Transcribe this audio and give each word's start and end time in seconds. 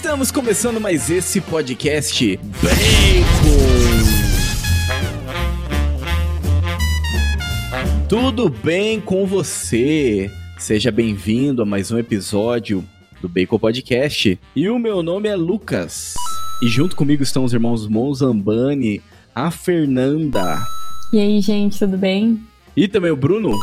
Estamos 0.00 0.32
começando 0.32 0.80
mais 0.80 1.10
esse 1.10 1.42
podcast 1.42 2.38
Bacon. 2.38 2.78
Tudo 8.08 8.48
bem 8.48 8.98
com 8.98 9.26
você? 9.26 10.30
Seja 10.58 10.90
bem-vindo 10.90 11.60
a 11.60 11.66
mais 11.66 11.90
um 11.90 11.98
episódio 11.98 12.82
do 13.20 13.28
Bacon 13.28 13.58
Podcast. 13.58 14.40
E 14.56 14.70
o 14.70 14.78
meu 14.78 15.02
nome 15.02 15.28
é 15.28 15.36
Lucas. 15.36 16.14
E 16.62 16.66
junto 16.66 16.96
comigo 16.96 17.22
estão 17.22 17.44
os 17.44 17.52
irmãos 17.52 17.86
Monzambani, 17.86 19.02
a 19.34 19.50
Fernanda. 19.50 20.62
E 21.12 21.18
aí, 21.18 21.42
gente, 21.42 21.78
tudo 21.78 21.98
bem? 21.98 22.40
E 22.74 22.88
também 22.88 23.10
o 23.10 23.16
Bruno. 23.16 23.54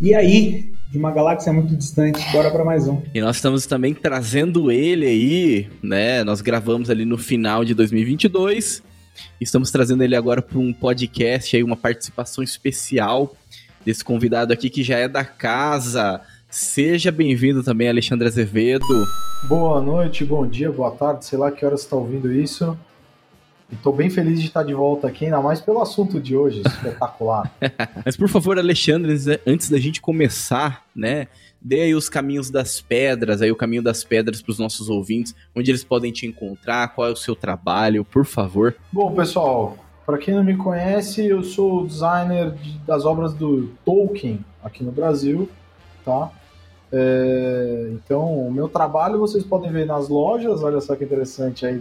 E 0.00 0.14
aí, 0.14 0.69
de 0.90 0.98
uma 0.98 1.12
galáxia 1.12 1.52
muito 1.52 1.76
distante, 1.76 2.20
bora 2.32 2.50
para 2.50 2.64
mais 2.64 2.88
um. 2.88 3.00
E 3.14 3.20
nós 3.20 3.36
estamos 3.36 3.64
também 3.64 3.94
trazendo 3.94 4.72
ele 4.72 5.06
aí, 5.06 5.70
né? 5.80 6.24
Nós 6.24 6.40
gravamos 6.40 6.90
ali 6.90 7.04
no 7.04 7.16
final 7.16 7.64
de 7.64 7.74
2022. 7.74 8.82
Estamos 9.40 9.70
trazendo 9.70 10.02
ele 10.02 10.16
agora 10.16 10.42
para 10.42 10.58
um 10.58 10.72
podcast 10.72 11.56
aí, 11.56 11.62
uma 11.62 11.76
participação 11.76 12.42
especial 12.42 13.36
desse 13.84 14.02
convidado 14.02 14.52
aqui 14.52 14.68
que 14.68 14.82
já 14.82 14.98
é 14.98 15.06
da 15.06 15.24
casa. 15.24 16.20
Seja 16.50 17.12
bem-vindo 17.12 17.62
também, 17.62 17.88
Alexandre 17.88 18.26
Azevedo. 18.26 18.84
Boa 19.44 19.80
noite, 19.80 20.24
bom 20.24 20.44
dia, 20.44 20.72
boa 20.72 20.90
tarde, 20.90 21.24
sei 21.24 21.38
lá 21.38 21.52
que 21.52 21.64
horas 21.64 21.82
você 21.82 21.86
está 21.86 21.96
ouvindo 21.96 22.32
isso. 22.32 22.76
Estou 23.72 23.92
bem 23.92 24.10
feliz 24.10 24.40
de 24.40 24.46
estar 24.46 24.62
de 24.62 24.74
volta 24.74 25.08
aqui, 25.08 25.24
ainda 25.24 25.40
mais 25.40 25.60
pelo 25.60 25.80
assunto 25.80 26.20
de 26.20 26.36
hoje, 26.36 26.62
espetacular. 26.66 27.50
Mas 28.04 28.16
por 28.16 28.28
favor, 28.28 28.58
Alexandre, 28.58 29.16
antes 29.46 29.70
da 29.70 29.78
gente 29.78 30.00
começar, 30.00 30.84
né, 30.94 31.28
dê 31.60 31.82
aí 31.82 31.94
os 31.94 32.08
caminhos 32.08 32.50
das 32.50 32.80
pedras, 32.80 33.42
aí 33.42 33.50
o 33.50 33.56
caminho 33.56 33.82
das 33.82 34.02
pedras 34.02 34.42
para 34.42 34.50
os 34.50 34.58
nossos 34.58 34.88
ouvintes, 34.88 35.34
onde 35.54 35.70
eles 35.70 35.84
podem 35.84 36.12
te 36.12 36.26
encontrar, 36.26 36.94
qual 36.94 37.08
é 37.08 37.12
o 37.12 37.16
seu 37.16 37.36
trabalho, 37.36 38.04
por 38.04 38.24
favor. 38.24 38.74
Bom, 38.92 39.14
pessoal, 39.14 39.76
para 40.04 40.18
quem 40.18 40.34
não 40.34 40.42
me 40.42 40.56
conhece, 40.56 41.26
eu 41.26 41.42
sou 41.42 41.86
designer 41.86 42.50
de, 42.52 42.78
das 42.78 43.04
obras 43.04 43.32
do 43.32 43.68
Tolkien 43.84 44.44
aqui 44.62 44.82
no 44.82 44.90
Brasil, 44.90 45.48
tá? 46.04 46.30
É, 46.92 47.90
então, 47.92 48.48
o 48.48 48.52
meu 48.52 48.68
trabalho 48.68 49.18
vocês 49.18 49.44
podem 49.44 49.70
ver 49.70 49.86
nas 49.86 50.08
lojas, 50.08 50.62
olha 50.62 50.80
só 50.80 50.96
que 50.96 51.04
interessante 51.04 51.64
aí, 51.64 51.80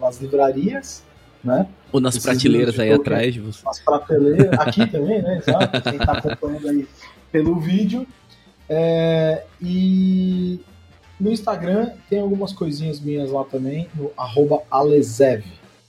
nas 0.00 0.20
livrarias, 0.20 1.02
né? 1.42 1.66
Ou 1.92 2.00
nas 2.00 2.14
Esses 2.14 2.24
prateleiras 2.24 2.78
aí 2.78 2.92
atrás 2.92 3.32
de 3.32 3.40
você. 3.40 3.64
Nas 3.64 3.80
prateleiras, 3.80 4.58
aqui 4.58 4.86
também, 4.86 5.22
né? 5.22 5.38
Exato, 5.38 5.82
quem 5.82 5.96
está 5.96 6.12
acompanhando 6.12 6.68
aí 6.68 6.86
pelo 7.32 7.58
vídeo. 7.58 8.06
É, 8.68 9.44
e 9.60 10.60
no 11.18 11.32
Instagram 11.32 11.92
tem 12.08 12.20
algumas 12.20 12.52
coisinhas 12.52 13.00
minhas 13.00 13.30
lá 13.30 13.44
também, 13.44 13.88
no 13.94 14.12
arroba 14.16 14.62
Alezev. 14.70 15.44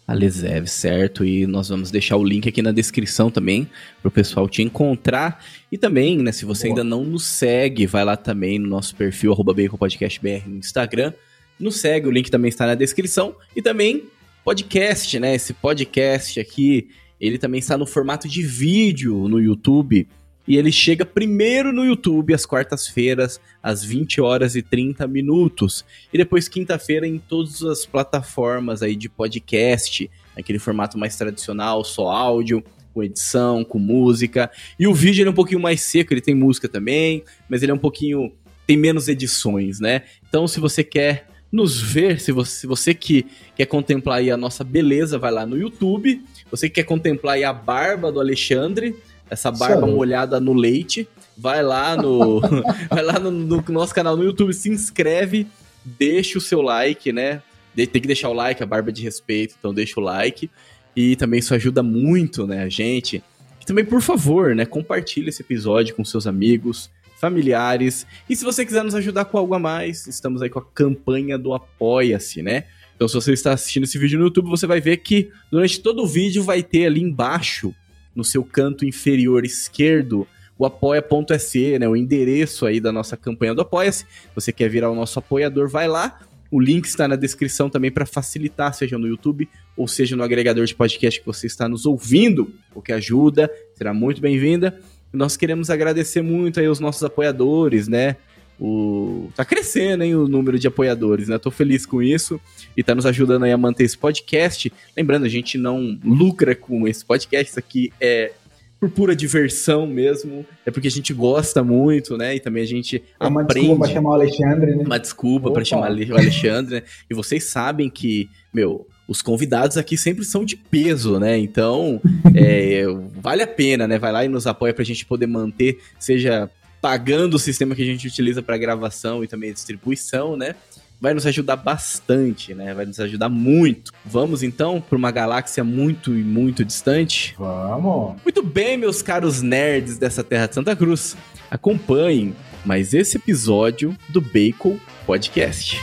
Alezev, 0.07 0.65
certo? 0.65 1.23
E 1.23 1.45
nós 1.45 1.69
vamos 1.69 1.91
deixar 1.91 2.17
o 2.17 2.23
link 2.23 2.49
aqui 2.49 2.63
na 2.63 2.71
descrição 2.71 3.29
também 3.29 3.69
para 4.01 4.09
o 4.09 4.11
pessoal 4.11 4.49
te 4.49 4.63
encontrar. 4.63 5.43
E 5.71 5.77
também, 5.77 6.17
né, 6.17 6.31
se 6.31 6.45
você 6.45 6.67
Boa. 6.67 6.79
ainda 6.79 6.83
não 6.83 7.03
nos 7.03 7.25
segue, 7.25 7.85
vai 7.85 8.03
lá 8.03 8.17
também 8.17 8.57
no 8.57 8.67
nosso 8.67 8.95
perfil 8.95 9.33
arroba 9.33 9.53
BaconPodcastBR 9.53 10.49
no 10.49 10.57
Instagram. 10.57 11.13
Nos 11.59 11.75
segue, 11.75 12.07
o 12.07 12.11
link 12.11 12.31
também 12.31 12.49
está 12.49 12.65
na 12.65 12.73
descrição. 12.73 13.35
E 13.55 13.61
também 13.61 14.05
podcast, 14.49 15.19
né? 15.19 15.35
Esse 15.35 15.53
podcast 15.53 16.39
aqui, 16.39 16.87
ele 17.21 17.37
também 17.37 17.59
está 17.59 17.77
no 17.77 17.85
formato 17.85 18.27
de 18.27 18.41
vídeo 18.41 19.27
no 19.27 19.39
YouTube. 19.39 20.07
E 20.47 20.57
ele 20.57 20.71
chega 20.71 21.05
primeiro 21.05 21.71
no 21.71 21.85
YouTube 21.85 22.33
às 22.33 22.47
quartas-feiras, 22.47 23.39
às 23.61 23.83
20 23.83 24.19
horas 24.19 24.55
e 24.55 24.63
30 24.63 25.07
minutos. 25.07 25.85
E 26.11 26.17
depois 26.17 26.47
quinta-feira 26.47 27.05
em 27.05 27.19
todas 27.19 27.61
as 27.61 27.85
plataformas 27.85 28.81
aí 28.81 28.95
de 28.95 29.07
podcast, 29.07 30.09
aquele 30.35 30.57
formato 30.57 30.97
mais 30.97 31.15
tradicional, 31.15 31.83
só 31.83 32.09
áudio, 32.09 32.63
com 32.91 33.03
edição, 33.03 33.63
com 33.63 33.77
música. 33.77 34.49
E 34.79 34.87
o 34.87 34.95
vídeo 34.95 35.21
ele 35.21 35.29
é 35.29 35.31
um 35.31 35.35
pouquinho 35.35 35.61
mais 35.61 35.81
seco, 35.81 36.11
ele 36.11 36.21
tem 36.21 36.33
música 36.33 36.67
também, 36.67 37.23
mas 37.47 37.61
ele 37.61 37.71
é 37.71 37.75
um 37.75 37.77
pouquinho 37.77 38.33
tem 38.65 38.77
menos 38.77 39.07
edições, 39.07 39.79
né? 39.79 40.03
Então, 40.27 40.47
se 40.47 40.59
você 40.59 40.83
quer 40.83 41.28
nos 41.51 41.81
ver, 41.81 42.19
se 42.19 42.31
você, 42.31 42.51
se 42.51 42.67
você 42.67 42.93
que 42.93 43.25
quer 43.55 43.65
contemplar 43.65 44.19
aí 44.19 44.29
a 44.29 44.37
nossa 44.37 44.63
beleza, 44.63 45.17
vai 45.17 45.31
lá 45.31 45.45
no 45.45 45.57
YouTube. 45.57 46.21
Você 46.51 46.69
que 46.69 46.75
quer 46.75 46.83
contemplar 46.83 47.35
aí 47.35 47.43
a 47.43 47.53
barba 47.53 48.11
do 48.11 48.19
Alexandre, 48.19 48.95
essa 49.29 49.51
barba 49.51 49.87
Sim. 49.87 49.93
molhada 49.93 50.39
no 50.39 50.53
leite, 50.53 51.07
vai 51.37 51.63
lá 51.63 51.95
no 51.95 52.39
vai 52.89 53.03
lá 53.03 53.19
no, 53.19 53.31
no, 53.31 53.63
nosso 53.69 53.93
canal 53.93 54.15
no 54.15 54.23
YouTube, 54.23 54.53
se 54.53 54.69
inscreve, 54.69 55.47
deixa 55.83 56.37
o 56.37 56.41
seu 56.41 56.61
like, 56.61 57.11
né? 57.11 57.41
Tem 57.75 57.87
que 57.87 58.07
deixar 58.07 58.29
o 58.29 58.33
like, 58.33 58.61
a 58.61 58.65
barba 58.65 58.89
é 58.89 58.93
de 58.93 59.01
respeito, 59.01 59.55
então 59.57 59.73
deixa 59.73 59.99
o 59.99 60.03
like. 60.03 60.49
E 60.95 61.15
também 61.15 61.39
isso 61.39 61.53
ajuda 61.53 61.81
muito, 61.81 62.45
né, 62.45 62.63
a 62.63 62.69
gente. 62.69 63.23
E 63.61 63.65
também, 63.65 63.85
por 63.85 64.01
favor, 64.01 64.53
né, 64.53 64.65
compartilhe 64.65 65.29
esse 65.29 65.41
episódio 65.41 65.95
com 65.95 66.03
seus 66.03 66.27
amigos, 66.27 66.89
familiares. 67.19 68.07
E 68.29 68.35
se 68.35 68.43
você 68.43 68.65
quiser 68.65 68.83
nos 68.83 68.95
ajudar 68.95 69.25
com 69.25 69.37
algo 69.37 69.53
a 69.53 69.59
mais, 69.59 70.07
estamos 70.07 70.41
aí 70.41 70.49
com 70.49 70.59
a 70.59 70.65
campanha 70.65 71.37
do 71.37 71.53
Apoia-se, 71.53 72.41
né? 72.41 72.65
Então, 72.95 73.07
se 73.07 73.15
você 73.15 73.33
está 73.33 73.53
assistindo 73.53 73.83
esse 73.83 73.97
vídeo 73.97 74.19
no 74.19 74.25
YouTube, 74.25 74.49
você 74.49 74.67
vai 74.67 74.81
ver 74.81 74.97
que 74.97 75.29
durante 75.49 75.79
todo 75.79 76.03
o 76.03 76.07
vídeo 76.07 76.43
vai 76.43 76.61
ter 76.61 76.85
ali 76.85 77.01
embaixo, 77.01 77.73
no 78.15 78.25
seu 78.25 78.43
canto 78.43 78.85
inferior 78.85 79.45
esquerdo, 79.45 80.27
o 80.57 80.65
apoia.se, 80.65 81.79
né? 81.79 81.87
O 81.87 81.95
endereço 81.95 82.65
aí 82.65 82.81
da 82.81 82.91
nossa 82.91 83.15
campanha 83.15 83.55
do 83.55 83.61
Apoia-se. 83.61 84.05
Você 84.35 84.51
quer 84.51 84.69
virar 84.69 84.91
o 84.91 84.95
nosso 84.95 85.17
apoiador, 85.17 85.69
vai 85.69 85.87
lá. 85.87 86.19
O 86.51 86.59
link 86.59 86.85
está 86.85 87.07
na 87.07 87.15
descrição 87.15 87.69
também 87.69 87.91
para 87.91 88.05
facilitar, 88.05 88.73
seja 88.73 88.97
no 88.97 89.07
YouTube 89.07 89.47
ou 89.77 89.87
seja 89.87 90.15
no 90.15 90.23
agregador 90.23 90.65
de 90.65 90.75
podcast 90.75 91.19
que 91.19 91.25
você 91.25 91.47
está 91.47 91.69
nos 91.69 91.85
ouvindo, 91.85 92.53
o 92.75 92.81
que 92.81 92.91
ajuda, 92.91 93.49
será 93.75 93.93
muito 93.93 94.19
bem-vinda. 94.19 94.77
Nós 95.11 95.35
queremos 95.35 95.69
agradecer 95.69 96.21
muito 96.21 96.59
aí 96.59 96.67
os 96.67 96.79
nossos 96.79 97.03
apoiadores, 97.03 97.87
né? 97.87 98.15
O... 98.59 99.29
Tá 99.35 99.45
crescendo, 99.45 100.03
hein, 100.03 100.15
o 100.15 100.27
número 100.27 100.59
de 100.59 100.67
apoiadores, 100.67 101.29
né? 101.29 101.37
Tô 101.37 101.49
feliz 101.49 101.85
com 101.85 102.01
isso 102.01 102.39
e 102.75 102.83
tá 102.83 102.93
nos 102.93 103.05
ajudando 103.05 103.43
aí 103.43 103.51
a 103.51 103.57
manter 103.57 103.85
esse 103.85 103.97
podcast. 103.97 104.71
Lembrando, 104.95 105.25
a 105.25 105.29
gente 105.29 105.57
não 105.57 105.97
lucra 106.03 106.53
com 106.53 106.87
esse 106.87 107.05
podcast, 107.05 107.51
isso 107.51 107.59
aqui 107.59 107.91
é 108.01 108.33
por 108.79 108.89
pura 108.89 109.13
diversão 109.13 109.85
mesmo, 109.85 110.45
é 110.65 110.71
porque 110.71 110.87
a 110.87 110.91
gente 110.91 111.13
gosta 111.13 111.61
muito, 111.63 112.17
né? 112.17 112.35
E 112.35 112.39
também 112.39 112.63
a 112.63 112.65
gente 112.65 113.03
é 113.19 113.27
uma 113.27 113.41
aprende. 113.41 113.67
desculpa 113.67 113.85
pra 113.85 113.93
chamar 113.93 114.09
o 114.09 114.13
Alexandre, 114.13 114.75
né? 114.75 114.83
Uma 114.85 114.99
desculpa 114.99 115.51
para 115.51 115.65
chamar 115.65 115.91
o 115.91 116.15
Alexandre, 116.15 116.75
né? 116.75 116.83
E 117.09 117.13
vocês 117.13 117.43
sabem 117.45 117.89
que, 117.89 118.29
meu, 118.53 118.87
os 119.09 119.23
convidados 119.23 119.75
aqui 119.75 119.97
sempre 119.97 120.23
são 120.23 120.45
de 120.45 120.55
peso, 120.55 121.19
né? 121.19 121.37
Então, 121.37 121.99
é, 122.35 122.83
vale 123.19 123.41
a 123.41 123.47
pena, 123.47 123.87
né? 123.87 123.97
Vai 123.97 124.11
lá 124.11 124.23
e 124.23 124.27
nos 124.27 124.45
apoia 124.45 124.73
pra 124.73 124.85
gente 124.85 125.03
poder 125.03 125.25
manter, 125.25 125.79
seja 125.99 126.49
pagando 126.79 127.33
o 127.33 127.39
sistema 127.39 127.75
que 127.75 127.81
a 127.81 127.85
gente 127.85 128.07
utiliza 128.07 128.41
para 128.41 128.57
gravação 128.57 129.23
e 129.23 129.27
também 129.27 129.51
distribuição, 129.51 130.37
né? 130.37 130.55
Vai 131.01 131.13
nos 131.13 131.25
ajudar 131.25 131.55
bastante, 131.55 132.53
né? 132.53 132.73
Vai 132.73 132.85
nos 132.85 132.99
ajudar 132.99 133.29
muito. 133.29 133.91
Vamos 134.05 134.43
então 134.43 134.79
para 134.79 134.97
uma 134.97 135.11
galáxia 135.11 135.63
muito 135.63 136.15
e 136.15 136.23
muito 136.23 136.63
distante? 136.63 137.35
Vamos! 137.37 138.21
Muito 138.23 138.43
bem, 138.43 138.77
meus 138.77 139.01
caros 139.01 139.41
nerds 139.41 139.97
dessa 139.97 140.23
terra 140.23 140.45
de 140.45 140.55
Santa 140.55 140.75
Cruz. 140.75 141.17
Acompanhem 141.49 142.35
mais 142.63 142.93
esse 142.93 143.17
episódio 143.17 143.95
do 144.09 144.21
Bacon 144.21 144.77
Podcast. 145.05 145.79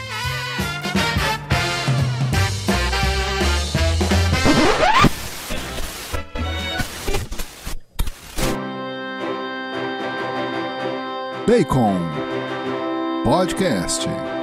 Bacon 11.46 12.02
Podcast. 13.24 14.35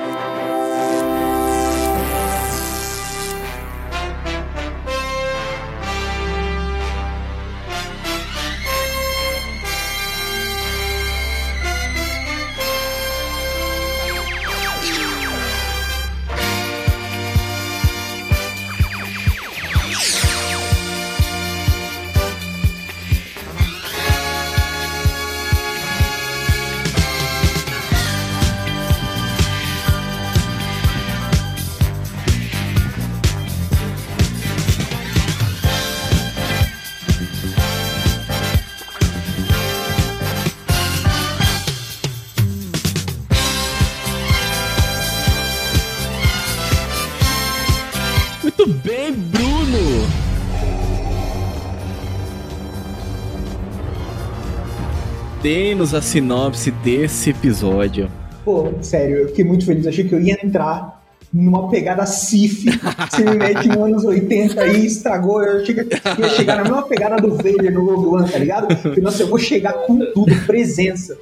Dê-nos 55.74 55.96
a 55.96 56.04
sinopse 56.04 56.70
desse 56.70 57.32
episódio. 57.32 58.08
Pô, 58.46 58.72
sério, 58.80 59.18
eu 59.18 59.28
fiquei 59.30 59.44
muito 59.44 59.66
feliz. 59.66 59.88
Achei 59.88 60.08
que 60.08 60.14
eu 60.14 60.22
ia 60.22 60.38
entrar 60.46 61.04
numa 61.34 61.68
pegada 61.68 62.06
Sif. 62.06 62.66
Você 63.10 63.26
me 63.26 63.38
mete 63.38 63.68
nos 63.70 63.78
anos 63.78 64.06
80 64.06 64.68
e 64.68 64.86
estragou. 64.86 65.44
Eu 65.44 65.64
achei 65.64 65.74
que 65.74 65.82
ia 65.82 66.30
chegar 66.30 66.58
na 66.58 66.62
mesma 66.62 66.84
pegada 66.84 67.20
do 67.20 67.36
Vader 67.36 67.74
no 67.74 67.88
Rogue 67.88 68.18
One, 68.18 68.32
tá 68.32 68.38
ligado? 68.38 68.68
Porque, 68.84 69.02
nossa, 69.02 69.24
eu 69.24 69.28
vou 69.28 69.40
chegar 69.40 69.74
com 69.88 69.98
tudo, 70.14 70.32
presença. 70.46 71.18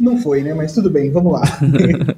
Não 0.00 0.16
foi, 0.22 0.42
né? 0.42 0.54
Mas 0.54 0.72
tudo 0.72 0.88
bem, 0.88 1.10
vamos 1.10 1.34
lá. 1.34 1.42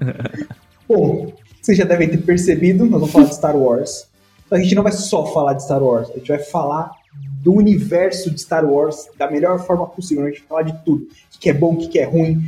Bom, 0.88 1.32
vocês 1.60 1.76
já 1.76 1.84
devem 1.84 2.08
ter 2.08 2.18
percebido, 2.18 2.84
nós 2.84 3.00
vamos 3.00 3.10
falar 3.10 3.24
de 3.24 3.34
Star 3.34 3.56
Wars. 3.56 4.06
A 4.48 4.58
gente 4.58 4.76
não 4.76 4.84
vai 4.84 4.92
só 4.92 5.26
falar 5.26 5.54
de 5.54 5.64
Star 5.64 5.82
Wars, 5.82 6.08
a 6.08 6.18
gente 6.18 6.28
vai 6.28 6.38
falar 6.38 6.92
do 7.42 7.52
universo 7.52 8.30
de 8.30 8.40
Star 8.40 8.64
Wars 8.64 9.08
da 9.16 9.30
melhor 9.30 9.64
forma 9.64 9.86
possível. 9.86 10.24
A 10.24 10.28
gente 10.28 10.40
vai 10.40 10.48
falar 10.48 10.62
de 10.62 10.84
tudo. 10.84 11.06
O 11.34 11.38
que 11.38 11.48
é 11.48 11.54
bom, 11.54 11.74
o 11.74 11.88
que 11.88 11.98
é 11.98 12.04
ruim, 12.04 12.42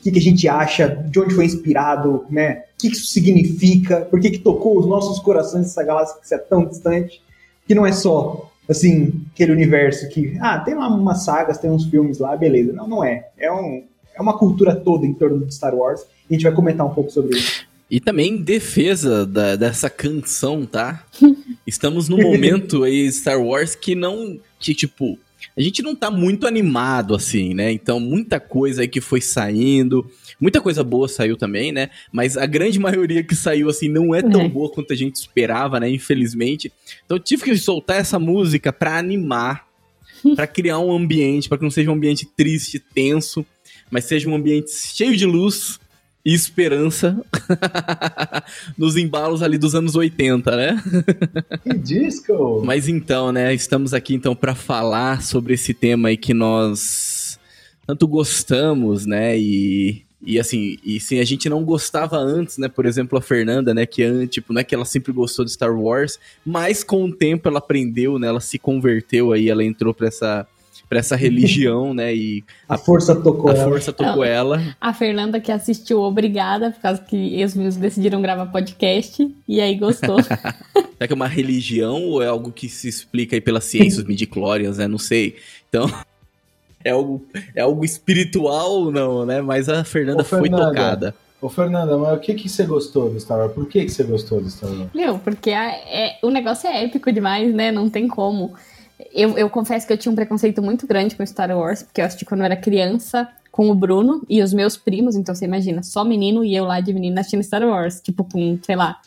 o 0.00 0.12
que 0.12 0.18
a 0.18 0.22
gente 0.22 0.48
acha, 0.48 0.88
de 0.88 1.20
onde 1.20 1.34
foi 1.34 1.44
inspirado, 1.44 2.26
né? 2.28 2.64
O 2.74 2.78
que 2.78 2.88
isso 2.88 3.06
significa, 3.06 4.00
por 4.02 4.20
que, 4.20 4.30
que 4.30 4.38
tocou 4.38 4.78
os 4.78 4.86
nossos 4.86 5.20
corações 5.20 5.66
essa 5.66 5.84
galáxia 5.84 6.16
que 6.20 6.34
é 6.34 6.38
tão 6.38 6.64
distante, 6.64 7.22
que 7.66 7.74
não 7.74 7.86
é 7.86 7.92
só, 7.92 8.50
assim, 8.68 9.12
aquele 9.32 9.52
universo 9.52 10.08
que, 10.08 10.36
ah, 10.40 10.58
tem 10.58 10.74
lá 10.74 10.88
umas 10.88 11.24
sagas, 11.24 11.58
tem 11.58 11.70
uns 11.70 11.86
filmes 11.86 12.18
lá, 12.18 12.36
beleza. 12.36 12.72
Não, 12.72 12.88
não 12.88 13.04
é. 13.04 13.28
É, 13.38 13.52
um, 13.52 13.84
é 14.14 14.20
uma 14.20 14.36
cultura 14.36 14.74
toda 14.74 15.06
em 15.06 15.14
torno 15.14 15.46
de 15.46 15.54
Star 15.54 15.74
Wars. 15.74 16.02
E 16.28 16.34
a 16.34 16.36
gente 16.36 16.44
vai 16.44 16.52
comentar 16.52 16.84
um 16.84 16.90
pouco 16.90 17.10
sobre 17.10 17.38
isso. 17.38 17.64
E 17.88 18.00
também 18.00 18.32
em 18.32 18.42
defesa 18.42 19.26
da, 19.26 19.54
dessa 19.54 19.88
canção, 19.90 20.66
tá? 20.66 21.04
Estamos 21.66 22.08
no 22.08 22.18
momento 22.18 22.82
aí 22.82 23.10
Star 23.10 23.40
Wars 23.40 23.74
que 23.74 23.94
não. 23.94 24.38
Que, 24.58 24.74
tipo, 24.74 25.18
a 25.56 25.60
gente 25.60 25.82
não 25.82 25.94
tá 25.94 26.10
muito 26.10 26.46
animado 26.46 27.14
assim, 27.14 27.54
né? 27.54 27.70
Então, 27.70 28.00
muita 28.00 28.40
coisa 28.40 28.82
aí 28.82 28.88
que 28.88 29.00
foi 29.00 29.20
saindo. 29.20 30.08
Muita 30.40 30.60
coisa 30.60 30.82
boa 30.82 31.08
saiu 31.08 31.36
também, 31.36 31.72
né? 31.72 31.90
Mas 32.10 32.36
a 32.36 32.46
grande 32.46 32.78
maioria 32.80 33.22
que 33.22 33.34
saiu, 33.34 33.68
assim, 33.68 33.88
não 33.88 34.14
é 34.14 34.22
tão 34.22 34.42
é. 34.42 34.48
boa 34.48 34.70
quanto 34.70 34.92
a 34.92 34.96
gente 34.96 35.16
esperava, 35.16 35.78
né? 35.78 35.88
Infelizmente. 35.88 36.72
Então, 37.04 37.16
eu 37.16 37.22
tive 37.22 37.44
que 37.44 37.56
soltar 37.56 37.98
essa 37.98 38.18
música 38.18 38.72
pra 38.72 38.98
animar, 38.98 39.66
para 40.34 40.46
criar 40.46 40.78
um 40.78 40.92
ambiente, 40.92 41.48
para 41.48 41.58
que 41.58 41.64
não 41.64 41.70
seja 41.70 41.90
um 41.90 41.94
ambiente 41.94 42.26
triste, 42.26 42.78
tenso, 42.78 43.44
mas 43.90 44.04
seja 44.04 44.28
um 44.28 44.34
ambiente 44.34 44.70
cheio 44.70 45.16
de 45.16 45.26
luz 45.26 45.78
e 46.24 46.34
esperança 46.34 47.20
nos 48.78 48.96
embalos 48.96 49.42
ali 49.42 49.58
dos 49.58 49.74
anos 49.74 49.96
80, 49.96 50.56
né? 50.56 50.82
Que 51.62 51.74
disco! 51.74 52.62
Mas 52.66 52.88
então, 52.88 53.32
né, 53.32 53.52
estamos 53.52 53.92
aqui 53.92 54.14
então 54.14 54.34
para 54.34 54.54
falar 54.54 55.22
sobre 55.22 55.54
esse 55.54 55.74
tema 55.74 56.08
aí 56.08 56.16
que 56.16 56.32
nós 56.32 57.38
tanto 57.86 58.06
gostamos, 58.06 59.04
né, 59.04 59.36
e 59.36 60.04
e 60.24 60.38
assim, 60.38 60.78
e 60.84 61.00
sim, 61.00 61.18
a 61.18 61.24
gente 61.24 61.48
não 61.48 61.64
gostava 61.64 62.16
antes, 62.16 62.56
né? 62.56 62.68
Por 62.68 62.86
exemplo, 62.86 63.18
a 63.18 63.20
Fernanda, 63.20 63.74
né? 63.74 63.84
Que 63.84 64.26
tipo, 64.28 64.52
não 64.52 64.60
é 64.60 64.64
que 64.64 64.72
ela 64.72 64.84
sempre 64.84 65.12
gostou 65.12 65.44
de 65.44 65.50
Star 65.50 65.76
Wars, 65.76 66.18
mas 66.46 66.84
com 66.84 67.04
o 67.04 67.12
tempo 67.12 67.48
ela 67.48 67.58
aprendeu, 67.58 68.20
né? 68.20 68.28
Ela 68.28 68.38
se 68.38 68.56
converteu 68.56 69.32
aí, 69.32 69.48
ela 69.48 69.64
entrou 69.64 69.92
pra 69.92 70.06
essa, 70.06 70.46
para 70.88 70.98
essa 70.98 71.16
religião, 71.16 71.94
né? 71.94 72.14
E 72.14 72.44
a, 72.68 72.74
a 72.74 72.78
força 72.78 73.14
tocou 73.14 73.50
a 73.50 73.54
ela. 73.54 73.64
força 73.64 73.92
tocou 73.92 74.24
ela. 74.24 74.76
A 74.80 74.92
Fernanda 74.92 75.40
que 75.40 75.50
assistiu 75.50 76.00
Obrigada, 76.00 76.70
por 76.70 76.80
causa 76.80 77.00
que 77.00 77.42
os 77.44 77.54
meus 77.54 77.76
decidiram 77.76 78.20
gravar 78.20 78.46
podcast 78.46 79.34
e 79.48 79.60
aí 79.60 79.74
gostou. 79.76 80.18
Será 80.22 81.06
que 81.06 81.12
é 81.12 81.14
uma 81.14 81.28
religião 81.28 82.02
ou 82.04 82.22
é 82.22 82.26
algo 82.26 82.52
que 82.52 82.68
se 82.68 82.88
explica 82.88 83.36
aí 83.36 83.40
pelas 83.40 83.64
ciências 83.64 84.04
midichlorians, 84.04 84.78
né? 84.78 84.86
Não 84.86 84.98
sei. 84.98 85.36
Então, 85.68 85.90
é 86.84 86.90
algo, 86.90 87.24
é 87.54 87.62
algo 87.62 87.84
espiritual 87.84 88.72
ou 88.72 88.92
não, 88.92 89.24
né? 89.24 89.40
Mas 89.40 89.68
a 89.68 89.84
Fernanda 89.84 90.22
Ô, 90.22 90.24
foi 90.24 90.42
Fernanda, 90.42 90.68
tocada. 90.68 91.14
Ô, 91.40 91.48
Fernanda, 91.48 91.98
mas 91.98 92.16
o 92.16 92.20
que, 92.20 92.34
que 92.34 92.48
você 92.48 92.64
gostou 92.64 93.10
do 93.10 93.18
Star 93.18 93.38
Wars? 93.38 93.52
Por 93.52 93.66
que, 93.66 93.84
que 93.84 93.90
você 93.90 94.04
gostou 94.04 94.40
do 94.40 94.48
Star 94.48 94.70
Wars? 94.70 94.90
Meu, 94.94 95.18
porque 95.18 95.50
a, 95.50 95.70
é, 95.70 96.18
o 96.22 96.30
negócio 96.30 96.68
é 96.68 96.84
épico 96.84 97.10
demais, 97.10 97.52
né? 97.52 97.72
Não 97.72 97.90
tem 97.90 98.06
como. 98.06 98.52
Eu, 99.12 99.36
eu 99.38 99.48
confesso 99.50 99.86
que 99.86 99.92
eu 99.92 99.98
tinha 99.98 100.12
um 100.12 100.14
preconceito 100.14 100.62
muito 100.62 100.86
grande 100.86 101.16
com 101.16 101.24
Star 101.24 101.50
Wars, 101.56 101.82
porque 101.82 102.00
eu 102.00 102.04
assisti 102.04 102.24
quando 102.24 102.40
eu 102.40 102.46
era 102.46 102.56
criança 102.56 103.28
com 103.50 103.70
o 103.70 103.74
Bruno 103.74 104.22
e 104.28 104.42
os 104.42 104.52
meus 104.52 104.76
primos, 104.76 105.14
então 105.14 105.34
você 105.34 105.44
imagina, 105.44 105.82
só 105.82 106.04
menino 106.04 106.44
e 106.44 106.54
eu 106.54 106.64
lá 106.64 106.80
de 106.80 106.92
menina 106.92 107.20
assistindo 107.20 107.42
Star 107.42 107.62
Wars, 107.62 108.00
tipo 108.00 108.24
com, 108.24 108.58
sei 108.62 108.76
lá, 108.76 109.00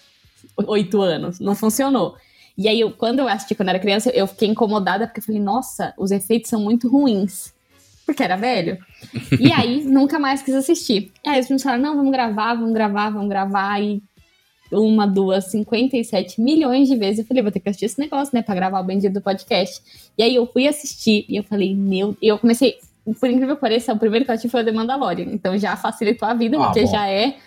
oito 0.68 1.02
anos. 1.02 1.40
Não 1.40 1.56
funcionou. 1.56 2.16
E 2.58 2.70
aí, 2.70 2.80
eu, 2.80 2.92
quando 2.92 3.20
eu 3.20 3.28
assisti 3.28 3.54
quando 3.54 3.68
eu 3.68 3.72
era 3.74 3.80
criança, 3.80 4.10
eu 4.12 4.28
fiquei 4.28 4.48
incomodada 4.48 5.08
porque 5.08 5.20
eu 5.20 5.24
falei, 5.24 5.42
nossa, 5.42 5.94
os 5.98 6.12
efeitos 6.12 6.50
são 6.50 6.62
muito 6.62 6.88
ruins. 6.88 7.54
Porque 8.06 8.24
era 8.24 8.38
velho. 8.38 8.78
E 9.40 9.52
aí, 9.52 9.84
nunca 9.86 10.18
mais 10.20 10.42
quis 10.42 10.54
assistir. 10.54 11.12
E 11.24 11.30
aí, 11.30 11.40
eles 11.40 11.62
falaram, 11.62 11.84
não, 11.84 11.96
vamos 11.98 12.12
gravar, 12.12 12.54
vamos 12.54 12.74
gravar, 12.74 13.10
vamos 13.10 13.28
gravar. 13.28 13.82
E 13.82 14.02
uma, 14.72 15.06
duas, 15.06 15.46
57 15.46 16.42
milhões 16.42 16.88
de 16.88 16.96
vezes. 16.96 17.20
Eu 17.20 17.26
falei, 17.26 17.44
vou 17.44 17.52
ter 17.52 17.60
que 17.60 17.70
assistir 17.70 17.86
esse 17.86 18.00
negócio, 18.00 18.36
né, 18.36 18.42
pra 18.42 18.56
gravar 18.56 18.80
o 18.80 18.84
bendito 18.84 19.14
do 19.14 19.22
podcast. 19.22 19.82
E 20.18 20.24
aí 20.24 20.36
eu 20.36 20.48
fui 20.48 20.68
assistir 20.68 21.26
e 21.30 21.36
eu 21.36 21.44
falei, 21.44 21.76
meu. 21.76 22.16
Eu 22.22 22.38
comecei, 22.40 22.78
por 23.20 23.30
incrível 23.30 23.56
que 23.56 23.62
pareça, 23.62 23.94
o 23.94 24.00
primeiro 24.00 24.26
que 24.26 24.32
eu 24.32 24.36
assisti 24.36 24.50
foi 24.50 24.62
o 24.62 24.66
The 24.66 24.72
Mandalorian. 24.72 25.28
Então 25.32 25.58
já 25.58 25.76
facilitou 25.76 26.28
a 26.28 26.34
vida, 26.34 26.58
ah, 26.58 26.66
porque 26.66 26.82
bom. 26.82 26.92
já 26.92 27.10
é. 27.10 27.38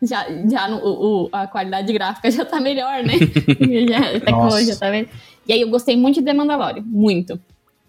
Já, 0.00 0.26
já 0.48 0.68
no, 0.68 0.78
o, 0.78 1.28
a 1.32 1.48
qualidade 1.48 1.92
gráfica 1.92 2.30
já 2.30 2.44
tá 2.44 2.60
melhor, 2.60 3.02
né? 3.02 3.14
já, 3.88 3.98
a 3.98 4.20
tecnologia 4.20 4.76
tá 4.76 4.90
vendo. 4.90 5.08
E 5.46 5.52
aí 5.52 5.60
eu 5.60 5.68
gostei 5.68 5.96
muito 5.96 6.16
de 6.16 6.22
The 6.22 6.32
Mandalorian, 6.32 6.84
muito. 6.86 7.40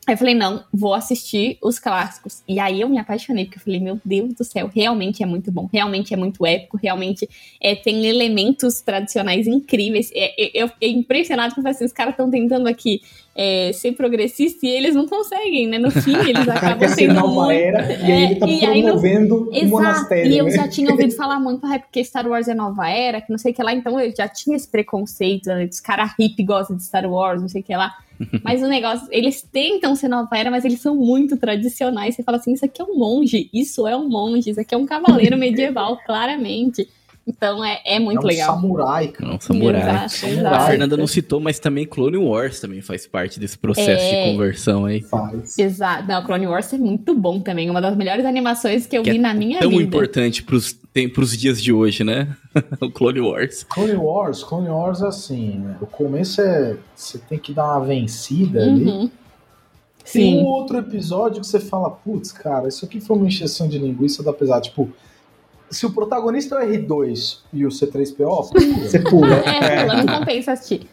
Aí 0.10 0.14
eu 0.16 0.18
falei, 0.18 0.34
não, 0.34 0.64
vou 0.74 0.96
assistir 0.96 1.60
os 1.62 1.78
clássicos. 1.78 2.42
E 2.48 2.60
aí 2.60 2.82
eu 2.82 2.90
me 2.90 2.98
apaixonei, 2.98 3.46
porque 3.46 3.60
eu 3.60 3.62
falei, 3.62 3.80
meu 3.80 4.02
Deus 4.04 4.34
do 4.34 4.44
céu, 4.44 4.68
realmente 4.74 5.22
é 5.22 5.26
muito 5.28 5.52
bom, 5.52 5.70
realmente 5.72 6.16
é 6.16 6.18
muito 6.18 6.44
épico, 6.44 6.78
realmente 6.82 7.30
é, 7.62 7.76
tem 7.76 8.08
elementos 8.08 8.82
tradicionais 8.82 9.46
incríveis. 9.46 10.12
É, 10.16 10.50
eu 10.60 10.68
fiquei 10.70 10.94
impressionado 10.94 11.54
com 11.54 11.68
assim, 11.68 11.86
os 11.86 11.92
caras 11.92 12.14
estão 12.14 12.28
tentando 12.28 12.68
aqui 12.68 13.02
é, 13.36 13.72
ser 13.72 13.92
progressista 13.92 14.66
e 14.66 14.70
eles 14.70 14.96
não 14.96 15.08
conseguem, 15.08 15.68
né? 15.68 15.78
No 15.78 15.92
fim, 15.92 16.18
eles 16.28 16.50
acabam 16.50 16.90
sendo 16.90 17.28
muito... 17.28 17.52
era, 17.52 17.94
e 17.94 18.12
aí 18.12 18.24
ele 18.24 18.36
tá 18.38 18.50
é, 18.50 18.82
promovendo 18.82 19.48
o 19.48 19.66
monastério. 19.68 20.32
E 20.32 20.40
eu 20.40 20.46
né? 20.46 20.52
já 20.52 20.68
tinha 20.68 20.90
ouvido 20.90 21.14
falar 21.16 21.40
muito, 21.40 21.64
ah, 21.68 21.78
porque 21.78 22.04
Star 22.04 22.28
Wars 22.28 22.48
é 22.48 22.56
nova 22.56 22.90
era, 22.90 23.22
que 23.22 23.30
não 23.30 23.38
sei 23.38 23.52
o 23.52 23.56
que 23.56 23.62
lá, 23.62 23.76
então 23.76 24.00
eu 24.00 24.12
já 24.18 24.28
tinha 24.28 24.56
esse 24.56 24.68
preconceito, 24.68 25.50
né? 25.50 25.70
Os 25.72 25.80
caras 25.80 26.14
hippie 26.20 26.44
gostam 26.44 26.76
de 26.76 26.84
Star 26.84 27.06
Wars, 27.06 27.40
não 27.44 27.48
sei 27.48 27.62
o 27.62 27.64
que 27.64 27.76
lá. 27.76 27.94
Mas 28.44 28.62
o 28.62 28.68
negócio, 28.68 29.08
eles 29.12 29.42
tentam 29.42 29.96
ser 29.96 30.10
nova 30.10 30.38
era, 30.38 30.52
mas 30.52 30.66
eles 30.66 30.82
são 30.82 30.96
muito 30.96 31.38
tradicionais. 31.38 32.16
Você 32.16 32.24
fala 32.24 32.38
assim: 32.38 32.54
isso 32.54 32.66
aqui 32.66 32.82
é 32.82 32.86
um 32.86 32.98
monge, 32.98 33.50
isso 33.54 33.88
é 33.88 33.96
um 33.96 34.10
monge, 34.10 34.50
isso 34.50 34.60
aqui 34.60 34.76
é 34.76 34.78
um 34.78 34.86
cavaleiro 34.86 35.38
medieval, 35.38 35.98
claramente. 36.06 36.88
Então 37.30 37.64
é, 37.64 37.80
é 37.86 38.00
muito 38.00 38.22
é 38.22 38.24
um 38.24 38.28
legal. 38.28 38.56
Samurai, 38.56 39.08
cara. 39.10 39.32
É 39.32 39.36
um 39.36 39.40
samurai. 39.40 39.82
Exato, 39.82 40.10
samurai. 40.10 40.54
A 40.54 40.60
Fernanda 40.62 40.98
não 40.98 41.06
citou, 41.06 41.40
mas 41.40 41.60
também 41.60 41.86
Clone 41.86 42.18
Wars 42.18 42.60
também 42.60 42.82
faz 42.82 43.06
parte 43.06 43.40
desse 43.40 43.56
processo 43.56 44.04
é... 44.04 44.26
de 44.26 44.32
conversão 44.32 44.86
aí. 44.86 45.02
Faz. 45.02 45.58
Exato. 45.60 46.08
Não, 46.08 46.24
Clone 46.24 46.48
Wars 46.48 46.74
é 46.74 46.78
muito 46.80 47.14
bom 47.14 47.40
também. 47.40 47.70
Uma 47.70 47.80
das 47.80 47.96
melhores 47.96 48.26
animações 48.26 48.88
que 48.88 48.98
eu 48.98 49.04
que 49.04 49.12
vi 49.12 49.18
é 49.18 49.22
na 49.22 49.34
minha 49.36 49.60
tão 49.60 49.70
vida. 49.70 49.82
Tão 49.82 49.88
importante 49.88 50.42
pros, 50.42 50.74
tem, 50.92 51.08
pros 51.08 51.38
dias 51.38 51.62
de 51.62 51.72
hoje, 51.72 52.04
né? 52.04 52.36
o 52.82 52.90
Clone 52.90 53.22
Wars. 53.22 53.64
Clone 53.64 53.96
Wars, 53.96 54.44
Clone 54.44 54.70
Wars 54.70 55.02
é 55.04 55.08
assim, 55.08 55.60
né? 55.60 55.78
O 55.80 55.86
começo 55.86 56.42
é. 56.42 56.78
Você 56.96 57.20
tem 57.20 57.38
que 57.38 57.54
dar 57.54 57.66
uma 57.66 57.86
vencida 57.86 58.62
uhum. 58.62 58.74
ali. 58.74 59.12
Tem 60.12 60.34
Sim. 60.34 60.38
um 60.40 60.46
outro 60.46 60.80
episódio 60.80 61.42
que 61.42 61.46
você 61.46 61.60
fala, 61.60 61.92
putz, 61.92 62.32
cara, 62.32 62.68
isso 62.68 62.84
aqui 62.84 63.00
foi 63.00 63.16
uma 63.16 63.28
encheção 63.28 63.68
de 63.68 63.78
linguiça 63.78 64.24
da 64.24 64.34
pesada. 64.34 64.62
Tipo, 64.62 64.90
se 65.70 65.86
o 65.86 65.92
protagonista 65.92 66.56
é 66.56 66.66
o 66.66 66.70
R2 66.70 67.40
e 67.54 67.66
o 67.66 67.70
C3PO, 67.70 68.18
pula. 68.18 68.50
você 68.88 69.00
pula. 69.00 69.36
É, 69.36 69.86
pula, 69.86 70.04
não 70.04 70.20
compensa 70.20 70.52
assistir. 70.54 70.90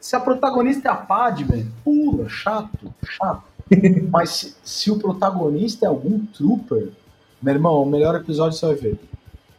Se 0.00 0.14
a 0.14 0.20
protagonista 0.20 0.88
é 0.88 0.92
a 0.92 0.96
Padme, 0.96 1.70
pula, 1.84 2.28
chato, 2.28 2.94
chato. 3.04 3.42
Mas 4.10 4.30
se, 4.30 4.54
se, 4.62 4.90
o 4.90 4.98
protagonista 4.98 5.86
é 5.86 5.88
algum 5.88 6.24
trooper, 6.26 6.90
meu 7.42 7.54
irmão, 7.54 7.82
o 7.82 7.86
melhor 7.86 8.14
episódio 8.14 8.56
você 8.56 8.66
vai 8.66 8.74
ver. 8.76 9.00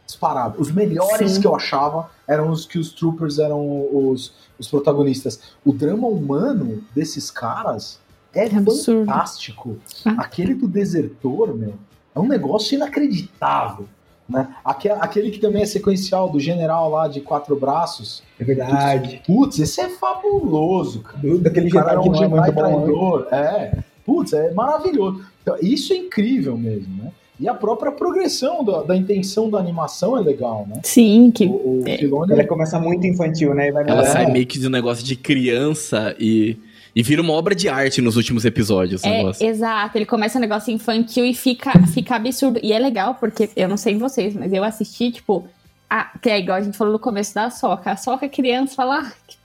Disparado. 0.06 0.58
Os 0.58 0.72
melhores 0.72 1.32
Sim. 1.32 1.40
que 1.42 1.46
eu 1.46 1.54
achava 1.54 2.10
eram 2.26 2.50
os 2.50 2.64
que 2.64 2.78
os 2.78 2.92
troopers 2.92 3.38
eram 3.38 3.86
os, 3.94 4.32
os 4.58 4.66
protagonistas. 4.66 5.40
O 5.62 5.72
drama 5.72 6.08
humano 6.08 6.82
desses 6.94 7.30
caras 7.30 8.00
é, 8.32 8.46
é 8.46 8.48
fantástico. 8.48 9.76
Ah. 10.04 10.16
Aquele 10.18 10.54
do 10.54 10.66
desertor, 10.66 11.54
meu, 11.54 11.74
é 12.14 12.18
um 12.18 12.26
negócio 12.26 12.74
inacreditável. 12.74 13.86
Né? 14.28 14.46
Aquele 14.64 15.30
que 15.30 15.38
também 15.38 15.62
é 15.62 15.66
sequencial 15.66 16.28
do 16.28 16.38
general 16.38 16.90
lá 16.90 17.08
de 17.08 17.20
quatro 17.20 17.56
braços. 17.56 18.22
É 18.38 18.44
verdade. 18.44 19.22
Putz, 19.26 19.58
esse 19.58 19.80
é 19.80 19.88
fabuloso, 19.88 21.00
cara. 21.00 21.38
Daquele 21.38 21.70
cara 21.70 21.92
é 21.94 21.98
um 21.98 22.02
que 22.02 22.08
não 22.10 22.24
é 22.24 22.28
muito 22.28 22.52
traidor. 22.52 23.26
É. 23.32 23.78
Putz, 24.04 24.32
é 24.34 24.52
maravilhoso. 24.52 25.22
Então, 25.42 25.56
isso 25.62 25.92
é 25.92 25.96
incrível 25.96 26.56
mesmo, 26.58 27.02
né? 27.02 27.10
E 27.40 27.48
a 27.48 27.54
própria 27.54 27.92
progressão 27.92 28.64
da, 28.64 28.82
da 28.82 28.96
intenção 28.96 29.48
da 29.48 29.58
animação 29.58 30.18
é 30.18 30.20
legal, 30.20 30.66
né? 30.68 30.80
Sim, 30.82 31.30
que. 31.32 31.46
O, 31.46 31.82
o 31.82 31.82
É. 31.86 31.96
Filoni 31.96 32.32
Ela 32.32 32.44
começa 32.44 32.78
muito 32.80 33.06
infantil, 33.06 33.54
né? 33.54 33.68
E 33.68 33.72
vai 33.72 33.84
Ela 33.88 34.02
É. 34.02 34.06
sai 34.06 34.26
meio 34.30 34.44
que 34.46 34.58
de 34.58 34.66
um 34.66 34.70
negócio 34.70 35.04
de 35.04 35.14
criança 35.14 36.14
e, 36.18 36.56
e 36.94 37.02
vira 37.02 37.22
uma 37.22 37.32
obra 37.32 37.54
de 37.54 37.68
arte 37.68 38.00
nos 38.00 38.16
últimos 38.16 38.44
episódios. 38.44 39.04
É, 39.04 39.18
negócio. 39.18 39.46
exato, 39.46 39.96
ele 39.96 40.06
começa 40.06 40.38
um 40.38 40.40
negócio 40.40 40.72
infantil 40.72 41.24
e 41.24 41.34
fica, 41.34 41.72
fica 41.88 42.16
absurdo. 42.16 42.60
E 42.62 42.72
é 42.72 42.78
legal, 42.78 43.14
porque 43.14 43.50
eu 43.56 43.68
não 43.68 43.76
sei 43.76 43.96
vocês, 43.96 44.34
mas 44.34 44.52
eu 44.52 44.64
assisti, 44.64 45.10
tipo, 45.10 45.48
a, 45.88 46.04
que 46.18 46.28
é 46.28 46.38
igual 46.38 46.58
a 46.58 46.62
gente 46.62 46.76
falou 46.76 46.92
no 46.92 46.98
começo 46.98 47.34
da 47.34 47.50
Soca. 47.50 47.92
A 47.92 47.96
Soca 47.96 48.28
criança 48.28 48.74
fala, 48.74 49.00
ah, 49.00 49.12
que 49.26 49.38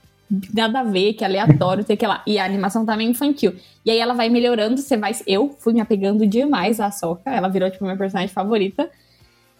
nada 0.54 0.80
a 0.80 0.84
ver, 0.84 1.14
que 1.14 1.24
aleatório, 1.24 1.84
sei 1.84 1.96
que 1.96 2.06
lá. 2.06 2.22
E 2.26 2.38
a 2.38 2.44
animação 2.44 2.84
também 2.84 3.06
é 3.06 3.10
infantil. 3.10 3.54
E 3.84 3.90
aí 3.90 3.98
ela 3.98 4.14
vai 4.14 4.28
melhorando, 4.28 4.80
você 4.80 4.96
vai. 4.96 5.12
Eu 5.26 5.54
fui 5.58 5.72
me 5.72 5.80
apegando 5.80 6.26
demais 6.26 6.80
à 6.80 6.90
Soca, 6.90 7.30
ela 7.30 7.48
virou, 7.48 7.70
tipo, 7.70 7.84
minha 7.84 7.96
personagem 7.96 8.32
favorita. 8.32 8.90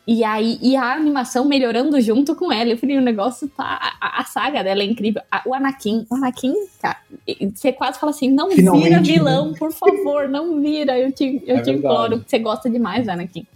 E 0.07 0.23
aí, 0.23 0.59
e 0.61 0.77
a 0.77 0.93
animação 0.93 1.47
melhorando 1.47 1.99
junto 2.01 2.35
com 2.37 2.53
ela. 2.53 2.69
Eu 2.71 2.77
falei, 2.77 2.99
o 2.99 3.01
negócio 3.01 3.49
tá. 3.49 3.79
A, 4.01 4.21
a 4.21 4.25
saga 4.25 4.63
dela 4.63 4.83
é 4.83 4.85
incrível. 4.85 5.23
A- 5.33 5.43
o 5.47 5.55
Anakin, 5.55 6.07
o 6.11 6.15
Anakin, 6.17 6.53
cara, 6.81 6.99
e- 7.27 7.51
você 7.55 7.73
quase 7.73 7.99
fala 7.99 8.11
assim: 8.11 8.31
não 8.31 8.51
Finalmente, 8.51 8.85
vira 8.85 8.97
né? 8.97 9.03
vilão, 9.03 9.55
por 9.55 9.73
favor, 9.73 10.29
não 10.29 10.61
vira. 10.61 10.99
Eu 10.99 11.11
te, 11.11 11.43
eu 11.47 11.57
É 11.57 11.63
te 11.63 11.71
imploro, 11.71 12.23
você 12.27 12.39
gosta 12.39 12.69
demais 12.69 13.07
do 13.07 13.11
Anakin. 13.13 13.47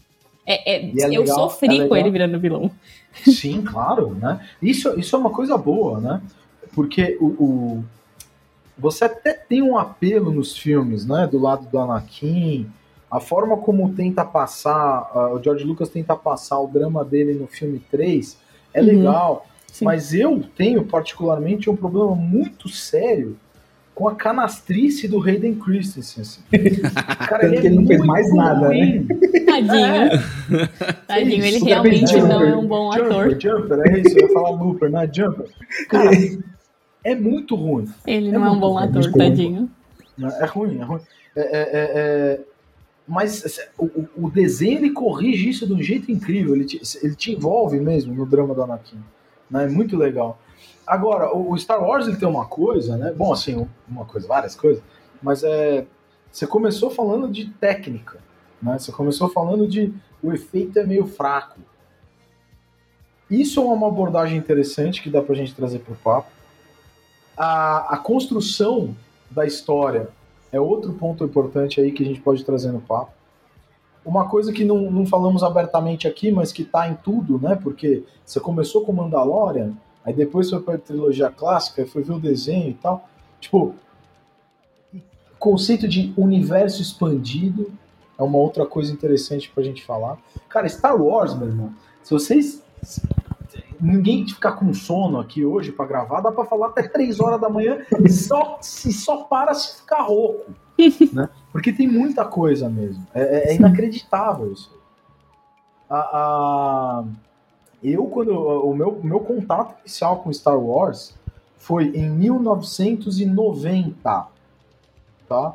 É, 0.47 0.76
é, 0.76 0.87
é 0.87 1.07
eu 1.09 1.21
legal- 1.21 1.37
sofri 1.37 1.81
é 1.83 1.87
com 1.87 1.95
ele 1.95 2.11
virando 2.11 2.40
vilão. 2.40 2.71
Sim, 3.26 3.61
claro, 3.62 4.14
né? 4.14 4.40
Isso, 4.62 4.99
isso 4.99 5.14
é 5.14 5.19
uma 5.19 5.31
coisa 5.31 5.59
boa, 5.59 6.00
né? 6.00 6.23
Porque 6.75 7.19
o, 7.21 7.26
o- 7.26 7.85
você 8.78 9.05
até 9.05 9.35
tem 9.35 9.61
um 9.61 9.76
apelo 9.76 10.31
nos 10.33 10.57
filmes, 10.57 11.05
né? 11.05 11.26
Do 11.31 11.38
lado 11.38 11.67
do 11.69 11.78
Anakin, 11.78 12.71
a 13.10 13.20
forma 13.20 13.56
como 13.56 13.92
tenta 13.94 14.24
passar, 14.24 15.10
ah, 15.14 15.30
o 15.32 15.42
George 15.42 15.64
Lucas 15.64 15.88
tenta 15.88 16.14
passar 16.16 16.58
o 16.60 16.66
drama 16.66 17.04
dele 17.04 17.34
no 17.34 17.46
filme 17.46 17.80
3 17.90 18.36
é 18.74 18.80
Uhum. 18.80 18.86
legal. 18.86 19.46
Sim. 19.66 19.84
Mas 19.84 20.12
eu 20.14 20.42
tenho 20.56 20.84
particularmente 20.84 21.68
um 21.70 21.76
problema 21.76 22.14
muito 22.14 22.68
sério 22.68 23.36
com 23.94 24.08
a 24.08 24.14
canastrice 24.14 25.08
do 25.08 25.20
Hayden 25.22 25.54
Christensen. 25.56 26.22
assim. 26.22 26.40
Cara, 27.28 27.48
Tanto 27.48 27.60
que 27.60 27.66
ele 27.66 27.76
não 27.76 27.86
fez 27.86 28.00
mais 28.04 28.32
nada, 28.34 28.68
né? 28.68 28.76
ruim. 28.76 29.06
Tadinho. 29.44 30.68
Tadinho, 31.06 31.44
ele 31.44 31.56
Isso, 31.56 31.64
realmente 31.64 32.06
Jumper, 32.12 32.28
não 32.28 32.42
é 32.42 32.56
um 32.56 32.66
bom 32.66 32.92
ator. 32.92 33.30
Jumper, 33.30 33.40
Jumper, 33.40 33.78
é 33.80 34.00
isso, 34.00 34.18
eu 34.18 34.28
ia 34.28 34.32
falar 34.32 34.50
Looper, 34.50 34.90
né? 34.90 35.10
Jumper. 35.12 35.46
Cara, 35.88 36.10
é 37.04 37.14
muito 37.14 37.54
ruim. 37.56 37.88
Ele 38.06 38.28
É 38.28 38.32
não 38.32 38.46
é 38.46 38.50
um 38.50 38.58
bom 38.60 38.72
ruim, 38.74 38.84
ator, 38.84 39.12
tadinho. 39.12 39.68
né? 40.16 40.28
É 40.40 40.44
ruim, 40.46 40.78
é 40.80 40.84
ruim. 40.84 41.00
É, 41.36 41.40
é, 41.40 41.58
é, 41.60 41.90
é, 41.94 42.40
Mas 43.08 43.42
assim, 43.44 43.62
o, 43.78 44.06
o- 44.16 44.30
desenho 44.30 44.78
ele 44.78 44.90
corrige 44.90 45.48
isso 45.48 45.66
de 45.66 45.72
um 45.72 45.82
jeito 45.82 46.12
incrível. 46.12 46.54
Ele 46.54 46.66
te, 46.66 46.80
ele 47.02 47.16
te 47.16 47.32
envolve 47.32 47.80
mesmo 47.80 48.14
no 48.14 48.26
drama 48.26 48.54
do 48.54 48.62
Anakin. 48.62 49.02
Né? 49.50 49.64
É 49.64 49.68
muito 49.68 49.96
legal. 49.96 50.38
Agora, 50.86 51.34
o, 51.34 51.52
o 51.52 51.58
Star 51.58 51.82
Wars 51.82 52.06
ele 52.06 52.18
tem 52.18 52.28
uma 52.28 52.44
coisa, 52.46 52.98
né? 52.98 53.10
Bom, 53.12 53.32
assim, 53.32 53.66
uma 53.88 54.04
coisa, 54.04 54.28
várias 54.28 54.54
coisas, 54.54 54.82
mas 55.22 55.42
é. 55.42 55.86
Você 56.30 56.46
começou 56.46 56.90
falando 56.90 57.28
de 57.32 57.46
técnica, 57.52 58.18
né? 58.62 58.78
Você 58.78 58.92
começou 58.92 59.30
falando 59.30 59.66
de 59.66 59.92
o 60.22 60.30
efeito 60.30 60.78
é 60.78 60.84
meio 60.84 61.06
fraco. 61.06 61.58
Isso 63.30 63.60
é 63.60 63.64
uma 63.64 63.88
abordagem 63.88 64.36
interessante 64.38 65.02
que 65.02 65.08
dá 65.10 65.22
pra 65.22 65.34
gente 65.34 65.54
trazer 65.54 65.78
pro 65.78 65.94
papo. 65.94 66.30
A, 67.36 67.94
a 67.94 67.96
construção 67.98 68.94
da 69.30 69.46
história 69.46 70.10
é 70.52 70.61
outro 70.61 70.93
ponto 70.93 71.25
importante 71.25 71.81
aí 71.81 71.93
que 71.93 72.02
a 72.02 72.07
gente 72.07 72.21
pode 72.21 72.45
trazer 72.45 72.73
no 72.73 72.81
papo. 72.81 73.12
Uma 74.05 74.28
coisa 74.28 74.52
que 74.52 74.64
não, 74.64 74.90
não 74.90 75.05
falamos 75.05 75.43
abertamente 75.43 76.09
aqui, 76.09 76.33
mas 76.33 76.52
que 76.52 76.64
tá 76.64 76.88
em 76.88 76.95
tudo, 76.95 77.38
né? 77.38 77.57
Porque 77.57 78.05
você 78.25 78.40
começou 78.40 78.85
com 78.85 78.93
Mandalorian, 78.93 79.75
aí 80.05 80.14
depois 80.14 80.49
foi 80.49 80.61
pra 80.61 80.78
trilogia 80.78 81.31
clássica, 81.31 81.87
foi 81.87 82.02
ver 82.02 82.14
o 82.14 82.21
desenho 82.21 82.71
e 82.71 82.75
tal. 82.75 83.07
Tipo, 83.38 83.75
conceito 85.38 85.87
de 85.87 86.12
universo 86.17 86.83
expandido 86.83 87.71
é 88.19 88.23
uma 88.23 88.38
outra 88.38 88.67
coisa 88.67 88.93
interessante 88.93 89.50
pra 89.50 89.62
gente 89.62 89.85
falar. 89.85 90.19
Cara, 90.49 90.69
Star 90.69 91.00
Wars, 91.00 91.35
meu 91.35 91.49
irmão, 91.49 91.73
se 92.02 92.12
vocês. 92.12 92.62
Ninguém 93.80 94.26
ficar 94.26 94.52
com 94.52 94.73
sono 94.75 95.18
aqui 95.20 95.44
hoje 95.44 95.70
pra 95.73 95.87
gravar, 95.87 96.20
dá 96.20 96.30
pra 96.32 96.44
falar 96.44 96.68
até 96.68 96.82
3 96.82 97.20
horas 97.20 97.40
da 97.40 97.49
manhã 97.49 97.78
e 98.04 98.11
só, 98.11 98.58
se 98.61 98.92
só 98.92 99.18
para 99.25 99.54
se 99.54 99.76
ficar 99.80 100.02
rouco. 100.02 100.52
né? 101.12 101.28
Porque 101.52 101.73
tem 101.73 101.87
muita 101.88 102.25
coisa 102.25 102.68
mesmo. 102.68 103.04
É, 103.14 103.23
é- 103.23 103.52
é 103.52 103.56
inacreditável 103.56 104.52
isso. 104.52 104.70
A, 105.88 105.99
a- 105.99 107.04
eu, 107.82 108.04
quando. 108.06 108.32
O 108.37 108.75
meu, 108.75 109.00
meu 109.02 109.20
contato 109.20 109.76
inicial 109.80 110.16
com 110.18 110.32
Star 110.32 110.58
Wars 110.58 111.14
foi 111.56 111.87
em 111.97 112.11
1990. 112.11 114.26
Tá? 115.28 115.54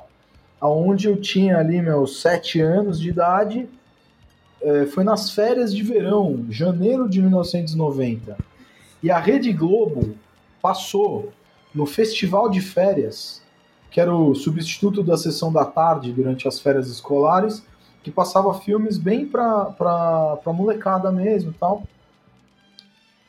Onde 0.61 1.07
eu 1.09 1.19
tinha 1.19 1.57
ali 1.57 1.81
meus 1.81 2.21
7 2.21 2.61
anos 2.61 2.97
de 2.99 3.09
idade. 3.09 3.67
É, 4.63 4.85
foi 4.85 5.03
nas 5.03 5.29
férias 5.29 5.75
de 5.75 5.83
verão, 5.83 6.45
janeiro 6.49 7.09
de 7.09 7.21
1990. 7.21 8.37
E 9.03 9.11
a 9.11 9.19
Rede 9.19 9.51
Globo 9.51 10.15
passou 10.61 11.33
no 11.75 11.85
Festival 11.85 12.49
de 12.49 12.61
Férias, 12.61 13.41
que 13.91 13.99
era 13.99 14.15
o 14.15 14.33
substituto 14.33 15.03
da 15.03 15.17
sessão 15.17 15.51
da 15.51 15.65
tarde 15.65 16.13
durante 16.13 16.47
as 16.47 16.61
férias 16.61 16.87
escolares, 16.87 17.61
que 18.01 18.09
passava 18.09 18.53
filmes 18.53 18.97
bem 18.97 19.27
pra, 19.27 19.65
pra, 19.65 20.37
pra 20.37 20.53
molecada 20.53 21.11
mesmo 21.11 21.51
e 21.51 21.53
tal. 21.55 21.83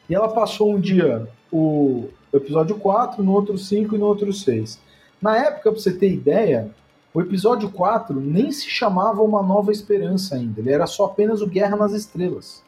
E 0.09 0.15
ela 0.15 0.29
passou 0.29 0.73
um 0.73 0.81
dia 0.81 1.29
o 1.51 2.09
episódio 2.33 2.77
4, 2.77 3.23
no 3.25 3.33
outro 3.33 3.59
5 3.59 3.95
e 3.95 3.99
no 3.99 4.07
outro 4.07 4.33
6. 4.33 4.81
Na 5.21 5.37
época, 5.37 5.73
pra 5.73 5.81
você 5.81 5.93
ter 5.93 6.13
ideia, 6.13 6.71
o 7.15 7.21
episódio 7.21 7.71
4 7.71 8.21
nem 8.21 8.51
se 8.51 8.69
chamava 8.69 9.23
Uma 9.23 9.41
Nova 9.41 9.71
Esperança 9.71 10.35
ainda, 10.35 10.61
ele 10.61 10.73
era 10.73 10.87
só 10.87 11.07
apenas 11.07 11.41
o 11.41 11.47
Guerra 11.47 11.77
nas 11.77 11.93
Estrelas, 11.93 12.63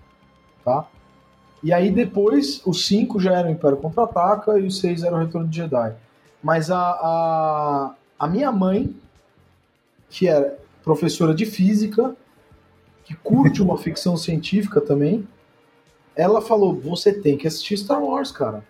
tá? 0.64 0.86
E 1.62 1.72
aí 1.72 1.90
depois, 1.90 2.62
o 2.64 2.72
5 2.72 3.18
já 3.18 3.32
era 3.32 3.48
o 3.48 3.50
Império 3.50 3.76
Contra-Ataca 3.78 4.56
e 4.56 4.66
o 4.66 4.70
6 4.70 5.02
era 5.02 5.16
o 5.16 5.18
Retorno 5.18 5.48
de 5.48 5.56
Jedi. 5.56 5.96
Mas 6.40 6.70
a, 6.70 6.78
a, 6.78 7.94
a 8.16 8.28
minha 8.28 8.52
mãe, 8.52 8.94
que 10.08 10.28
era 10.28 10.56
professora 10.84 11.34
de 11.34 11.44
física, 11.44 12.14
que 13.04 13.16
curte 13.16 13.60
uma 13.60 13.76
ficção 13.76 14.14
científica 14.18 14.80
também, 14.80 15.26
ela 16.14 16.40
falou: 16.40 16.72
você 16.72 17.12
tem 17.12 17.36
que 17.36 17.48
assistir 17.48 17.76
Star 17.78 18.00
Wars, 18.00 18.30
cara. 18.30 18.62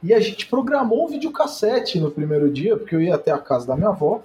E 0.00 0.14
a 0.14 0.20
gente 0.20 0.46
programou 0.46 1.06
um 1.06 1.08
videocassete 1.08 1.98
no 1.98 2.10
primeiro 2.10 2.48
dia, 2.52 2.76
porque 2.76 2.94
eu 2.94 3.00
ia 3.00 3.16
até 3.16 3.32
a 3.32 3.38
casa 3.38 3.66
da 3.66 3.74
minha 3.74 3.88
avó. 3.88 4.22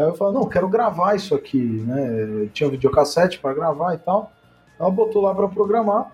Aí 0.00 0.06
eu 0.06 0.14
falei, 0.14 0.32
não, 0.32 0.48
quero 0.48 0.66
gravar 0.66 1.14
isso 1.14 1.34
aqui, 1.34 1.58
né? 1.58 2.48
Tinha 2.54 2.66
um 2.66 2.70
videocassete 2.70 3.38
para 3.38 3.52
gravar 3.52 3.92
e 3.92 3.98
tal. 3.98 4.32
Ela 4.78 4.90
botou 4.90 5.20
lá 5.20 5.34
para 5.34 5.46
programar. 5.46 6.10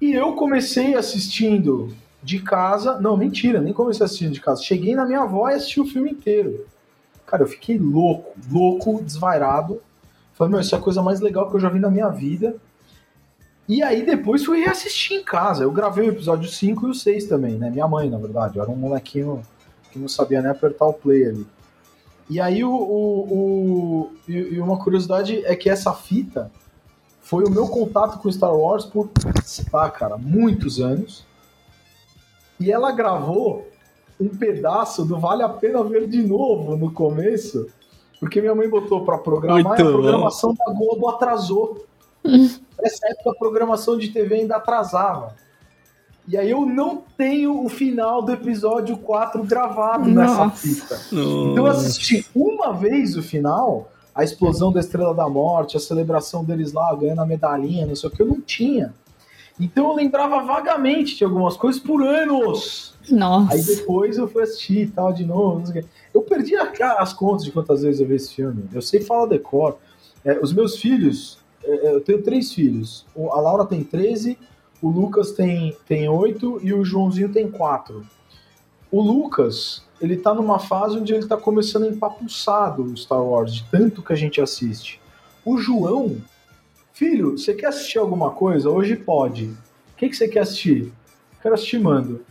E 0.00 0.12
eu 0.12 0.34
comecei 0.34 0.94
assistindo 0.94 1.92
de 2.22 2.38
casa. 2.38 3.00
Não, 3.00 3.16
mentira, 3.16 3.60
nem 3.60 3.72
comecei 3.72 4.06
assistindo 4.06 4.30
de 4.30 4.40
casa. 4.40 4.62
Cheguei 4.62 4.94
na 4.94 5.04
minha 5.04 5.22
avó 5.22 5.50
e 5.50 5.54
assisti 5.54 5.80
o 5.80 5.84
filme 5.84 6.12
inteiro. 6.12 6.64
Cara, 7.26 7.42
eu 7.42 7.48
fiquei 7.48 7.76
louco, 7.76 8.38
louco, 8.48 9.02
desvairado. 9.02 9.82
Falei, 10.34 10.52
meu, 10.52 10.60
isso 10.60 10.72
é 10.72 10.78
a 10.78 10.80
coisa 10.80 11.02
mais 11.02 11.18
legal 11.18 11.50
que 11.50 11.56
eu 11.56 11.60
já 11.60 11.68
vi 11.68 11.80
na 11.80 11.90
minha 11.90 12.08
vida. 12.08 12.54
E 13.68 13.82
aí 13.82 14.06
depois 14.06 14.44
fui 14.44 14.60
reassistir 14.60 15.16
em 15.16 15.24
casa. 15.24 15.64
Eu 15.64 15.72
gravei 15.72 16.08
o 16.08 16.12
episódio 16.12 16.48
5 16.48 16.86
e 16.86 16.90
o 16.90 16.94
6 16.94 17.24
também, 17.24 17.54
né? 17.54 17.68
Minha 17.68 17.88
mãe, 17.88 18.08
na 18.08 18.18
verdade. 18.18 18.58
Eu 18.58 18.62
era 18.62 18.70
um 18.70 18.76
molequinho 18.76 19.42
que 19.90 19.98
não 19.98 20.06
sabia 20.06 20.40
nem 20.40 20.52
apertar 20.52 20.86
o 20.86 20.92
play 20.92 21.26
ali. 21.26 21.55
E 22.28 22.40
aí 22.40 22.64
o, 22.64 22.70
o, 22.72 23.32
o- 23.32 24.10
e, 24.28 24.32
e 24.54 24.60
uma 24.60 24.78
curiosidade 24.78 25.44
é 25.44 25.54
que 25.54 25.70
essa 25.70 25.92
fita 25.92 26.50
foi 27.20 27.44
o 27.44 27.50
meu 27.50 27.68
contato 27.68 28.18
com 28.20 28.30
Star 28.30 28.54
Wars 28.54 28.84
por, 28.84 29.08
lá, 29.72 29.90
cara, 29.90 30.16
muitos 30.16 30.80
anos. 30.80 31.24
E 32.58 32.70
ela 32.72 32.90
gravou 32.92 33.66
um 34.20 34.28
pedaço 34.28 35.04
do 35.04 35.18
Vale 35.18 35.42
a 35.42 35.48
Pena 35.48 35.82
Ver 35.84 36.08
de 36.08 36.22
Novo 36.22 36.76
no 36.76 36.90
começo, 36.92 37.68
porque 38.18 38.40
minha 38.40 38.54
mãe 38.54 38.68
botou 38.68 39.04
pra 39.04 39.18
programar 39.18 39.62
Muito 39.62 39.78
e 39.78 39.82
a 39.82 39.84
bom. 39.84 39.92
programação 39.92 40.54
da 40.54 40.72
Globo 40.72 41.08
atrasou. 41.08 41.84
Nessa 42.24 43.08
época 43.08 43.30
a 43.30 43.34
programação 43.34 43.96
de 43.98 44.08
TV 44.08 44.36
ainda 44.36 44.56
atrasava. 44.56 45.34
E 46.28 46.36
aí 46.36 46.50
eu 46.50 46.66
não 46.66 47.02
tenho 47.16 47.64
o 47.64 47.68
final 47.68 48.20
do 48.22 48.32
episódio 48.32 48.96
4 48.96 49.42
gravado 49.44 50.08
nessa 50.10 50.46
Nossa. 50.46 50.56
fita. 50.56 51.00
Então 51.12 51.56
eu 51.58 51.66
assisti 51.66 52.26
uma 52.34 52.72
vez 52.72 53.16
o 53.16 53.22
final, 53.22 53.90
a 54.14 54.24
explosão 54.24 54.72
da 54.72 54.80
Estrela 54.80 55.14
da 55.14 55.28
Morte, 55.28 55.76
a 55.76 55.80
celebração 55.80 56.44
deles 56.44 56.72
lá 56.72 56.92
ganhando 56.94 57.20
a 57.22 57.26
medalhinha, 57.26 57.86
não 57.86 57.94
sei 57.94 58.08
o 58.08 58.12
que, 58.12 58.22
eu 58.22 58.26
não 58.26 58.40
tinha. 58.40 58.92
Então 59.58 59.88
eu 59.88 59.94
lembrava 59.94 60.42
vagamente 60.42 61.16
de 61.16 61.24
algumas 61.24 61.56
coisas 61.56 61.80
por 61.80 62.02
anos. 62.02 62.94
Nossa. 63.08 63.54
Aí 63.54 63.62
depois 63.62 64.18
eu 64.18 64.26
fui 64.28 64.42
assistir 64.42 64.78
e 64.82 64.86
tal 64.88 65.12
de 65.12 65.24
novo. 65.24 65.60
não 65.60 65.66
sei 65.66 65.80
o 65.80 65.84
quê. 65.84 65.88
Eu 66.12 66.22
perdi 66.22 66.56
a- 66.56 66.72
as 66.98 67.12
contas 67.12 67.44
de 67.44 67.52
quantas 67.52 67.82
vezes 67.82 68.00
eu 68.00 68.06
vi 68.06 68.16
esse 68.16 68.34
filme. 68.34 68.64
Eu 68.74 68.82
sei 68.82 69.00
falar 69.00 69.26
decor. 69.26 69.78
É, 70.24 70.38
os 70.42 70.52
meus 70.52 70.76
filhos, 70.76 71.38
é, 71.64 71.94
eu 71.94 72.00
tenho 72.00 72.20
três 72.22 72.52
filhos. 72.52 73.06
A 73.16 73.40
Laura 73.40 73.64
tem 73.64 73.82
13, 73.84 74.36
o 74.82 74.88
Lucas 74.88 75.32
tem, 75.32 75.76
tem 75.86 76.08
8 76.08 76.60
e 76.62 76.72
o 76.72 76.84
Joãozinho 76.84 77.32
tem 77.32 77.50
4. 77.50 78.06
O 78.90 79.00
Lucas, 79.00 79.82
ele 80.00 80.16
tá 80.16 80.32
numa 80.34 80.58
fase 80.58 80.96
onde 80.98 81.12
ele 81.14 81.26
tá 81.26 81.36
começando 81.36 81.84
a 81.84 81.88
empapuçar 81.88 82.76
do 82.76 82.96
Star 82.96 83.22
Wars, 83.22 83.54
de 83.54 83.64
tanto 83.70 84.02
que 84.02 84.12
a 84.12 84.16
gente 84.16 84.40
assiste. 84.40 85.00
O 85.44 85.58
João, 85.58 86.16
filho, 86.92 87.32
você 87.36 87.54
quer 87.54 87.66
assistir 87.68 87.98
alguma 87.98 88.30
coisa? 88.30 88.70
Hoje 88.70 88.96
pode. 88.96 89.46
O 89.46 89.96
que, 89.96 90.08
que 90.08 90.16
você 90.16 90.28
quer 90.28 90.40
assistir? 90.40 90.92
Quero 91.42 91.54
assistir 91.54 91.78
Mando. 91.80 92.24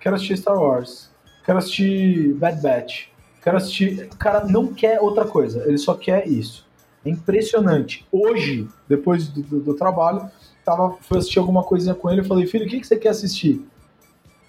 Quero 0.00 0.16
assistir 0.16 0.36
Star 0.38 0.58
Wars. 0.60 1.10
Quero 1.44 1.58
assistir 1.58 2.34
Bad 2.34 2.60
Batch. 2.62 3.06
Quero 3.42 3.56
assistir. 3.56 4.08
O 4.12 4.16
cara 4.16 4.44
não 4.46 4.68
quer 4.68 5.00
outra 5.00 5.24
coisa, 5.24 5.64
ele 5.66 5.78
só 5.78 5.94
quer 5.94 6.26
isso. 6.28 6.64
É 7.04 7.10
impressionante. 7.10 8.06
Hoje, 8.12 8.68
depois 8.88 9.26
do, 9.26 9.42
do- 9.42 9.60
do 9.60 9.74
trabalho, 9.74 10.30
tava, 10.64 10.96
fui 11.00 11.18
assistir 11.18 11.38
alguma 11.38 11.62
coisinha 11.62 11.94
com 11.94 12.10
ele. 12.10 12.20
Eu 12.20 12.24
falei, 12.24 12.46
filho, 12.46 12.66
o 12.66 12.68
que, 12.68 12.80
que 12.80 12.86
você 12.86 12.96
quer 12.96 13.10
assistir? 13.10 13.64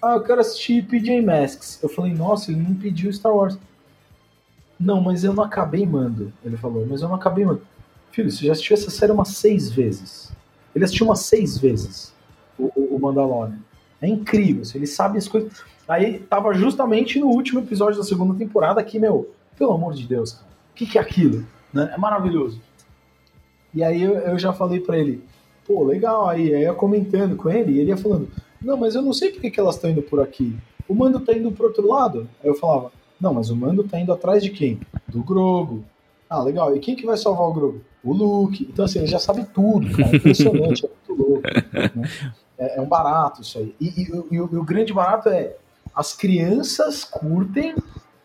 Ah, 0.02 0.14
eu 0.14 0.22
quero 0.22 0.40
assistir 0.40 0.84
PJ 0.86 1.22
Masks. 1.22 1.82
Eu 1.82 1.88
falei, 1.88 2.12
nossa, 2.12 2.50
ele 2.50 2.60
não 2.60 2.74
pediu 2.74 3.12
Star 3.12 3.34
Wars. 3.34 3.58
Não, 4.78 5.00
mas 5.00 5.24
eu 5.24 5.32
não 5.32 5.44
acabei 5.44 5.86
mando. 5.86 6.32
Ele 6.44 6.56
falou, 6.56 6.86
mas 6.86 7.00
eu 7.00 7.08
não 7.08 7.16
acabei 7.16 7.44
mando. 7.44 7.62
Filho, 8.10 8.30
você 8.30 8.46
já 8.46 8.52
assistiu 8.52 8.74
essa 8.74 8.90
série 8.90 9.12
umas 9.12 9.28
seis 9.28 9.70
vezes. 9.70 10.32
Ele 10.74 10.84
assistiu 10.84 11.06
umas 11.06 11.20
seis 11.20 11.56
vezes 11.56 12.12
o, 12.58 12.70
o, 12.76 12.98
Mandalorian. 13.00 13.58
É 14.00 14.06
incrível, 14.06 14.62
assim, 14.62 14.78
ele 14.78 14.86
sabe 14.86 15.18
as 15.18 15.28
coisas. 15.28 15.64
Aí 15.88 16.18
tava 16.18 16.52
justamente 16.54 17.18
no 17.18 17.28
último 17.28 17.60
episódio 17.60 17.98
da 17.98 18.04
segunda 18.04 18.34
temporada 18.34 18.82
que, 18.82 18.98
meu, 18.98 19.32
pelo 19.56 19.72
amor 19.72 19.94
de 19.94 20.06
Deus, 20.06 20.32
cara, 20.32 20.46
o 20.72 20.74
que, 20.74 20.86
que 20.86 20.98
é 20.98 21.00
aquilo? 21.00 21.46
Né? 21.72 21.90
É 21.94 21.98
maravilhoso. 21.98 22.60
E 23.72 23.82
aí 23.82 24.02
eu, 24.02 24.14
eu 24.14 24.38
já 24.38 24.52
falei 24.52 24.80
pra 24.80 24.98
ele, 24.98 25.22
pô, 25.66 25.84
legal, 25.84 26.28
aí, 26.28 26.54
aí 26.54 26.62
eu 26.62 26.70
ia 26.70 26.74
comentando 26.74 27.36
com 27.36 27.48
ele, 27.50 27.72
e 27.72 27.78
ele 27.80 27.90
ia 27.90 27.96
falando, 27.96 28.28
não, 28.60 28.76
mas 28.76 28.94
eu 28.94 29.02
não 29.02 29.12
sei 29.12 29.30
por 29.30 29.40
que, 29.40 29.50
que 29.50 29.60
elas 29.60 29.76
estão 29.76 29.90
indo 29.90 30.02
por 30.02 30.20
aqui. 30.20 30.56
O 30.88 30.94
Mando 30.94 31.20
tá 31.20 31.32
indo 31.32 31.50
pro 31.52 31.66
outro 31.66 31.86
lado? 31.86 32.28
Aí 32.42 32.48
eu 32.48 32.54
falava, 32.54 32.92
não, 33.20 33.34
mas 33.34 33.50
o 33.50 33.56
Mando 33.56 33.84
tá 33.84 33.98
indo 33.98 34.12
atrás 34.12 34.42
de 34.42 34.50
quem? 34.50 34.80
Do 35.08 35.22
Grogo. 35.22 35.84
Ah, 36.28 36.42
legal. 36.42 36.74
E 36.76 36.80
quem 36.80 36.96
que 36.96 37.06
vai 37.06 37.16
salvar 37.16 37.48
o 37.48 37.52
Grogo? 37.52 37.80
O 38.02 38.12
Luke. 38.12 38.68
Então, 38.70 38.84
assim, 38.84 38.98
ele 38.98 39.06
já 39.06 39.18
sabe 39.18 39.46
tudo, 39.54 39.90
cara. 39.90 40.10
É 40.12 40.16
impressionante, 40.16 40.84
é 40.84 40.88
muito 40.88 41.22
louco. 41.22 41.42
né? 41.72 42.08
É, 42.58 42.78
é 42.78 42.80
um 42.80 42.86
barato 42.86 43.40
isso 43.40 43.58
aí. 43.58 43.74
E, 43.80 43.86
e 43.86 44.02
e 44.30 44.36
e 44.36 44.40
o 44.40 44.64
grande 44.64 44.92
barato 44.92 45.28
é 45.28 45.56
as 45.94 46.12
crianças 46.12 47.04
curtem 47.04 47.74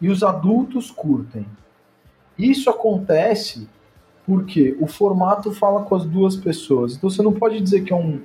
e 0.01 0.09
os 0.09 0.23
adultos 0.23 0.91
curtem. 0.91 1.45
Isso 2.37 2.69
acontece 2.69 3.67
porque 4.29 4.77
o 4.79 4.85
formato 4.85 5.51
fala 5.51 5.81
com 5.81 5.95
as 5.95 6.05
duas 6.05 6.35
pessoas. 6.35 6.95
Então 6.95 7.09
você 7.09 7.23
não 7.23 7.33
pode 7.33 7.59
dizer 7.59 7.83
que 7.83 7.91
é 7.91 7.95
um, 7.95 8.21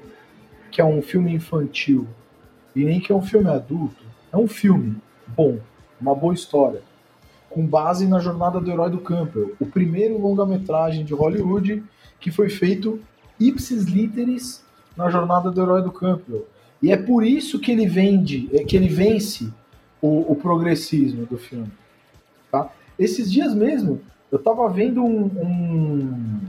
que 0.71 0.79
é 0.79 0.85
um 0.85 1.01
filme 1.01 1.33
infantil 1.33 2.07
e 2.77 2.85
nem 2.85 3.01
que 3.01 3.11
é 3.11 3.15
um 3.15 3.23
filme 3.23 3.49
adulto. 3.49 4.05
É 4.31 4.37
um 4.37 4.47
filme 4.47 4.97
bom, 5.27 5.59
uma 5.99 6.15
boa 6.15 6.35
história, 6.35 6.83
com 7.49 7.67
base 7.67 8.07
na 8.07 8.21
jornada 8.21 8.61
do 8.61 8.71
herói 8.71 8.91
do 8.91 8.99
Campbell, 8.99 9.55
o 9.59 9.65
primeiro 9.65 10.21
longa-metragem 10.21 11.07
de 11.07 11.15
Hollywood 11.15 11.83
que 12.21 12.31
foi 12.31 12.51
feito 12.51 13.01
ipsis 13.41 13.85
literis 13.85 14.63
na 14.95 15.09
jornada 15.09 15.51
do 15.51 15.63
herói 15.63 15.81
do 15.81 15.91
Campbell. 15.91 16.47
E 16.83 16.93
é 16.93 16.99
por 16.99 17.25
isso 17.25 17.59
que 17.59 17.73
ele 17.73 17.87
vende, 17.87 18.51
é 18.53 18.63
que 18.63 18.77
ele 18.77 18.89
vence 18.89 19.51
o, 20.03 20.33
o 20.33 20.37
progressismo 20.37 21.25
do 21.25 21.39
filme. 21.39 21.73
Tá? 22.53 22.71
Esses 22.99 23.33
dias 23.33 23.55
mesmo, 23.55 24.03
eu 24.35 24.39
estava 24.39 24.69
vendo 24.69 25.01
um- 25.01 25.27
um- 25.27 26.41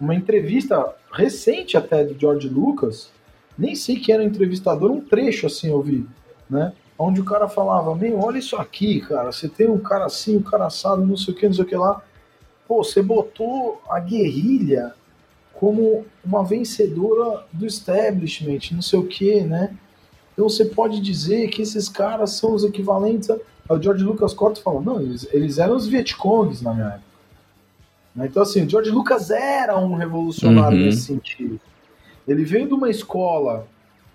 uma 0.00 0.14
entrevista 0.14 0.94
recente 1.12 1.76
até 1.76 2.02
do 2.02 2.18
George 2.18 2.48
Lucas, 2.48 3.10
nem 3.58 3.74
sei 3.74 4.00
quem 4.00 4.14
era 4.14 4.24
o 4.24 4.26
entrevistador, 4.26 4.90
um 4.90 5.02
trecho 5.02 5.46
assim 5.46 5.68
eu 5.68 5.82
vi, 5.82 6.06
né? 6.48 6.72
Onde 6.98 7.20
o 7.20 7.24
cara 7.26 7.46
falava, 7.46 7.94
meu, 7.94 8.18
olha 8.18 8.38
isso 8.38 8.56
aqui, 8.56 9.02
cara, 9.02 9.30
você 9.30 9.46
tem 9.46 9.68
um 9.68 9.78
cara 9.78 10.06
assim, 10.06 10.38
um 10.38 10.42
cara 10.42 10.64
assado, 10.64 11.04
não 11.04 11.18
sei 11.18 11.34
o 11.34 11.36
que, 11.36 11.46
não 11.46 11.52
sei 11.52 11.64
o 11.64 11.68
que 11.68 11.76
lá. 11.76 12.02
Pô, 12.66 12.82
você 12.82 13.02
botou 13.02 13.78
a 13.90 14.00
guerrilha 14.00 14.94
como 15.52 16.06
uma 16.24 16.42
vencedora 16.42 17.44
do 17.52 17.66
establishment, 17.66 18.72
não 18.72 18.80
sei 18.80 18.98
o 18.98 19.06
que, 19.06 19.42
né? 19.42 19.76
Então 20.32 20.48
você 20.48 20.64
pode 20.64 20.98
dizer 21.00 21.48
que 21.50 21.60
esses 21.60 21.90
caras 21.90 22.30
são 22.30 22.54
os 22.54 22.64
equivalentes 22.64 23.28
a... 23.28 23.36
O 23.70 23.82
George 23.82 24.02
Lucas 24.02 24.32
corta 24.32 24.60
e 24.60 24.62
fala, 24.62 24.80
não, 24.80 24.98
eles, 24.98 25.28
eles 25.30 25.58
eram 25.58 25.76
os 25.76 25.86
Vietcongs 25.86 26.62
na 26.62 26.72
minha 26.72 26.86
época. 26.86 27.07
Né? 28.18 28.26
Então 28.26 28.42
assim, 28.42 28.64
o 28.64 28.68
George 28.68 28.90
Lucas 28.90 29.30
era 29.30 29.78
um 29.78 29.94
revolucionário 29.94 30.76
Uhum. 30.78 30.84
nesse 30.86 31.02
sentido. 31.02 31.58
Ele 32.26 32.44
veio 32.44 32.66
de 32.66 32.74
uma 32.74 32.90
escola 32.90 33.66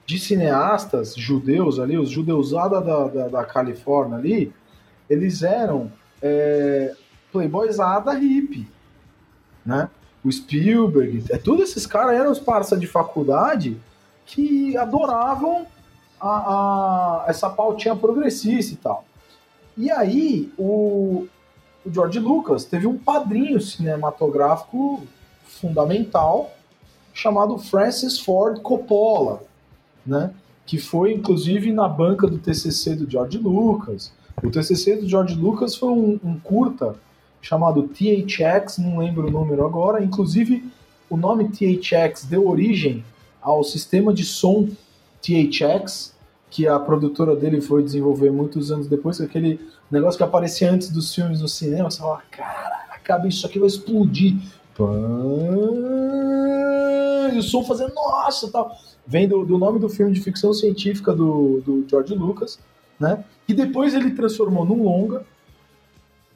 de 0.05 0.19
cineastas 0.19 1.15
judeus 1.15 1.79
ali, 1.79 1.97
os 1.97 2.09
judeusada 2.09 2.81
da, 2.81 3.07
da, 3.07 3.27
da 3.29 3.43
Califórnia 3.45 4.17
ali, 4.17 4.51
eles 5.09 5.41
eram 5.41 5.89
é, 6.21 6.93
playboyzada 7.31 8.11
hippie, 8.13 8.67
né? 9.65 9.89
O 10.23 10.31
Spielberg, 10.31 11.23
é, 11.29 11.37
todos 11.37 11.69
esses 11.69 11.85
caras 11.85 12.15
eram 12.17 12.31
os 12.31 12.39
parça 12.39 12.77
de 12.77 12.87
faculdade 12.87 13.77
que 14.25 14.75
adoravam 14.77 15.65
a, 16.19 16.29
a- 16.29 17.25
essa 17.27 17.49
pautinha 17.49 17.95
progressista 17.95 18.73
e 18.73 18.77
tal. 18.77 19.05
E 19.77 19.89
aí, 19.91 20.51
o, 20.57 21.27
o 21.85 21.91
George 21.91 22.19
Lucas 22.19 22.65
teve 22.65 22.87
um 22.87 22.97
padrinho 22.97 23.59
cinematográfico 23.59 25.03
fundamental 25.45 26.51
chamado 27.13 27.57
Francis 27.57 28.19
Ford 28.19 28.61
Coppola, 28.61 29.43
né? 30.05 30.33
Que 30.65 30.77
foi 30.77 31.13
inclusive 31.13 31.71
na 31.71 31.87
banca 31.87 32.25
do 32.27 32.37
TCC 32.37 32.95
do 32.95 33.09
George 33.09 33.37
Lucas. 33.37 34.11
O 34.41 34.49
TCC 34.49 34.95
do 34.95 35.07
George 35.07 35.35
Lucas 35.35 35.75
foi 35.75 35.89
um, 35.89 36.19
um 36.23 36.39
curta 36.39 36.95
chamado 37.41 37.83
THX, 37.83 38.77
não 38.77 38.97
lembro 38.97 39.27
o 39.27 39.31
número 39.31 39.65
agora. 39.65 40.03
Inclusive, 40.03 40.63
o 41.09 41.17
nome 41.17 41.49
THX 41.49 42.25
deu 42.25 42.47
origem 42.47 43.03
ao 43.41 43.63
sistema 43.63 44.13
de 44.13 44.23
som 44.23 44.69
THX, 45.21 46.13
que 46.49 46.67
a 46.67 46.79
produtora 46.79 47.35
dele 47.35 47.59
foi 47.61 47.83
desenvolver 47.83 48.31
muitos 48.31 48.71
anos 48.71 48.87
depois, 48.87 49.19
aquele 49.19 49.59
negócio 49.93 50.17
que 50.17 50.23
aparecia 50.23 50.71
antes 50.71 50.89
dos 50.89 51.13
filmes 51.13 51.39
no 51.39 51.47
cinema, 51.47 51.89
você 51.89 51.99
fala, 51.99 52.21
caraca, 52.31 53.27
isso 53.27 53.45
aqui 53.45 53.59
vai 53.59 53.67
explodir. 53.67 54.35
Pã, 54.75 54.89
E 57.33 57.37
o 57.37 57.43
som 57.43 57.63
fazendo, 57.63 57.93
nossa, 57.93 58.51
tal. 58.51 58.75
Vem 59.05 59.27
do, 59.27 59.45
do 59.45 59.57
nome 59.57 59.79
do 59.79 59.89
filme 59.89 60.11
de 60.11 60.19
ficção 60.19 60.53
científica 60.53 61.13
do, 61.13 61.61
do 61.61 61.85
George 61.87 62.15
Lucas, 62.15 62.59
né? 62.99 63.23
E 63.47 63.53
depois 63.53 63.93
ele 63.93 64.11
transformou 64.11 64.65
num 64.65 64.83
longa. 64.83 65.25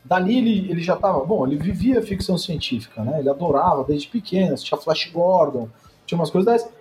Dali 0.03 0.37
ele, 0.37 0.71
ele 0.71 0.81
já 0.81 0.93
estava, 0.93 1.25
bom, 1.25 1.45
ele 1.45 1.57
vivia 1.57 2.01
ficção 2.01 2.37
científica, 2.37 3.03
né? 3.03 3.19
Ele 3.19 3.29
adorava 3.29 3.83
desde 3.83 4.07
pequeno, 4.07 4.53
assistia 4.53 4.77
Flash 4.77 5.09
Gordon, 5.11 5.67
tinha 6.05 6.17
umas 6.17 6.29
coisas 6.29 6.51
dessas. 6.51 6.71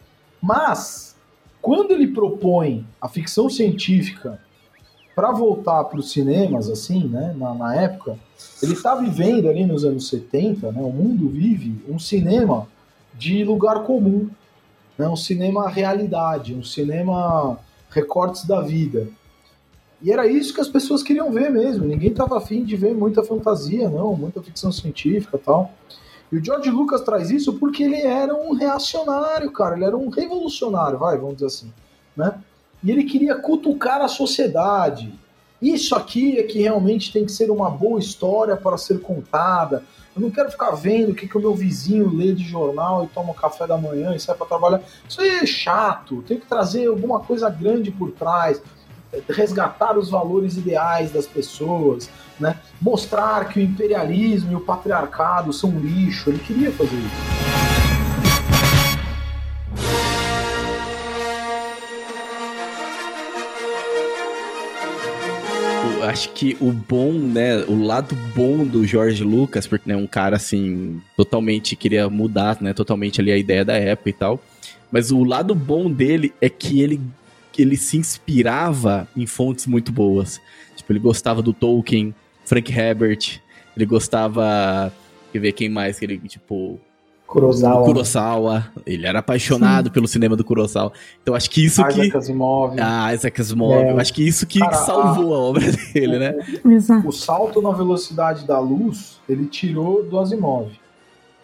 Mas, 0.40 1.16
quando 1.62 1.92
ele 1.92 2.08
propõe 2.08 2.86
a 3.00 3.08
ficção 3.08 3.48
científica 3.48 4.40
para 5.16 5.33
voltar 5.33 5.83
para 5.85 5.98
os 5.98 6.12
cinemas, 6.12 6.68
assim, 6.68 7.09
né, 7.09 7.35
na, 7.38 7.55
na 7.55 7.74
época, 7.74 8.18
ele 8.62 8.74
está 8.74 8.94
vivendo 8.94 9.48
ali 9.48 9.64
nos 9.64 9.83
anos 9.83 10.11
70, 10.11 10.70
né, 10.70 10.83
o 10.83 10.92
mundo 10.92 11.26
vive 11.31 11.83
um 11.88 11.98
cinema 11.98 12.68
de 13.14 13.42
lugar 13.42 13.83
comum, 13.85 14.29
né, 14.98 15.09
um 15.09 15.16
cinema 15.16 15.70
realidade, 15.70 16.52
um 16.55 16.62
cinema 16.62 17.59
recortes 17.88 18.44
da 18.44 18.61
vida. 18.61 19.09
E 20.02 20.12
era 20.12 20.26
isso 20.26 20.52
que 20.52 20.61
as 20.61 20.68
pessoas 20.68 21.02
queriam 21.02 21.33
ver 21.33 21.50
mesmo, 21.50 21.87
ninguém 21.87 22.11
estava 22.11 22.37
afim 22.37 22.62
de 22.62 22.76
ver 22.76 22.94
muita 22.94 23.24
fantasia, 23.24 23.88
não, 23.88 24.14
muita 24.14 24.42
ficção 24.42 24.70
científica 24.70 25.40
tal. 25.42 25.72
E 26.31 26.37
o 26.37 26.44
George 26.44 26.68
Lucas 26.68 27.00
traz 27.00 27.31
isso 27.31 27.55
porque 27.55 27.85
ele 27.85 28.02
era 28.02 28.35
um 28.35 28.52
reacionário, 28.52 29.50
cara, 29.50 29.76
ele 29.76 29.85
era 29.87 29.96
um 29.96 30.11
revolucionário, 30.11 30.98
vai, 30.98 31.16
vamos 31.16 31.37
dizer 31.37 31.46
assim, 31.46 31.72
né? 32.14 32.38
E 32.87 32.90
ele 32.92 33.03
queria 33.03 33.35
cutucar 33.35 34.01
a 34.01 34.07
sociedade. 34.07 35.12
Isso 35.61 35.96
aqui 35.96 36.38
é 36.38 36.44
que 36.44 36.62
realmente 36.62 37.12
tem 37.12 37.27
que 37.27 37.33
ser 37.33 37.51
uma 37.51 37.68
boa 37.68 37.99
história 37.99 38.57
para 38.57 38.79
ser 38.79 39.01
contada. 39.01 39.83
Eu 40.14 40.22
não 40.22 40.31
quero 40.31 40.53
ficar 40.53 40.70
vendo 40.70 41.11
o 41.11 41.14
que, 41.14 41.27
que 41.27 41.37
o 41.37 41.40
meu 41.40 41.53
vizinho 41.53 42.09
lê 42.09 42.33
de 42.33 42.44
jornal 42.44 43.03
e 43.03 43.09
toma 43.09 43.33
um 43.33 43.35
café 43.35 43.66
da 43.66 43.77
manhã 43.77 44.14
e 44.14 44.20
sai 44.20 44.37
para 44.37 44.46
trabalhar. 44.46 44.83
Isso 45.09 45.20
aí 45.20 45.31
é 45.31 45.46
chato. 45.46 46.22
Tem 46.29 46.38
que 46.38 46.46
trazer 46.46 46.87
alguma 46.87 47.18
coisa 47.18 47.51
grande 47.51 47.90
por 47.90 48.12
trás. 48.12 48.62
Resgatar 49.31 49.99
os 49.99 50.09
valores 50.09 50.57
ideais 50.57 51.11
das 51.11 51.27
pessoas, 51.27 52.09
né? 52.38 52.61
Mostrar 52.81 53.49
que 53.49 53.59
o 53.59 53.62
imperialismo 53.62 54.53
e 54.53 54.55
o 54.55 54.61
patriarcado 54.61 55.53
são 55.53 55.77
lixo. 55.81 56.31
Ele 56.31 56.38
queria 56.38 56.70
fazer 56.70 56.94
isso. 56.94 57.65
Acho 66.16 66.31
que 66.31 66.57
o 66.62 66.72
bom, 66.72 67.12
né, 67.12 67.59
o 67.68 67.85
lado 67.85 68.16
bom 68.35 68.64
do 68.64 68.87
George 68.87 69.22
Lucas, 69.22 69.66
porque 69.66 69.90
é 69.90 69.94
né, 69.94 70.02
um 70.02 70.07
cara 70.07 70.37
assim, 70.37 70.98
totalmente 71.14 71.76
queria 71.76 72.09
mudar, 72.09 72.57
né, 72.62 72.72
totalmente 72.72 73.20
ali 73.20 73.31
a 73.31 73.37
ideia 73.37 73.62
da 73.62 73.74
época 73.74 74.09
e 74.09 74.12
tal. 74.14 74.42
Mas 74.90 75.11
o 75.11 75.22
lado 75.22 75.55
bom 75.55 75.90
dele 75.90 76.33
é 76.40 76.48
que 76.48 76.81
ele 76.81 77.00
ele 77.59 77.76
se 77.76 77.96
inspirava 77.96 79.09
em 79.16 79.24
fontes 79.26 79.66
muito 79.66 79.90
boas. 79.90 80.40
Tipo, 80.74 80.92
ele 80.92 80.98
gostava 80.98 81.40
do 81.40 81.55
Tolkien, 81.55 82.14
Frank 82.44 82.70
Herbert, 82.70 83.40
ele 83.74 83.87
gostava, 83.87 84.92
quer 85.33 85.38
ver 85.38 85.52
quem 85.52 85.68
mais 85.68 85.98
que 85.98 86.05
ele, 86.05 86.18
tipo, 86.18 86.79
Kurosawa. 87.26 87.84
Kurosawa. 87.84 88.72
Ele 88.86 89.06
era 89.06 89.18
apaixonado 89.18 89.88
Sim. 89.88 89.92
pelo 89.94 90.06
cinema 90.06 90.36
do 90.36 90.44
Kurosawa. 90.44 90.92
Então 91.22 91.34
acho 91.34 91.50
que 91.50 91.64
isso 91.64 91.80
Isaac 91.80 92.10
que. 92.10 92.16
Asimov. 92.16 92.76
Ah, 92.80 93.12
Isaac 93.12 93.40
Asimov. 93.40 93.72
É. 93.72 94.00
Acho 94.00 94.14
que 94.14 94.26
isso 94.26 94.46
que 94.46 94.60
Cara, 94.60 94.74
salvou 94.74 95.34
a... 95.34 95.36
a... 95.36 95.40
obra 95.40 95.64
dele, 95.92 96.18
né? 96.18 96.34
O 97.04 97.12
salto 97.12 97.60
na 97.60 97.72
velocidade 97.72 98.46
da 98.46 98.58
luz, 98.58 99.20
ele 99.28 99.46
tirou 99.46 100.04
do 100.04 100.18
Asimov. 100.18 100.70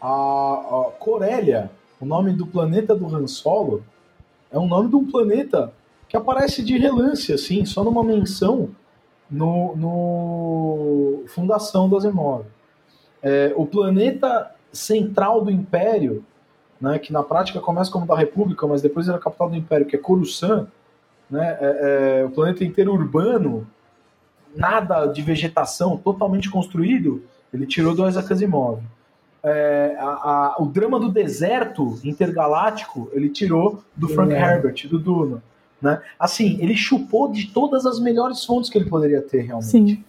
A, 0.01 0.09
a 0.09 0.91
Corélia, 0.99 1.71
o 2.01 2.07
nome 2.07 2.33
do 2.33 2.47
planeta 2.47 2.95
do 2.95 3.15
Han 3.15 3.27
Solo, 3.27 3.83
é 4.51 4.59
um 4.59 4.69
nome 4.69 4.89
de 4.89 4.97
um 4.97 5.11
planeta 5.11 5.73
que 6.09 6.17
aparece 6.17 6.63
de 6.63 6.77
relance, 6.77 7.33
assim, 7.33 7.65
só 7.65 7.83
numa 7.83 8.05
menção 8.05 8.71
no, 9.31 9.75
no 9.77 11.25
Fundação 11.29 11.89
do 11.89 11.97
Asimov. 11.97 12.45
É, 13.23 13.53
o 13.57 13.65
planeta 13.65 14.51
central 14.73 15.45
do 15.45 15.51
Império, 15.51 16.25
né, 16.81 16.99
que 16.99 17.13
na 17.13 17.23
prática 17.23 17.61
começa 17.61 17.91
como 17.91 18.07
da 18.07 18.17
República, 18.17 18.67
mas 18.67 18.83
depois 18.83 19.09
era 19.09 19.19
a 19.19 19.21
capital 19.21 19.51
do 19.51 19.57
Império, 19.57 19.87
que 19.87 19.95
é 19.95 19.99
Coruscant, 19.99 20.67
né, 21.31 21.57
é, 21.61 22.21
é, 22.21 22.25
o 22.25 22.31
planeta 22.31 22.65
inteiro 22.65 22.93
urbano, 22.93 23.67
nada 24.55 25.07
de 25.07 25.23
vegetação, 25.23 25.97
totalmente 25.97 26.51
construído, 26.51 27.23
ele 27.53 27.67
tirou 27.67 27.95
do 27.95 28.07
Isaac 28.09 28.33
Asimov. 28.33 28.81
É, 29.45 29.97
a, 29.99 30.07
a, 30.07 30.57
o 30.59 30.67
drama 30.67 31.01
do 31.01 31.11
deserto 31.11 31.99
intergaláctico, 32.05 33.11
ele 33.13 33.29
tirou 33.29 33.83
do 33.97 34.09
Frank 34.09 34.33
é. 34.33 34.41
Herbert, 34.41 34.87
do 34.89 34.99
Duna. 34.99 35.43
Né? 35.81 36.01
Assim, 36.19 36.59
ele 36.61 36.77
chupou 36.77 37.31
de 37.31 37.49
todas 37.49 37.85
as 37.85 37.99
melhores 37.99 38.45
fontes 38.45 38.71
que 38.71 38.79
ele 38.79 38.89
poderia 38.89 39.21
ter, 39.21 39.43
realmente. 39.43 39.71
Sim. 39.71 40.05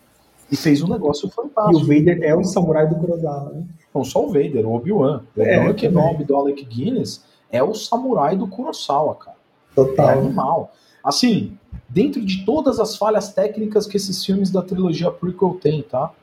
E 0.54 0.56
fez 0.56 0.84
um 0.84 0.88
negócio 0.88 1.28
fantástico. 1.32 1.80
E 1.80 1.84
o 1.84 1.88
Vader 1.88 2.20
é 2.22 2.36
o 2.36 2.44
samurai 2.44 2.88
do 2.88 2.94
Kurosawa, 2.94 3.54
né? 3.54 3.66
Não 3.92 4.04
só 4.04 4.24
o 4.24 4.28
Vader, 4.28 4.68
o 4.68 4.76
Obi-Wan. 4.76 5.24
O 5.36 5.42
é, 5.42 5.58
Obi-Wan 5.58 5.74
Kenobi 5.74 6.24
do 6.26 6.36
Alec 6.36 6.64
Guinness 6.64 7.26
é 7.52 7.64
o 7.64 7.74
samurai 7.74 8.38
do 8.38 8.46
Kurosawa, 8.46 9.16
cara. 9.16 9.38
Total. 9.74 10.10
É 10.10 10.14
animal. 10.14 10.72
Assim, 11.04 11.58
dentro 11.90 12.24
de 12.24 12.46
todas 12.46 12.80
as 12.80 12.96
falhas 12.96 13.34
técnicas 13.34 13.88
que 13.88 13.98
esses 13.98 14.24
filmes 14.24 14.52
da 14.52 14.62
trilogia 14.62 15.10
prequel 15.10 15.58
têm, 15.60 15.82
tá? 15.82 16.14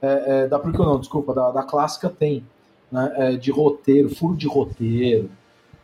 É, 0.00 0.44
é, 0.44 0.46
da 0.46 0.56
prequel 0.56 0.84
não, 0.84 1.00
desculpa, 1.00 1.34
da, 1.34 1.50
da 1.50 1.64
clássica 1.64 2.08
tem. 2.08 2.46
Né? 2.92 3.12
É, 3.16 3.32
de 3.32 3.50
roteiro, 3.50 4.08
furo 4.08 4.36
de 4.36 4.46
roteiro, 4.46 5.28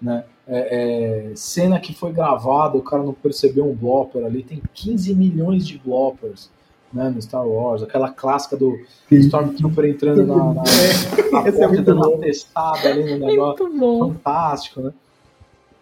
né? 0.01 0.23
É, 0.47 1.31
é, 1.31 1.33
cena 1.35 1.81
que 1.81 1.93
foi 1.93 2.13
gravada, 2.13 2.79
o 2.79 2.83
cara 2.83 3.03
não 3.03 3.13
percebeu 3.13 3.69
um 3.69 3.75
blopper 3.75 4.25
ali, 4.25 4.45
tem 4.45 4.63
15 4.75 5.13
milhões 5.13 5.67
de 5.67 5.77
bloppers 5.77 6.51
né, 6.93 7.09
no 7.09 7.21
Star 7.23 7.47
Wars, 7.47 7.83
aquela 7.83 8.11
clássica 8.11 8.57
do 8.57 8.79
Stormtrooper 9.11 9.85
entrando 9.85 10.27
na, 10.27 10.37
na, 10.37 10.63
na 11.33 11.47
é 11.47 11.53
porta, 11.53 11.83
dando 11.83 12.09
uma 12.09 12.19
testada 12.19 12.89
ali 12.89 13.19
no 13.19 13.27
negócio. 13.27 13.65
Muito 13.65 13.79
bom. 13.79 14.13
Fantástico, 14.13 14.81
né? 14.81 14.93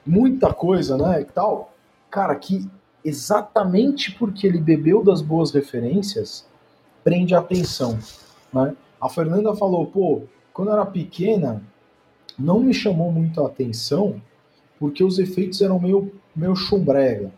Muita 0.04 0.52
coisa, 0.52 0.96
né? 0.96 1.20
E 1.20 1.24
tal. 1.24 1.72
Cara, 2.10 2.34
que 2.34 2.68
exatamente 3.04 4.12
porque 4.12 4.46
ele 4.46 4.58
bebeu 4.58 5.02
das 5.02 5.22
boas 5.22 5.50
referências, 5.52 6.46
prende 7.02 7.34
a 7.34 7.38
atenção. 7.38 7.98
Né? 8.52 8.74
A 9.00 9.08
Fernanda 9.08 9.54
falou, 9.54 9.86
pô, 9.86 10.22
quando 10.52 10.68
eu 10.68 10.74
era 10.74 10.86
pequena, 10.86 11.62
não 12.38 12.60
me 12.60 12.74
chamou 12.74 13.10
muito 13.10 13.40
a 13.42 13.46
atenção 13.46 14.20
porque 14.78 15.02
os 15.02 15.18
efeitos 15.18 15.60
eram 15.60 15.78
meio, 15.80 16.12
meio 16.34 16.54
chumbrega. 16.54 17.32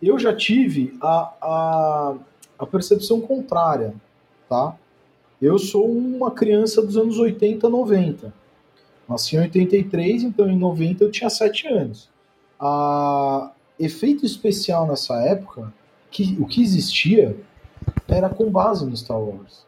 Eu 0.00 0.18
já 0.18 0.34
tive 0.34 0.96
a, 1.00 1.34
a, 1.42 2.14
a 2.60 2.66
percepção 2.66 3.22
contrária, 3.22 3.94
tá? 4.48 4.76
Eu 5.40 5.58
sou 5.58 5.90
uma 5.90 6.30
criança 6.30 6.82
dos 6.82 6.98
anos 6.98 7.18
80, 7.18 7.66
90. 7.68 8.32
Nasci 9.08 9.36
em 9.36 9.40
83, 9.40 10.24
então 10.24 10.48
em 10.48 10.58
90 10.58 11.02
eu 11.02 11.10
tinha 11.10 11.30
7 11.30 11.66
anos. 11.68 12.10
A 12.60 13.50
efeito 13.78 14.26
especial 14.26 14.86
nessa 14.86 15.14
época, 15.22 15.72
que, 16.10 16.36
o 16.38 16.46
que 16.46 16.62
existia 16.62 17.34
era 18.06 18.28
com 18.28 18.50
base 18.50 18.84
no 18.84 18.94
Star 18.94 19.18
Wars, 19.18 19.64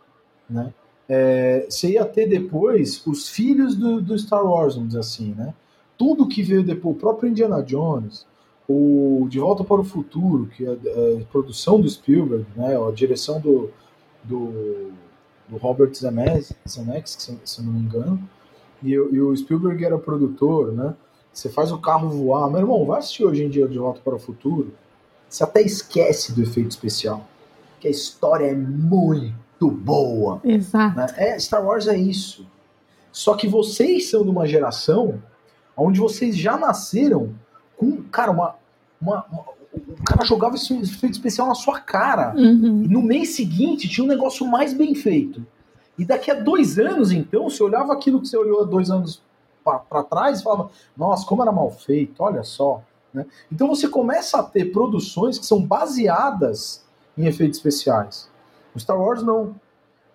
né? 0.48 0.74
É, 1.08 1.66
você 1.68 1.92
ia 1.92 2.04
ter 2.04 2.26
depois 2.26 3.04
os 3.06 3.28
filhos 3.28 3.74
do, 3.74 4.00
do 4.00 4.18
Star 4.18 4.44
Wars, 4.44 4.74
vamos 4.74 4.90
dizer 4.90 5.00
assim, 5.00 5.34
né? 5.34 5.54
Tudo 5.96 6.28
que 6.28 6.42
veio 6.42 6.62
depois, 6.62 6.94
o 6.94 6.98
próprio 6.98 7.30
Indiana 7.30 7.62
Jones, 7.62 8.26
o 8.72 9.28
De 9.28 9.38
Volta 9.38 9.64
para 9.64 9.80
o 9.80 9.84
Futuro, 9.84 10.46
que 10.46 10.64
é 10.64 10.68
a, 10.68 10.72
é 10.72 11.24
produção 11.30 11.80
do 11.80 11.88
Spielberg, 11.88 12.46
né, 12.56 12.76
a 12.76 12.90
direção 12.90 13.40
do, 13.40 13.70
do, 14.22 14.92
do 15.48 15.56
Robert 15.56 15.92
Zemeckis, 15.94 17.16
se, 17.18 17.38
se 17.44 17.60
eu 17.60 17.64
não 17.64 17.72
me 17.72 17.80
engano, 17.80 18.28
e, 18.82 18.90
e, 18.90 19.20
o 19.20 19.36
Spielberg 19.36 19.84
era 19.84 19.98
produtor, 19.98 20.72
né? 20.72 20.94
Você 21.32 21.48
faz 21.48 21.70
o 21.70 21.78
carro 21.78 22.10
voar. 22.10 22.50
Meu 22.50 22.60
irmão, 22.60 22.84
vai 22.84 22.98
assistir 22.98 23.24
hoje 23.24 23.44
em 23.44 23.48
dia 23.48 23.68
De 23.68 23.78
Volta 23.78 24.00
para 24.04 24.16
o 24.16 24.18
Futuro, 24.18 24.74
você 25.28 25.44
até 25.44 25.62
esquece 25.62 26.34
do 26.34 26.42
efeito 26.42 26.70
especial, 26.70 27.26
que 27.80 27.88
a 27.88 27.90
história 27.90 28.46
é 28.46 28.54
muito 28.54 29.70
boa. 29.70 30.40
Exato. 30.44 30.96
Né? 30.96 31.06
É, 31.16 31.38
Star 31.38 31.64
Wars 31.64 31.88
é 31.88 31.96
isso. 31.96 32.46
Só 33.10 33.34
que 33.34 33.46
vocês 33.46 34.10
são 34.10 34.24
de 34.24 34.30
uma 34.30 34.46
geração 34.46 35.22
onde 35.76 36.00
vocês 36.00 36.36
já 36.36 36.58
nasceram 36.58 37.34
com, 37.76 38.02
cara, 38.02 38.30
uma, 38.30 38.56
uma, 39.02 39.26
uma 39.30 39.44
o 39.74 40.04
cara 40.04 40.24
jogava 40.24 40.56
esse 40.56 40.74
efeito 40.74 41.14
especial 41.14 41.48
na 41.48 41.54
sua 41.54 41.80
cara. 41.80 42.34
Uhum. 42.36 42.82
E 42.84 42.88
no 42.88 43.02
mês 43.02 43.30
seguinte 43.30 43.88
tinha 43.88 44.04
um 44.04 44.08
negócio 44.08 44.46
mais 44.46 44.74
bem 44.74 44.94
feito. 44.94 45.44
E 45.98 46.04
daqui 46.04 46.30
a 46.30 46.34
dois 46.34 46.78
anos, 46.78 47.10
então, 47.10 47.48
você 47.48 47.62
olhava 47.62 47.92
aquilo 47.92 48.20
que 48.20 48.28
você 48.28 48.36
olhou 48.36 48.62
há 48.62 48.64
dois 48.64 48.90
anos 48.90 49.22
para 49.64 50.02
trás 50.02 50.40
e 50.40 50.42
falava, 50.42 50.70
nossa, 50.96 51.26
como 51.26 51.42
era 51.42 51.52
mal 51.52 51.70
feito, 51.70 52.22
olha 52.22 52.42
só. 52.42 52.82
Né? 53.14 53.24
Então 53.50 53.68
você 53.68 53.88
começa 53.88 54.38
a 54.38 54.42
ter 54.42 54.72
produções 54.72 55.38
que 55.38 55.46
são 55.46 55.62
baseadas 55.62 56.84
em 57.16 57.26
efeitos 57.26 57.58
especiais. 57.58 58.28
O 58.74 58.80
Star 58.80 59.00
Wars 59.00 59.22
não. 59.22 59.54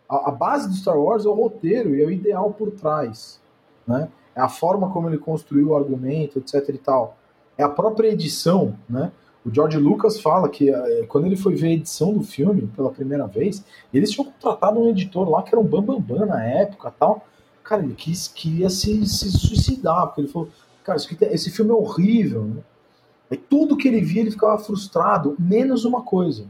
A, 0.10 0.30
a 0.30 0.32
base 0.32 0.68
do 0.68 0.76
Star 0.76 0.98
Wars 0.98 1.26
é 1.26 1.30
o 1.30 1.34
roteiro 1.34 1.96
e 1.96 2.02
é 2.02 2.06
o 2.06 2.12
ideal 2.12 2.52
por 2.52 2.72
trás. 2.72 3.40
Né? 3.88 4.10
É 4.36 4.42
a 4.42 4.50
forma 4.50 4.90
como 4.92 5.08
ele 5.10 5.18
construiu 5.18 5.70
o 5.70 5.76
argumento, 5.76 6.40
etc 6.40 6.70
e 6.70 6.78
tal 6.78 7.18
é 7.58 7.64
a 7.64 7.70
própria 7.70 8.10
edição, 8.10 8.76
né? 8.90 9.12
O 9.46 9.54
George 9.54 9.78
Lucas 9.78 10.20
fala 10.20 10.50
que 10.50 10.70
é, 10.70 11.06
quando 11.08 11.26
ele 11.26 11.38
foi 11.38 11.56
ver 11.56 11.68
a 11.68 11.72
edição 11.72 12.14
do 12.14 12.22
filme 12.22 12.68
pela 12.76 12.92
primeira 12.92 13.26
vez, 13.26 13.64
eles 13.94 14.12
tinham 14.12 14.26
contratado 14.26 14.78
um 14.78 14.90
editor 14.90 15.30
lá 15.30 15.42
que 15.42 15.56
era 15.56 15.60
um 15.60 15.64
bambambam 15.64 16.02
bam, 16.02 16.18
bam 16.18 16.26
na 16.26 16.44
época 16.44 16.92
tal. 16.92 17.26
Cara, 17.64 17.82
ele 17.82 17.94
quis, 17.94 18.28
queria 18.28 18.70
se, 18.70 19.06
se 19.08 19.32
suicidar, 19.32 20.08
porque 20.08 20.22
ele 20.22 20.28
falou, 20.28 20.50
cara, 20.84 20.98
esse 21.32 21.50
filme 21.50 21.72
é 21.72 21.74
horrível, 21.74 22.44
né? 22.44 22.62
E 23.32 23.38
tudo 23.38 23.76
que 23.76 23.88
ele 23.88 24.02
via 24.02 24.22
ele 24.22 24.32
ficava 24.32 24.58
frustrado, 24.58 25.36
menos 25.38 25.86
uma 25.86 26.02
coisa. 26.02 26.46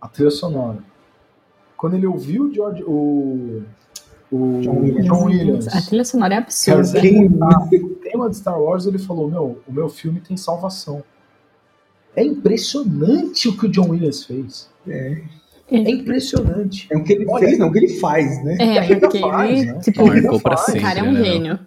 A 0.00 0.08
trilha 0.08 0.30
sonora. 0.30 0.78
Quando 1.76 1.94
ele 1.94 2.06
ouviu 2.06 2.44
o 2.44 2.54
George, 2.54 2.84
o, 2.84 3.62
o 4.30 4.60
John 4.60 4.80
Williams. 4.80 5.06
John 5.06 5.24
Williams. 5.24 5.68
A 5.68 5.82
trilha 5.82 6.04
sonora 6.04 6.34
é 6.34 6.38
absurda. 6.38 7.00
o 7.00 7.88
tema 7.96 8.28
de 8.28 8.36
Star 8.36 8.60
Wars, 8.60 8.86
ele 8.86 8.98
falou: 8.98 9.30
Meu, 9.30 9.58
o 9.66 9.72
meu 9.72 9.88
filme 9.88 10.20
tem 10.20 10.36
salvação. 10.36 11.02
É 12.14 12.22
impressionante 12.24 13.48
o 13.48 13.56
que 13.56 13.66
o 13.66 13.68
John 13.68 13.90
Williams 13.90 14.24
fez. 14.24 14.68
É. 14.86 15.22
É 15.70 15.90
impressionante. 15.90 16.88
É 16.90 16.96
o 16.96 17.04
que 17.04 17.12
ele 17.12 17.26
Olha, 17.28 17.46
fez, 17.46 17.58
não 17.58 17.68
o 17.68 17.72
que 17.72 17.78
ele 17.78 18.00
faz, 18.00 18.42
né? 18.42 18.56
É, 18.58 18.94
porque 18.96 19.20
faz, 19.20 19.50
ele, 19.50 19.72
né? 19.72 19.80
tipo, 19.80 20.06
marcou 20.06 20.40
pra 20.40 20.56
sempre. 20.56 20.80
O 20.80 20.82
cara 20.82 21.00
é 21.00 21.02
um 21.02 21.12
né, 21.12 21.24
gênio. 21.24 21.58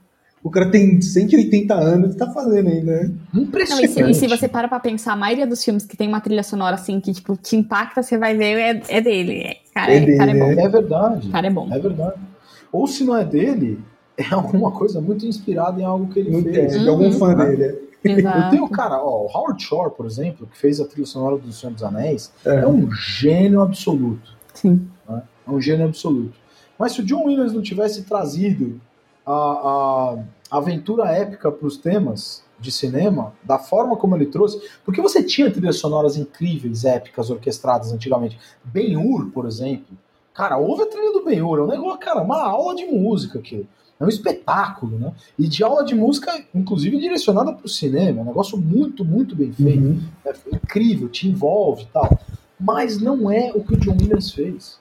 O 0.44 0.50
cara 0.50 0.72
tem 0.72 1.00
180 1.00 1.74
anos 1.74 2.16
e 2.16 2.18
tá 2.18 2.32
fazendo 2.32 2.68
ainda, 2.68 3.04
né? 3.04 3.12
Impressionante. 3.32 4.02
Não, 4.02 4.10
e, 4.10 4.14
se, 4.14 4.26
e, 4.26 4.28
se, 4.28 4.36
você 4.36 4.48
para 4.48 4.68
pra 4.68 4.80
pensar, 4.80 5.14
a 5.14 5.16
maioria 5.16 5.46
dos 5.46 5.64
filmes 5.64 5.86
que 5.86 5.96
tem 5.96 6.08
uma 6.08 6.20
trilha 6.20 6.42
sonora 6.42 6.76
assim, 6.76 7.00
que 7.00 7.14
tipo, 7.14 7.38
te 7.38 7.56
impacta, 7.56 8.02
você 8.02 8.18
vai 8.18 8.36
ver, 8.36 8.58
é, 8.58 8.82
é 8.90 9.02
dele. 9.02 9.44
É, 9.44 9.58
cara, 9.72 9.94
é, 9.94 10.00
dele, 10.00 10.18
cara 10.18 10.32
é 10.32 10.40
bom. 10.40 10.52
É 10.52 10.70
verdade. 10.70 11.28
O 11.28 11.32
cara 11.32 11.48
é 11.48 11.50
bom. 11.52 11.70
É 11.72 11.80
verdade. 11.80 12.31
Ou 12.72 12.88
se 12.88 13.04
não 13.04 13.16
é 13.16 13.26
dele, 13.26 13.80
é 14.18 14.34
alguma 14.34 14.72
coisa 14.72 15.02
muito 15.02 15.26
inspirada 15.26 15.82
em 15.82 15.84
algo 15.84 16.12
que 16.12 16.20
ele 16.20 16.32
muito 16.32 16.52
fez. 16.52 16.76
É, 16.76 16.80
de 16.80 16.90
algum 16.90 17.12
fã 17.12 17.30
uhum. 17.30 17.38
dele. 17.38 17.92
Exato. 18.04 18.38
Eu 18.40 18.50
tenho, 18.50 18.70
cara, 18.70 19.00
ó, 19.02 19.26
o 19.26 19.28
Howard 19.28 19.62
Shore, 19.62 19.92
por 19.96 20.06
exemplo, 20.06 20.48
que 20.48 20.58
fez 20.58 20.80
a 20.80 20.86
trilha 20.86 21.06
sonora 21.06 21.38
do 21.38 21.52
Senhor 21.52 21.74
dos 21.74 21.84
Anéis, 21.84 22.32
é, 22.46 22.62
é 22.62 22.68
um 22.68 22.92
gênio 22.92 23.62
absoluto. 23.62 24.36
Sim. 24.54 24.88
Né? 25.08 25.22
É 25.48 25.52
um 25.52 25.62
gênio 25.62 25.86
absoluto. 25.86 26.34
Mas 26.80 26.94
se 26.94 27.02
o 27.02 27.06
John 27.06 27.26
Williams 27.26 27.54
não 27.54 27.62
tivesse 27.62 28.04
trazido 28.04 28.82
a, 29.26 30.16
a 30.50 30.58
aventura 30.58 31.12
épica 31.12 31.52
para 31.52 31.68
os 31.68 31.78
temas 31.78 32.44
de 32.60 32.72
cinema, 32.72 33.34
da 33.44 33.58
forma 33.58 33.96
como 33.96 34.16
ele 34.16 34.28
trouxe, 34.28 34.62
porque 34.84 35.02
você 35.02 35.24
tinha 35.24 35.52
trilhas 35.52 35.78
sonoras 35.78 36.18
incríveis, 36.18 36.86
épicas, 36.86 37.30
orquestradas 37.30 37.92
antigamente. 37.92 38.40
Ben-Hur, 38.64 39.32
por 39.32 39.46
exemplo. 39.46 39.98
Cara, 40.34 40.58
ouve 40.58 40.84
a 40.84 40.86
trilha 40.88 41.12
do 41.12 41.24
Ben-Hur, 41.26 41.60
é 41.60 41.62
um 41.64 41.68
negócio, 41.68 42.00
cara, 42.00 42.22
uma 42.22 42.42
aula 42.42 42.76
de 42.76 42.86
música 42.86 43.40
aquilo. 43.40 43.68
É 44.00 44.04
um 44.06 44.10
espetáculo, 44.10 44.98
né? 44.98 45.14
E 45.38 45.48
de 45.48 45.64
aula 45.64 45.86
de 45.86 45.94
música, 45.94 46.44
inclusive 46.56 46.98
direcionada 47.00 47.54
para 47.54 47.66
o 47.66 47.70
cinema, 47.70 48.20
é 48.20 48.24
um 48.24 48.26
negócio 48.26 48.58
muito, 48.58 49.06
muito 49.06 49.36
bem 49.36 49.52
feito. 49.54 49.84
Uhum. 49.84 50.02
É 50.26 50.34
incrível, 50.56 51.08
te 51.08 51.28
envolve 51.28 51.84
e 51.84 51.88
tal. 51.88 52.20
Mas 52.60 53.00
não 53.00 53.30
é 53.30 53.52
o 53.54 53.64
que 53.64 53.74
o 53.74 53.78
John 53.78 53.92
Williams 53.92 54.32
fez. 54.32 54.80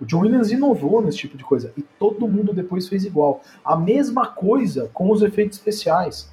O 0.00 0.06
John 0.06 0.20
Williams 0.20 0.50
inovou 0.50 1.02
nesse 1.02 1.18
tipo 1.18 1.36
de 1.36 1.44
coisa. 1.44 1.72
E 1.76 1.82
todo 1.82 2.26
mundo 2.26 2.54
depois 2.54 2.88
fez 2.88 3.04
igual. 3.04 3.42
A 3.62 3.76
mesma 3.76 4.26
coisa 4.26 4.90
com 4.94 5.10
os 5.10 5.22
efeitos 5.22 5.58
especiais. 5.58 6.30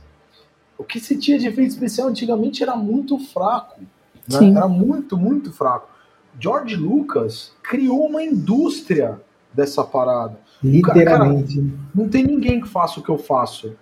O 0.78 0.86
que 0.86 1.00
se 1.00 1.18
tinha 1.18 1.38
de 1.38 1.48
efeito 1.48 1.72
especial 1.72 2.08
antigamente 2.08 2.64
era 2.64 2.76
muito 2.78 3.20
fraco. 3.20 3.82
né? 4.30 4.52
Era 4.56 4.68
muito, 4.70 5.18
muito 5.18 5.52
fraco. 5.52 5.90
George 6.40 6.76
Lucas 6.76 7.54
criou 7.62 8.08
uma 8.08 8.24
indústria 8.24 9.22
dessa 9.54 9.84
parada. 9.84 10.40
Literalmente. 10.64 11.74
Não 11.94 12.08
tem 12.08 12.24
ninguém 12.24 12.62
que 12.62 12.68
faça 12.68 13.00
o 13.00 13.04
que 13.04 13.10
eu 13.10 13.18
faço. 13.18 13.76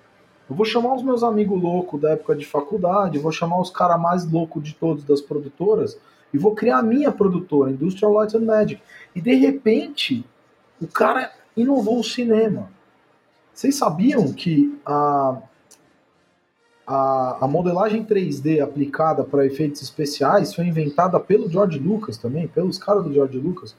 Eu 0.49 0.55
vou 0.55 0.65
chamar 0.65 0.95
os 0.95 1.03
meus 1.03 1.21
amigos 1.21 1.61
loucos 1.61 2.01
da 2.01 2.11
época 2.11 2.35
de 2.35 2.45
faculdade, 2.45 3.19
vou 3.19 3.31
chamar 3.31 3.59
os 3.61 3.69
caras 3.69 4.01
mais 4.01 4.29
loucos 4.29 4.63
de 4.63 4.73
todos 4.73 5.03
das 5.03 5.21
produtoras 5.21 5.97
e 6.33 6.37
vou 6.37 6.55
criar 6.55 6.79
a 6.79 6.83
minha 6.83 7.11
produtora, 7.11 7.71
Industrial 7.71 8.11
Light 8.13 8.35
and 8.35 8.41
Magic. 8.41 8.81
E 9.15 9.21
de 9.21 9.33
repente, 9.35 10.25
o 10.81 10.87
cara 10.87 11.31
inovou 11.55 11.99
o 11.99 12.03
cinema. 12.03 12.69
Vocês 13.53 13.75
sabiam 13.75 14.31
que 14.31 14.79
a, 14.85 15.37
a, 16.91 17.37
a 17.41 17.47
modelagem 17.47 18.03
3D 18.03 18.63
aplicada 18.63 19.23
para 19.23 19.45
efeitos 19.45 19.79
especiais 19.79 20.55
foi 20.55 20.65
inventada 20.65 21.19
pelo 21.19 21.47
George 21.47 21.77
Lucas 21.77 22.17
também, 22.17 22.47
pelos 22.47 22.79
caras 22.79 23.03
do 23.03 23.13
George 23.13 23.37
Lucas? 23.37 23.75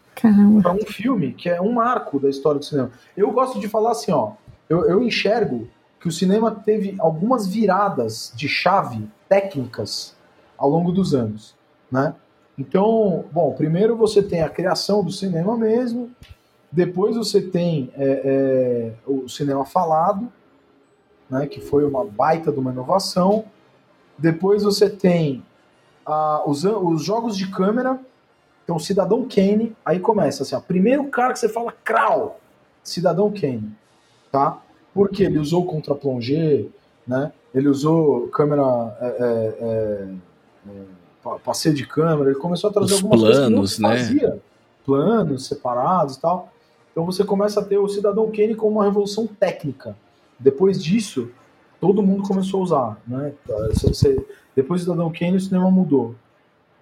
Para 0.62 0.72
um 0.72 0.86
filme 0.86 1.32
que 1.32 1.48
é 1.48 1.60
um 1.60 1.72
marco 1.72 2.20
da 2.20 2.30
história 2.30 2.60
do 2.60 2.64
cinema. 2.64 2.92
Eu 3.16 3.32
gosto 3.32 3.58
de 3.58 3.66
falar 3.66 3.90
assim, 3.90 4.12
ó, 4.12 4.34
eu, 4.68 4.84
eu 4.84 5.02
enxergo 5.02 5.66
que 5.98 6.06
o 6.06 6.12
cinema 6.12 6.52
teve 6.52 6.94
algumas 7.00 7.48
viradas 7.48 8.32
de 8.36 8.48
chave 8.48 9.08
técnicas 9.28 10.14
ao 10.56 10.70
longo 10.70 10.92
dos 10.92 11.12
anos, 11.12 11.56
né? 11.90 12.14
Então, 12.56 13.24
bom, 13.32 13.52
primeiro 13.54 13.96
você 13.96 14.22
tem 14.22 14.42
a 14.42 14.48
criação 14.48 15.02
do 15.02 15.10
cinema 15.10 15.56
mesmo, 15.56 16.10
depois 16.70 17.16
você 17.16 17.42
tem 17.42 17.90
é, 17.96 18.04
é, 18.24 18.92
o 19.04 19.28
cinema 19.28 19.64
falado, 19.64 20.30
né, 21.30 21.46
que 21.46 21.60
foi 21.60 21.84
uma 21.84 22.04
baita 22.04 22.50
de 22.50 22.58
uma 22.58 22.72
inovação. 22.72 23.44
Depois 24.18 24.62
você 24.62 24.90
tem 24.90 25.42
ah, 26.04 26.42
os, 26.46 26.64
os 26.64 27.04
jogos 27.04 27.36
de 27.36 27.50
câmera, 27.50 27.98
então, 28.64 28.78
Cidadão 28.78 29.26
Kane, 29.28 29.74
aí 29.84 29.98
começa 29.98 30.42
assim, 30.42 30.54
ó, 30.54 30.60
primeiro 30.60 31.04
cara 31.04 31.32
que 31.32 31.38
você 31.40 31.48
fala, 31.48 31.72
crau, 31.82 32.38
Cidadão 32.84 33.30
Kane, 33.32 33.72
tá? 34.30 34.60
Porque 34.94 35.24
ele 35.24 35.38
usou 35.38 35.64
contra-plongé, 35.66 36.66
né? 37.06 37.32
Ele 37.52 37.68
usou 37.68 38.28
câmera, 38.28 38.62
é, 39.00 39.06
é, 39.06 39.54
é, 39.60 40.08
é, 40.68 40.82
pa- 41.22 41.38
passeio 41.40 41.74
de 41.74 41.84
câmera, 41.84 42.30
ele 42.30 42.38
começou 42.38 42.70
a 42.70 42.72
trazer 42.72 42.94
Os 42.94 43.02
algumas 43.02 43.20
planos, 43.20 43.58
coisas 43.58 43.76
que 43.76 43.82
não 43.82 43.88
né? 43.88 43.96
fazia. 43.96 44.42
Planos 44.84 45.46
separados 45.46 46.16
e 46.16 46.20
tal. 46.20 46.52
Então 46.92 47.04
você 47.04 47.24
começa 47.24 47.60
a 47.60 47.64
ter 47.64 47.78
o 47.78 47.88
Cidadão 47.88 48.30
Kane 48.30 48.54
como 48.54 48.76
uma 48.76 48.84
revolução 48.84 49.26
técnica. 49.26 49.96
Depois 50.40 50.82
disso, 50.82 51.28
todo 51.80 52.02
mundo 52.02 52.22
começou 52.26 52.60
a 52.60 52.62
usar, 52.64 53.00
né? 53.06 53.32
Você- 53.82 54.24
depois 54.56 54.80
do 54.80 54.90
Cidadão 54.90 55.12
Kane, 55.12 55.36
o 55.36 55.40
cinema 55.40 55.70
mudou. 55.70 56.14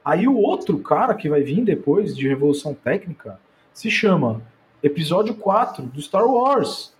Aí 0.04 0.26
o 0.26 0.38
outro 0.38 0.78
cara 0.78 1.12
que 1.14 1.28
vai 1.28 1.42
vir 1.42 1.62
depois 1.64 2.16
de 2.16 2.26
Revolução 2.26 2.72
Técnica 2.72 3.38
se 3.74 3.90
chama 3.90 4.40
Episódio 4.82 5.34
4 5.34 5.84
do 5.86 6.00
Star 6.00 6.24
Wars. 6.26 6.92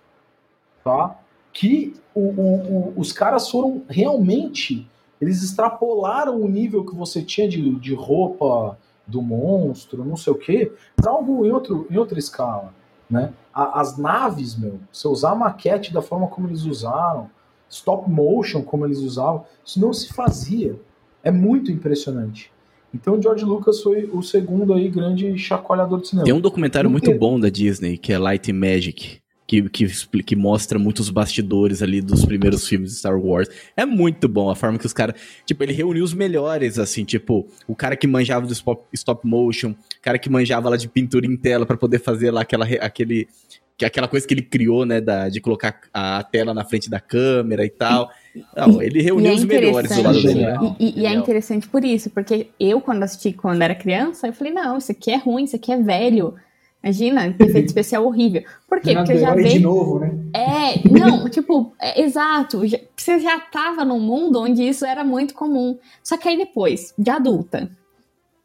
Tá? 0.83 1.15
Que 1.51 1.93
o- 2.13 2.19
o- 2.29 2.89
o- 2.89 2.93
os 2.97 3.11
caras 3.11 3.49
foram 3.49 3.81
realmente. 3.89 4.87
Eles 5.19 5.41
extrapolaram 5.43 6.39
o 6.39 6.47
nível 6.47 6.85
que 6.85 6.95
você 6.95 7.21
tinha 7.21 7.47
de, 7.49 7.71
de 7.75 7.93
roupa 7.93 8.77
do 9.05 9.21
monstro, 9.21 10.05
não 10.05 10.15
sei 10.15 10.31
o 10.31 10.35
quê, 10.37 10.71
para 10.95 11.11
algo 11.11 11.45
em, 11.45 11.51
outro, 11.51 11.87
em 11.89 11.97
outra 11.97 12.19
escala. 12.19 12.73
Né? 13.09 13.33
A- 13.59 13.81
as 13.81 13.97
naves, 13.97 14.55
meu, 14.55 14.79
você 14.91 15.07
usar 15.07 15.31
a 15.31 15.35
maquete 15.35 15.93
da 15.93 16.01
forma 16.01 16.27
como 16.27 16.47
eles 16.47 16.63
usaram, 16.63 17.29
stop 17.69 18.09
motion 18.09 18.61
como 18.61 18.85
eles 18.85 18.99
usavam, 18.99 19.43
isso 19.65 19.79
não 19.79 19.91
se 19.93 20.13
fazia. 20.13 20.79
É 21.23 21.29
muito 21.31 21.71
impressionante. 21.71 22.51
Então, 22.93 23.21
George 23.21 23.45
Lucas 23.45 23.81
foi 23.83 24.09
o 24.11 24.21
segundo 24.23 24.73
aí 24.73 24.89
grande 24.89 25.37
chacoalhador 25.37 26.01
de 26.01 26.07
cinema. 26.07 26.25
Tem 26.25 26.33
um 26.33 26.41
documentário 26.41 26.89
muito 26.89 27.13
bom 27.19 27.39
da 27.39 27.49
Disney, 27.49 27.97
que 27.97 28.11
é 28.11 28.17
Light 28.17 28.51
Magic, 28.51 29.19
que, 29.49 29.67
que, 29.67 29.87
que 30.21 30.35
mostra 30.35 30.77
muitos 30.77 31.09
bastidores 31.09 31.81
ali 31.81 32.01
dos 32.01 32.23
primeiros 32.23 32.67
filmes 32.67 32.91
de 32.91 32.97
Star 32.99 33.19
Wars. 33.19 33.49
É 33.75 33.83
muito 33.83 34.27
bom 34.29 34.47
a 34.51 34.55
forma 34.55 34.77
que 34.77 34.85
os 34.85 34.93
caras. 34.93 35.15
Tipo, 35.43 35.63
ele 35.63 35.73
reuniu 35.73 36.03
os 36.03 36.13
melhores, 36.13 36.77
assim, 36.77 37.03
tipo, 37.03 37.47
o 37.67 37.75
cara 37.75 37.95
que 37.95 38.05
manjava 38.05 38.45
do 38.45 38.53
stop, 38.53 38.83
stop 38.93 39.25
motion, 39.27 39.71
o 39.71 39.75
cara 40.03 40.19
que 40.19 40.29
manjava 40.29 40.69
lá 40.69 40.77
de 40.77 40.87
pintura 40.87 41.25
em 41.25 41.35
tela 41.35 41.65
pra 41.65 41.75
poder 41.75 41.97
fazer 41.99 42.29
lá 42.29 42.41
aquela, 42.41 42.63
aquele. 42.79 43.27
que- 43.75 43.85
Aquela 43.85 44.07
coisa 44.07 44.27
que 44.27 44.33
ele 44.35 44.43
criou, 44.43 44.85
né, 44.85 45.01
da, 45.01 45.29
de 45.29 45.41
colocar 45.41 45.79
a 45.91 46.21
tela 46.21 46.53
na 46.53 46.63
frente 46.63 46.87
da 46.87 46.99
câmera 46.99 47.65
e 47.65 47.69
tal. 47.71 48.11
Não, 48.55 48.79
ele 48.83 49.01
reuniu 49.01 49.31
é 49.31 49.33
os 49.33 49.43
melhores 49.45 49.89
do 49.89 50.03
lado 50.03 50.21
dele, 50.21 50.41
né? 50.45 50.75
E, 50.79 50.85
e- 50.85 50.99
e 51.01 51.05
é 51.07 51.13
interessante 51.13 51.67
por 51.67 51.83
isso, 51.83 52.11
porque 52.11 52.49
eu, 52.59 52.79
quando 52.81 53.01
assisti 53.01 53.33
quando 53.33 53.61
era 53.63 53.73
criança, 53.73 54.27
eu 54.27 54.33
falei, 54.33 54.53
não, 54.53 54.77
isso 54.77 54.91
aqui 54.91 55.09
é 55.09 55.17
ruim, 55.17 55.45
isso 55.45 55.55
aqui 55.55 55.71
é 55.71 55.77
velho. 55.77 56.35
Imagina, 56.83 57.27
efeito 57.27 57.67
especial 57.67 58.05
horrível. 58.05 58.43
Por 58.67 58.79
quê? 58.79 58.93
Porque 58.95 59.13
eu 59.13 59.17
já 59.19 59.31
é 59.31 59.35
de 59.35 59.43
vejo. 59.43 59.61
novo, 59.61 59.99
né? 59.99 60.11
É, 60.33 60.89
não, 60.89 61.27
tipo, 61.31 61.73
é, 61.79 62.01
exato. 62.01 62.65
já- 62.65 62.79
você 62.95 63.19
já 63.19 63.39
tava 63.39 63.83
num 63.83 63.99
mundo 63.99 64.39
onde 64.41 64.63
isso 64.67 64.85
era 64.85 65.03
muito 65.03 65.33
comum. 65.33 65.77
Só 66.03 66.17
que 66.17 66.27
aí 66.29 66.37
depois, 66.37 66.93
de 66.97 67.09
adulta, 67.11 67.69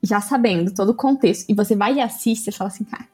já 0.02 0.20
sabendo 0.20 0.74
todo 0.74 0.90
o 0.90 0.94
contexto, 0.94 1.48
e 1.48 1.54
você 1.54 1.74
vai 1.76 1.94
e 1.94 2.00
assiste 2.00 2.48
e 2.48 2.52
fala 2.52 2.68
assim, 2.68 2.84
cara. 2.84 3.06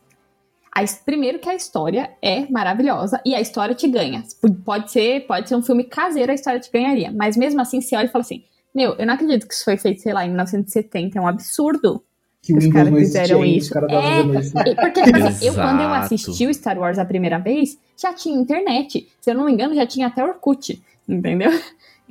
a 0.74 0.82
primeiro 1.04 1.38
que 1.38 1.48
a 1.48 1.54
história 1.54 2.10
é 2.22 2.50
maravilhosa 2.50 3.20
e 3.26 3.34
a 3.34 3.40
história 3.40 3.74
te 3.74 3.86
ganha. 3.88 4.22
Pode 4.64 4.90
ser, 4.90 5.26
pode 5.26 5.48
ser 5.48 5.56
um 5.56 5.62
filme 5.62 5.84
caseiro, 5.84 6.32
a 6.32 6.34
história 6.34 6.58
te 6.60 6.70
ganharia. 6.72 7.12
Mas 7.12 7.36
mesmo 7.36 7.60
assim, 7.60 7.80
você 7.80 7.94
olha 7.94 8.06
e 8.06 8.10
fala 8.10 8.22
assim: 8.22 8.42
Meu, 8.74 8.94
eu 8.94 9.06
não 9.06 9.14
acredito 9.14 9.46
que 9.46 9.52
isso 9.54 9.64
foi 9.64 9.76
feito, 9.76 10.00
sei 10.00 10.12
lá, 10.14 10.24
em 10.24 10.28
1970. 10.28 11.18
É 11.18 11.20
um 11.20 11.26
absurdo. 11.28 12.02
Que 12.52 12.58
Os 12.58 12.72
caras 12.72 12.94
fizeram 12.94 13.44
isso. 13.44 13.66
estavam 13.78 13.88
É, 14.34 14.40
isso. 14.40 14.52
E 14.58 14.74
Porque, 14.74 15.00
assim, 15.00 15.46
eu, 15.46 15.54
quando 15.54 15.80
eu 15.82 15.92
assisti 15.94 16.46
o 16.46 16.54
Star 16.54 16.78
Wars 16.78 16.98
a 16.98 17.04
primeira 17.04 17.38
vez, 17.38 17.78
já 17.96 18.12
tinha 18.12 18.36
internet. 18.38 19.08
Se 19.20 19.30
eu 19.30 19.34
não 19.34 19.44
me 19.46 19.52
engano, 19.52 19.74
já 19.74 19.86
tinha 19.86 20.06
até 20.06 20.24
Orkut, 20.24 20.80
entendeu? 21.08 21.50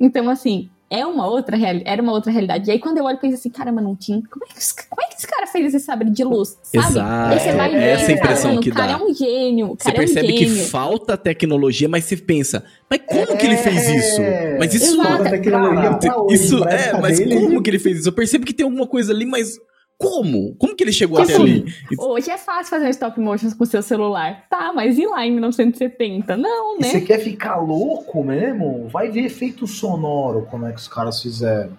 Então, 0.02 0.30
assim, 0.30 0.70
é 0.88 1.04
uma 1.04 1.26
outra 1.26 1.58
reali- 1.58 1.82
era 1.84 2.00
uma 2.00 2.12
outra 2.12 2.32
realidade. 2.32 2.70
E 2.70 2.72
aí, 2.72 2.78
quando 2.78 2.96
eu 2.96 3.04
olho, 3.04 3.16
eu 3.16 3.20
penso 3.20 3.34
assim, 3.34 3.50
caramba, 3.50 3.82
não 3.82 3.94
tinha. 3.94 4.22
Como 4.30 4.46
é 4.46 4.48
que, 4.50 4.58
esse- 4.58 4.74
como 4.88 5.02
é 5.02 5.08
que 5.08 5.16
esse 5.16 5.26
cara 5.26 5.46
fez 5.46 5.74
esse 5.74 5.84
sabre 5.84 6.08
de 6.08 6.24
luz? 6.24 6.56
Sabe? 6.62 6.86
Exato. 6.86 7.34
Aí 7.34 7.38
você 7.38 7.52
vai 7.52 7.74
É 7.74 7.78
ver, 7.78 7.84
essa 7.88 8.06
cara, 8.06 8.12
impressão 8.18 8.50
mano, 8.52 8.62
que 8.62 8.70
o 8.70 8.74
cara 8.74 8.92
dá. 8.94 8.98
é 8.98 9.02
um 9.04 9.14
gênio. 9.14 9.66
Você 9.78 9.84
cara 9.84 9.96
percebe 9.98 10.28
é 10.28 10.32
um 10.32 10.36
que 10.38 10.46
falta 10.70 11.18
tecnologia, 11.18 11.86
mas 11.86 12.04
você 12.04 12.16
pensa, 12.16 12.64
mas 12.88 13.00
como 13.06 13.36
que 13.36 13.44
ele 13.44 13.58
fez 13.58 13.88
isso? 13.90 14.20
Mas 14.58 14.72
isso 14.72 14.94
Exato. 14.94 15.06
Falta 15.08 15.30
tecnologia 15.30 15.98
Isso 16.30 16.64
é, 16.64 16.98
mas 16.98 17.18
dele, 17.18 17.40
como 17.40 17.62
que 17.62 17.68
ele 17.68 17.78
fez 17.78 17.98
isso? 17.98 18.08
Eu 18.08 18.12
percebo 18.14 18.46
que 18.46 18.54
tem 18.54 18.64
alguma 18.64 18.86
coisa 18.86 19.12
ali, 19.12 19.26
mas 19.26 19.58
como? 20.00 20.54
Como 20.56 20.74
que 20.74 20.82
ele 20.82 20.92
chegou 20.92 21.20
Tipo, 21.20 21.32
até 21.34 21.42
ali? 21.42 21.64
Hoje 21.98 22.30
é 22.30 22.38
fácil 22.38 22.70
fazer 22.70 22.86
um 22.86 22.90
stop 22.90 23.20
motion 23.20 23.50
com 23.56 23.64
o 23.64 23.66
seu 23.66 23.82
celular. 23.82 24.46
Tá, 24.48 24.72
mas 24.72 24.96
e 24.98 25.06
lá 25.06 25.26
em 25.26 25.32
1970? 25.32 26.36
Não, 26.38 26.76
E 26.78 26.82
né? 26.82 26.88
você 26.88 27.00
quer 27.02 27.18
ficar 27.18 27.56
louco 27.56 28.24
mesmo? 28.24 28.88
Vai 28.88 29.10
ver 29.10 29.26
efeito 29.26 29.66
sonoro, 29.66 30.46
como 30.50 30.66
é 30.66 30.72
que 30.72 30.78
os 30.80 30.88
caras 30.88 31.20
fizeram. 31.20 31.72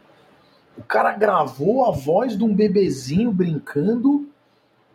O 0.78 0.84
cara 0.84 1.12
gravou 1.14 1.84
a 1.86 1.92
voz 1.92 2.38
de 2.38 2.44
um 2.44 2.54
bebezinho 2.54 3.32
brincando, 3.32 4.28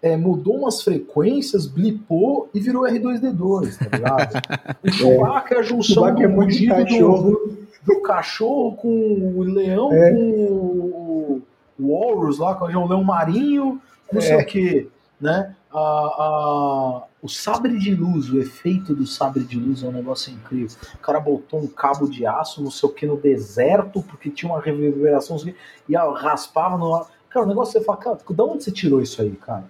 é, 0.01 0.17
mudou 0.17 0.57
umas 0.59 0.83
frequências, 0.83 1.67
blipou 1.67 2.49
e 2.55 2.61
virou 2.61 2.85
R2D2, 2.85 3.77
tá 3.79 3.97
ligado? 3.97 4.33
O 4.85 4.93
Chewbacca 4.93 5.55
é 5.55 5.59
a 5.59 5.63
junção 5.63 6.05
Chewbacca 6.05 6.23
é 6.25 6.29
do 6.29 6.35
muito 6.35 6.59
do, 6.59 6.69
cachorro. 6.69 7.57
do 7.85 8.01
cachorro 8.03 8.73
com 8.77 8.89
o 9.37 9.43
leão, 9.43 9.93
É. 9.93 10.11
com 10.13 10.21
o 10.21 11.43
Walrus 11.81 12.39
lá, 12.39 12.55
com 12.55 12.65
o 12.65 12.69
leão 12.89 13.05
marinho, 13.05 13.81
não 14.13 14.21
sei 14.21 14.33
É. 14.33 14.43
o 14.43 14.47
que, 14.47 14.89
né? 15.21 15.55
A, 15.73 15.79
a- 15.79 17.03
o 17.23 17.29
sabre 17.29 17.79
de 17.79 17.95
luz, 17.95 18.31
o 18.31 18.39
efeito 18.41 18.95
do 18.95 19.07
sabre 19.07 19.43
de 19.43 19.59
luz 19.59 19.83
é 19.83 19.87
um 19.89 19.93
negócio 19.93 20.33
incrível. 20.33 20.77
O 20.95 20.99
cara 20.99 21.19
botou 21.21 21.61
um 21.61 21.67
cabo 21.67 22.09
de 22.09 22.25
aço, 22.27 22.63
não 22.63 22.71
sei 22.71 22.89
o 22.89 22.93
que, 22.93 23.05
no 23.07 23.17
deserto, 23.17 24.03
porque 24.03 24.31
tinha 24.31 24.51
uma 24.53 24.61
reverberação, 24.61 25.39
sei 25.39 25.53
quê, 25.53 25.59
e 25.89 25.97
ó, 25.97 26.13
raspava 26.13 26.79
no 26.79 26.95
ar. 26.95 27.07
Cara, 27.29 27.45
o 27.45 27.49
negócio 27.49 27.73
você 27.79 27.85
fala, 27.85 27.99
cara, 27.99 28.19
da 28.31 28.45
onde 28.45 28.63
você 28.65 28.71
tirou 28.71 29.03
isso 29.03 29.21
aí, 29.21 29.31
cara? 29.33 29.65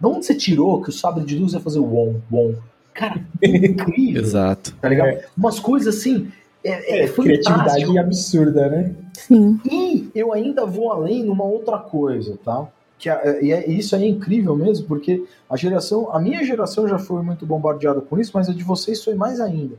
Da 0.00 0.08
onde 0.08 0.24
você 0.24 0.34
tirou 0.34 0.80
que 0.82 0.88
o 0.88 0.92
sabre 0.92 1.24
de 1.24 1.38
luz 1.38 1.52
ia 1.52 1.60
fazer 1.60 1.78
o 1.78 1.84
wom, 1.84 2.20
wom? 2.32 2.54
Cara, 2.94 3.22
é 3.42 3.48
incrível 3.48 4.22
Exato. 4.22 4.74
tá 4.80 4.88
ligado? 4.88 5.22
Umas 5.36 5.60
coisas 5.60 5.94
assim, 5.96 6.32
é, 6.64 6.70
é, 6.70 7.04
É, 7.04 7.08
criatividade 7.08 7.98
absurda, 7.98 8.68
né? 8.68 8.94
Sim. 9.14 9.60
E 9.64 10.10
eu 10.14 10.32
ainda 10.32 10.66
vou 10.66 10.92
além 10.92 11.24
numa 11.24 11.44
outra 11.44 11.78
coisa, 11.78 12.38
tá? 12.44 12.66
Que 12.98 13.08
é, 13.08 13.42
e 13.42 13.52
é- 13.52 13.68
isso 13.70 13.96
aí 13.96 14.04
é 14.04 14.08
incrível 14.08 14.54
mesmo, 14.54 14.86
porque 14.86 15.24
a 15.48 15.56
geração, 15.56 16.14
a 16.14 16.20
minha 16.20 16.44
geração 16.44 16.86
já 16.86 16.98
foi 16.98 17.22
muito 17.22 17.46
bombardeada 17.46 18.00
com 18.00 18.18
isso, 18.18 18.32
mas 18.34 18.48
a 18.48 18.52
de 18.52 18.62
vocês 18.62 19.02
foi 19.02 19.14
mais 19.14 19.40
ainda. 19.40 19.76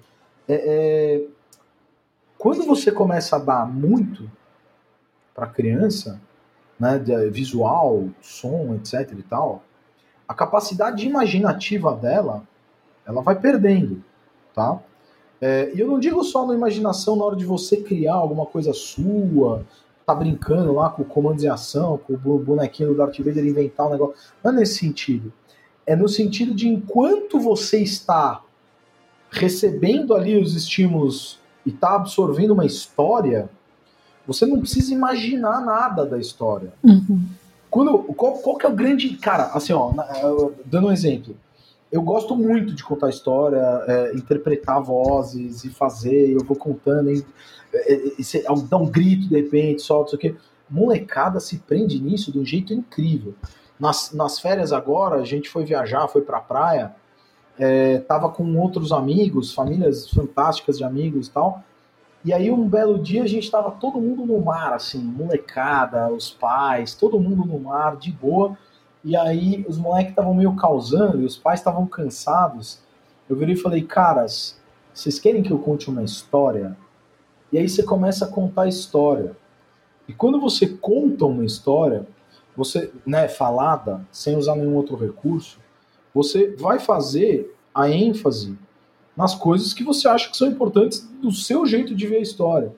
É, 0.48 0.56
é, 0.56 1.22
quando 2.38 2.64
você 2.66 2.92
começa 2.92 3.36
a 3.36 3.40
dar 3.40 3.68
muito 3.72 4.30
para 5.36 5.46
criança, 5.48 6.20
né, 6.80 6.98
de- 6.98 7.30
visual, 7.30 8.06
som, 8.22 8.74
etc 8.76 9.12
e 9.18 9.22
tal, 9.24 9.64
a 10.28 10.34
capacidade 10.34 11.06
imaginativa 11.08 11.94
dela, 11.96 12.44
ela 13.06 13.22
vai 13.22 13.36
perdendo, 13.36 14.04
tá? 14.56 14.80
É, 15.42 15.72
e 15.74 15.80
eu 15.80 15.88
não 15.88 16.00
digo 16.00 16.24
só 16.24 16.46
na 16.46 16.54
imaginação 16.54 17.16
na 17.16 17.26
hora 17.26 17.36
de 17.36 17.46
você 17.46 17.78
criar 17.78 18.14
alguma 18.14 18.46
coisa 18.46 18.72
sua, 18.74 19.66
tá 20.06 20.14
brincando 20.14 20.72
lá 20.74 20.90
com 20.90 21.04
comandos 21.04 21.44
em 21.44 21.48
ação, 21.48 21.98
com 21.98 22.14
o 22.14 22.38
bonequinho 22.40 22.90
do 22.90 22.96
Darth 22.96 23.18
Vader 23.18 23.44
inventar 23.46 23.88
um 23.88 23.92
negócio. 23.92 24.16
Não 24.44 24.52
é 24.52 24.56
nesse 24.56 24.76
sentido. 24.78 25.34
É 25.86 25.96
no 25.96 26.08
sentido 26.08 26.54
de 26.54 26.68
enquanto 26.68 27.40
você 27.40 27.80
está 27.82 28.44
recebendo 29.32 30.14
ali 30.14 30.38
os 30.40 30.56
estímulos 30.56 31.40
e 31.66 31.70
está 31.70 31.96
absorvendo 31.96 32.52
uma 32.52 32.66
história, 32.66 33.50
você 34.28 34.46
não 34.46 34.60
precisa 34.60 34.94
imaginar 34.94 35.62
nada 35.66 36.06
da 36.06 36.20
história. 36.20 36.72
Uhum. 36.84 37.24
Quando, 37.70 37.98
qual, 38.14 38.34
qual 38.34 38.58
que 38.58 38.66
é 38.66 38.70
o 38.70 38.76
grande. 38.76 39.10
Cara, 39.18 39.46
assim, 39.54 39.74
ó, 39.74 39.92
eu- 40.22 40.54
dando 40.66 40.88
um 40.88 40.92
exemplo. 40.92 41.36
Eu 41.92 42.02
gosto 42.02 42.36
muito 42.36 42.74
de 42.74 42.84
contar 42.84 43.10
história, 43.10 43.60
é, 43.88 44.16
interpretar 44.16 44.82
vozes 44.82 45.66
e 45.66 45.70
fazer, 45.70 46.32
eu 46.32 46.44
vou 46.44 46.56
contando, 46.56 47.12
e, 47.12 47.26
é, 47.74 47.94
é, 47.94 48.14
e 48.18 48.24
você 48.24 48.44
dá 48.70 48.78
um 48.78 48.88
grito 48.88 49.28
de 49.28 49.36
repente, 49.36 49.82
solta, 49.82 50.10
isso 50.10 50.16
aqui. 50.16 50.36
Molecada 50.70 51.40
se 51.42 51.60
prende 51.60 52.02
nisso 52.02 52.32
de 52.32 52.40
um 52.40 52.46
jeito 52.46 52.74
incrível. 52.74 53.36
Nas, 53.78 54.14
nas 54.14 54.40
férias 54.40 54.72
agora, 54.72 55.18
a 55.18 55.26
gente 55.26 55.50
foi 55.50 55.66
viajar, 55.66 56.08
foi 56.08 56.22
pra 56.22 56.40
praia, 56.40 56.96
é, 57.60 57.98
tava 58.00 58.30
com 58.30 58.58
outros 58.58 58.94
amigos, 58.94 59.54
famílias 59.54 60.10
fantásticas 60.10 60.78
de 60.78 60.86
amigos 60.86 61.28
e 61.28 61.32
tal. 61.32 61.62
E 62.24 62.32
aí, 62.32 62.52
um 62.52 62.70
belo 62.70 63.00
dia, 63.00 63.24
a 63.24 63.28
gente 63.28 63.50
tava 63.50 63.72
todo 63.72 64.00
mundo 64.00 64.26
no 64.26 64.40
mar, 64.40 64.74
assim, 64.74 65.00
molecada, 65.00 66.08
os 66.12 66.30
pais, 66.30 66.94
todo 66.94 67.20
mundo 67.20 67.44
no 67.44 67.60
mar, 67.60 67.98
de 67.98 68.12
boa. 68.12 68.58
E 69.04 69.16
aí, 69.16 69.66
os 69.68 69.78
moleques 69.78 70.12
estavam 70.12 70.34
meio 70.34 70.56
causando 70.56 71.22
e 71.22 71.26
os 71.26 71.38
pais 71.38 71.60
estavam 71.60 71.88
cansados. 71.88 72.80
Eu 73.28 73.36
virei 73.36 73.56
e 73.56 73.58
falei, 73.58 73.82
caras, 73.82 74.60
vocês 74.94 75.20
querem 75.20 75.42
que 75.42 75.52
eu 75.52 75.60
conte 75.60 75.90
uma 75.90 76.04
história? 76.04 76.78
E 77.52 77.58
aí 77.58 77.68
você 77.68 77.84
começa 77.84 78.26
a 78.26 78.28
contar 78.28 78.64
a 78.64 78.68
história. 78.68 79.36
E 80.08 80.14
quando 80.14 80.40
você 80.40 80.68
conta 80.68 81.26
uma 81.26 81.46
história, 81.46 82.06
você, 82.56 82.92
né, 83.06 83.28
falada, 83.28 84.06
sem 84.12 84.38
usar 84.38 84.56
nenhum 84.56 84.76
outro 84.76 84.96
recurso, 84.96 85.60
você 86.14 86.56
vai 86.58 86.80
fazer 86.80 87.56
a 87.74 87.90
ênfase 87.90 88.58
nas 89.16 89.34
coisas 89.34 89.74
que 89.74 89.84
você 89.84 90.08
acha 90.08 90.30
que 90.30 90.38
são 90.38 90.48
importantes 90.48 91.00
do 91.22 91.32
seu 91.32 91.66
jeito 91.66 91.96
de 91.96 92.08
ver 92.08 92.18
a 92.18 92.22
história. 92.22 92.74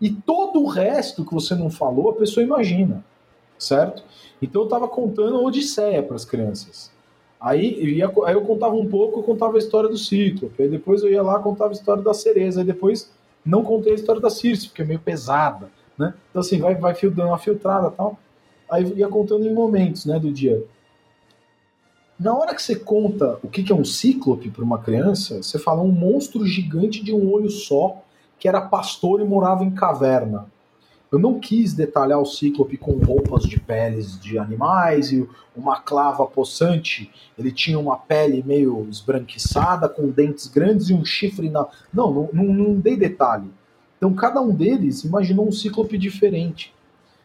E 0.00 0.10
todo 0.10 0.60
o 0.62 0.66
resto 0.66 1.24
que 1.24 1.32
você 1.32 1.54
não 1.54 1.70
falou, 1.70 2.10
a 2.10 2.14
pessoa 2.14 2.44
imagina, 2.44 3.04
certo? 3.64 4.02
Então 4.40 4.62
eu 4.62 4.66
estava 4.66 4.88
contando 4.88 5.36
a 5.36 5.40
Odisseia 5.40 6.02
para 6.02 6.16
as 6.16 6.24
crianças. 6.24 6.90
Aí 7.40 7.76
eu, 7.78 7.88
ia, 7.88 8.12
aí 8.26 8.34
eu 8.34 8.42
contava 8.42 8.74
um 8.74 8.86
pouco, 8.86 9.18
eu 9.18 9.22
contava 9.22 9.56
a 9.56 9.58
história 9.58 9.88
do 9.88 9.98
Cíclope. 9.98 10.62
Aí 10.62 10.68
depois 10.68 11.02
eu 11.02 11.10
ia 11.10 11.22
lá 11.22 11.38
contava 11.40 11.70
a 11.70 11.74
história 11.74 12.02
da 12.02 12.14
Cereza. 12.14 12.60
Aí 12.60 12.66
depois 12.66 13.10
não 13.44 13.64
contei 13.64 13.92
a 13.92 13.96
história 13.96 14.20
da 14.20 14.30
Circe, 14.30 14.68
porque 14.68 14.82
é 14.82 14.84
meio 14.84 15.00
pesada, 15.00 15.70
né? 15.98 16.14
Então 16.30 16.40
assim, 16.40 16.58
vai, 16.58 16.74
vai 16.74 16.94
dando 16.94 17.26
uma 17.26 17.38
filtrada 17.38 17.90
tal. 17.90 18.18
Aí 18.70 18.84
eu 18.84 18.96
ia 18.96 19.08
contando 19.08 19.46
em 19.46 19.52
momentos, 19.52 20.06
né, 20.06 20.18
do 20.18 20.32
dia. 20.32 20.64
Na 22.18 22.36
hora 22.36 22.54
que 22.54 22.62
você 22.62 22.76
conta 22.76 23.38
o 23.42 23.48
que 23.48 23.72
é 23.72 23.74
um 23.74 23.84
cíclope 23.84 24.48
para 24.48 24.62
uma 24.62 24.78
criança, 24.78 25.42
você 25.42 25.58
fala 25.58 25.82
um 25.82 25.90
monstro 25.90 26.46
gigante 26.46 27.02
de 27.02 27.12
um 27.12 27.32
olho 27.32 27.50
só, 27.50 28.00
que 28.38 28.46
era 28.46 28.60
pastor 28.60 29.20
e 29.20 29.24
morava 29.24 29.64
em 29.64 29.72
caverna. 29.72 30.46
Eu 31.12 31.18
não 31.18 31.38
quis 31.38 31.74
detalhar 31.74 32.18
o 32.18 32.24
cíclope 32.24 32.78
com 32.78 32.92
roupas 32.92 33.42
de 33.42 33.60
peles 33.60 34.18
de 34.18 34.38
animais 34.38 35.12
e 35.12 35.28
uma 35.54 35.78
clava 35.78 36.26
possante. 36.26 37.10
Ele 37.38 37.52
tinha 37.52 37.78
uma 37.78 37.98
pele 37.98 38.42
meio 38.42 38.88
esbranquiçada, 38.88 39.90
com 39.90 40.08
dentes 40.08 40.46
grandes 40.46 40.88
e 40.88 40.94
um 40.94 41.04
chifre 41.04 41.50
na. 41.50 41.66
Não, 41.92 42.10
não, 42.10 42.30
não, 42.32 42.44
não 42.44 42.74
dei 42.80 42.96
detalhe. 42.96 43.50
Então 43.98 44.14
cada 44.14 44.40
um 44.40 44.54
deles 44.54 45.04
imaginou 45.04 45.46
um 45.46 45.52
cíclope 45.52 45.98
diferente. 45.98 46.74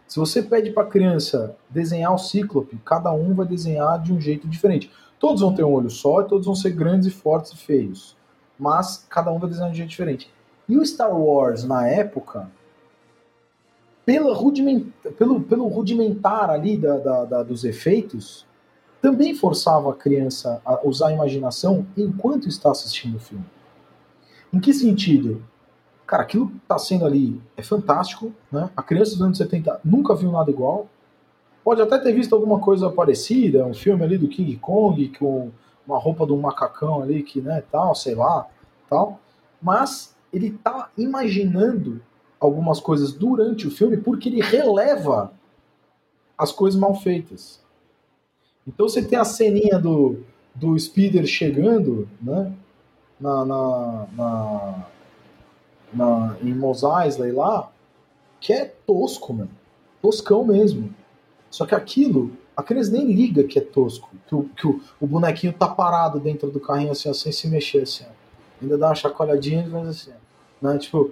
Se 0.06 0.20
você 0.20 0.44
pede 0.44 0.72
para 0.72 0.84
a 0.84 0.90
criança 0.90 1.56
desenhar 1.70 2.14
o 2.14 2.18
cíclope, 2.18 2.78
cada 2.84 3.14
um 3.14 3.34
vai 3.34 3.48
desenhar 3.48 4.04
de 4.04 4.12
um 4.12 4.20
jeito 4.20 4.50
diferente. 4.50 4.92
Todos 5.18 5.40
vão 5.40 5.56
ter 5.56 5.64
um 5.64 5.72
olho 5.72 5.90
só 5.90 6.20
e 6.22 6.26
todos 6.26 6.46
vão 6.46 6.56
ser 6.56 6.72
grandes 6.72 7.08
e 7.08 7.12
fortes 7.12 7.54
e 7.54 7.58
feios. 7.58 8.18
Mas 8.60 9.06
cada 9.10 9.32
um 9.32 9.40
vai 9.40 9.50
desenhar 9.50 9.70
de 9.70 9.76
um 9.76 9.78
jeito 9.78 9.90
diferente. 9.90 10.30
E 10.68 10.78
o 10.78 10.86
Star 10.86 11.18
Wars, 11.18 11.64
na 11.64 11.88
época, 11.88 12.50
pela 14.08 14.34
rudiment, 14.34 14.86
pelo, 15.20 15.42
pelo 15.42 15.68
rudimentar 15.68 16.50
ali 16.50 16.78
da, 16.78 16.98
da- 16.98 17.26
da- 17.26 17.44
dos 17.44 17.66
efeitos, 17.66 18.46
também 19.02 19.36
forçava 19.36 19.92
a 19.92 19.94
criança 19.94 20.62
a 20.66 20.80
usar 20.88 21.10
a 21.10 21.14
imaginação 21.14 21.86
enquanto 21.98 22.48
está 22.48 22.72
assistindo 22.72 23.18
o 23.18 23.20
filme. 23.20 23.44
Em 24.54 24.62
que 24.62 24.74
sentido? 24.74 25.44
Cara, 26.06 26.24
aquilo 26.24 26.48
que 26.48 26.58
tá 26.66 26.80
sendo 26.80 27.06
ali 27.06 27.42
é 27.58 27.62
fantástico, 27.62 28.32
né? 28.50 28.70
A 28.78 28.82
criança 28.82 29.12
dos 29.12 29.22
anos 29.22 29.38
70 29.38 29.82
nunca 29.84 30.16
viu 30.16 30.32
nada 30.32 30.50
igual. 30.50 30.88
Pode 31.62 31.82
até 31.82 31.98
ter 31.98 32.14
visto 32.14 32.34
alguma 32.34 32.60
coisa 32.60 32.90
parecida, 32.90 33.66
um 33.66 33.74
filme 33.74 34.06
ali 34.06 34.18
do 34.18 34.30
King 34.30 34.56
Kong 34.56 35.10
com 35.20 35.52
uma 35.86 36.00
roupa 36.00 36.26
de 36.26 36.32
um 36.32 36.40
macacão 36.40 37.04
ali 37.04 37.24
que, 37.24 37.42
né, 37.42 37.62
tal, 37.70 37.94
sei 37.94 38.16
lá, 38.16 38.48
tal. 38.90 39.20
Mas 39.62 40.16
ele 40.32 40.52
tá 40.64 40.90
imaginando 40.98 42.02
algumas 42.40 42.80
coisas 42.80 43.12
durante 43.14 43.68
o 43.68 43.72
filme 43.72 43.98
porque 43.98 44.30
ele 44.30 44.42
releva 44.42 45.32
as 46.38 46.52
coisas 46.52 46.80
mal 46.80 46.94
feitas. 46.96 47.60
Então 48.68 48.88
você 48.88 49.02
tem 49.04 49.18
a 49.18 49.26
ceninha 49.26 49.80
do, 49.80 50.24
do 50.54 50.78
Speeder 50.78 51.26
chegando, 51.26 52.08
né? 52.22 52.52
Na, 53.20 53.44
na, 53.46 54.08
na, 54.16 54.86
na- 55.94 56.38
em 56.44 56.54
Mos 56.54 56.84
Eisley 56.84 57.32
lá, 57.32 57.72
que 58.40 58.54
é 58.54 58.66
tosco, 58.66 59.34
mano. 59.34 59.50
Toscão 60.02 60.46
mesmo. 60.46 60.94
Só 61.50 61.66
que 61.66 61.74
aquilo, 61.74 62.32
a 62.56 62.62
criança 62.62 62.92
nem 62.92 63.12
liga 63.12 63.44
que 63.44 63.58
é 63.58 63.62
tosco. 63.62 64.10
Que, 64.28 64.36
o, 64.36 64.44
que 64.44 64.68
o, 64.68 64.80
o 65.00 65.08
bonequinho 65.08 65.54
tá 65.54 65.68
parado 65.68 66.20
dentro 66.20 66.52
do 66.52 66.60
carrinho 66.60 66.92
assim, 66.92 67.10
ó, 67.10 67.14
sem 67.14 67.32
se 67.32 67.48
mexer, 67.48 67.82
assim. 67.84 68.04
ó. 68.08 68.12
Ainda 68.62 68.78
dá 68.78 68.90
uma 68.90 68.96
chacoalhadinha 68.96 69.66
e 69.66 69.72
faz 69.72 69.88
assim. 69.88 70.12
Né? 70.62 70.78
Tipo, 70.78 71.12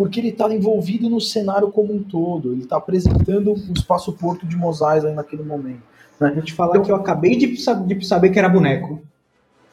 porque 0.00 0.18
ele 0.18 0.32
tá 0.32 0.52
envolvido 0.54 1.08
no 1.10 1.20
cenário 1.20 1.70
como 1.70 1.92
um 1.94 2.02
todo. 2.02 2.52
Ele 2.52 2.64
tá 2.64 2.78
apresentando 2.78 3.52
o 3.52 3.72
espaço 3.74 4.12
porto 4.14 4.46
de 4.46 4.56
Mos 4.56 4.80
Eisley 4.80 5.14
naquele 5.14 5.42
momento. 5.42 5.82
Pra 6.18 6.30
gente 6.32 6.52
falar 6.54 6.80
que 6.80 6.90
eu 6.90 6.96
acabei 6.96 7.36
de, 7.36 7.46
de 7.86 8.06
saber 8.06 8.30
que 8.30 8.38
era 8.38 8.48
boneco. 8.48 9.00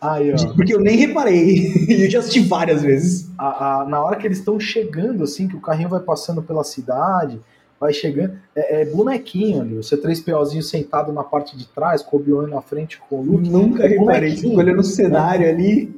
Aí, 0.01 0.31
ó. 0.33 0.35
Porque 0.53 0.73
eu 0.73 0.79
nem 0.81 0.97
reparei. 0.97 1.67
E 1.87 2.03
eu 2.05 2.09
já 2.09 2.19
assisti 2.19 2.41
várias 2.41 2.81
vezes. 2.83 3.29
a- 3.37 3.81
a- 3.81 3.85
na 3.85 4.03
hora 4.03 4.17
que 4.17 4.27
eles 4.27 4.39
estão 4.39 4.59
chegando, 4.59 5.23
assim, 5.23 5.47
que 5.47 5.55
o 5.55 5.61
carrinho 5.61 5.89
vai 5.89 6.01
passando 6.01 6.41
pela 6.43 6.63
cidade, 6.63 7.39
vai 7.79 7.93
chegando, 7.93 8.33
é, 8.55 8.81
é 8.81 8.85
bonequinho 8.85 9.61
ali, 9.61 9.75
o 9.75 9.81
C3POzinho 9.81 10.61
sentado 10.61 11.11
na 11.13 11.23
parte 11.23 11.55
de 11.57 11.65
trás, 11.67 12.01
com 12.01 12.17
o 12.17 12.19
Obi-Wan 12.19 12.47
na 12.47 12.61
frente 12.61 12.99
com 13.09 13.19
o 13.19 13.23
Luke. 13.23 13.49
Nunca 13.49 13.87
reparei. 13.87 14.29
Bonequinho. 14.31 14.49
Fico 14.49 14.59
olhando 14.59 14.79
o 14.79 14.83
cenário 14.83 15.47
ali. 15.49 15.95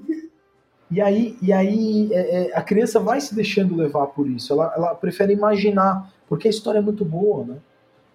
E 0.91 0.99
aí, 0.99 1.37
e 1.41 1.53
aí 1.53 2.09
é, 2.11 2.47
é, 2.47 2.57
a 2.57 2.61
criança 2.61 2.99
vai 2.99 3.21
se 3.21 3.35
deixando 3.35 3.75
levar 3.75 4.07
por 4.07 4.27
isso, 4.27 4.51
ela, 4.53 4.73
ela 4.75 4.95
prefere 4.95 5.33
imaginar, 5.33 6.11
porque 6.27 6.47
a 6.47 6.51
história 6.51 6.79
é 6.79 6.81
muito 6.81 7.05
boa, 7.05 7.45
né? 7.45 7.57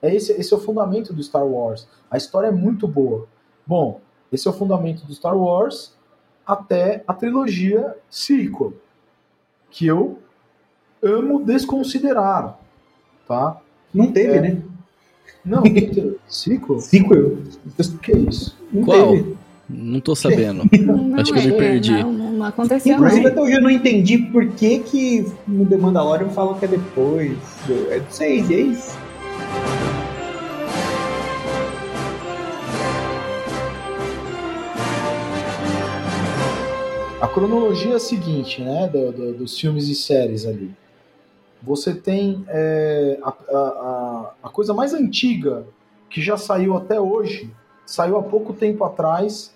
É 0.02 0.14
esse, 0.14 0.32
esse 0.32 0.52
é 0.52 0.56
o 0.56 0.60
fundamento 0.60 1.12
do 1.12 1.22
Star 1.22 1.46
Wars. 1.46 1.88
A 2.10 2.16
história 2.16 2.48
é 2.48 2.52
muito 2.52 2.86
boa. 2.86 3.26
Bom, 3.66 4.00
esse 4.30 4.46
é 4.46 4.50
o 4.50 4.54
fundamento 4.54 5.06
do 5.06 5.14
Star 5.14 5.36
Wars 5.36 5.94
até 6.46 7.02
a 7.06 7.14
trilogia 7.14 7.96
sequel, 8.10 8.74
que 9.70 9.86
eu 9.86 10.18
amo 11.02 11.42
desconsiderar, 11.42 12.58
tá? 13.26 13.60
Não 13.92 14.12
teve, 14.12 14.36
É. 14.36 14.40
né? 14.40 14.62
Não, 15.44 15.62
sequel? 16.28 16.80
Sequel. 16.80 17.38
O 17.78 17.98
que 17.98 18.12
é 18.12 18.18
isso? 18.18 18.58
Não 18.72 18.82
Qual? 18.82 19.10
teve. 19.12 19.36
Não 19.68 20.00
tô 20.00 20.14
sabendo. 20.14 20.64
Não, 20.80 21.14
Acho 21.20 21.32
que 21.32 21.38
eu 21.38 21.44
me 21.44 21.54
é, 21.54 21.56
perdi. 21.56 22.02
Não, 22.02 22.12
não, 22.12 22.23
não 22.44 22.48
aconteceu, 22.50 22.94
Inclusive, 22.96 23.22
não. 23.22 23.30
até 23.30 23.40
hoje 23.40 23.52
eu 23.54 23.62
não 23.62 23.70
entendi 23.70 24.18
por 24.18 24.46
que 24.48 24.78
que 24.80 25.26
no 25.48 25.64
The 25.66 25.76
Mandalorian 25.76 26.28
falam 26.30 26.54
que 26.54 26.64
é 26.66 26.68
depois. 26.68 27.36
É 27.90 27.98
do 28.00 28.12
6, 28.12 28.50
é 28.50 28.54
isso? 28.54 28.94
A 37.20 37.28
cronologia 37.28 37.92
é 37.92 37.96
a 37.96 38.00
seguinte, 38.00 38.60
né? 38.62 38.86
do- 38.88 39.10
do- 39.12 39.32
dos 39.34 39.58
filmes 39.58 39.88
e 39.88 39.94
séries 39.94 40.44
ali. 40.44 40.70
Você 41.62 41.94
tem 41.94 42.44
é, 42.48 43.18
a, 43.22 43.28
a- 43.28 43.32
a- 43.58 44.30
a 44.42 44.48
coisa 44.50 44.74
mais 44.74 44.92
antiga 44.92 45.64
que 46.10 46.20
já 46.20 46.36
saiu 46.36 46.76
até 46.76 47.00
hoje, 47.00 47.50
saiu 47.86 48.18
há 48.18 48.22
pouco 48.22 48.52
tempo 48.52 48.84
atrás, 48.84 49.53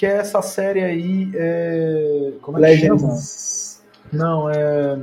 que 0.00 0.06
é 0.06 0.16
essa 0.16 0.40
série 0.40 0.82
aí. 0.82 1.30
é, 1.34 2.32
como 2.40 2.56
é 2.64 2.70
que 2.74 2.78
chama? 2.86 2.94
Legends. 3.02 3.82
Não, 4.10 4.48
é. 4.48 4.98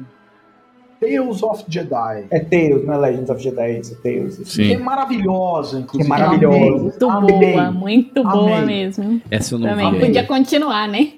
Tales 1.00 1.44
of 1.44 1.66
Jedi. 1.68 2.26
É 2.32 2.40
Tales, 2.40 2.84
não 2.84 2.96
é 2.96 2.98
Legends 2.98 3.30
of 3.30 3.40
Jedi, 3.40 3.62
é 3.62 3.80
isso, 3.80 3.94
é 3.94 3.98
Tales. 3.98 4.38
Que 4.38 4.74
é 4.74 4.76
Sim. 4.76 4.78
maravilhosa, 4.84 5.82
inclusive. 5.82 6.04
Que 6.04 6.10
maravilhosa. 6.10 6.58
Amei, 6.58 6.80
Muito 6.82 7.10
amei. 7.12 7.52
boa, 7.54 7.72
muito 7.72 8.24
boa 8.24 8.58
Amei. 8.58 8.86
mesmo. 8.86 9.22
Essa 9.30 9.54
eu 9.54 9.60
não 9.60 9.70
Também. 9.70 9.92
vi. 9.94 10.00
Podia 10.00 10.24
continuar, 10.26 10.88
né? 10.88 11.12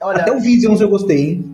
Olha, 0.00 0.22
Até 0.22 0.32
o 0.32 0.40
Visions 0.40 0.80
eu 0.80 0.88
gostei, 0.88 1.30
hein? 1.30 1.53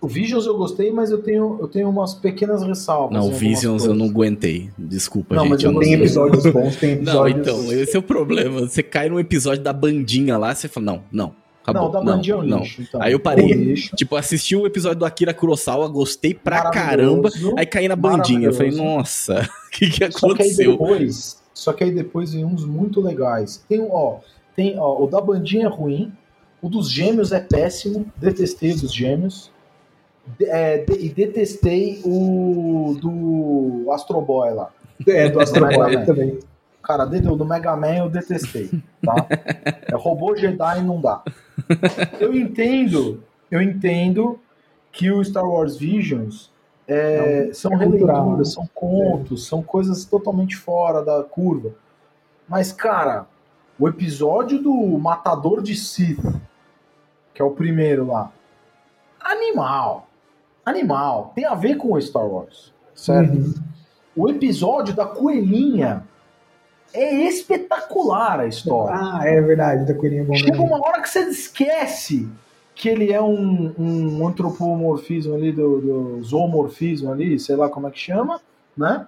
O 0.00 0.08
Visions 0.08 0.46
eu 0.46 0.56
gostei, 0.56 0.90
mas 0.90 1.10
eu 1.10 1.18
tenho, 1.22 1.58
eu 1.60 1.68
tenho 1.68 1.88
umas 1.88 2.14
pequenas 2.14 2.62
ressalvas. 2.62 3.12
Não, 3.16 3.28
o 3.28 3.32
Visions 3.32 3.84
eu 3.84 3.94
não 3.94 4.06
aguentei. 4.06 4.70
Desculpa, 4.78 5.34
Não, 5.34 5.42
mas 5.44 5.60
gente. 5.60 5.66
eu 5.66 5.72
não 5.72 5.80
Tem 5.80 5.92
episódios 5.92 6.46
bons, 6.46 6.76
tem 6.80 6.96
Não, 6.96 7.28
episódios... 7.28 7.40
então, 7.58 7.72
esse 7.72 7.96
é 7.96 7.98
o 7.98 8.02
problema. 8.02 8.60
Você 8.60 8.82
cai 8.82 9.08
num 9.10 9.20
episódio 9.20 9.62
da 9.62 9.72
bandinha 9.72 10.38
lá, 10.38 10.54
você 10.54 10.68
fala, 10.68 10.86
não, 10.86 11.02
não, 11.12 11.34
acabou. 11.62 11.82
Não, 11.84 11.90
da 11.90 12.00
Bandinha 12.00 12.34
é 12.34 12.38
um 12.38 12.42
não. 12.42 12.58
lixo. 12.60 12.82
Então. 12.82 13.02
Aí 13.02 13.12
eu 13.12 13.20
parei. 13.20 13.44
Um 13.54 13.62
lixo. 13.64 13.94
Tipo, 13.94 14.16
assisti 14.16 14.56
o 14.56 14.66
episódio 14.66 15.00
do 15.00 15.04
Akira 15.04 15.34
Kurosawa, 15.34 15.86
gostei 15.88 16.32
pra 16.32 16.70
caramba, 16.70 17.28
aí 17.56 17.66
caí 17.66 17.86
na 17.86 17.96
bandinha. 17.96 18.48
Eu 18.48 18.54
falei, 18.54 18.72
nossa, 18.72 19.42
o 19.66 19.70
que, 19.70 19.90
que 19.90 20.10
Só 20.10 20.34
que 20.34 20.42
aí 20.42 20.48
aconteceu? 20.50 20.72
depois, 20.72 21.42
só 21.52 21.72
que 21.74 21.84
aí 21.84 21.90
depois 21.90 22.32
vem 22.32 22.44
uns 22.44 22.64
muito 22.64 23.02
legais. 23.02 23.62
Tem, 23.68 23.86
ó, 23.90 24.16
tem, 24.56 24.78
ó, 24.78 25.02
o 25.04 25.06
da 25.06 25.20
bandinha 25.20 25.66
é 25.66 25.68
ruim, 25.68 26.10
o 26.62 26.68
dos 26.70 26.90
gêmeos 26.90 27.32
é 27.32 27.40
péssimo, 27.40 28.06
detestei 28.16 28.72
o 28.72 28.80
dos 28.80 28.94
gêmeos. 28.94 29.50
É, 30.42 30.84
e 30.98 31.08
detestei 31.08 32.00
o 32.04 32.96
do 33.00 33.90
Astro 33.92 34.20
Boy 34.20 34.52
lá. 34.52 34.70
É, 35.06 35.28
do 35.28 35.40
Astro 35.40 35.66
Boy 35.68 36.04
também. 36.04 36.38
Cara, 36.82 37.04
de- 37.04 37.20
do 37.20 37.44
Mega 37.44 37.76
Man 37.76 37.96
eu 37.96 38.08
detestei, 38.10 38.70
tá? 39.04 39.26
É 39.86 39.94
robô 39.94 40.34
Jedi 40.36 40.82
não 40.82 41.00
dá. 41.00 41.22
Eu 42.18 42.34
entendo, 42.34 43.22
eu 43.50 43.60
entendo 43.60 44.38
que 44.90 45.10
o 45.10 45.22
Star 45.24 45.46
Wars 45.48 45.76
Visions 45.76 46.50
é, 46.88 47.46
Não, 47.46 47.54
são 47.54 47.72
é 47.74 47.84
cultural, 47.84 48.16
né? 48.16 48.20
releituras, 48.22 48.52
são 48.52 48.68
contos, 48.74 49.46
são 49.46 49.62
coisas 49.62 50.04
totalmente 50.04 50.56
fora 50.56 51.04
da 51.04 51.22
curva. 51.22 51.70
Mas, 52.48 52.72
cara, 52.72 53.26
o 53.78 53.86
episódio 53.88 54.60
do 54.60 54.72
Matador 54.98 55.62
de 55.62 55.76
Sith, 55.76 56.18
que 57.32 57.40
é 57.40 57.44
o 57.44 57.52
primeiro 57.52 58.06
lá, 58.08 58.32
animal. 59.20 60.08
Animal. 60.70 61.32
Tem 61.34 61.44
a 61.44 61.54
ver 61.54 61.76
com 61.76 61.92
o 61.92 62.00
Star 62.00 62.26
Wars, 62.26 62.72
certo? 62.94 63.34
Uhum. 63.34 63.54
O 64.16 64.28
episódio 64.28 64.94
da 64.94 65.06
coelhinha 65.06 66.04
é 66.92 67.26
espetacular 67.28 68.40
a 68.40 68.46
história. 68.46 68.96
Ah, 68.96 69.20
é 69.24 69.40
verdade, 69.40 69.86
da 69.86 69.94
coelhinha 69.94 70.24
bom 70.24 70.34
Chega 70.34 70.60
uma 70.60 70.84
hora 70.84 71.00
que 71.00 71.08
você 71.08 71.20
esquece 71.20 72.28
que 72.74 72.88
ele 72.88 73.12
é 73.12 73.20
um, 73.20 73.74
um 73.78 74.26
antropomorfismo 74.26 75.34
ali, 75.34 75.52
do, 75.52 75.80
do 75.80 76.22
zoomorfismo 76.22 77.12
ali, 77.12 77.38
sei 77.38 77.54
lá 77.54 77.68
como 77.68 77.86
é 77.86 77.90
que 77.90 77.98
chama, 77.98 78.40
né? 78.76 79.06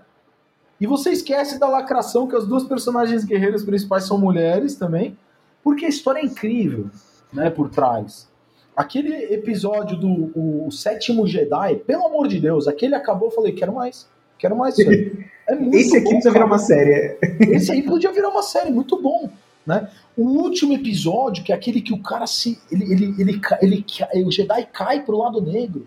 E 0.78 0.86
você 0.86 1.10
esquece 1.10 1.58
da 1.58 1.68
lacração 1.68 2.26
que 2.26 2.36
as 2.36 2.46
duas 2.46 2.64
personagens 2.64 3.24
guerreiras 3.24 3.64
principais 3.64 4.04
são 4.04 4.18
mulheres 4.18 4.74
também, 4.74 5.16
porque 5.62 5.86
a 5.86 5.88
história 5.88 6.20
é 6.20 6.24
incrível, 6.24 6.90
né, 7.32 7.48
por 7.48 7.70
trás. 7.70 8.28
Aquele 8.76 9.34
episódio 9.34 9.96
do 9.96 10.08
o, 10.34 10.70
Sétimo 10.70 11.26
Jedi, 11.26 11.76
pelo 11.86 12.06
amor 12.06 12.26
de 12.28 12.40
Deus, 12.40 12.66
aquele 12.66 12.94
acabou, 12.94 13.28
eu 13.28 13.34
falei, 13.34 13.52
quero 13.52 13.74
mais, 13.74 14.08
quero 14.38 14.56
mais 14.56 14.78
isso 14.78 14.88
aí. 14.88 15.26
É 15.44 15.56
muito 15.56 15.76
Esse 15.76 15.96
aqui 15.96 16.04
bom, 16.04 16.10
precisa 16.10 16.30
virar 16.30 16.44
cara. 16.44 16.52
uma 16.54 16.58
série. 16.58 17.18
Esse 17.50 17.72
aí 17.72 17.82
podia 17.82 18.12
virar 18.12 18.28
uma 18.28 18.44
série, 18.44 18.70
muito 18.70 19.02
bom. 19.02 19.28
Né? 19.66 19.88
O 20.16 20.22
último 20.22 20.72
episódio, 20.72 21.42
que 21.42 21.52
é 21.52 21.54
aquele 21.54 21.80
que 21.80 21.92
o 21.92 22.00
cara 22.00 22.28
se. 22.28 22.60
Ele, 22.70 22.84
ele, 22.84 23.14
ele, 23.18 23.40
ele, 23.60 23.82
ca- 23.82 24.08
o 24.24 24.30
Jedi 24.30 24.68
cai 24.72 25.02
pro 25.02 25.18
lado 25.18 25.40
negro. 25.42 25.84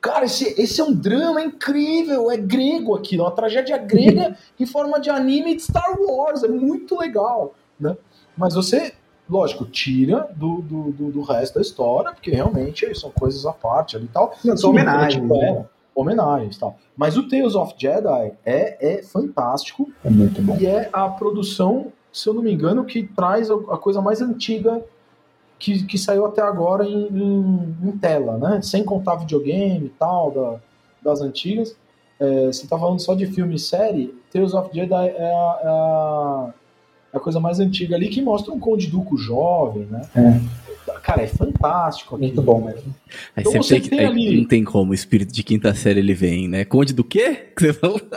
Cara, 0.00 0.26
esse, 0.26 0.54
esse 0.60 0.80
é 0.80 0.84
um 0.84 0.92
drama 0.94 1.42
incrível, 1.42 2.30
é 2.30 2.36
grego 2.36 2.94
aquilo, 2.94 3.22
é 3.22 3.26
uma 3.26 3.32
tragédia 3.34 3.76
grega 3.78 4.36
em 4.58 4.64
forma 4.64 5.00
de 5.00 5.10
anime 5.10 5.56
de 5.56 5.62
Star 5.62 5.96
Wars, 6.00 6.44
é 6.44 6.48
muito 6.48 6.96
legal. 6.96 7.54
Né? 7.78 7.96
Mas 8.36 8.54
você, 8.54 8.92
lógico, 9.32 9.64
tira 9.64 10.28
do, 10.36 10.60
do, 10.62 10.82
do, 10.92 11.10
do 11.10 11.22
resto 11.22 11.54
da 11.54 11.60
história, 11.62 12.12
porque 12.12 12.30
realmente 12.30 12.94
são 12.98 13.10
coisas 13.10 13.46
à 13.46 13.52
parte 13.52 13.96
ali 13.96 14.04
e 14.04 14.08
tal. 14.08 14.34
Não, 14.44 14.56
são 14.56 14.70
homenagens. 14.70 15.14
tipo, 15.22 15.34
é, 15.36 15.52
né? 15.52 15.64
homenagens 15.94 16.56
tal. 16.58 16.76
Mas 16.96 17.16
o 17.16 17.28
Tales 17.28 17.54
of 17.54 17.74
Jedi 17.78 18.32
é, 18.44 18.94
é 18.98 19.02
fantástico 19.02 19.90
É 20.04 20.10
muito 20.10 20.40
bom. 20.42 20.56
e 20.60 20.66
é 20.66 20.88
a 20.92 21.08
produção, 21.08 21.86
se 22.12 22.28
eu 22.28 22.34
não 22.34 22.42
me 22.42 22.52
engano, 22.52 22.84
que 22.84 23.02
traz 23.04 23.50
a 23.50 23.54
a 23.54 23.76
coisa 23.78 24.00
mais 24.02 24.20
antiga 24.20 24.82
que, 25.58 25.84
que 25.84 25.96
saiu 25.96 26.26
até 26.26 26.42
agora 26.42 26.84
em, 26.84 27.06
em- 27.08 27.76
em 27.84 27.92
tela, 27.98 28.36
né? 28.36 28.60
Sem 28.62 28.84
contar 28.84 29.14
videogame 29.16 29.86
e 29.86 29.90
tal, 29.98 30.30
da- 30.30 30.60
das 31.02 31.20
antigas. 31.20 31.76
É, 32.20 32.46
você 32.46 32.66
tá 32.66 32.78
falando 32.78 33.00
só 33.00 33.14
de 33.14 33.26
filme 33.26 33.54
e 33.56 33.58
série, 33.58 34.14
Tales 34.32 34.54
of 34.54 34.70
Jedi 34.74 35.08
é 35.08 35.32
a, 35.32 35.60
é 36.48 36.61
a- 37.12 37.16
é 37.16 37.16
a 37.16 37.20
coisa 37.20 37.38
mais 37.40 37.60
antiga 37.60 37.96
ali 37.96 38.08
que 38.08 38.22
mostra 38.22 38.52
um 38.52 38.58
Conde 38.58 38.86
Duco 38.86 39.16
jovem, 39.16 39.86
né? 39.90 40.02
Cara, 41.02 41.22
é 41.22 41.26
fantástico 41.26 42.14
aqui. 42.14 42.26
Muito 42.26 42.42
bom 42.42 42.60
mesmo. 42.64 42.94
Aí 43.36 43.40
Então 43.42 43.52
sempre 43.52 43.66
você 43.66 43.74
tem 43.74 43.82
que- 43.82 43.90
tem 43.90 43.98
aí 44.00 44.06
ali- 44.06 44.36
Não 44.40 44.44
tem 44.46 44.62
como, 44.64 44.92
o 44.92 44.94
espírito 44.94 45.32
de 45.32 45.42
quinta 45.42 45.74
série 45.74 45.98
ele 46.00 46.14
vem, 46.14 46.48
né? 46.48 46.64
Conde 46.64 46.92
do 46.92 47.02
quê? 47.02 47.48
Que 47.56 47.62
você 47.66 47.72
falou? 47.72 48.00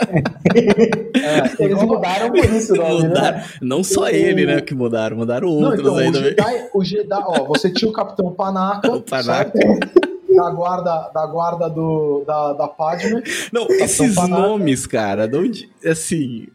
É, 1.16 1.64
Eles 1.64 1.82
mudaram 1.82 2.30
por 2.32 2.46
isso 2.46 2.74
o 2.74 2.78
nome, 2.78 3.02
né? 3.04 3.08
Mudaram, 3.08 3.42
não 3.62 3.84
só 3.84 4.10
ele, 4.10 4.46
né, 4.46 4.62
que 4.62 4.76
mudaram, 4.76 5.18
mudaram 5.18 5.48
Não, 5.48 5.70
outros 5.70 5.80
então, 5.82 5.98
aí 5.98 6.10
o 6.10 6.12
também. 6.12 6.30
Jedi, 6.30 6.70
o 6.74 6.84
Jedi, 6.84 7.24
ó, 7.26 7.44
você 7.46 7.72
tinha 7.72 7.90
o 7.90 7.94
Capitão 7.94 8.32
Panaca, 8.34 8.92
O 8.94 9.02
Panaca. 9.02 9.52
da 10.36 10.50
guarda, 10.52 11.10
da 11.14 11.26
guarda 11.26 11.70
do, 11.70 12.24
da, 12.28 12.54
da 12.54 12.68
Padme. 12.68 13.24
Não, 13.52 13.68
esses 13.70 14.14
Panaca. 14.16 14.42
nomes, 14.42 14.86
cara, 14.86 15.28
de 15.28 15.38
onde, 15.38 15.70
assim, 15.86 16.48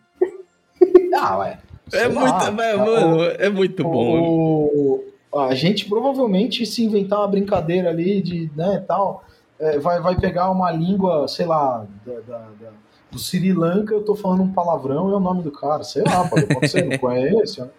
Ah, 1.19 1.39
ué. 1.39 1.59
É 1.93 2.09
muito, 2.09 2.25
lá, 2.33 2.51
mas, 2.51 2.75
o- 2.75 2.79
mano, 2.85 3.23
é 3.25 3.49
muito 3.49 3.83
bom. 3.83 4.21
o- 4.23 5.05
a 5.39 5.55
gente 5.55 5.89
provavelmente 5.89 6.67
se 6.67 6.85
inventar 6.85 7.21
uma 7.21 7.29
brincadeira 7.29 7.91
ali 7.91 8.21
de, 8.21 8.51
né, 8.57 8.83
tal, 8.87 9.23
é, 9.59 9.79
vai, 9.79 10.01
vai 10.01 10.17
pegar 10.19 10.51
uma 10.51 10.71
língua, 10.71 11.29
sei 11.29 11.47
lá, 11.47 11.85
da, 12.05 12.13
da- 12.21 12.39
da- 12.61 12.73
do 13.11 13.19
Sri 13.19 13.53
Lanka, 13.53 13.93
eu 13.95 14.05
tô 14.05 14.15
falando 14.15 14.43
um 14.43 14.53
palavrão 14.53 15.09
e 15.11 15.13
é 15.13 15.17
o 15.17 15.21
nome 15.21 15.43
do 15.43 15.51
cara, 15.53 15.83
sei 15.85 16.03
lá, 16.03 16.29
pode 16.29 16.45
acontecer, 16.45 16.85
não 16.85 16.97
conheço, 16.99 17.63
né? 17.65 17.71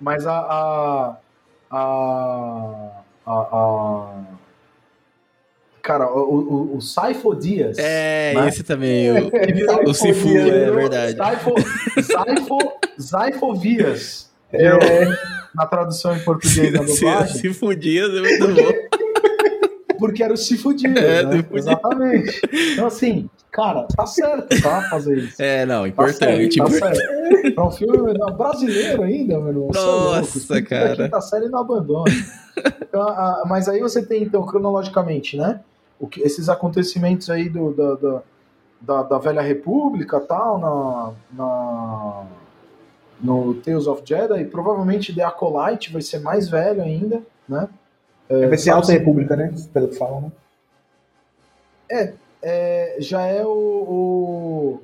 Mas 0.00 0.26
a 0.26 0.38
a, 0.38 1.16
a, 1.70 2.90
a, 3.26 3.32
a- 3.32 4.24
cara, 5.84 6.10
o, 6.10 6.18
o, 6.72 6.76
o 6.78 6.80
Saifo 6.80 7.34
Dias, 7.36 7.76
É, 7.78 8.32
né? 8.34 8.48
esse 8.48 8.62
também, 8.64 9.10
o, 9.12 9.30
virou- 9.54 9.84
o 9.88 9.94
Sifu, 9.94 10.28
ele 10.28 10.50
é 10.50 10.70
verdade. 10.70 11.16
Saifo, 11.16 12.56
Saifovias. 12.98 14.30
É, 14.52 14.70
na 15.54 15.66
tradução 15.66 16.16
em 16.16 16.20
português 16.20 16.72
da 16.72 16.82
Se, 16.86 17.00
dublagem, 17.00 17.36
se 17.36 17.54
fudia, 17.54 18.04
é 18.04 18.20
muito 18.20 18.48
bom. 18.48 18.72
porque 19.98 20.22
era 20.22 20.32
o 20.32 20.36
Cifudias, 20.36 20.96
É, 20.96 21.24
né? 21.24 21.44
Exatamente. 21.52 22.40
Então, 22.72 22.86
assim, 22.86 23.28
cara, 23.50 23.86
tá 23.96 24.06
certo, 24.06 24.60
tá? 24.62 24.82
Fazer 24.90 25.18
isso. 25.18 25.40
É, 25.42 25.64
não, 25.66 25.82
Tá 25.82 25.88
importante. 25.88 26.54
certo, 26.54 26.70
tá 26.80 26.94
certo. 26.94 27.00
É 27.56 27.60
um 27.62 27.70
filme 27.70 28.14
não, 28.18 28.32
brasileiro 28.36 29.02
ainda, 29.02 29.38
meu 29.38 29.48
irmão. 29.48 29.70
É 29.74 29.78
louco, 29.78 30.16
Nossa, 30.18 30.54
da 30.54 30.62
cara. 30.62 30.96
quinta 30.96 31.20
série 31.20 31.48
não 31.48 31.60
abandona. 31.60 32.12
Então, 32.82 33.02
a- 33.02 33.42
mas 33.48 33.68
aí 33.68 33.80
você 33.80 34.04
tem, 34.04 34.22
então, 34.24 34.44
cronologicamente, 34.46 35.36
né? 35.36 35.60
O 35.98 36.06
que, 36.06 36.20
esses 36.22 36.48
acontecimentos 36.48 37.30
aí 37.30 37.48
do, 37.48 37.72
da, 37.72 37.94
da, 37.94 38.22
da, 38.80 39.02
da 39.04 39.18
Velha 39.18 39.40
República 39.42 40.20
tal, 40.20 40.58
na, 40.58 41.12
na, 41.32 42.24
no 43.20 43.54
Tales 43.54 43.86
of 43.86 44.02
Jedi, 44.04 44.42
e 44.42 44.44
provavelmente 44.44 45.14
The 45.14 45.22
Acolyte 45.22 45.92
vai 45.92 46.02
ser 46.02 46.18
mais 46.20 46.48
velho 46.48 46.82
ainda, 46.82 47.22
né? 47.48 47.68
É, 48.28 48.46
vai 48.48 48.58
ser 48.58 48.70
Alta 48.70 48.90
República, 48.92 49.36
né? 49.36 49.52
Pelo 49.72 49.88
que 49.88 49.96
falam, 49.96 50.20
né? 50.22 50.32
é, 52.42 52.96
já 52.98 53.22
é 53.22 53.44
o, 53.44 53.48
o- 53.50 54.80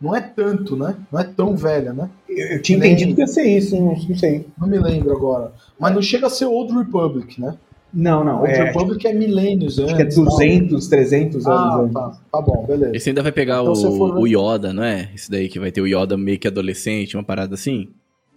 Não 0.00 0.14
é 0.14 0.20
tanto, 0.20 0.76
né? 0.76 0.96
Não 1.10 1.20
é 1.20 1.24
tão 1.24 1.56
velha, 1.56 1.92
né? 1.92 2.08
Eu, 2.28 2.48
eu 2.52 2.62
tinha 2.62 2.78
Nem- 2.78 2.92
entendido 2.92 3.14
que 3.14 3.20
ia 3.20 3.26
ser 3.26 3.44
isso, 3.44 3.76
não, 3.76 3.94
não 3.94 4.16
sei. 4.16 4.46
Não 4.58 4.66
me 4.68 4.78
lembro 4.78 5.12
agora. 5.12 5.52
Mas 5.78 5.94
não 5.94 6.02
chega 6.02 6.26
a 6.26 6.30
ser 6.30 6.46
Old 6.46 6.72
Republic, 6.76 7.40
né? 7.40 7.56
Não, 7.92 8.24
não. 8.24 8.40
Old 8.40 8.50
É, 8.52 8.64
Republic 8.64 9.06
é 9.06 9.12
milênios 9.12 9.78
acho 9.78 9.94
que 9.94 10.00
é 10.00 10.04
antes. 10.04 10.16
200, 10.16 10.86
300 10.88 11.44
tal. 11.44 11.52
anos 11.52 11.74
Ah, 11.74 11.80
antes. 11.82 11.92
tá. 11.92 12.22
Tá 12.32 12.40
bom, 12.40 12.64
beleza. 12.66 12.96
Esse 12.96 13.10
ainda 13.10 13.22
vai 13.22 13.32
pegar 13.32 13.60
Então, 13.60 13.72
o, 13.72 13.96
for 13.98 14.14
ver- 14.14 14.20
o 14.20 14.26
Yoda, 14.26 14.72
não 14.72 14.82
é? 14.82 15.10
Esse 15.14 15.30
daí 15.30 15.48
que 15.48 15.58
vai 15.60 15.70
ter 15.70 15.80
o 15.82 15.86
Yoda 15.86 16.16
meio 16.16 16.38
que 16.38 16.48
adolescente, 16.48 17.16
uma 17.16 17.22
parada 17.24 17.54
assim? 17.54 17.88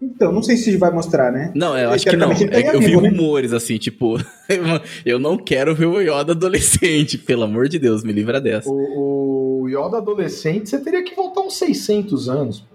Então, 0.02 0.30
não 0.34 0.44
sei 0.44 0.58
se 0.58 0.76
vai 0.76 0.92
mostrar, 0.92 1.32
né? 1.32 1.54
Não, 1.56 1.76
eu 1.78 1.90
acho 1.90 2.06
que 2.06 2.18
não. 2.18 2.30
Tá 2.36 2.44
É, 2.52 2.76
eu 2.76 2.82
vi 2.82 2.98
né? 3.00 3.10
rumores 3.10 3.54
assim, 3.54 3.78
tipo, 3.78 4.18
eu 5.06 5.18
não 5.18 5.38
quero 5.38 5.74
ver 5.74 5.86
o 5.86 6.02
Yoda 6.02 6.34
adolescente, 6.34 7.18
pelo 7.18 7.44
amor 7.44 7.70
de 7.70 7.80
Deus, 7.80 8.04
me 8.04 8.12
livra 8.12 8.42
dessa. 8.42 8.70
O, 8.70 9.62
o 9.62 9.70
Yoda 9.70 9.98
adolescente, 9.98 10.70
você 10.70 10.78
teria 10.80 11.02
que 11.02 11.16
voltar 11.16 11.42
uns 11.42 11.58
600 11.58 12.28
anos. 12.28 12.66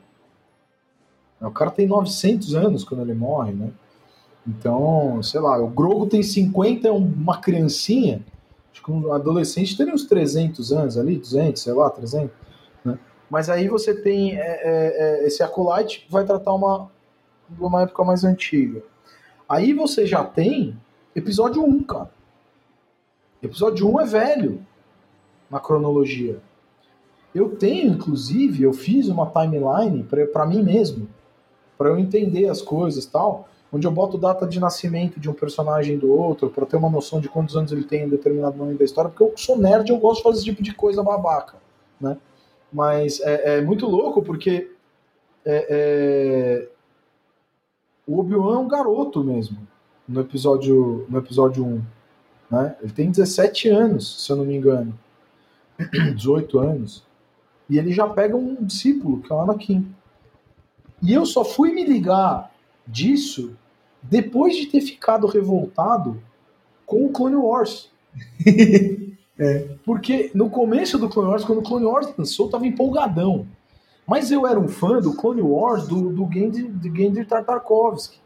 O 1.42 1.50
cara 1.50 1.70
tem 1.70 1.86
900 1.86 2.54
anos 2.54 2.84
quando 2.84 3.02
ele 3.02 3.14
morre, 3.14 3.52
né? 3.52 3.68
Então, 4.46 5.22
sei 5.22 5.40
lá, 5.40 5.58
o 5.58 5.68
Grogo 5.68 6.06
tem 6.06 6.22
50, 6.22 6.88
é 6.88 6.90
uma 6.90 7.38
criancinha. 7.38 8.24
Acho 8.72 8.82
que 8.82 8.90
um 8.90 9.12
adolescente 9.12 9.76
teria 9.76 9.94
uns 9.94 10.04
300 10.04 10.72
anos 10.72 10.96
ali, 10.96 11.16
200, 11.16 11.60
sei 11.60 11.72
lá, 11.72 11.90
300. 11.90 12.30
Né? 12.84 12.98
Mas 13.28 13.50
aí 13.50 13.68
você 13.68 13.94
tem 13.94 14.36
é, 14.36 14.40
é, 14.40 15.22
é, 15.22 15.26
esse 15.26 15.42
Acolyte 15.42 16.06
vai 16.08 16.24
tratar 16.24 16.52
uma, 16.54 16.90
uma 17.58 17.82
época 17.82 18.04
mais 18.04 18.24
antiga. 18.24 18.82
Aí 19.48 19.72
você 19.72 20.06
já 20.06 20.24
tem 20.24 20.76
episódio 21.14 21.64
1, 21.64 21.82
cara. 21.82 22.10
Episódio 23.42 23.92
1 23.92 24.00
é 24.00 24.04
velho 24.06 24.66
na 25.50 25.58
cronologia. 25.58 26.40
Eu 27.34 27.56
tenho, 27.56 27.92
inclusive, 27.92 28.62
eu 28.62 28.72
fiz 28.72 29.08
uma 29.08 29.26
timeline 29.26 30.06
para 30.32 30.46
mim 30.46 30.62
mesmo, 30.62 31.08
para 31.76 31.88
eu 31.88 31.98
entender 31.98 32.48
as 32.48 32.60
coisas 32.60 33.06
tal, 33.06 33.48
onde 33.72 33.86
eu 33.86 33.90
boto 33.90 34.18
data 34.18 34.46
de 34.46 34.58
nascimento 34.58 35.20
de 35.20 35.30
um 35.30 35.32
personagem 35.32 35.96
do 35.96 36.12
outro, 36.12 36.50
para 36.50 36.66
ter 36.66 36.76
uma 36.76 36.90
noção 36.90 37.20
de 37.20 37.28
quantos 37.28 37.56
anos 37.56 37.70
ele 37.70 37.84
tem 37.84 38.04
em 38.04 38.08
determinado 38.08 38.56
momento 38.56 38.78
da 38.78 38.84
história, 38.84 39.10
porque 39.10 39.22
eu 39.22 39.32
sou 39.36 39.56
nerd 39.56 39.90
eu 39.90 39.98
gosto 39.98 40.18
de 40.18 40.22
fazer 40.24 40.36
esse 40.38 40.44
tipo 40.44 40.62
de 40.62 40.74
coisa 40.74 41.02
babaca, 41.02 41.56
né? 42.00 42.16
Mas 42.72 43.20
é, 43.20 43.58
é 43.58 43.60
muito 43.60 43.86
louco 43.86 44.22
porque 44.22 44.70
é, 45.44 45.66
é, 45.70 46.68
o 48.06 48.18
Obi-Wan 48.20 48.54
é 48.54 48.58
um 48.58 48.68
garoto 48.68 49.22
mesmo 49.24 49.58
no 50.06 50.20
episódio, 50.20 51.06
no 51.08 51.18
episódio 51.18 51.64
1. 51.64 51.82
Né? 52.50 52.76
Ele 52.82 52.92
tem 52.92 53.10
17 53.10 53.68
anos, 53.68 54.24
se 54.24 54.32
eu 54.32 54.36
não 54.36 54.44
me 54.44 54.56
engano. 54.56 54.98
18 56.14 56.58
anos. 56.58 57.04
E 57.68 57.78
ele 57.78 57.92
já 57.92 58.08
pega 58.08 58.36
um 58.36 58.56
discípulo, 58.56 59.20
que 59.20 59.32
é 59.32 59.36
o 59.36 59.40
Anakin. 59.40 59.94
E 61.02 61.12
eu 61.12 61.24
só 61.24 61.44
fui 61.44 61.72
me 61.72 61.84
ligar 61.84 62.49
disso 62.90 63.56
depois 64.02 64.56
de 64.56 64.66
ter 64.66 64.80
ficado 64.80 65.26
revoltado 65.26 66.20
com 66.86 67.06
o 67.06 67.10
Clone 67.10 67.36
Wars. 67.36 67.90
Porque 69.84 70.30
no 70.34 70.50
começo 70.50 70.98
do 70.98 71.08
Clone 71.08 71.30
Wars, 71.30 71.44
quando 71.44 71.58
o 71.58 71.62
Clone 71.62 71.86
Wars 71.86 72.12
lançou, 72.16 72.46
eu 72.46 72.50
tava 72.50 72.66
empolgadão. 72.66 73.46
Mas 74.06 74.30
eu 74.30 74.46
era 74.46 74.58
um 74.58 74.68
fã 74.68 75.00
do 75.00 75.14
Clone 75.14 75.40
Wars 75.40 75.86
do, 75.86 76.12
do 76.12 76.26
de 76.26 76.92
Gendy 76.94 77.24
Tartakovsky, 77.24 78.18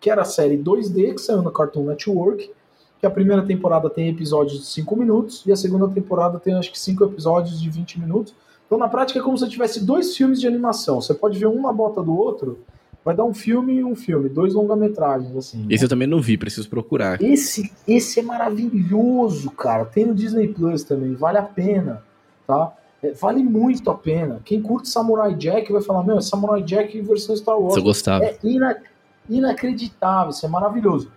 que 0.00 0.10
era 0.10 0.22
a 0.22 0.24
série 0.24 0.58
2D 0.58 1.14
que 1.14 1.20
saiu 1.20 1.40
na 1.40 1.50
Cartoon 1.50 1.84
Network, 1.84 2.50
que 2.98 3.06
a 3.06 3.10
primeira 3.10 3.44
temporada 3.44 3.88
tem 3.88 4.08
episódios 4.08 4.58
de 4.58 4.66
5 4.66 4.96
minutos 4.96 5.44
e 5.46 5.52
a 5.52 5.56
segunda 5.56 5.88
temporada 5.88 6.38
tem 6.38 6.54
acho 6.54 6.72
que 6.72 6.78
5 6.78 7.04
episódios 7.04 7.60
de 7.60 7.70
20 7.70 8.00
minutos. 8.00 8.34
Então 8.66 8.76
na 8.76 8.88
prática 8.88 9.18
é 9.18 9.22
como 9.22 9.38
se 9.38 9.48
tivesse 9.48 9.84
dois 9.84 10.16
filmes 10.16 10.40
de 10.40 10.46
animação. 10.46 11.00
Você 11.00 11.14
pode 11.14 11.38
ver 11.38 11.46
um 11.46 11.62
na 11.62 11.72
bota 11.72 12.02
do 12.02 12.16
outro, 12.16 12.58
vai 13.04 13.14
dar 13.14 13.24
um 13.24 13.34
filme 13.34 13.74
e 13.74 13.84
um 13.84 13.94
filme, 13.94 14.28
dois 14.28 14.54
longa-metragens 14.54 15.36
assim. 15.36 15.66
Esse 15.68 15.84
eu 15.84 15.88
também 15.88 16.08
não 16.08 16.20
vi, 16.20 16.38
preciso 16.38 16.68
procurar. 16.70 17.20
Esse, 17.22 17.70
esse 17.86 18.20
é 18.20 18.22
maravilhoso, 18.22 19.50
cara. 19.50 19.84
Tem 19.84 20.06
no 20.06 20.14
Disney 20.14 20.48
Plus 20.48 20.82
também, 20.84 21.14
vale 21.14 21.38
a 21.38 21.42
pena, 21.42 22.02
tá? 22.46 22.72
É, 23.02 23.12
vale 23.12 23.42
muito 23.42 23.90
a 23.90 23.94
pena. 23.94 24.40
Quem 24.44 24.62
curte 24.62 24.88
Samurai 24.88 25.34
Jack 25.34 25.70
vai 25.70 25.82
falar, 25.82 26.02
meu, 26.02 26.16
é 26.16 26.22
Samurai 26.22 26.62
Jack 26.62 26.98
versão 27.02 27.36
Star 27.36 27.58
Wars. 27.58 27.76
Eu 27.76 27.82
gostava. 27.82 28.24
É 28.24 28.38
ina- 28.42 28.78
inacreditável, 29.28 30.30
isso 30.30 30.46
é 30.46 30.48
maravilhoso. 30.48 31.10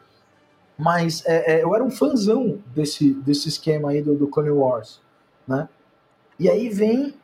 Mas 0.77 1.23
é, 1.25 1.55
é, 1.59 1.63
eu 1.63 1.73
era 1.73 1.83
um 1.83 1.89
fãzão 1.89 2.59
desse, 2.75 3.13
desse 3.13 3.47
esquema 3.49 3.91
aí 3.91 4.01
do, 4.01 4.13
do 4.15 4.27
Clone 4.27 4.51
Wars, 4.51 5.01
né? 5.47 5.67
E 6.39 6.47
aí 6.49 6.69
vem 6.69 7.15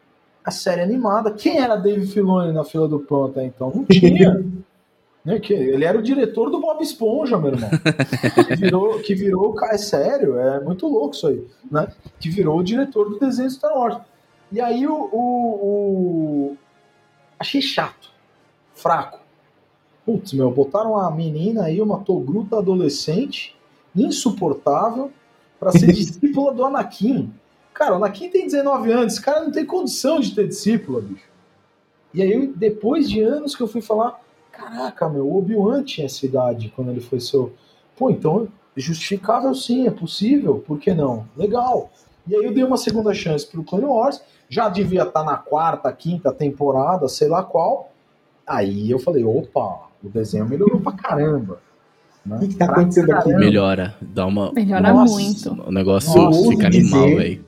a 0.43 0.51
série 0.51 0.81
animada. 0.81 1.31
Quem 1.31 1.59
era 1.59 1.75
Dave 1.75 2.05
Filoni 2.07 2.51
na 2.53 2.63
fila 2.63 2.87
do 2.87 2.99
pão 2.99 3.25
até 3.25 3.45
então? 3.45 3.71
Não 3.73 3.85
tinha. 3.85 4.43
né? 5.23 5.39
Que 5.39 5.53
ele 5.53 5.85
era 5.85 5.97
o 5.97 6.01
diretor 6.01 6.49
do 6.49 6.59
Bob 6.59 6.81
Esponja, 6.81 7.37
meu 7.37 7.53
irmão. 7.53 7.69
que 8.47 8.55
virou, 8.55 8.99
que 8.99 9.15
virou, 9.15 9.55
é 9.65 9.77
sério, 9.77 10.37
é 10.37 10.59
muito 10.59 10.87
louco 10.87 11.15
isso 11.15 11.27
aí, 11.27 11.47
né? 11.71 11.87
Que 12.19 12.29
virou 12.29 12.59
o 12.59 12.63
diretor 12.63 13.09
do 13.09 13.19
desenho 13.19 13.47
de 13.47 13.53
Star 13.55 13.73
Wars. 13.77 13.97
E 14.51 14.59
aí 14.59 14.85
o, 14.85 14.93
o, 14.93 15.17
o- 16.51 16.57
achei 17.39 17.61
chato, 17.61 18.09
fraco. 18.75 19.19
Putz, 20.05 20.33
meu, 20.33 20.51
botaram 20.51 20.91
uma 20.91 21.09
menina 21.09 21.63
aí, 21.63 21.81
uma 21.81 21.99
togruta 21.99 22.57
adolescente, 22.57 23.55
insuportável, 23.95 25.09
pra 25.59 25.71
ser 25.71 25.87
discípula 25.93 26.53
do 26.53 26.65
Anakin. 26.65 27.31
Cara, 27.73 27.93
o 27.93 27.95
Anakin 27.95 28.29
tem 28.29 28.45
19 28.45 28.91
anos, 28.91 29.13
esse 29.13 29.21
cara 29.21 29.41
não 29.43 29.51
tem 29.51 29.65
condição 29.65 30.19
de 30.19 30.33
ter 30.35 30.47
discípula, 30.47 31.01
bicho. 31.01 31.25
E 32.13 32.21
aí, 32.21 32.47
depois 32.55 33.09
de 33.09 33.21
anos 33.21 33.55
que 33.55 33.63
eu 33.63 33.67
fui 33.67 33.81
falar, 33.81 34.19
caraca, 34.51 35.09
meu, 35.09 35.25
o 35.27 35.37
Obi-Wan 35.39 35.83
tinha 35.83 36.05
essa 36.05 36.25
idade 36.25 36.71
quando 36.75 36.91
ele 36.91 37.01
foi 37.01 37.19
seu. 37.19 37.53
Pô, 37.97 38.09
então, 38.11 38.47
justificável 38.77 39.53
sim, 39.55 39.87
é 39.87 39.91
possível, 39.91 40.63
por 40.65 40.77
que 40.79 40.93
não? 40.93 41.25
Legal. 41.35 41.89
E 42.27 42.35
aí 42.35 42.43
eu 42.43 42.53
dei 42.53 42.63
uma 42.63 42.77
segunda 42.77 43.13
chance 43.13 43.45
pro 43.47 43.63
Clone 43.63 43.85
Wars, 43.85 44.21
já 44.47 44.69
devia 44.69 45.03
estar 45.03 45.23
na 45.23 45.35
quarta, 45.35 45.91
quinta 45.91 46.31
temporada, 46.31 47.07
sei 47.07 47.27
lá 47.27 47.43
qual. 47.43 47.91
Aí 48.45 48.91
eu 48.91 48.99
falei, 48.99 49.23
opa, 49.23 49.87
o 50.03 50.09
desenho 50.09 50.47
melhorou 50.47 50.79
pra 50.79 50.91
caramba. 50.91 51.59
né? 52.25 52.37
O 52.37 52.39
que 52.39 52.49
que 52.49 52.55
tá 52.55 52.65
Pra 52.67 52.75
acontecendo 52.81 53.11
aqui? 53.13 53.33
Melhora, 53.33 53.95
dá 54.01 54.25
uma. 54.27 54.51
Melhora 54.53 54.93
Nossa, 54.93 55.13
muito. 55.13 55.51
O 55.67 55.71
negócio 55.71 56.21
Nossa, 56.21 56.49
fica 56.49 56.67
animal, 56.67 57.07
velho. 57.07 57.45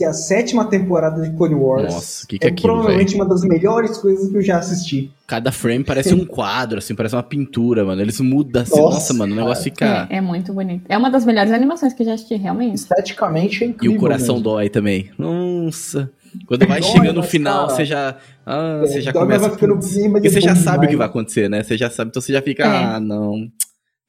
Que 0.00 0.04
a 0.06 0.14
sétima 0.14 0.64
temporada 0.64 1.20
de 1.20 1.36
Clone 1.36 1.54
Wars 1.56 1.92
Nossa, 1.92 2.24
o 2.24 2.26
que, 2.26 2.38
que 2.38 2.46
é 2.46 2.48
é 2.48 2.52
aquilo, 2.54 2.72
provavelmente 2.72 3.14
uma 3.14 3.28
das 3.28 3.42
melhores 3.42 3.98
coisas 3.98 4.30
que 4.30 4.34
eu 4.38 4.40
já 4.40 4.56
assisti. 4.56 5.12
Cada 5.26 5.52
frame 5.52 5.84
parece 5.84 6.14
um 6.14 6.24
quadro, 6.24 6.78
assim, 6.78 6.94
parece 6.94 7.14
uma 7.14 7.22
pintura, 7.22 7.84
mano. 7.84 8.00
Eles 8.00 8.18
mudam 8.18 8.62
assim. 8.62 8.80
Nossa, 8.80 8.94
Nossa, 8.94 9.12
mano, 9.12 9.34
o 9.34 9.36
negócio 9.36 9.62
fica. 9.62 10.08
É, 10.08 10.16
é 10.16 10.20
muito 10.22 10.54
bonito. 10.54 10.86
É 10.88 10.96
uma 10.96 11.10
das 11.10 11.26
melhores 11.26 11.52
animações 11.52 11.92
que 11.92 12.00
eu 12.00 12.06
já 12.06 12.14
assisti, 12.14 12.34
realmente. 12.36 12.76
Esteticamente 12.76 13.62
é 13.62 13.66
E 13.66 13.70
incrível. 13.72 13.98
o 13.98 14.00
coração 14.00 14.36
mesmo. 14.36 14.50
dói 14.50 14.70
também. 14.70 15.10
Nossa. 15.18 16.10
Quando 16.46 16.66
vai 16.66 16.80
Dói, 16.80 16.90
chegando 16.92 17.16
no 17.16 17.22
final, 17.22 17.66
cara, 17.66 17.76
você 17.76 17.84
já. 17.84 18.16
Ah, 18.46 18.78
você 18.80 19.02
já 19.02 19.12
começa. 19.12 19.40
vai 19.48 19.50
ficando 19.50 19.74
é 19.74 20.30
você 20.30 20.40
já 20.40 20.56
sabe 20.56 20.86
o 20.86 20.88
que 20.88 20.96
vai 20.96 21.08
acontecer, 21.08 21.50
né? 21.50 21.62
Você 21.62 21.76
já 21.76 21.90
sabe, 21.90 22.08
então 22.08 22.22
você 22.22 22.32
já 22.32 22.40
fica. 22.40 22.64
É. 22.64 22.84
Ah, 22.84 22.98
não. 22.98 23.50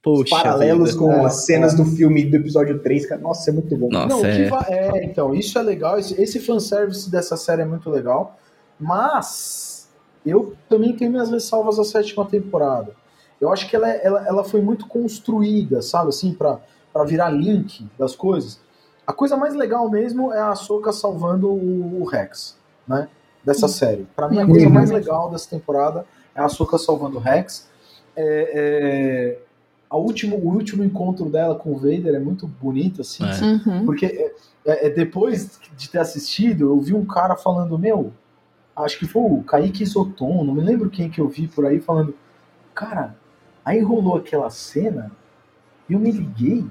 Poxa. 0.04 0.36
paralelos 0.36 0.94
vida. 0.94 1.00
com 1.06 1.12
É, 1.12 1.26
as 1.26 1.46
cenas 1.46 1.74
do 1.76 1.86
filme 1.86 2.26
do 2.26 2.36
episódio 2.38 2.80
3, 2.80 3.06
cara. 3.06 3.22
Nossa, 3.22 3.50
é 3.50 3.54
muito 3.54 3.76
bom. 3.78 3.90
Nossa, 3.90 4.08
Não, 4.08 4.18
o 4.20 4.22
que 4.22 4.28
é. 4.28 4.50
va- 4.50 4.66
é, 4.68 5.04
então, 5.06 5.34
isso 5.36 5.58
é 5.60 5.62
legal. 5.62 6.00
Esse, 6.00 6.20
esse 6.22 6.40
fanservice 6.40 7.10
dessa 7.10 7.38
série 7.38 7.62
é 7.62 7.66
muito 7.66 7.90
legal. 7.90 8.38
Mas 8.80 9.88
eu 10.26 10.54
também 10.70 10.94
tenho 10.96 11.12
minhas 11.12 11.30
ressalvas 11.30 11.78
à 11.80 11.84
sétima 11.84 12.26
temporada. 12.26 12.94
Eu 13.40 13.52
acho 13.52 13.70
que 13.70 13.76
ela, 13.76 13.90
é- 13.90 14.02
ela, 14.06 14.28
ela 14.28 14.44
foi 14.44 14.62
muito 14.62 14.88
construída, 14.88 15.82
sabe, 15.82 16.10
assim, 16.10 16.34
pra, 16.34 16.60
pra 16.94 17.04
virar 17.04 17.30
link 17.30 17.88
das 17.98 18.16
coisas. 18.16 18.60
A 19.06 19.14
coisa 19.14 19.36
mais 19.36 19.56
legal 19.56 19.90
mesmo 19.90 20.32
é 20.32 20.40
a 20.40 20.50
Ahsoka 20.50 20.92
salvando 20.92 21.48
o, 21.50 22.02
o 22.02 22.06
Rex, 22.06 22.56
né? 22.88 23.08
Dessa 23.44 23.68
série. 23.68 24.06
Pra 24.16 24.30
mim, 24.30 24.40
a 24.40 24.46
coisa 24.46 24.70
mais 24.70 24.92
legal 24.92 25.30
dessa 25.32 25.50
temporada 25.50 26.06
é 26.36 26.40
a 26.40 26.46
Ahsoka 26.46 26.78
salvando 26.78 27.18
o 27.18 27.20
Rex. 27.20 27.68
É, 28.16 28.52
é, 28.54 29.40
a 29.92 29.98
último, 29.98 30.38
o 30.38 30.48
último 30.54 30.86
encontro 30.86 31.30
dela 31.30 31.54
com 31.54 31.74
o 31.74 31.76
Vader 31.76 32.16
é 32.16 32.20
muito 32.20 32.48
bonito, 32.48 33.02
assim. 33.02 33.26
É. 33.26 33.44
Uhum. 33.44 33.86
Porque 33.86 34.06
é, 34.06 34.34
é, 34.66 34.88
é, 34.88 34.90
depois 34.90 35.60
de 35.76 35.90
ter 35.90 36.00
assistido, 36.00 36.70
eu 36.70 36.80
vi 36.80 36.94
um 36.94 37.04
cara 37.04 37.36
falando, 37.36 37.78
meu, 37.78 38.14
acho 38.74 38.98
que 38.98 39.06
foi 39.06 39.22
o 39.22 39.44
Kaique 39.44 39.84
Isoton, 39.84 40.46
não 40.46 40.54
me 40.54 40.62
lembro 40.62 40.90
quem 40.90 41.10
que 41.10 41.20
eu 41.20 41.28
vi 41.28 41.46
por 41.46 41.66
aí 41.66 41.82
falando, 41.82 42.16
cara, 42.74 43.18
aí 43.66 43.82
rolou 43.82 44.16
aquela 44.16 44.50
cena 44.50 45.12
e 45.90 45.94
eu 45.94 46.00
me 46.00 46.10
liguei 46.10 46.66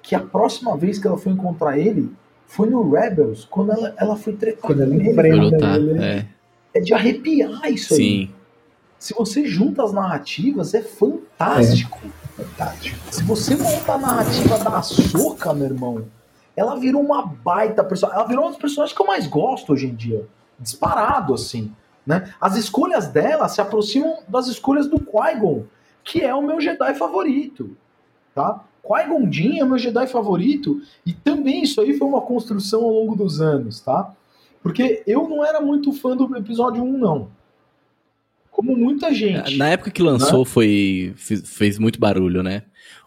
que 0.00 0.14
a 0.14 0.20
próxima 0.20 0.74
vez 0.74 0.98
que 0.98 1.06
ela 1.06 1.18
foi 1.18 1.32
encontrar 1.32 1.78
ele 1.78 2.10
foi 2.46 2.70
no 2.70 2.90
Rebels, 2.90 3.44
quando 3.44 3.72
ela, 3.72 3.94
ela 3.98 4.16
foi 4.16 4.32
tretar 4.32 4.62
Quando 4.62 4.80
ela 4.80 4.94
enfrenta 4.94 5.76
ele, 5.76 6.02
É. 6.02 6.26
É 6.72 6.80
de 6.80 6.94
arrepiar 6.94 7.70
isso 7.70 7.92
aí. 7.92 8.00
Sim. 8.00 8.30
Se 8.98 9.14
você 9.14 9.44
junta 9.44 9.84
as 9.84 9.92
narrativas, 9.92 10.74
é 10.74 10.82
fantástico. 10.82 11.98
Se 13.10 13.22
você 13.24 13.56
monta 13.56 13.94
a 13.94 13.98
narrativa 13.98 14.58
da 14.58 14.78
Ahsoka, 14.78 15.52
meu 15.52 15.66
irmão, 15.66 16.04
ela 16.56 16.76
virou 16.76 17.02
uma 17.02 17.26
baita 17.26 17.82
personagem. 17.82 18.20
Ela 18.20 18.28
virou 18.28 18.44
uma 18.44 18.50
das 18.50 18.60
personagens 18.60 18.96
que 18.96 19.02
eu 19.02 19.06
mais 19.06 19.26
gosto 19.26 19.72
hoje 19.72 19.86
em 19.86 19.94
dia. 19.94 20.26
Disparado, 20.58 21.34
assim. 21.34 21.72
Né? 22.06 22.32
As 22.40 22.56
escolhas 22.56 23.08
dela 23.08 23.48
se 23.48 23.60
aproximam 23.60 24.18
das 24.26 24.46
escolhas 24.46 24.88
do 24.88 24.98
Qui-Gon, 24.98 25.64
que 26.02 26.22
é 26.22 26.34
o 26.34 26.42
meu 26.42 26.60
Jedi 26.60 26.94
favorito. 26.94 27.76
Tá? 28.34 28.64
Qui-Gon 28.82 29.30
Jinn 29.30 29.58
é 29.60 29.64
o 29.64 29.68
meu 29.68 29.78
Jedi 29.78 30.06
favorito 30.06 30.80
e 31.04 31.12
também 31.12 31.62
isso 31.62 31.80
aí 31.80 31.96
foi 31.98 32.08
uma 32.08 32.22
construção 32.22 32.82
ao 32.84 32.90
longo 32.90 33.14
dos 33.14 33.40
anos, 33.40 33.80
tá? 33.80 34.12
Porque 34.62 35.02
eu 35.06 35.28
não 35.28 35.44
era 35.44 35.60
muito 35.60 35.92
fã 35.92 36.16
do 36.16 36.34
episódio 36.36 36.82
1, 36.82 36.98
não. 36.98 37.28
Como 38.58 38.76
muita 38.76 39.14
gente. 39.14 39.56
Na 39.56 39.68
época 39.68 39.88
que 39.90 40.02
lançou, 40.02 40.44
foi 40.44 41.12
fez, 41.16 41.48
fez 41.48 41.78
muito 41.78 42.00
barulho, 42.00 42.42
né? 42.42 42.62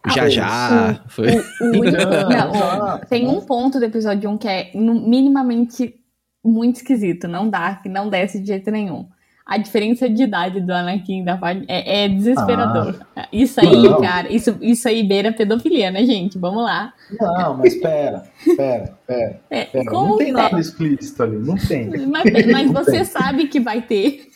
O 0.06 0.10
Ah, 0.10 0.12
Já 0.12 0.24
o- 0.26 0.30
Já. 0.30 1.04
Foi... 1.10 1.28
O- 1.28 1.80
o 1.80 1.84
Não, 1.84 3.00
tem 3.10 3.28
um 3.28 3.42
ponto 3.42 3.78
do 3.78 3.84
episódio 3.86 4.30
1 4.30 4.38
que 4.38 4.48
é 4.48 4.72
minimamente 4.74 5.96
muito 6.44 6.78
esquisito. 6.78 7.28
Não 7.28 7.50
dá, 7.50 7.76
que 7.76 7.90
não 7.90 8.10
desce 8.10 8.40
de 8.40 8.48
jeito 8.48 8.72
nenhum. 8.72 9.08
A 9.46 9.58
diferença 9.58 10.10
de 10.10 10.24
idade 10.24 10.62
do 10.62 10.72
Anakin 10.72 11.22
e 11.22 11.26
da 11.26 11.36
Padme 11.36 11.66
é, 11.68 12.06
é 12.06 12.08
desesperador. 12.08 12.96
isso 13.34 13.60
aí, 13.60 13.68
Ah. 13.68 13.90
Não. 13.90 14.02
cara, 14.02 14.32
isso, 14.32 14.58
isso 14.62 14.88
aí 14.88 15.04
beira 15.04 15.34
pedofilia, 15.34 15.92
né, 15.92 16.06
gente? 16.06 16.38
Vamos 16.40 16.64
lá. 16.64 16.94
Não, 17.20 17.58
mas 17.58 17.76
pera, 17.76 18.24
pera, 18.56 18.98
pera. 19.06 19.42
É, 19.50 19.66
pera. 19.66 19.92
Não 19.92 20.18
tem 20.18 20.30
é? 20.30 20.32
nada 20.32 20.58
explícito 20.60 21.22
ali, 21.24 21.38
não 21.38 21.58
tem. 21.58 21.90
Mas, 22.08 22.24
mas 22.50 22.72
Não 22.72 22.74
você 22.84 22.92
tem. 22.92 23.04
sabe 23.06 23.48
que 23.50 23.60
vai 23.60 23.82
ter. 23.82 24.31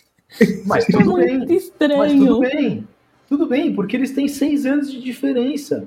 Mas 0.66 0.88
É 0.88 0.92
tudo 0.92 1.16
bem. 1.16 1.38
muito 1.38 1.54
Mas 1.54 1.64
estranho. 1.64 2.18
tudo 2.28 2.40
bem. 2.40 2.88
Tudo 3.28 3.46
bem, 3.48 3.74
porque 3.74 3.96
eles 3.96 4.12
têm 4.12 4.28
seis 4.28 4.66
anos 4.66 4.92
de 4.92 5.02
diferença. 5.02 5.86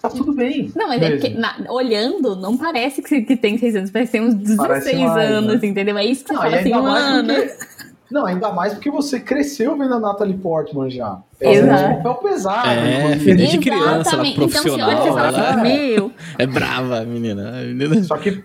Tá 0.00 0.08
tudo 0.10 0.32
bem. 0.32 0.70
Não, 0.76 0.88
mas 0.88 1.02
é 1.02 1.10
porque, 1.10 1.30
na- 1.30 1.56
olhando, 1.68 2.36
não 2.36 2.56
parece 2.56 3.02
que, 3.02 3.22
que 3.22 3.36
tem 3.36 3.58
seis 3.58 3.74
anos, 3.74 3.90
parece 3.90 4.12
que 4.12 4.18
tem 4.18 4.26
uns 4.26 4.34
16 4.34 4.56
Parece 4.68 4.94
mais, 4.96 5.30
anos, 5.32 5.60
né? 5.60 5.68
entendeu? 5.68 5.98
É 5.98 6.04
isso 6.04 6.22
que 6.24 6.28
você 6.28 6.34
Não, 6.34 6.42
fala 6.42 6.54
e 6.54 6.58
assim, 6.60 6.72
ainda 6.72 6.82
mais 6.82 7.04
mano. 7.04 7.34
porque- 7.34 7.66
Não, 8.08 8.24
ainda 8.26 8.52
mais 8.52 8.72
porque 8.74 8.90
você 8.90 9.18
cresceu 9.18 9.76
vendo 9.76 9.94
a 9.94 9.98
Natalie 9.98 10.36
Portman 10.36 10.88
já. 10.88 11.18
Exato. 11.40 11.68
Fazendo 11.68 11.90
um 11.90 12.02
papel 12.02 12.14
pesado. 12.14 12.68
É, 12.68 12.98
inclusive. 13.00 13.24
filho 13.24 13.46
de 13.48 13.58
criança, 13.58 13.84
ela 13.90 14.00
Exatamente. 14.00 14.34
Então 14.36 14.48
você 14.48 14.60
profissional. 14.60 14.88
olha 14.88 14.96
e 14.96 15.02
você 15.02 15.08
fala 15.12 15.38
ela 15.38 15.62
assim, 15.62 15.88
meu, 15.90 16.12
é 16.38 16.46
brava, 16.46 17.00
menina. 17.04 17.48
A 17.58 17.62
menina... 17.64 18.04
Só 18.04 18.16
que 18.16 18.44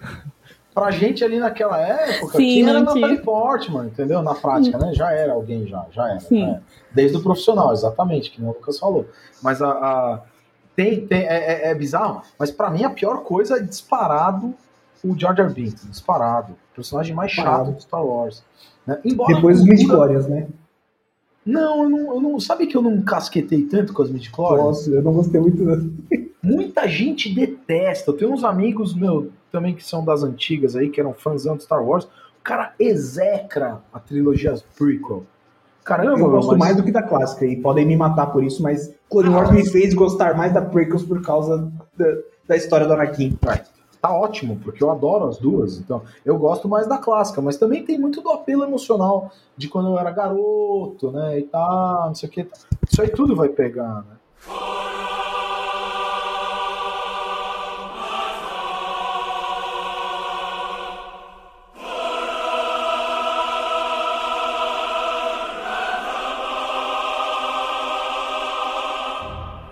pra 0.74 0.92
gente 0.92 1.24
ali 1.24 1.40
naquela 1.40 1.78
época, 1.80 2.38
Sim, 2.38 2.46
quem 2.46 2.62
era 2.70 2.80
tinha. 2.80 2.84
Natalie 3.02 3.20
Portman, 3.22 3.86
entendeu? 3.88 4.22
Na 4.22 4.34
prática, 4.36 4.78
né? 4.78 4.94
Já 4.94 5.12
era 5.12 5.34
alguém, 5.34 5.68
já, 5.68 5.86
já 5.92 6.10
era. 6.10 6.20
Sim. 6.20 6.42
já 6.42 6.48
era. 6.48 6.64
Desde 6.94 7.18
o 7.18 7.24
profissional, 7.24 7.72
exatamente, 7.74 8.32
que 8.32 8.40
nem 8.42 8.50
o 8.50 8.54
Lucas 8.54 8.80
falou. 8.80 9.06
Mas 9.42 9.62
a. 9.62 9.70
a- 9.70 10.22
tem, 10.76 11.06
tem, 11.06 11.24
é, 11.28 11.68
é- 11.68 11.72
é 11.72 11.76
bizarro, 11.76 12.22
mas 12.40 12.50
pra 12.50 12.70
mim 12.70 12.84
a 12.86 12.90
pior 12.90 13.24
coisa 13.24 13.58
é 13.58 13.60
disparado 13.62 14.54
o 15.04 15.18
Jar 15.20 15.36
Binks, 15.52 15.86
disparado. 15.90 16.54
O 16.54 16.76
personagem 16.76 17.14
mais 17.14 17.32
chato 17.32 17.72
do 17.72 17.82
Star 17.82 18.04
Wars. 18.06 18.42
né? 18.88 18.98
Embora 19.04 19.36
Depois 19.36 19.60
os 19.60 19.66
midi-glórias, 19.66 20.28
né? 20.28 20.48
Não, 21.46 21.84
eu 21.84 21.90
não, 21.90 22.14
eu 22.16 22.22
não. 22.22 22.40
Sabe 22.40 22.68
que 22.68 22.78
eu 22.78 22.82
não 22.82 23.02
casquetei 23.02 23.64
tanto 23.64 23.94
com 23.94 24.04
as 24.04 24.10
midi-chlorians? 24.12 24.64
Nossa, 24.66 24.90
eu 24.92 25.02
não 25.02 25.14
gostei 25.14 25.42
muito. 25.42 25.62
não. 25.64 25.92
Muita 26.44 26.88
gente 26.88 27.34
detesta. 27.34 28.12
Eu 28.12 28.18
tenho 28.18 28.32
uns 28.32 28.44
amigos 28.44 28.96
meu 28.96 29.32
também 29.52 29.76
que 29.76 29.84
são 29.84 30.04
das 30.04 30.24
antigas 30.24 30.76
aí, 30.76 30.90
que 30.90 31.00
eram 31.00 31.14
fãzão 31.14 31.56
de 31.58 31.64
Star 31.64 31.84
Wars. 31.84 32.06
O 32.06 32.44
cara 32.44 32.74
execra 32.80 33.80
a 33.94 34.00
trilogia 34.00 34.56
prequel. 34.78 35.24
Caramba, 35.84 36.20
Eu 36.20 36.30
gosto 36.30 36.50
mas- 36.50 36.58
mais 36.60 36.78
do 36.78 36.84
que 36.84 36.92
da 36.92 37.02
clássica 37.02 37.46
e 37.46 37.56
podem 37.60 37.86
me 37.86 37.96
matar 37.98 38.28
por 38.28 38.44
isso, 38.44 38.62
mas 38.62 38.94
Clone 39.10 39.30
Wars 39.30 39.52
me 39.52 39.68
fez 39.68 39.94
gostar 39.96 40.36
mais 40.38 40.54
da 40.54 40.62
prequels 40.62 41.04
por 41.04 41.22
causa 41.24 41.72
da, 41.98 42.06
da 42.48 42.56
história 42.56 42.86
do 42.88 42.94
Anakin. 42.94 43.38
Tá 44.02 44.12
ótimo, 44.12 44.60
porque 44.64 44.84
eu 44.84 44.90
adoro 44.90 45.28
as 45.28 45.38
duas. 45.38 45.78
Então, 45.80 46.02
eu 46.26 46.38
gosto 46.38 46.68
mais 46.68 46.88
da 46.88 46.98
clássica, 46.98 47.40
mas 47.42 47.58
também 47.58 47.84
tem 47.86 48.00
muito 48.00 48.22
do 48.22 48.32
apelo 48.32 48.64
emocional 48.64 49.32
de 49.58 49.68
quando 49.68 49.90
eu 49.90 50.00
era 50.00 50.10
garoto, 50.12 51.12
né? 51.12 51.38
E 51.40 51.44
tal, 51.44 52.08
não 52.08 52.16
sei 52.16 52.28
o 52.30 52.32
que. 52.32 52.48
Isso 52.90 53.02
aí 53.02 53.10
tudo 53.10 53.36
vai 53.36 53.50
pegar, 53.50 54.04
né? 54.08 54.16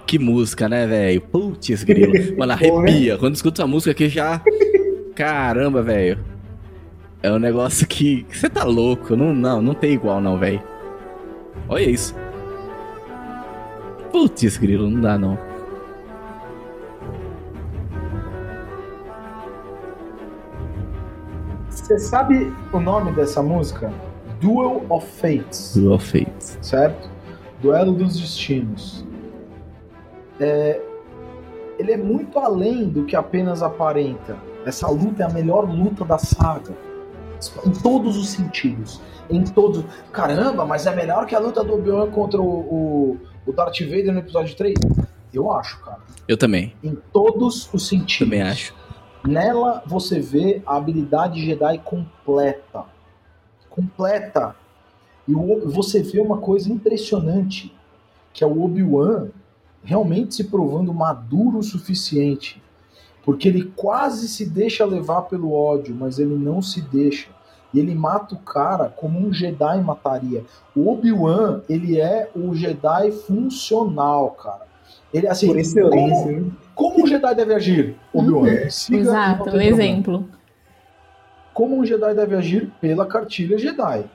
Que 0.10 0.18
música, 0.18 0.68
né, 0.68 0.88
velho? 0.88 1.22
Putz, 1.22 1.84
grilo. 1.84 2.12
Mano, 2.36 2.54
arrepia. 2.54 3.16
Quando 3.20 3.36
escuto 3.36 3.62
essa 3.62 3.68
música 3.68 3.92
aqui 3.92 4.10
já. 4.10 4.42
Caramba, 5.14 5.84
velho. 5.84 6.18
É 7.22 7.32
um 7.32 7.38
negócio 7.38 7.86
que. 7.86 8.26
Você 8.28 8.50
tá 8.50 8.64
louco. 8.64 9.16
Não, 9.16 9.36
não, 9.36 9.62
não 9.62 9.76
tem 9.76 9.94
igual, 9.94 10.20
não, 10.20 10.36
velho. 10.40 10.64
Olha 11.68 11.84
isso. 11.84 12.16
Putz, 14.12 14.58
grilo, 14.58 14.90
não 14.90 15.00
dá, 15.00 15.16
não. 15.16 15.38
Você 21.70 22.00
sabe 22.00 22.52
o 22.74 22.80
nome 22.80 23.12
dessa 23.12 23.44
música? 23.44 23.94
Duel 24.42 24.88
of 24.90 25.06
Fates. 25.06 25.78
Dual 25.78 26.00
Fates. 26.00 26.58
certo? 26.64 27.08
Duelo 27.62 27.94
dos 27.94 28.20
Destinos. 28.20 29.08
É, 30.40 30.82
ele 31.78 31.92
é 31.92 31.98
muito 31.98 32.40
além 32.40 32.88
do 32.88 33.06
que 33.06 33.16
apenas 33.16 33.62
aparenta. 33.64 34.38
Essa 34.66 34.88
luta 34.90 35.24
é 35.24 35.26
a 35.26 35.30
melhor 35.30 35.70
luta 35.70 36.04
da 36.06 36.18
saga. 36.18 36.74
Em 37.66 37.72
todos 37.72 38.18
os 38.18 38.30
sentidos. 38.30 39.02
Em 39.30 39.44
todos. 39.44 39.86
Caramba, 40.12 40.66
mas 40.66 40.86
é 40.86 40.94
melhor 40.96 41.26
que 41.26 41.36
a 41.36 41.40
luta 41.40 41.64
do 41.64 41.74
Obi-Wan 41.76 42.10
contra 42.12 42.42
o, 42.42 42.46
o, 42.46 43.18
o 43.46 43.54
Darth 43.54 43.80
Vader 43.82 44.12
no 44.12 44.20
episódio 44.20 44.56
3? 44.58 44.74
Eu 45.34 45.52
acho, 45.52 45.80
cara. 45.82 46.00
Eu 46.28 46.36
também. 46.38 46.74
Em 46.84 46.96
todos 47.14 47.70
os 47.74 47.88
sentidos. 47.88 48.28
Também 48.30 48.42
acho. 48.42 48.74
Nela 49.26 49.84
você 49.86 50.20
vê 50.20 50.62
a 50.66 50.76
habilidade 50.78 51.46
Jedi 51.46 51.78
completa. 51.80 52.84
Completa. 53.70 54.56
E 55.28 55.34
o- 55.36 55.70
você 55.70 56.02
vê 56.02 56.20
uma 56.20 56.38
coisa 56.40 56.72
impressionante, 56.72 57.74
que 58.34 58.44
é 58.44 58.48
o 58.48 58.64
Obi-Wan 58.64 59.28
realmente 59.84 60.36
se 60.36 60.44
provando 60.46 60.94
maduro 60.94 61.60
o 61.60 61.64
suficiente. 61.64 62.62
Porque 63.26 63.48
ele 63.48 63.72
quase 63.76 64.28
se 64.28 64.46
deixa 64.46 64.86
levar 64.86 65.24
pelo 65.24 65.54
ódio, 65.54 65.96
mas 65.98 66.20
ele 66.20 66.36
não 66.36 66.62
se 66.62 66.82
deixa. 66.82 67.28
E 67.74 67.80
ele 67.80 67.94
mata 67.94 68.34
o 68.34 68.40
cara 68.40 68.90
como 68.90 69.20
um 69.20 69.32
Jedi 69.32 69.80
mataria. 69.84 70.44
O 70.76 70.90
Obi-Wan, 70.92 71.62
ele 71.70 72.00
é 72.00 72.30
o 72.36 72.56
Jedi 72.56 73.12
funcional, 73.12 74.32
cara. 74.32 74.68
Ele 75.14 75.28
assim, 75.28 75.48
Por 75.48 75.58
excelência. 75.60 76.24
como- 76.26 76.32
né? 76.46 76.52
como 76.74 77.04
um 77.04 77.08
Jedi 77.08 77.36
deve 77.36 77.54
agir, 77.54 77.96
Obi-Wan? 78.14 78.46
Não 78.90 79.00
Exato, 79.00 79.44
problema. 79.44 79.70
exemplo. 79.84 80.28
Como 81.54 81.78
um 81.78 81.86
Jedi 81.86 82.14
deve 82.16 82.36
agir 82.36 82.72
pela 82.80 83.06
cartilha 83.06 83.58
Jedi. 83.58 84.06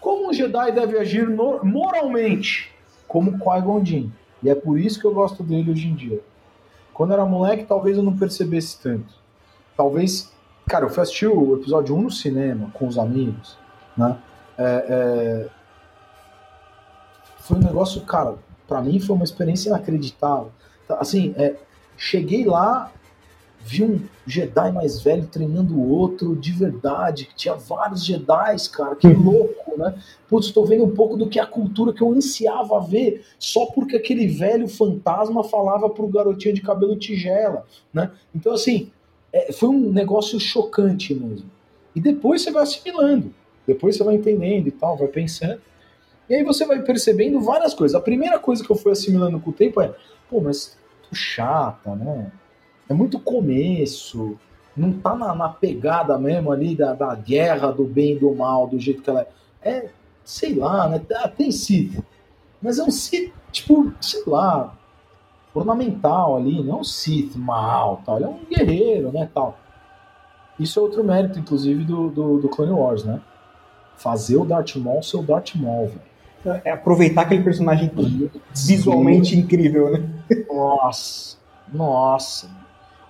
Como 0.00 0.28
um 0.28 0.32
Jedi 0.32 0.72
deve 0.72 0.98
agir 0.98 1.28
no- 1.28 1.64
moralmente, 1.64 2.70
como 3.06 3.38
Qui-Gon 3.38 3.84
Jinn. 3.84 4.10
E 4.42 4.50
é 4.50 4.54
por 4.54 4.78
isso 4.78 4.98
que 4.98 5.06
eu 5.06 5.14
gosto 5.14 5.42
dele 5.42 5.70
hoje 5.70 5.88
em 5.88 5.94
dia. 5.94 6.20
Quando 6.92 7.12
era 7.12 7.24
moleque, 7.24 7.64
talvez 7.64 7.96
eu 7.96 8.02
não 8.02 8.16
percebesse 8.16 8.78
tanto. 8.80 9.14
Talvez... 9.76 10.30
Cara, 10.68 10.84
eu 10.84 10.90
fui 10.90 11.02
assistir 11.02 11.26
o 11.26 11.56
episódio 11.56 11.94
1 11.96 12.02
no 12.02 12.10
cinema, 12.10 12.70
com 12.72 12.86
os 12.86 12.96
amigos, 12.96 13.58
né? 13.96 14.16
É, 14.56 14.84
é, 14.88 15.48
Foi 17.40 17.56
um 17.56 17.60
negócio, 17.60 18.00
cara, 18.02 18.36
pra 18.68 18.80
mim 18.80 19.00
foi 19.00 19.16
uma 19.16 19.24
experiência 19.24 19.68
inacreditável. 19.70 20.52
Tá, 20.86 20.98
Assim, 21.00 21.34
é, 21.36 21.56
cheguei 21.96 22.44
lá, 22.44 22.92
vi 23.64 23.84
um 23.84 24.00
Jedi 24.26 24.72
mais 24.72 25.00
velho 25.00 25.26
treinando 25.26 25.74
o 25.74 25.88
outro 25.88 26.36
de 26.36 26.52
verdade, 26.52 27.26
que 27.26 27.34
tinha 27.34 27.54
vários 27.54 28.04
Jedis, 28.04 28.68
cara, 28.68 28.94
que 28.94 29.08
louco, 29.08 29.76
né? 29.76 29.94
Putz, 30.28 30.46
estou 30.46 30.64
vendo 30.64 30.84
um 30.84 30.94
pouco 30.94 31.16
do 31.16 31.28
que 31.28 31.40
a 31.40 31.46
cultura 31.46 31.92
que 31.92 32.02
eu 32.02 32.12
ansiava 32.12 32.80
ver, 32.80 33.24
só 33.38 33.66
porque 33.66 33.96
aquele 33.96 34.26
velho 34.26 34.68
fantasma 34.68 35.42
falava 35.44 35.88
pro 35.90 36.06
garotinho 36.06 36.54
de 36.54 36.60
cabelo 36.60 36.96
tigela, 36.96 37.66
né? 37.92 38.10
Então, 38.34 38.52
assim, 38.52 38.90
é, 39.32 39.52
foi 39.52 39.68
um 39.68 39.92
negócio 39.92 40.38
chocante 40.38 41.14
mesmo. 41.14 41.50
E 41.94 42.00
depois 42.00 42.42
você 42.42 42.50
vai 42.50 42.62
assimilando, 42.62 43.34
depois 43.66 43.96
você 43.96 44.04
vai 44.04 44.14
entendendo 44.14 44.68
e 44.68 44.72
tal, 44.72 44.96
vai 44.96 45.08
pensando. 45.08 45.60
E 46.28 46.34
aí 46.34 46.44
você 46.44 46.64
vai 46.64 46.80
percebendo 46.82 47.40
várias 47.40 47.74
coisas. 47.74 47.94
A 47.94 48.00
primeira 48.00 48.38
coisa 48.38 48.64
que 48.64 48.70
eu 48.70 48.76
fui 48.76 48.92
assimilando 48.92 49.40
com 49.40 49.50
o 49.50 49.52
tempo 49.52 49.80
é, 49.80 49.94
pô, 50.30 50.40
mas 50.40 50.76
chata, 51.12 51.94
né? 51.94 52.32
É 52.92 52.94
muito 52.94 53.18
começo, 53.18 54.36
não 54.76 54.92
tá 54.92 55.14
na, 55.16 55.34
na 55.34 55.48
pegada 55.48 56.18
mesmo 56.18 56.52
ali 56.52 56.76
da, 56.76 56.92
da 56.92 57.14
guerra 57.14 57.70
do 57.70 57.84
bem 57.84 58.12
e 58.12 58.18
do 58.18 58.34
mal, 58.34 58.66
do 58.66 58.78
jeito 58.78 59.00
que 59.00 59.08
ela 59.08 59.22
é. 59.22 59.70
É, 59.70 59.90
sei 60.22 60.54
lá, 60.54 60.86
né? 60.88 61.00
Tem 61.34 61.50
Sith, 61.50 62.04
mas 62.60 62.78
é 62.78 62.82
um 62.82 62.90
Sith, 62.90 63.32
tipo, 63.50 63.90
sei 63.98 64.22
lá, 64.26 64.76
ornamental 65.54 66.36
ali, 66.36 66.62
não 66.62 66.76
é 66.76 66.80
um 66.80 66.84
Sith 66.84 67.34
mal, 67.34 68.02
tal. 68.04 68.16
Ele 68.16 68.24
é 68.26 68.28
um 68.28 68.44
guerreiro, 68.44 69.10
né, 69.10 69.26
tal. 69.32 69.58
Isso 70.60 70.78
é 70.78 70.82
outro 70.82 71.02
mérito, 71.02 71.38
inclusive, 71.38 71.84
do, 71.84 72.10
do, 72.10 72.40
do 72.40 72.48
Clone 72.50 72.72
Wars, 72.72 73.04
né? 73.04 73.22
Fazer 73.96 74.36
o 74.36 74.44
Darth 74.44 74.76
Maul 74.76 75.02
ser 75.02 75.16
o 75.16 75.22
Darth 75.22 75.54
Maul, 75.54 75.88
velho. 75.88 76.60
É 76.62 76.72
aproveitar 76.72 77.22
aquele 77.22 77.42
personagem 77.42 77.90
visualmente 78.54 79.38
incrível, 79.38 79.92
né? 79.92 80.10
Nossa, 80.50 81.38
nossa. 81.72 82.62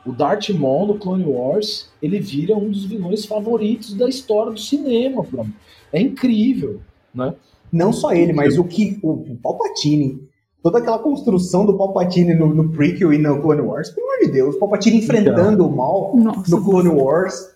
O 0.04 0.12
Darth 0.12 0.50
Maul 0.50 0.88
no 0.88 0.98
Clone 0.98 1.24
Wars, 1.24 1.88
ele 2.02 2.18
vira 2.18 2.56
um 2.56 2.68
dos 2.68 2.84
vilões 2.84 3.24
favoritos 3.24 3.94
da 3.94 4.08
história 4.08 4.52
do 4.52 4.58
cinema, 4.58 5.24
mim. 5.32 5.52
É 5.92 6.00
incrível, 6.00 6.80
né? 7.14 7.34
Não 7.72 7.92
só 7.92 8.12
ele, 8.12 8.32
mas 8.32 8.58
o 8.58 8.64
que 8.64 8.98
o, 9.02 9.10
o 9.10 9.38
Palpatine, 9.42 10.20
toda 10.62 10.78
aquela 10.78 10.98
construção 10.98 11.64
do 11.64 11.76
Palpatine 11.76 12.34
no, 12.34 12.52
no 12.52 12.70
prequel 12.70 13.12
e 13.12 13.18
no 13.18 13.40
Clone 13.40 13.62
Wars, 13.62 13.90
pelo 13.90 14.06
amor 14.06 14.26
de 14.26 14.32
Deus, 14.32 14.56
o 14.56 14.58
Palpatine 14.58 14.98
enfrentando 14.98 15.66
o 15.66 15.74
mal 15.74 16.12
Nossa. 16.16 16.50
no 16.50 16.64
Clone 16.64 16.88
Wars. 16.88 17.50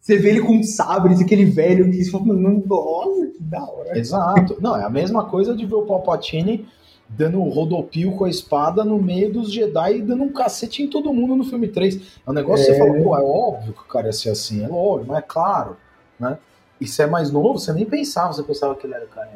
Você 0.00 0.16
vê 0.16 0.30
ele 0.30 0.40
com 0.40 0.62
sabres, 0.62 1.20
aquele 1.20 1.44
velho 1.44 1.90
que 1.90 2.02
você 2.02 2.10
fala, 2.10 2.26
"Mano, 2.26 2.64
nossa, 2.66 3.26
que 3.26 3.42
da 3.42 3.62
hora. 3.62 3.98
Exato. 3.98 4.56
Não, 4.60 4.76
é 4.76 4.84
a 4.84 4.90
mesma 4.90 5.24
coisa 5.24 5.54
de 5.54 5.66
ver 5.66 5.74
o 5.74 5.82
Palpatine 5.82 6.66
dando 7.08 7.40
um 7.40 7.48
rodopio 7.48 8.12
com 8.12 8.24
a 8.26 8.30
espada 8.30 8.84
no 8.84 8.98
meio 9.00 9.32
dos 9.32 9.50
Jedi 9.52 9.96
e 9.98 10.02
dando 10.02 10.22
um 10.24 10.32
cacete 10.32 10.82
em 10.82 10.88
todo 10.88 11.12
mundo 11.12 11.34
no 11.34 11.44
filme 11.44 11.66
3. 11.68 11.96
É 12.26 12.30
um 12.30 12.34
negócio 12.34 12.66
que 12.66 12.72
você 12.72 12.76
É. 12.76 12.78
fala, 12.78 13.02
pô, 13.02 13.16
é 13.16 13.20
óbvio 13.22 13.72
que 13.72 13.80
o 13.80 13.84
cara 13.86 14.06
ia 14.08 14.12
ser 14.12 14.30
assim, 14.30 14.64
é 14.64 14.68
óbvio, 14.68 15.06
mas 15.08 15.18
é 15.18 15.22
claro, 15.22 15.76
né? 16.20 16.38
E 16.80 16.86
você 16.86 17.02
é 17.02 17.06
mais 17.06 17.30
novo, 17.30 17.58
você 17.58 17.72
nem 17.72 17.84
pensava, 17.86 18.32
você 18.32 18.42
pensava 18.42 18.74
que 18.74 18.86
ele 18.86 18.94
era 18.94 19.04
o 19.04 19.08
cara. 19.08 19.30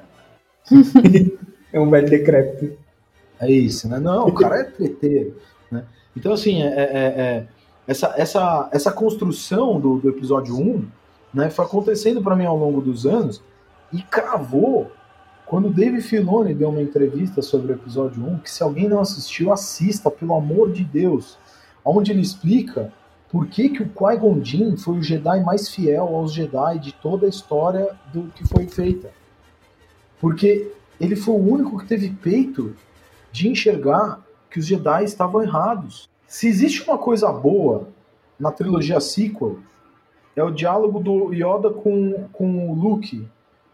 É 1.73 1.81
um 1.81 1.89
velho 1.89 2.09
decrépito. 2.11 2.77
É 3.41 3.51
isso, 3.51 3.89
né? 3.89 3.99
Não, 3.99 4.27
o 4.27 4.35
cara 4.35 4.57
é 4.61 4.64
treteiro, 4.64 5.39
né? 5.70 5.85
Então, 6.14 6.35
assim, 6.35 6.62
é, 6.62 6.66
é- 6.66 6.75
é- 6.85 7.47
essa, 7.89 8.12
essa, 8.16 8.68
essa 8.70 8.93
construção 8.93 9.81
do, 9.81 9.99
do 9.99 10.11
episódio 10.11 10.55
1 10.55 10.85
né, 11.33 11.49
foi 11.49 11.64
acontecendo 11.64 12.23
para 12.23 12.37
mim 12.37 12.45
ao 12.45 12.57
longo 12.59 12.81
dos 12.83 13.07
anos 13.07 13.43
e 13.93 14.03
cravou 14.03 14.93
quando 15.53 15.68
Dave 15.68 16.00
Filoni 16.00 16.55
deu 16.55 16.70
uma 16.70 16.80
entrevista 16.80 17.42
sobre 17.42 17.72
o 17.72 17.74
episódio 17.74 18.24
1, 18.24 18.38
que 18.38 18.50
se 18.50 18.62
alguém 18.62 18.88
não 18.88 19.00
assistiu, 19.00 19.53
assista, 19.53 20.11
pelo 20.11 20.32
amor 20.32 20.72
de 20.72 20.82
Deus, 20.82 21.36
onde 21.84 22.11
ele 22.11 22.22
explica 22.22 22.90
por 23.30 23.46
que, 23.46 23.68
que 23.68 23.82
o 23.82 23.90
Qui-Gon 23.90 24.42
Jinn 24.42 24.78
foi 24.78 24.96
o 24.96 25.03
Jedi 25.03 25.44
mais 25.44 25.68
fiel 25.68 26.05
aos 26.16 26.32
Jedi 26.32 26.78
de 26.78 26.94
toda 26.94 27.26
a 27.26 27.28
história 27.28 27.94
do 28.14 28.28
que 28.34 28.48
foi 28.48 28.66
feita. 28.66 29.11
Porque 30.18 30.72
ele 30.98 31.14
foi 31.14 31.34
o 31.34 31.53
único 31.53 31.78
que 31.78 31.86
teve 31.86 32.09
peito 32.09 32.74
de 33.30 33.46
enxergar 33.46 34.22
que 34.50 34.59
os 34.59 34.64
Jedi 34.64 35.05
estavam 35.05 35.42
errados. 35.42 36.09
Se 36.26 36.48
existe 36.48 36.82
uma 36.82 36.96
coisa 36.96 37.30
boa 37.30 37.88
na 38.40 38.50
trilogia 38.50 39.00
sequel, 39.00 39.59
é 40.34 40.42
o 40.42 40.50
diálogo 40.50 40.98
do 40.98 41.30
Yoda 41.34 41.68
com, 41.68 42.26
com 42.32 42.70
o 42.70 42.74
Luke, 42.74 43.28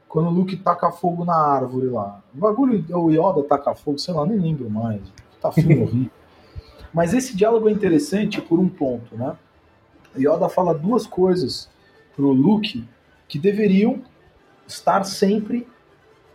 quando 0.09 0.29
o 0.29 0.33
Luke 0.33 0.57
taca 0.57 0.91
fogo 0.91 1.25
na 1.25 1.37
árvore 1.37 1.89
lá. 1.89 2.23
O 2.35 2.39
bagulho, 2.39 2.85
o 2.97 3.11
Yoda 3.11 3.47
taca 3.47 3.75
fogo, 3.75 3.99
sei 3.99 4.15
lá, 4.15 4.25
nem 4.25 4.39
lembro 4.39 4.71
mais. 4.71 5.03
Tá 5.41 5.53
filme 5.53 5.79
horrível. 5.83 6.11
Mas 6.93 7.13
esse 7.13 7.37
diálogo 7.37 7.69
é 7.69 7.73
interessante 7.73 8.41
por 8.41 8.59
um 8.59 8.69
ponto, 8.69 9.15
né? 9.15 9.37
Yoda 10.17 10.49
fala 10.49 10.75
duas 10.75 11.07
coisas 11.07 11.69
pro 12.17 12.33
Luke 12.33 12.89
que 13.29 13.39
deveriam 13.39 14.03
estar 14.67 15.05
sempre 15.05 15.69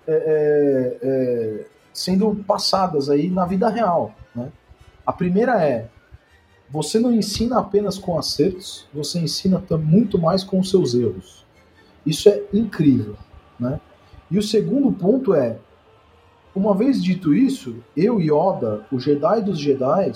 é, 0.08 0.14
é, 0.14 0.98
é, 1.02 1.66
sendo 1.92 2.36
passadas 2.48 3.10
aí 3.10 3.30
na 3.30 3.46
vida 3.46 3.68
real. 3.70 4.14
Né? 4.36 4.52
A 5.06 5.12
primeira 5.12 5.64
é: 5.64 5.90
você 6.70 7.00
não 7.00 7.12
ensina 7.12 7.60
apenas 7.60 7.98
com 7.98 8.18
acertos, 8.18 8.88
você 8.94 9.20
ensina 9.20 9.62
muito 9.78 10.20
mais 10.20 10.44
com 10.44 10.60
os 10.60 10.70
seus 10.70 10.94
erros. 10.94 11.44
Isso 12.06 12.30
é 12.30 12.44
incrível. 12.54 13.16
Né? 13.64 13.80
E 14.30 14.38
o 14.38 14.44
segundo 14.44 14.92
ponto 14.92 15.34
é: 15.34 15.58
uma 16.56 16.76
vez 16.76 17.02
dito 17.04 17.34
isso, 17.34 17.78
eu, 17.96 18.20
Yoda, 18.20 18.86
o 18.92 19.00
Jedi 19.00 19.42
dos 19.42 19.58
Jedi, 19.58 20.12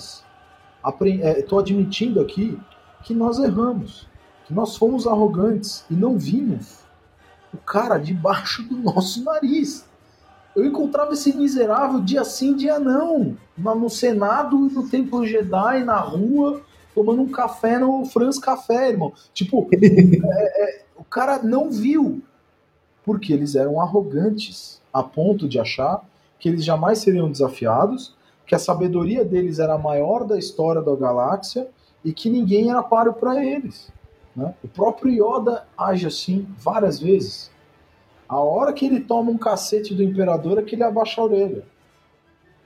estou 1.38 1.58
admitindo 1.58 2.20
aqui 2.20 2.58
que 3.02 3.14
nós 3.14 3.38
erramos, 3.38 4.06
que 4.46 4.52
nós 4.52 4.76
fomos 4.76 5.06
arrogantes 5.06 5.84
e 5.90 5.94
não 5.94 6.18
vimos 6.18 6.86
o 7.52 7.56
cara 7.56 7.98
debaixo 7.98 8.62
do 8.62 8.76
nosso 8.76 9.24
nariz. 9.24 9.88
Eu 10.54 10.64
encontrava 10.64 11.12
esse 11.12 11.36
miserável 11.36 12.00
dia 12.00 12.24
sim, 12.24 12.54
dia 12.54 12.78
não, 12.78 13.36
no 13.56 13.88
Senado, 13.88 14.58
no 14.58 14.88
Templo 14.88 15.24
Jedi, 15.26 15.84
na 15.84 15.98
rua, 15.98 16.62
tomando 16.94 17.22
um 17.22 17.28
café 17.28 17.78
no 17.78 18.04
Franz 18.06 18.38
Café, 18.38 18.90
irmão. 18.90 19.12
Tipo, 19.32 19.68
é- 19.72 20.80
é, 20.80 20.84
o 20.96 21.04
cara 21.04 21.42
não 21.42 21.70
viu, 21.70 22.20
porque 23.08 23.32
eles 23.32 23.54
eram 23.54 23.80
arrogantes, 23.80 24.82
a 24.92 25.02
ponto 25.02 25.48
de 25.48 25.58
achar 25.58 26.04
que 26.38 26.46
eles 26.46 26.62
jamais 26.62 26.98
seriam 26.98 27.30
desafiados, 27.30 28.14
que 28.46 28.54
a 28.54 28.58
sabedoria 28.58 29.24
deles 29.24 29.58
era 29.58 29.72
a 29.74 29.78
maior 29.78 30.24
da 30.24 30.36
história 30.38 30.82
da 30.82 30.94
galáxia 30.94 31.68
e 32.04 32.12
que 32.12 32.28
ninguém 32.28 32.70
era 32.70 32.82
páreo 32.82 33.14
para 33.14 33.42
eles. 33.42 33.90
né? 34.36 34.54
O 34.62 34.68
próprio 34.68 35.10
Yoda 35.10 35.66
age 35.76 36.06
assim 36.06 36.46
várias 36.58 37.00
vezes. 37.00 37.50
A 38.28 38.38
hora 38.38 38.74
que 38.74 38.84
ele 38.84 39.00
toma 39.00 39.30
um 39.30 39.38
cacete 39.38 39.94
do 39.94 40.02
imperador 40.02 40.58
é 40.58 40.62
que 40.62 40.74
ele 40.74 40.84
abaixa 40.84 41.18
a 41.20 41.24
orelha. 41.24 41.64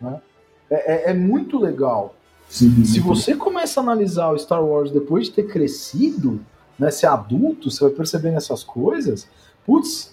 né? 0.01 0.21
É, 0.69 1.11
é- 1.11 1.11
é 1.13 1.15
muito 1.15 1.57
legal. 1.59 2.15
Se 2.85 2.99
você 3.01 3.37
começa 3.37 3.79
a 3.81 3.83
analisar 3.85 4.33
o 4.33 4.39
Star 4.39 4.63
Wars 4.65 4.91
depois 4.91 5.27
de 5.27 5.33
ter 5.35 5.45
crescido, 5.45 6.41
né, 6.79 6.91
ser 6.91 7.07
adulto, 7.07 7.71
você 7.71 7.85
vai 7.85 7.93
percebendo 7.93 8.37
essas 8.37 8.65
coisas, 8.65 9.29
putz, 9.65 10.13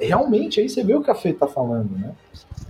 realmente 0.00 0.60
aí 0.60 0.68
você 0.68 0.82
vê 0.82 0.94
o 0.94 1.02
que 1.02 1.10
a 1.10 1.14
Fê 1.14 1.32
tá 1.32 1.46
falando, 1.46 1.90
né? 1.96 2.12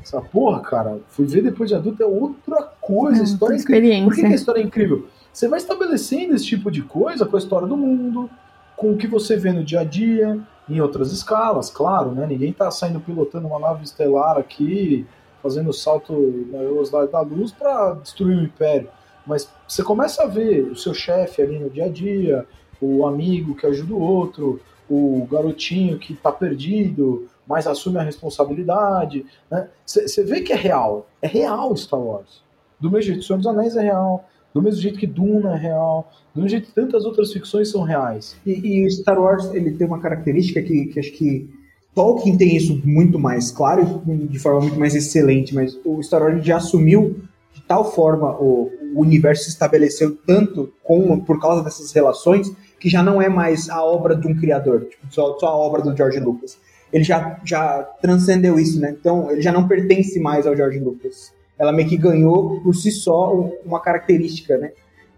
Essa 0.03 0.21
porra, 0.21 0.61
cara, 0.61 1.01
fui 1.09 1.27
ver 1.27 1.43
depois 1.43 1.69
de 1.69 1.75
adulto 1.75 2.03
é 2.03 2.07
outra 2.07 2.63
coisa. 2.81 3.23
A 3.23 3.25
história 3.25 3.55
é 3.55 3.59
incrível. 3.59 4.05
Por 4.05 4.15
que, 4.15 4.21
que 4.21 4.27
a 4.27 4.35
história 4.35 4.61
é 4.61 4.63
incrível? 4.63 5.07
Você 5.33 5.49
vai 5.49 5.59
estabelecendo 5.59 6.35
esse 6.35 6.47
tipo 6.47 6.71
de 6.71 6.83
coisa 6.83 7.27
com 7.27 7.37
a 7.37 7.39
história 7.39 7.67
do 7.67 7.77
mundo, 7.77 8.31
com 8.77 8.93
o 8.93 8.97
que 8.97 9.07
você 9.07 9.37
vê 9.37 9.53
no 9.53 9.65
dia 9.65 9.81
a 9.81 9.85
dia, 9.85 10.39
em 10.69 10.81
outras 10.81 11.11
escalas, 11.11 11.71
claro, 11.71 12.13
né? 12.13 12.27
Ninguém 12.27 12.53
tá 12.53 12.71
saindo 12.71 13.01
pilotando 13.01 13.49
uma 13.49 13.59
nave 13.59 13.85
estelar 13.85 14.39
aqui, 14.39 15.07
fazendo 15.43 15.73
salto 15.73 16.13
na 16.51 16.59
velocidade 16.59 17.11
da 17.11 17.21
luz 17.21 17.51
para 17.53 17.95
destruir 17.95 18.39
o 18.39 18.45
império. 18.45 18.89
Mas 19.27 19.51
você 19.67 19.83
começa 19.83 20.23
a 20.23 20.27
ver 20.27 20.63
o 20.65 20.77
seu 20.77 20.95
chefe 20.95 21.43
ali 21.43 21.59
no 21.59 21.69
dia 21.69 21.87
a 21.87 21.89
dia, 21.89 22.47
o 22.81 23.07
amigo 23.07 23.55
que 23.55 23.67
ajuda 23.67 23.95
o 23.95 24.01
outro, 24.01 24.61
o 24.89 25.27
garotinho 25.31 25.99
que 25.99 26.15
tá 26.15 26.31
perdido, 26.31 27.27
mas 27.47 27.67
assume 27.67 27.99
a 27.99 28.03
responsabilidade. 28.03 29.25
né? 29.51 29.69
Você 29.85 30.09
você 30.09 30.25
vê 30.25 30.41
que 30.41 30.53
é 30.53 30.57
real. 30.57 31.09
É 31.21 31.27
real 31.27 31.77
Star 31.77 32.01
Wars. 32.01 32.43
Do 32.81 32.91
mesmo 32.91 33.03
jeito 33.03 33.21
que 33.21 33.27
Senhor 33.27 33.39
dos 33.39 33.47
Anéis 33.47 33.77
é 33.77 33.83
real, 33.83 34.29
do 34.53 34.63
mesmo 34.63 34.81
jeito 34.81 34.99
que 34.99 35.07
Duna 35.07 35.55
é 35.55 35.59
real, 35.59 36.11
do 36.35 36.41
mesmo 36.41 36.51
jeito 36.51 36.69
que 36.69 36.75
tantas 36.75 37.05
outras 37.05 37.33
ficções 37.33 37.71
são 37.71 37.83
reais. 37.83 38.37
E, 38.47 38.53
e 38.53 38.87
o 38.87 38.91
Star 38.91 39.21
Wars 39.21 39.53
ele 39.53 39.73
tem 39.73 39.87
uma 39.87 40.01
característica 40.01 40.63
que, 40.63 40.87
que 40.87 41.01
acho 41.01 41.13
que 41.13 41.49
Tolkien 41.95 42.37
tem 42.37 42.57
isso 42.57 42.81
muito 42.85 43.19
mais 43.19 43.51
claro 43.51 44.03
de 44.05 44.39
forma 44.39 44.61
muito 44.61 44.79
mais 44.79 44.95
excelente, 44.95 45.55
mas 45.55 45.79
o 45.85 46.03
Star 46.03 46.23
Wars 46.23 46.45
já 46.45 46.57
assumiu 46.57 47.21
de 47.53 47.63
tal 47.63 47.93
forma 47.93 48.33
o, 48.41 48.71
o 48.95 49.01
universo 49.01 49.45
se 49.45 49.51
estabeleceu 49.51 50.17
tanto 50.27 50.73
com, 50.83 51.21
por 51.21 51.41
causa 51.41 51.63
dessas 51.63 51.93
relações 51.93 52.53
que 52.79 52.89
já 52.89 53.03
não 53.03 53.21
é 53.21 53.29
mais 53.29 53.69
a 53.71 53.83
obra 53.83 54.15
de 54.15 54.27
um 54.29 54.35
criador, 54.35 54.85
tipo, 54.85 55.07
só, 55.11 55.39
só 55.39 55.47
a 55.49 55.57
obra 55.57 55.83
do 55.83 55.97
George 55.97 56.21
Lucas. 56.21 56.59
Ele 56.93 57.03
já, 57.05 57.41
já 57.45 57.83
transcendeu 58.01 58.59
isso, 58.59 58.81
né? 58.81 58.95
Então 58.99 59.31
ele 59.31 59.41
já 59.43 59.51
não 59.51 59.67
pertence 59.67 60.21
mais 60.21 60.47
ao 60.47 60.57
George 60.57 60.79
Lucas. 60.79 61.33
Ela 61.59 61.73
meio 61.73 61.89
que 61.89 61.97
ganhou 61.97 62.61
por 62.61 62.75
si 62.75 62.91
só 62.91 63.35
um- 63.35 63.53
uma 63.65 63.81
característica, 63.81 64.57
né? 64.59 64.73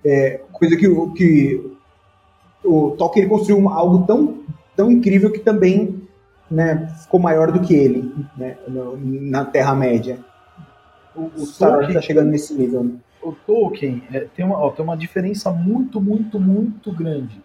É, 0.05 0.41
coisa 0.53 0.77
que, 0.77 0.87
o- 0.89 1.13
que 1.13 1.73
o 2.65 2.93
Tolkien 2.93 3.29
construiu 3.29 3.69
algo 3.69 4.07
tão, 4.07 4.39
tão 4.77 4.91
incrível 4.91 5.31
que 5.33 5.41
também 5.41 6.03
né, 6.51 6.89
ficou 7.03 7.19
maior 7.19 7.51
do 7.51 7.61
que 7.61 7.75
ele 7.75 8.15
né, 8.37 8.57
na 8.69 9.45
Terra-média. 9.45 10.19
O, 11.15 11.23
o 11.37 11.47
Star 11.47 11.73
Wars 11.73 11.89
está 11.89 12.01
chegando 12.01 12.31
nesse 12.31 12.55
nível. 12.55 12.85
Né? 12.85 12.93
o 13.23 13.33
Tolkien 13.33 14.05
é, 14.13 14.21
tem, 14.37 14.45
uma, 14.45 14.57
ó, 14.57 14.71
tem 14.71 14.85
uma 14.85 14.97
diferença 14.97 15.51
muito, 15.51 16.01
muito, 16.01 16.39
muito 16.39 16.93
grande, 16.93 17.43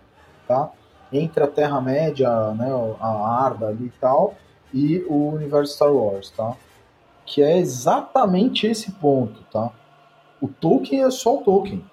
tá? 0.52 0.70
Entre 1.14 1.44
a 1.44 1.48
Terra-média, 1.48 2.54
né, 2.54 2.70
a 3.00 3.44
Arda 3.44 3.68
ali 3.68 3.86
e 3.86 4.00
tal, 4.00 4.36
e 4.74 5.00
o 5.08 5.30
universo 5.30 5.76
Star 5.76 5.94
Wars, 5.94 6.30
tá? 6.32 6.56
Que 7.26 7.42
é 7.42 7.58
exatamente 7.58 8.68
esse 8.68 8.92
ponto, 8.92 9.44
tá? 9.52 9.72
O 10.42 10.48
Tolkien 10.48 11.04
é 11.04 11.12
só 11.12 11.38
o 11.38 11.42
Tolkien. 11.42 11.84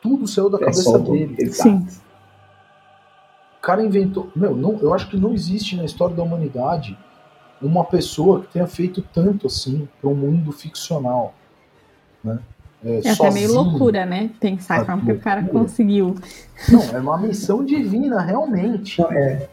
Tudo 0.00 0.26
saiu 0.26 0.50
da 0.50 0.58
É 0.58 0.60
cabeça 0.60 0.98
dele. 0.98 1.52
Sim. 1.52 1.86
O 3.58 3.60
cara 3.62 3.82
inventou. 3.82 4.28
Meu, 4.36 4.54
não, 4.54 4.78
eu 4.80 4.92
acho 4.92 5.08
que 5.08 5.16
não 5.16 5.32
existe 5.32 5.76
na 5.76 5.84
história 5.84 6.14
da 6.14 6.22
humanidade 6.22 6.98
uma 7.62 7.84
pessoa 7.84 8.42
que 8.42 8.48
tenha 8.48 8.66
feito 8.66 9.00
tanto 9.00 9.46
assim 9.46 9.88
para 10.00 10.10
um 10.10 10.14
mundo 10.14 10.52
ficcional. 10.52 11.32
Né? 12.22 12.38
É 12.84 13.10
até 13.10 13.30
meio 13.30 13.52
loucura, 13.52 14.04
né? 14.04 14.30
Pensar 14.38 14.80
Ah, 14.82 14.84
como 14.84 15.04
que 15.06 15.12
o 15.12 15.18
cara 15.18 15.42
conseguiu. 15.44 16.14
Não, 16.68 16.82
é 16.82 16.98
uma 17.00 17.16
missão 17.18 17.64
divina, 17.64 18.20
realmente. 18.20 19.00
Não, 19.00 19.10
é, 19.10 19.48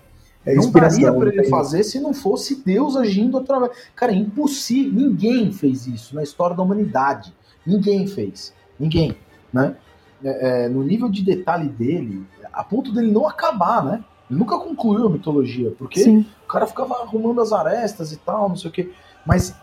é 0.46 0.56
não 0.56 0.70
daria 0.70 1.12
para 1.12 1.20
não 1.20 1.28
ele 1.28 1.42
tem- 1.44 1.50
fazer 1.50 1.84
se 1.84 2.00
não 2.00 2.14
fosse 2.14 2.62
Deus 2.64 2.98
agindo 2.98 3.38
através. 3.38 3.72
Cara, 3.96 4.12
é 4.12 4.16
impossível. 4.16 4.92
Ninguém 4.94 5.52
fez 5.52 5.88
isso 5.88 6.14
na 6.14 6.24
história 6.24 6.56
da 6.56 6.62
humanidade. 6.62 7.34
Ninguém 7.66 8.06
fez. 8.06 8.54
Ninguém. 8.78 9.16
Né? 9.54 9.76
É, 10.24 10.66
é, 10.66 10.70
no 10.70 10.84
nível 10.84 11.10
de 11.10 11.24
detalhe 11.24 11.70
dele, 11.70 12.26
a 12.52 12.64
ponto 12.64 12.92
dele 12.92 13.12
não 13.12 13.28
acabar, 13.28 13.84
né? 13.84 14.04
Ele 14.30 14.40
nunca 14.40 14.58
concluiu 14.58 15.08
a 15.08 15.10
mitologia, 15.10 15.74
porque 15.78 16.04
Sim. 16.04 16.26
o 16.44 16.48
cara 16.48 16.68
ficava 16.68 16.96
arrumando 17.02 17.42
as 17.42 17.52
arestas 17.52 18.12
e 18.12 18.18
tal, 18.18 18.50
não 18.50 18.56
sei 18.56 18.70
o 18.70 18.74
quê. 18.74 18.92
Mas 19.26 19.56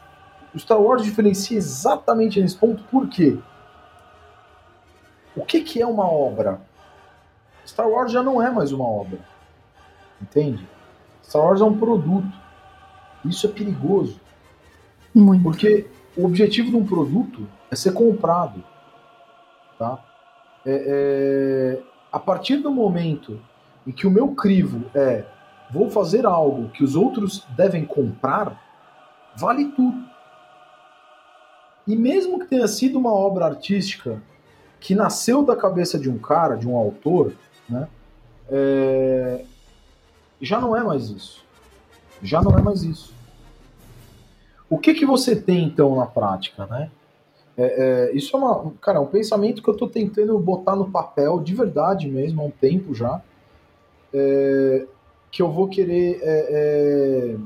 o 0.54 0.58
Star 0.58 0.80
Wars 0.80 1.02
diferencia 1.02 1.56
exatamente 1.56 2.40
nesse 2.40 2.56
ponto, 2.56 2.82
por 2.90 3.08
quê? 3.08 3.36
O 5.38 5.44
que, 5.44 5.60
que 5.60 5.80
é 5.80 5.86
uma 5.86 6.10
obra? 6.10 6.60
Star 7.64 7.88
Wars 7.88 8.10
já 8.10 8.24
não 8.24 8.42
é 8.42 8.50
mais 8.50 8.72
uma 8.72 8.84
obra. 8.84 9.20
Entende? 10.20 10.66
Star 11.22 11.44
Wars 11.44 11.60
é 11.60 11.64
um 11.64 11.78
produto. 11.78 12.32
Isso 13.24 13.46
é 13.46 13.50
perigoso. 13.50 14.20
Muito. 15.14 15.44
Porque 15.44 15.86
o 16.16 16.24
objetivo 16.24 16.70
de 16.70 16.76
um 16.76 16.84
produto 16.84 17.46
é 17.70 17.76
ser 17.76 17.92
comprado. 17.92 18.64
Tá? 19.78 20.04
É, 20.66 21.78
é, 21.78 21.82
a 22.10 22.18
partir 22.18 22.56
do 22.56 22.72
momento 22.72 23.40
em 23.86 23.92
que 23.92 24.08
o 24.08 24.10
meu 24.10 24.34
crivo 24.34 24.86
é 24.92 25.24
vou 25.70 25.88
fazer 25.88 26.26
algo 26.26 26.70
que 26.70 26.82
os 26.82 26.96
outros 26.96 27.46
devem 27.56 27.84
comprar, 27.84 28.60
vale 29.36 29.66
tudo. 29.66 30.04
E 31.86 31.94
mesmo 31.94 32.40
que 32.40 32.46
tenha 32.46 32.66
sido 32.66 32.98
uma 32.98 33.12
obra 33.12 33.46
artística 33.46 34.20
que 34.80 34.94
nasceu 34.94 35.44
da 35.44 35.56
cabeça 35.56 35.98
de 35.98 36.08
um 36.10 36.18
cara, 36.18 36.56
de 36.56 36.68
um 36.68 36.76
autor, 36.76 37.32
né, 37.68 37.88
é, 38.50 39.44
já 40.40 40.60
não 40.60 40.76
é 40.76 40.82
mais 40.82 41.10
isso. 41.10 41.44
Já 42.22 42.42
não 42.42 42.56
é 42.56 42.62
mais 42.62 42.82
isso. 42.82 43.14
O 44.68 44.78
que, 44.78 44.94
que 44.94 45.06
você 45.06 45.34
tem 45.34 45.64
então 45.64 45.96
na 45.96 46.06
prática, 46.06 46.66
né? 46.66 46.90
É, 47.56 48.10
é, 48.10 48.16
isso 48.16 48.36
é 48.36 48.38
uma, 48.38 48.72
cara, 48.80 48.98
é 48.98 49.00
um 49.00 49.06
pensamento 49.06 49.62
que 49.62 49.68
eu 49.68 49.72
estou 49.72 49.88
tentando 49.88 50.38
botar 50.38 50.76
no 50.76 50.90
papel 50.90 51.40
de 51.40 51.54
verdade 51.54 52.08
mesmo 52.08 52.40
há 52.40 52.44
um 52.44 52.50
tempo 52.50 52.94
já, 52.94 53.20
é, 54.14 54.86
que 55.30 55.42
eu 55.42 55.50
vou 55.50 55.68
querer 55.68 56.20
é, 56.22 57.36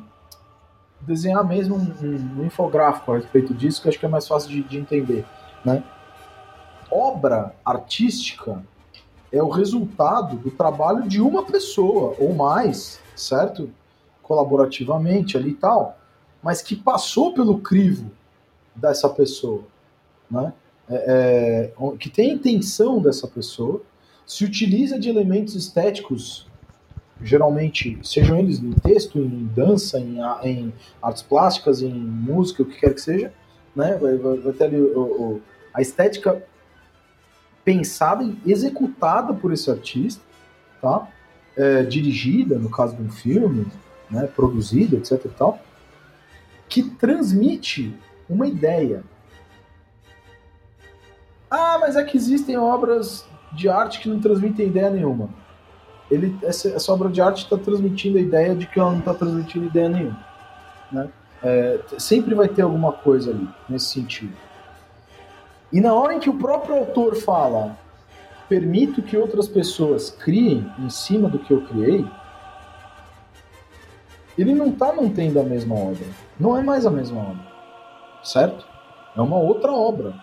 desenhar 1.01 1.47
mesmo 1.47 1.77
um, 1.77 2.07
um, 2.07 2.41
um, 2.41 2.45
infográfico 2.45 3.13
a 3.13 3.17
respeito 3.17 3.55
disso, 3.55 3.81
que 3.81 3.89
acho 3.89 3.99
que 3.99 4.05
é 4.05 4.09
mais 4.09 4.29
fácil 4.29 4.51
de, 4.51 4.63
de 4.63 4.79
entender, 4.79 5.25
né? 5.65 5.83
Obra 6.93 7.55
artística 7.65 8.63
é 9.33 9.43
o 9.43 9.49
resultado 9.49 10.37
do 10.37 10.51
trabalho 10.51 11.09
de 11.09 11.23
uma 11.23 11.43
pessoa 11.43 12.15
ou 12.19 12.35
mais, 12.35 13.01
certo? 13.17 13.71
Colaborativamente 14.23 15.39
ali 15.39 15.53
e 15.53 15.55
tal, 15.55 15.99
mas 16.43 16.61
que 16.61 16.77
passou 16.77 17.33
pelo 17.33 17.61
crivo 17.61 18.11
dessa 18.77 19.09
pessoa, 19.09 19.63
né? 20.31 20.53
É, 20.91 21.71
é, 21.79 21.97
que 21.97 22.11
tem 22.11 22.31
a 22.31 22.35
intenção 22.35 23.01
dessa 23.01 23.27
pessoa, 23.27 23.81
se 24.27 24.45
utiliza 24.45 24.99
de 24.99 25.09
elementos 25.09 25.55
estéticos, 25.55 26.47
geralmente, 27.23 27.99
sejam 28.03 28.39
eles 28.39 28.59
em 28.59 28.73
texto, 28.73 29.19
em 29.19 29.47
dança, 29.47 29.99
em, 29.99 30.19
em 30.43 30.73
artes 31.01 31.23
plásticas, 31.23 31.81
em 31.81 31.95
música, 31.95 32.63
o 32.63 32.67
que 32.67 32.81
quer 32.81 32.93
que 32.93 33.01
seja, 33.01 33.33
né? 33.75 33.97
Vai, 33.97 34.19
vai, 34.19 34.37
vai 34.37 34.53
ter 34.53 34.65
ali 34.65 34.79
o, 34.79 35.01
o, 35.01 35.43
a 35.73 35.81
estética 35.81 36.43
pensada 37.65 38.25
e 38.25 38.51
executada 38.51 39.33
por 39.33 39.53
esse 39.53 39.71
artista, 39.71 40.23
tá? 40.81 41.09
É, 41.57 41.83
dirigida, 41.83 42.59
no 42.59 42.71
caso 42.71 42.97
de 42.97 43.03
um 43.03 43.11
filme, 43.11 43.67
né, 44.11 44.27
produzida, 44.27 44.97
etc 44.97 45.27
tal, 45.37 45.59
que 46.69 46.83
transmite 46.83 47.95
uma 48.29 48.47
ideia. 48.47 49.05
Ah, 51.51 51.77
mas 51.79 51.97
é 51.97 52.03
que 52.03 52.17
existem 52.17 52.57
obras 52.57 53.27
de 53.53 53.69
arte 53.69 54.01
que 54.01 54.09
não 54.09 54.19
transmitem 54.19 54.69
ideia 54.69 54.91
nenhuma. 54.91 55.29
Ele, 56.11 56.37
essa, 56.43 56.69
essa 56.71 56.93
obra 56.93 57.09
de 57.11 57.21
arte 57.21 57.45
está 57.45 57.59
transmitindo 57.59 58.19
a 58.19 58.21
ideia 58.21 58.55
de 58.55 58.67
que 58.67 58.81
ela 58.81 58.91
não 58.91 58.99
está 58.99 59.13
transmitindo 59.13 59.67
ideia 59.67 59.89
nenhuma. 59.89 60.27
Né? 60.91 61.09
É, 61.43 61.81
sempre 61.99 62.35
vai 62.35 62.49
ter 62.49 62.63
alguma 62.63 62.93
coisa 62.93 63.31
ali, 63.31 63.49
nesse 63.69 63.87
sentido. 63.87 64.33
E 65.73 65.81
na 65.81 65.95
hora 65.95 66.15
em 66.15 66.21
que 66.21 66.29
o 66.29 66.39
próprio 66.39 66.77
autor 66.77 67.17
fala, 67.17 67.79
permito 68.49 69.01
que 69.03 69.17
outras 69.17 69.49
pessoas 69.49 70.11
criem 70.11 70.71
em 70.79 70.91
cima 70.91 71.29
do 71.29 71.39
que 71.39 71.53
eu 71.53 71.63
criei, 71.63 72.05
ele 74.37 74.55
não 74.55 74.69
está 74.69 74.93
mantendo 74.93 75.41
a 75.41 75.43
mesma 75.43 75.75
obra. 75.75 76.05
Não 76.39 76.57
é 76.57 76.63
mais 76.63 76.85
a 76.85 76.91
mesma 76.91 77.21
obra. 77.21 77.53
Certo? 78.23 78.67
É 79.17 79.21
uma 79.21 79.39
outra 79.39 79.73
obra. 79.73 80.15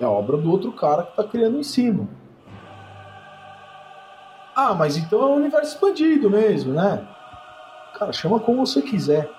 É 0.00 0.04
a 0.04 0.10
obra 0.10 0.36
do 0.36 0.50
outro 0.50 0.72
cara 0.72 1.02
que 1.02 1.10
está 1.10 1.24
criando 1.24 1.58
em 1.58 1.62
cima. 1.62 2.08
Ah, 4.54 4.74
mas 4.74 4.96
então 4.96 5.22
é 5.22 5.26
um 5.26 5.36
universo 5.36 5.74
expandido 5.74 6.30
mesmo, 6.30 6.72
né? 6.72 7.06
Cara, 7.98 8.12
chama 8.12 8.40
como 8.40 8.66
você 8.66 8.80
quiser. 8.80 9.30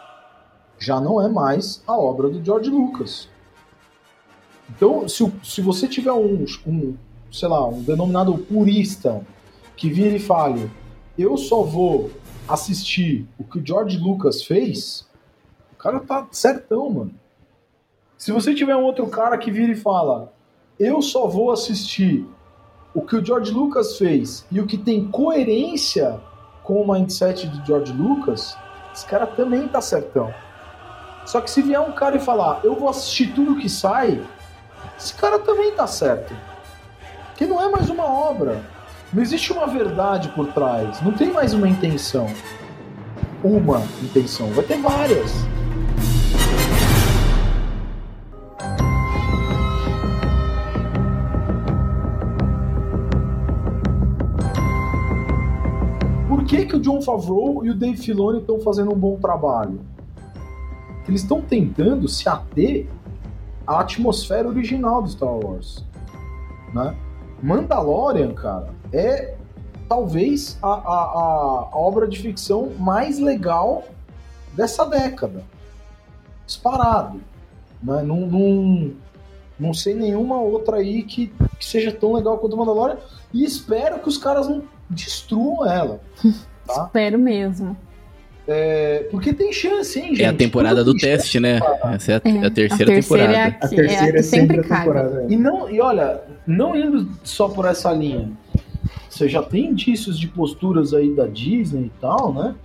Já 0.78 1.00
não 1.00 1.22
é 1.22 1.28
mais 1.28 1.84
a 1.88 1.98
obra 1.98 2.30
do 2.30 2.44
George 2.44 2.70
Lucas. 2.70 3.30
Então, 4.70 5.08
se, 5.08 5.32
se 5.44 5.62
você 5.62 5.88
tiver 5.88 6.12
um, 6.12 6.46
um, 6.66 6.96
sei 7.32 7.48
lá, 7.48 7.68
um 7.68 7.82
denominado 7.82 8.38
purista 8.38 9.26
que 9.76 9.90
vira 9.90 10.16
e 10.16 10.20
fale, 10.20 10.70
eu 11.18 11.38
só 11.38 11.64
vou 11.64 12.12
assistir 12.48 13.28
o 13.38 13.44
que 13.44 13.60
o 13.60 13.66
George 13.66 13.98
Lucas 13.98 14.44
fez, 14.44 15.08
o 15.74 15.76
cara 15.76 16.00
tá 16.00 16.28
certão, 16.32 16.90
mano. 16.90 17.14
Se 18.18 18.32
você 18.32 18.54
tiver 18.54 18.76
um 18.76 18.84
outro 18.84 19.08
cara 19.08 19.38
que 19.38 19.52
vira 19.52 19.72
e 19.72 19.78
fala, 19.78 20.34
eu 20.80 21.02
só 21.02 21.28
vou 21.28 21.52
assistir 21.52 22.26
o 22.94 23.02
que 23.02 23.16
o 23.16 23.26
George 23.26 23.52
Lucas 23.52 23.98
fez 23.98 24.46
e 24.52 24.60
o 24.60 24.66
que 24.66 24.78
tem 24.78 25.08
coerência 25.08 26.20
com 26.64 26.82
o 26.82 26.92
mindset 26.92 27.48
do 27.48 27.66
George 27.66 27.94
Lucas, 27.94 28.58
esse 28.94 29.06
cara 29.06 29.26
também 29.26 29.68
tá 29.68 29.82
certão. 29.82 30.34
Só 31.26 31.40
que 31.42 31.50
se 31.50 31.62
vier 31.62 31.80
um 31.80 31.92
cara 31.92 32.18
e 32.18 32.20
falar, 32.20 32.62
eu 32.64 32.76
vou 32.76 32.90
assistir 32.90 33.34
tudo 33.34 33.56
que 33.58 33.70
sai, 33.70 34.22
esse 35.00 35.14
cara 35.14 35.40
também 35.40 35.72
tá 35.72 35.88
certo. 35.88 36.36
Que 37.38 37.46
não 37.46 37.62
é 37.62 37.70
mais 37.72 37.90
uma 37.90 38.04
obra. 38.04 38.62
Não 39.14 39.24
existe 39.24 39.54
uma 39.54 39.66
verdade 39.66 40.28
por 40.36 40.48
trás. 40.48 41.02
Não 41.02 41.14
tem 41.14 41.32
mais 41.32 41.54
uma 41.54 41.70
intenção. 41.70 42.28
Uma 43.42 43.82
intenção. 44.04 44.50
Vai 44.50 44.66
ter 44.66 44.78
várias. 44.78 45.32
Por 56.28 56.44
que, 56.44 56.66
que 56.66 56.76
o 56.76 56.80
John 56.82 57.02
Favreau 57.02 57.66
e 57.66 57.70
o 57.70 57.74
Dave 57.74 57.96
Filoni 57.96 58.40
estão 58.40 58.60
fazendo 58.60 58.92
um 58.92 58.98
bom 58.98 59.16
trabalho? 59.16 59.80
Eles 61.08 61.22
estão 61.22 61.42
tentando 61.42 62.08
se 62.10 62.28
ater 62.28 62.86
a 63.70 63.82
atmosfera 63.82 64.48
original 64.48 65.04
do 65.04 65.10
Star 65.10 65.30
Wars. 65.30 65.86
Né? 66.74 66.96
Mandalorian, 67.42 68.34
cara, 68.34 68.70
é 68.92 69.36
talvez 69.88 70.58
a, 70.62 70.68
a, 70.68 70.72
a, 70.74 71.70
obra 71.78 72.08
de 72.08 72.18
ficção 72.20 72.72
mais 72.80 73.20
legal 73.20 73.84
dessa 74.54 74.86
década. 74.86 75.44
Disparado. 76.48 77.22
Né? 77.84 78.02
Não, 78.02 78.22
não, 78.22 78.92
não 79.60 79.74
sei 79.74 79.94
nenhuma 79.94 80.42
outra 80.42 80.78
aí 80.78 81.04
que, 81.04 81.28
que 81.60 81.66
seja 81.66 81.92
tão 81.92 82.14
legal 82.14 82.40
quanto 82.40 82.58
Mandalorian. 82.58 82.98
E 83.32 83.44
espero 83.44 84.00
que 84.00 84.10
os 84.10 84.18
caras 84.18 84.48
não 84.48 84.64
destruam 84.90 85.64
ela. 85.68 86.02
Tá? 86.66 86.86
espero 86.86 87.20
mesmo. 87.20 87.78
É, 88.52 89.08
porque 89.12 89.32
tem 89.32 89.54
chance, 89.54 90.00
hein, 90.00 90.08
gente? 90.08 90.24
É 90.24 90.28
a 90.28 90.34
temporada 90.34 90.84
do 90.84 90.96
teste, 90.96 91.40
né? 91.40 91.60
Essa 91.94 92.14
é 92.14 92.16
a, 92.16 92.22
é, 92.26 92.48
a 92.48 92.50
terceira, 92.50 92.92
a 92.92 92.96
temporada. 92.96 93.34
É 93.34 93.44
a, 93.44 93.48
a 93.48 93.68
terceira 93.68 94.18
é, 94.18 94.20
é 94.20 94.24
sempre, 94.24 94.24
sempre 94.24 94.60
a 94.62 94.64
temporada. 94.64 95.26
E, 95.30 95.38
não, 95.38 95.70
e 95.70 95.80
olha, 95.80 96.20
não 96.48 96.76
indo 96.76 97.08
só 97.24 97.48
por 97.48 97.66
essa 97.66 97.92
linha, 97.92 98.32
você 99.08 99.30
já 99.30 99.44
tem 99.44 99.68
indícios 99.68 100.18
de 100.18 100.28
posturas 100.28 100.96
aí 100.96 101.14
da 101.14 101.28
Disney 101.28 101.86
e 101.86 101.92
tal, 102.02 102.34
né? 102.34 102.56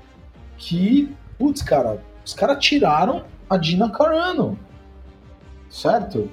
Que, 0.57 1.11
putz, 1.39 1.61
cara, 1.61 2.01
os 2.25 2.33
caras 2.33 2.65
tiraram 2.65 3.25
a 3.51 3.59
Dina 3.59 3.91
Carano, 3.91 4.59
certo? 5.69 6.31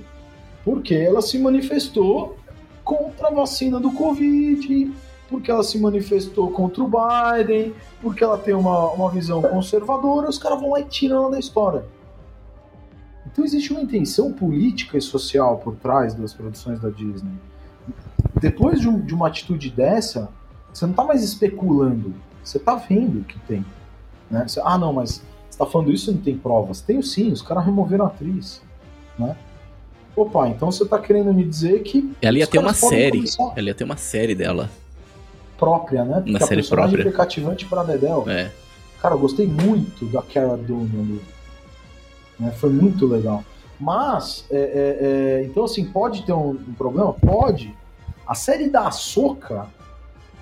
Porque 0.63 0.95
ela 0.95 1.21
se 1.21 1.37
manifestou 1.37 2.37
contra 2.85 3.27
a 3.27 3.31
vacina 3.31 3.81
do 3.81 3.91
Covid, 3.91 4.93
porque 5.31 5.49
ela 5.49 5.63
se 5.63 5.79
manifestou 5.79 6.51
contra 6.51 6.83
o 6.83 6.91
Biden, 6.91 7.73
porque 8.01 8.21
ela 8.21 8.37
tem 8.37 8.53
uma, 8.53 8.91
uma 8.91 9.09
visão 9.09 9.41
conservadora, 9.41 10.29
os 10.29 10.37
caras 10.37 10.59
vão 10.59 10.71
lá 10.71 10.81
e 10.81 10.83
tiram 10.83 11.15
ela 11.15 11.31
da 11.31 11.39
história. 11.39 11.85
Então 13.25 13.45
existe 13.45 13.71
uma 13.71 13.81
intenção 13.81 14.33
política 14.33 14.97
e 14.97 15.01
social 15.01 15.59
por 15.59 15.77
trás 15.77 16.13
das 16.13 16.33
produções 16.33 16.81
da 16.81 16.89
Disney. 16.89 17.31
Depois 18.41 18.81
de, 18.81 18.89
um, 18.89 18.99
de 18.99 19.15
uma 19.15 19.27
atitude 19.27 19.69
dessa, 19.69 20.29
você 20.73 20.85
não 20.85 20.91
está 20.91 21.05
mais 21.05 21.23
especulando, 21.23 22.13
você 22.43 22.57
está 22.57 22.75
vendo 22.75 23.23
que 23.23 23.39
tem. 23.39 23.65
Né? 24.29 24.45
Você, 24.45 24.59
ah, 24.61 24.77
não, 24.77 24.91
mas 24.91 25.11
você 25.11 25.23
está 25.49 25.65
falando 25.65 25.93
isso 25.93 26.11
e 26.11 26.13
não 26.13 26.21
tem 26.21 26.37
provas. 26.37 26.81
Tenho 26.81 27.01
sim, 27.01 27.31
os 27.31 27.41
caras 27.41 27.65
removeram 27.65 28.03
a 28.03 28.07
atriz. 28.09 28.61
Né? 29.17 29.37
Opa, 30.13 30.49
então 30.49 30.69
você 30.69 30.83
está 30.83 30.99
querendo 30.99 31.33
me 31.33 31.45
dizer 31.45 31.83
que. 31.83 32.11
Ela 32.21 32.39
ia 32.39 32.47
ter 32.47 32.59
uma 32.59 32.73
série. 32.73 33.19
Começar... 33.19 33.53
Ela 33.55 33.67
ia 33.67 33.75
ter 33.75 33.85
uma 33.85 33.97
série 33.97 34.35
dela 34.35 34.69
própria, 35.61 36.03
né? 36.03 36.15
Porque 36.15 36.31
Uma 36.31 36.39
série 36.39 36.53
a 36.53 36.55
personagem 36.55 36.95
própria. 36.95 37.09
é 37.09 37.13
cativante 37.15 37.65
para 37.67 37.83
Dedel. 37.83 38.25
É. 38.27 38.49
Cara, 38.99 39.13
eu 39.13 39.19
gostei 39.19 39.45
muito 39.45 40.05
da 40.05 40.23
Cara 40.23 40.57
Dune 40.57 40.89
ali. 40.99 41.21
Né? 42.39 42.51
Foi 42.57 42.71
muito 42.71 43.05
legal. 43.05 43.43
Mas, 43.79 44.45
é, 44.49 44.57
é, 44.57 44.97
é, 45.41 45.43
então 45.45 45.63
assim, 45.63 45.85
pode 45.85 46.23
ter 46.23 46.33
um, 46.33 46.49
um, 46.49 46.73
problema? 46.75 47.13
Pode. 47.13 47.73
A 48.27 48.33
série 48.33 48.69
da 48.69 48.87
Ahsoka, 48.87 49.67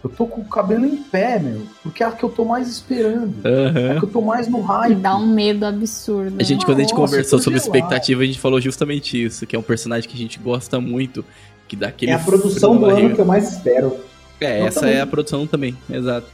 eu 0.01 0.09
tô 0.09 0.25
com 0.25 0.41
o 0.41 0.45
cabelo 0.45 0.85
em 0.85 0.97
pé, 0.97 1.39
meu. 1.39 1.63
Porque 1.83 2.01
é 2.01 2.05
a 2.05 2.11
que 2.11 2.23
eu 2.23 2.29
tô 2.29 2.45
mais 2.45 2.69
esperando. 2.69 3.35
Uhum. 3.45 3.77
É 3.77 3.91
a 3.91 3.99
que 3.99 4.05
eu 4.05 4.09
tô 4.09 4.21
mais 4.21 4.47
no 4.47 4.61
hype. 4.61 4.95
Dá 4.95 5.17
um 5.17 5.27
medo 5.27 5.65
absurdo. 5.65 6.35
A 6.39 6.43
gente, 6.43 6.65
quando 6.65 6.79
a 6.79 6.81
gente 6.81 6.93
Nossa, 6.93 7.05
conversou 7.05 7.39
sobre 7.39 7.59
gelado. 7.59 7.77
expectativa, 7.77 8.23
a 8.23 8.25
gente 8.25 8.39
falou 8.39 8.61
justamente 8.61 9.21
isso, 9.21 9.45
que 9.45 9.55
é 9.55 9.59
um 9.59 9.63
personagem 9.63 10.09
que 10.09 10.15
a 10.15 10.19
gente 10.19 10.39
gosta 10.39 10.79
muito, 10.79 11.23
que 11.67 11.75
dá 11.75 11.87
aquele 11.87 12.11
É 12.11 12.15
a 12.15 12.19
produção 12.19 12.77
do 12.77 12.85
ano 12.85 13.15
que 13.15 13.21
eu 13.21 13.25
mais 13.25 13.53
espero. 13.53 14.08
É, 14.39 14.61
Eu 14.61 14.67
essa 14.67 14.81
também. 14.81 14.95
é 14.95 15.01
a 15.01 15.07
produção 15.07 15.45
também, 15.47 15.77
exato. 15.89 16.27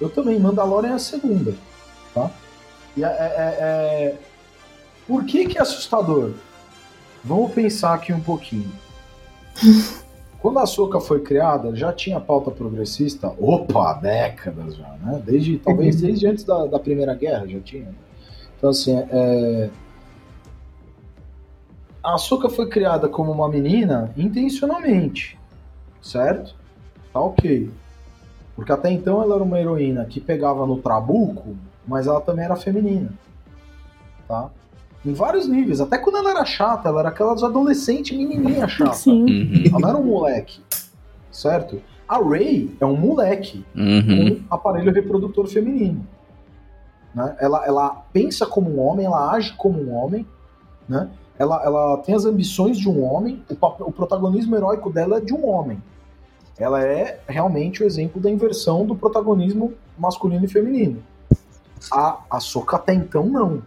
Eu 0.00 0.10
também, 0.10 0.38
Mandalorian 0.38 0.90
é 0.90 0.94
a 0.94 0.98
segunda, 0.98 1.54
tá? 2.14 2.30
E 2.96 3.02
é, 3.02 3.06
é- 3.06 3.10
é- 3.10 3.56
é- 3.60 4.16
Por 5.06 5.24
que 5.24 5.46
que 5.46 5.56
é 5.58 5.62
assustador? 5.62 6.32
Vamos 7.24 7.52
pensar 7.52 7.94
aqui 7.94 8.12
um 8.12 8.20
pouquinho. 8.20 8.70
Quando 10.40 10.58
a 10.58 10.66
Soca 10.66 11.00
foi 11.00 11.20
criada, 11.22 11.74
já 11.74 11.92
tinha 11.92 12.20
pauta 12.20 12.50
progressista? 12.50 13.32
Opa, 13.38 13.94
décadas 13.94 14.76
já, 14.76 14.88
né? 15.02 15.20
Desde, 15.24 15.58
talvez 15.58 16.00
desde 16.00 16.26
antes 16.26 16.44
da, 16.44 16.66
da 16.66 16.78
Primeira 16.78 17.14
Guerra 17.14 17.46
já 17.48 17.58
tinha. 17.60 17.88
Então, 18.56 18.70
assim, 18.70 18.96
é... 19.10 19.70
a 22.02 22.16
Soca 22.18 22.48
foi 22.48 22.68
criada 22.68 23.08
como 23.08 23.32
uma 23.32 23.48
menina 23.48 24.12
intencionalmente, 24.16 25.36
certo? 26.00 26.54
Tá 27.16 27.20
ok. 27.20 27.70
Porque 28.54 28.70
até 28.70 28.90
então 28.90 29.22
ela 29.22 29.36
era 29.36 29.42
uma 29.42 29.58
heroína 29.58 30.04
que 30.04 30.20
pegava 30.20 30.66
no 30.66 30.76
trabuco, 30.76 31.56
mas 31.88 32.06
ela 32.06 32.20
também 32.20 32.44
era 32.44 32.56
feminina. 32.56 33.10
Tá? 34.28 34.50
Em 35.02 35.14
vários 35.14 35.48
níveis. 35.48 35.80
Até 35.80 35.96
quando 35.96 36.18
ela 36.18 36.30
era 36.30 36.44
chata, 36.44 36.90
ela 36.90 37.00
era 37.00 37.08
aquelas 37.08 37.42
adolescente 37.42 38.14
menininha 38.14 38.68
chata. 38.68 38.92
Sim. 38.92 39.24
Uhum, 39.24 39.64
Ela 39.66 39.78
não 39.78 39.88
era 39.88 39.98
um 39.98 40.04
moleque. 40.04 40.60
Certo? 41.32 41.80
A 42.06 42.18
Ray 42.18 42.76
é 42.78 42.84
um 42.84 42.96
moleque 42.96 43.64
uhum. 43.74 44.36
com 44.36 44.54
aparelho 44.54 44.92
reprodutor 44.92 45.46
feminino. 45.46 46.06
Né? 47.14 47.34
Ela, 47.40 47.64
ela 47.64 48.04
pensa 48.12 48.44
como 48.44 48.70
um 48.70 48.78
homem, 48.78 49.06
ela 49.06 49.32
age 49.32 49.54
como 49.56 49.80
um 49.80 49.94
homem, 49.94 50.26
né? 50.86 51.08
ela, 51.38 51.64
ela 51.64 51.96
tem 51.98 52.14
as 52.14 52.26
ambições 52.26 52.76
de 52.78 52.90
um 52.90 53.02
homem, 53.02 53.42
o, 53.48 53.84
o 53.84 53.92
protagonismo 53.92 54.54
heróico 54.54 54.90
dela 54.90 55.16
é 55.16 55.20
de 55.20 55.32
um 55.32 55.48
homem. 55.48 55.80
Ela 56.58 56.84
é 56.84 57.20
realmente 57.28 57.82
o 57.82 57.86
exemplo 57.86 58.20
da 58.20 58.30
inversão 58.30 58.86
do 58.86 58.94
protagonismo 58.94 59.74
masculino 59.98 60.44
e 60.44 60.48
feminino. 60.48 61.02
A, 61.92 62.20
a 62.30 62.40
Soka 62.40 62.76
até 62.76 62.94
então 62.94 63.26
não. 63.26 63.62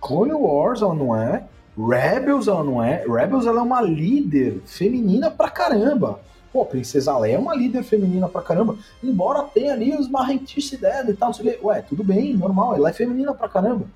Clone 0.00 0.32
Wars 0.32 0.82
ela 0.82 0.94
não 0.94 1.16
é, 1.16 1.44
Rebels 1.78 2.48
ela 2.48 2.64
não 2.64 2.82
é, 2.82 3.04
Rebels 3.06 3.46
ela 3.46 3.60
é 3.60 3.62
uma 3.62 3.80
líder 3.80 4.60
feminina 4.66 5.30
pra 5.30 5.48
caramba. 5.48 6.20
Pô, 6.52 6.66
Princesa 6.66 7.16
Leia 7.16 7.36
é 7.36 7.38
uma 7.38 7.54
líder 7.54 7.82
feminina 7.82 8.28
pra 8.28 8.42
caramba, 8.42 8.76
embora 9.02 9.42
tenha 9.42 9.72
ali 9.72 9.96
os 9.96 10.08
marrentices 10.08 10.78
dela 10.78 11.10
e 11.10 11.14
tal, 11.14 11.28
não 11.28 11.34
sei 11.34 11.46
o 11.46 11.50
quê. 11.50 11.60
Ué, 11.62 11.80
tudo 11.80 12.04
bem, 12.04 12.34
normal, 12.34 12.76
ela 12.76 12.90
é 12.90 12.92
feminina 12.92 13.32
pra 13.32 13.48
caramba. 13.48 13.86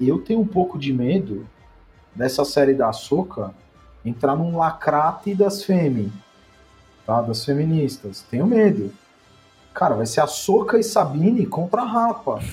Eu 0.00 0.18
tenho 0.18 0.40
um 0.40 0.46
pouco 0.46 0.78
de 0.78 0.92
medo 0.92 1.46
dessa 2.14 2.44
série 2.44 2.74
da 2.74 2.92
Soca 2.92 3.54
entrar 4.04 4.34
num 4.34 4.56
lacrate 4.56 5.34
das 5.34 5.62
femi, 5.62 6.12
tá? 7.06 7.22
Das 7.22 7.44
feministas. 7.44 8.24
Tenho 8.30 8.46
medo. 8.46 8.92
Cara, 9.72 9.94
vai 9.94 10.06
ser 10.06 10.20
a 10.22 10.26
Soca 10.26 10.78
e 10.78 10.82
Sabine 10.82 11.44
contra 11.46 11.82
a 11.82 11.84
Rapa. 11.86 12.40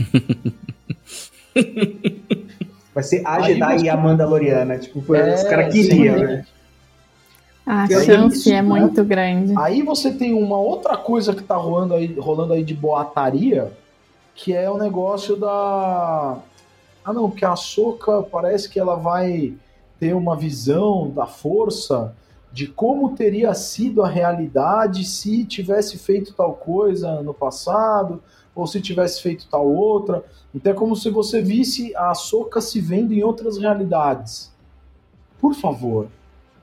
Vai 2.94 3.04
ser 3.04 3.26
a 3.26 3.38
Aí 3.44 3.54
Jedi 3.56 3.80
você- 3.80 3.86
e 3.86 3.90
a 3.90 3.98
Mandaloriana. 3.98 4.78
Tipo, 4.78 5.02
foi, 5.02 5.18
É, 5.18 5.34
os 5.36 5.44
caras 5.44 5.74
queriam, 5.74 6.18
né? 6.20 6.46
A 7.66 7.88
chance 7.88 8.38
isso, 8.40 8.50
é 8.50 8.56
né? 8.56 8.62
muito 8.62 9.04
grande. 9.06 9.54
Aí 9.58 9.82
você 9.82 10.12
tem 10.12 10.34
uma 10.34 10.58
outra 10.58 10.98
coisa 10.98 11.34
que 11.34 11.42
tá 11.42 11.56
rolando 11.56 11.94
aí, 11.94 12.14
rolando 12.20 12.54
aí 12.54 12.64
de 12.64 12.74
boataria, 12.74 13.72
que 14.36 14.54
é 14.54 14.70
o 14.70 14.78
negócio 14.78 15.36
da. 15.38 16.38
Ah 17.06 17.14
não, 17.14 17.30
porque 17.30 17.46
a 17.46 17.56
Soca 17.56 18.22
parece 18.24 18.70
que 18.70 18.80
ela 18.80 18.96
vai 18.96 19.54
ter 20.00 20.14
uma 20.14 20.36
visão 20.36 21.10
da 21.10 21.26
força 21.26 22.14
de 22.54 22.68
como 22.68 23.16
teria 23.16 23.52
sido 23.56 24.04
a 24.04 24.08
realidade 24.08 25.04
se 25.04 25.44
tivesse 25.44 25.98
feito 25.98 26.36
tal 26.36 26.54
coisa 26.54 27.20
no 27.24 27.34
passado, 27.34 28.22
ou 28.54 28.68
se 28.68 28.80
tivesse 28.80 29.24
feito 29.24 29.48
tal 29.50 29.68
outra. 29.68 30.24
Então 30.54 30.72
é 30.72 30.76
como 30.76 30.96
se 30.96 31.10
você 31.10 31.42
visse 31.42 31.96
a 31.96 32.14
Soca 32.14 32.62
se 32.62 32.80
vendo 32.80 33.12
em 33.12 33.24
outras 33.24 33.58
realidades. 33.58 34.54
Por 35.42 35.56
favor, 35.56 36.08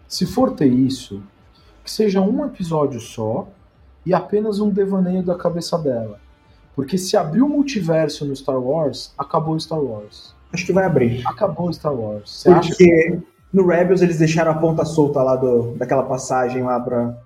se 0.07 0.25
for 0.27 0.53
ter 0.53 0.73
isso, 0.73 1.21
que 1.83 1.91
seja 1.91 2.21
um 2.21 2.47
episódio 2.47 3.01
só 3.01 3.49
e 4.07 4.15
apenas 4.15 4.61
um 4.61 4.71
devaneio 4.71 5.25
da 5.25 5.35
cabeça 5.35 5.77
dela. 5.77 6.21
Porque 6.77 6.97
se 6.97 7.17
abrir 7.17 7.43
o 7.43 7.49
multiverso 7.49 8.25
no 8.25 8.35
Star 8.37 8.63
Wars, 8.63 9.13
acabou 9.19 9.59
Star 9.59 9.83
Wars. 9.83 10.37
Acho 10.53 10.67
que 10.67 10.73
vai 10.73 10.85
abrir. 10.85 11.27
Acabou 11.27 11.73
Star 11.73 11.93
Wars. 11.93 12.31
Você 12.31 12.55
Porque 12.55 13.21
no 13.53 13.67
Rebels 13.67 14.03
eles 14.03 14.19
deixaram 14.19 14.53
a 14.53 14.55
ponta 14.55 14.85
solta 14.85 15.23
lá 15.23 15.37
do, 15.37 15.75
daquela 15.77 16.03
passagem 16.05 16.63
lá 16.63 16.79
pra, 16.79 17.19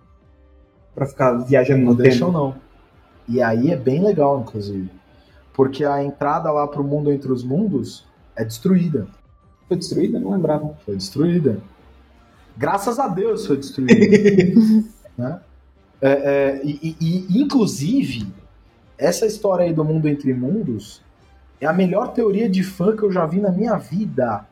pra 0.94 1.06
ficar 1.06 1.32
viajando 1.32 1.82
não 1.84 1.92
no 1.92 1.96
deixam 1.96 2.28
tempo. 2.28 2.38
não? 2.38 2.54
E 3.28 3.42
aí 3.42 3.70
é 3.70 3.76
bem 3.76 4.02
legal, 4.02 4.40
inclusive. 4.40 4.90
Porque 5.52 5.84
a 5.84 6.02
entrada 6.02 6.50
lá 6.50 6.66
pro 6.66 6.82
mundo 6.84 7.12
entre 7.12 7.30
os 7.32 7.42
mundos 7.44 8.04
é 8.36 8.44
destruída. 8.44 9.06
Foi 9.68 9.76
destruída? 9.76 10.18
Não 10.18 10.30
lembrava. 10.32 10.74
Foi 10.84 10.96
destruída. 10.96 11.58
Graças 12.56 12.98
a 12.98 13.08
Deus 13.08 13.46
foi 13.46 13.56
destruída. 13.56 13.94
né? 15.16 15.40
É, 16.02 16.10
é, 16.10 16.60
e, 16.64 16.96
e- 17.00 17.26
e, 17.30 17.42
inclusive, 17.42 18.26
essa 18.98 19.26
história 19.26 19.64
aí 19.64 19.72
do 19.72 19.84
mundo 19.84 20.06
entre 20.08 20.34
mundos 20.34 21.00
é 21.60 21.66
a 21.66 21.72
melhor 21.72 22.12
teoria 22.12 22.48
de 22.48 22.62
fã 22.62 22.94
que 22.94 23.02
eu 23.02 23.10
já 23.12 23.24
vi 23.24 23.40
na 23.40 23.50
minha 23.50 23.76
vida 23.76 24.44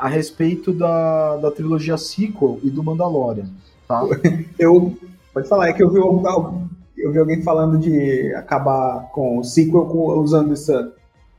a 0.00 0.08
respeito 0.08 0.72
da, 0.72 1.36
da 1.36 1.50
trilogia 1.50 1.98
sequel 1.98 2.58
e 2.62 2.70
do 2.70 2.82
Mandalorian. 2.82 3.50
Tá? 3.86 4.02
Eu. 4.58 4.96
Pode 5.32 5.46
falar, 5.46 5.68
é 5.68 5.72
que 5.72 5.80
eu 5.80 5.88
vi, 5.88 6.00
eu 6.98 7.12
vi 7.12 7.18
alguém 7.20 7.40
falando 7.40 7.78
de 7.78 8.34
acabar 8.34 9.08
com 9.12 9.38
o 9.38 9.44
sequel 9.44 9.82
usando 10.18 10.52
essa, 10.54 10.92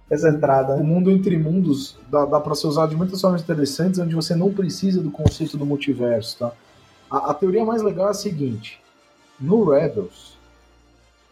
essa 0.09 0.29
entrada. 0.29 0.75
O 0.75 0.83
mundo 0.83 1.11
entre 1.11 1.37
mundos 1.37 1.97
dá, 2.09 2.23
dá 2.23 2.39
para 2.39 2.55
ser 2.55 2.67
usado 2.67 2.91
de 2.91 2.95
muitas 2.95 3.19
formas 3.19 3.41
interessantes, 3.41 3.99
onde 3.99 4.15
você 4.15 4.33
não 4.33 4.53
precisa 4.53 5.01
do 5.01 5.11
conceito 5.11 5.57
do 5.57 5.65
multiverso, 5.65 6.37
tá? 6.39 6.53
A, 7.09 7.31
a 7.31 7.33
teoria 7.33 7.65
mais 7.65 7.81
legal 7.81 8.07
é 8.07 8.11
a 8.11 8.13
seguinte: 8.13 8.79
no 9.37 9.69
Rebels, 9.69 10.37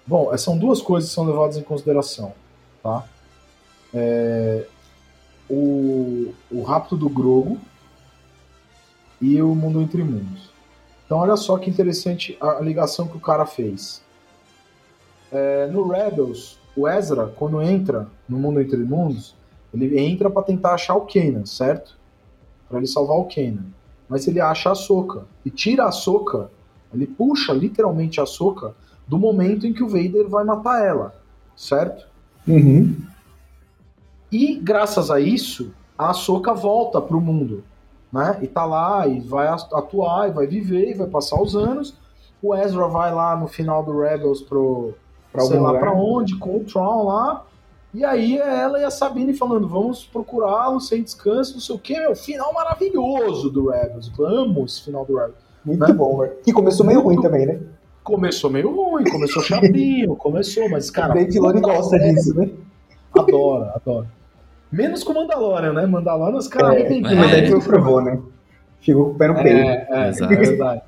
bom, 0.06 0.36
são 0.38 0.58
duas 0.58 0.82
coisas 0.82 1.10
que 1.10 1.16
são 1.16 1.24
levadas 1.24 1.56
em 1.56 1.64
consideração, 1.64 2.34
tá? 2.84 3.06
É, 3.94 4.66
o, 5.50 6.34
o 6.52 6.62
rapto 6.62 6.96
do 6.96 7.10
Grogo 7.10 7.58
e 9.22 9.42
o 9.42 9.54
mundo 9.56 9.82
entre 9.82 10.04
mundos. 10.04 10.50
Então, 11.06 11.18
olha 11.18 11.36
só 11.36 11.58
que 11.58 11.70
interessante 11.70 12.38
a, 12.40 12.60
ligação 12.60 13.08
que 13.08 13.18
o 13.18 13.20
cara 13.20 13.46
fez. 13.46 14.02
É, 15.32 15.68
no 15.68 15.88
Rebels, 15.88 16.60
o 16.76 16.88
Ezra, 16.88 17.34
quando 17.36 17.62
entra 17.62 18.08
no 18.28 18.38
mundo 18.38 18.62
entre 18.62 18.78
mundos, 18.78 19.36
ele 19.74 20.00
entra 20.00 20.30
pra 20.30 20.44
tentar 20.44 20.74
achar 20.74 20.96
o 20.96 21.08
Kanan, 21.08 21.46
certo? 21.46 21.98
Pra 22.68 22.78
ele 22.78 22.88
salvar 22.88 23.18
o 23.18 23.26
Kanan. 23.26 23.66
Mas 24.08 24.28
ele 24.28 24.40
acha 24.40 24.72
a 24.72 24.76
Soca 24.76 25.26
e 25.44 25.50
tira 25.50 25.86
a 25.86 25.92
Soca, 25.92 26.50
ele 26.94 27.06
puxa 27.06 27.54
literalmente 27.54 28.22
a 28.22 28.26
Soca 28.26 28.76
do 29.08 29.18
momento 29.18 29.66
em 29.66 29.74
que 29.74 29.84
o 29.84 29.90
Vader 29.90 30.28
vai 30.28 30.44
matar 30.44 30.86
ela, 30.86 31.16
certo? 31.56 32.08
Uhum. 32.48 32.96
E 34.32 34.56
graças 34.56 35.10
a 35.10 35.20
isso, 35.20 35.72
a 35.98 36.14
Soca 36.14 36.54
volta 36.54 37.02
pro 37.02 37.20
mundo, 37.20 37.64
né? 38.12 38.38
E 38.42 38.48
tá 38.48 38.66
lá 38.66 39.08
e 39.08 39.20
vai 39.20 39.48
atuar, 39.48 40.30
e 40.30 40.32
vai 40.32 40.48
viver, 40.48 40.92
e 40.92 40.94
vai 40.94 41.08
passar 41.08 41.42
os 41.42 41.56
anos. 41.56 41.96
O 42.42 42.56
Ezra 42.56 42.88
vai 42.88 43.14
lá 43.14 43.36
no 43.36 43.48
final 43.48 43.84
do 43.84 44.00
Rebels 44.00 44.42
pro 44.42 44.94
Pra 45.32 45.44
sei 45.44 45.60
lá 45.60 45.78
pra 45.78 45.94
onde, 45.94 46.36
com 46.38 46.58
o 46.58 46.64
Tron 46.64 47.04
lá. 47.06 47.46
E 47.94 48.04
aí 48.04 48.38
é 48.38 48.60
ela 48.62 48.80
e 48.80 48.84
a 48.84 48.90
Sabine 48.92 49.34
falando, 49.34 49.68
vamos 49.68 50.04
procurá-lo 50.06 50.80
sem 50.80 51.04
descanso, 51.04 51.54
não 51.54 51.60
sei 51.60 51.76
o 51.76 51.80
que, 51.80 52.00
meu, 52.00 52.16
final 52.16 52.52
maravilhoso 52.54 53.50
do 53.50 53.70
Rebels. 53.70 54.12
Amo 54.20 54.66
esse 54.66 54.82
final 54.84 55.06
do 55.06 55.16
Rebels. 55.16 55.38
Muito 55.66 55.88
Né? 55.88 55.94
bom, 55.94 56.18
velho. 56.18 56.34
Que 56.44 56.52
começou 56.54 56.86
meio 56.86 57.04
Muito 57.04 57.16
ruim 57.18 57.22
também, 57.22 57.46
né? 57.46 57.60
Começou 58.04 58.50
meio 58.50 58.74
ruim, 58.74 59.04
começou 59.04 59.44
chapinho, 59.44 60.16
começou, 60.16 60.68
mas 60.70 60.90
cara. 60.90 61.12
o 61.12 61.16
Dave 61.16 61.32
Filoni 61.32 61.62
gosta 61.62 62.00
disso, 62.00 62.34
né? 62.36 62.50
Adora, 63.16 63.74
adora. 63.76 64.08
Menos 64.72 65.04
com 65.04 65.12
o 65.14 65.16
Mandalorian, 65.16 65.74
né? 65.74 65.86
Mandalorian 65.86 66.38
os 66.38 66.48
caras 66.48 66.76
É, 66.76 66.80
arrebentaram. 66.82 67.16
Mas 67.18 67.34
aí 67.34 67.46
É. 67.46 67.52
que 67.52 67.66
provou, 67.66 68.02
né? 68.02 68.20
Ficou 68.82 69.06
com 69.06 69.12
o 69.12 69.16
pé 69.16 69.28
no 69.28 69.34
peito. 69.36 69.60
É, 69.60 69.88
é, 69.92 70.10
é 70.10 70.28
verdade. 70.28 70.82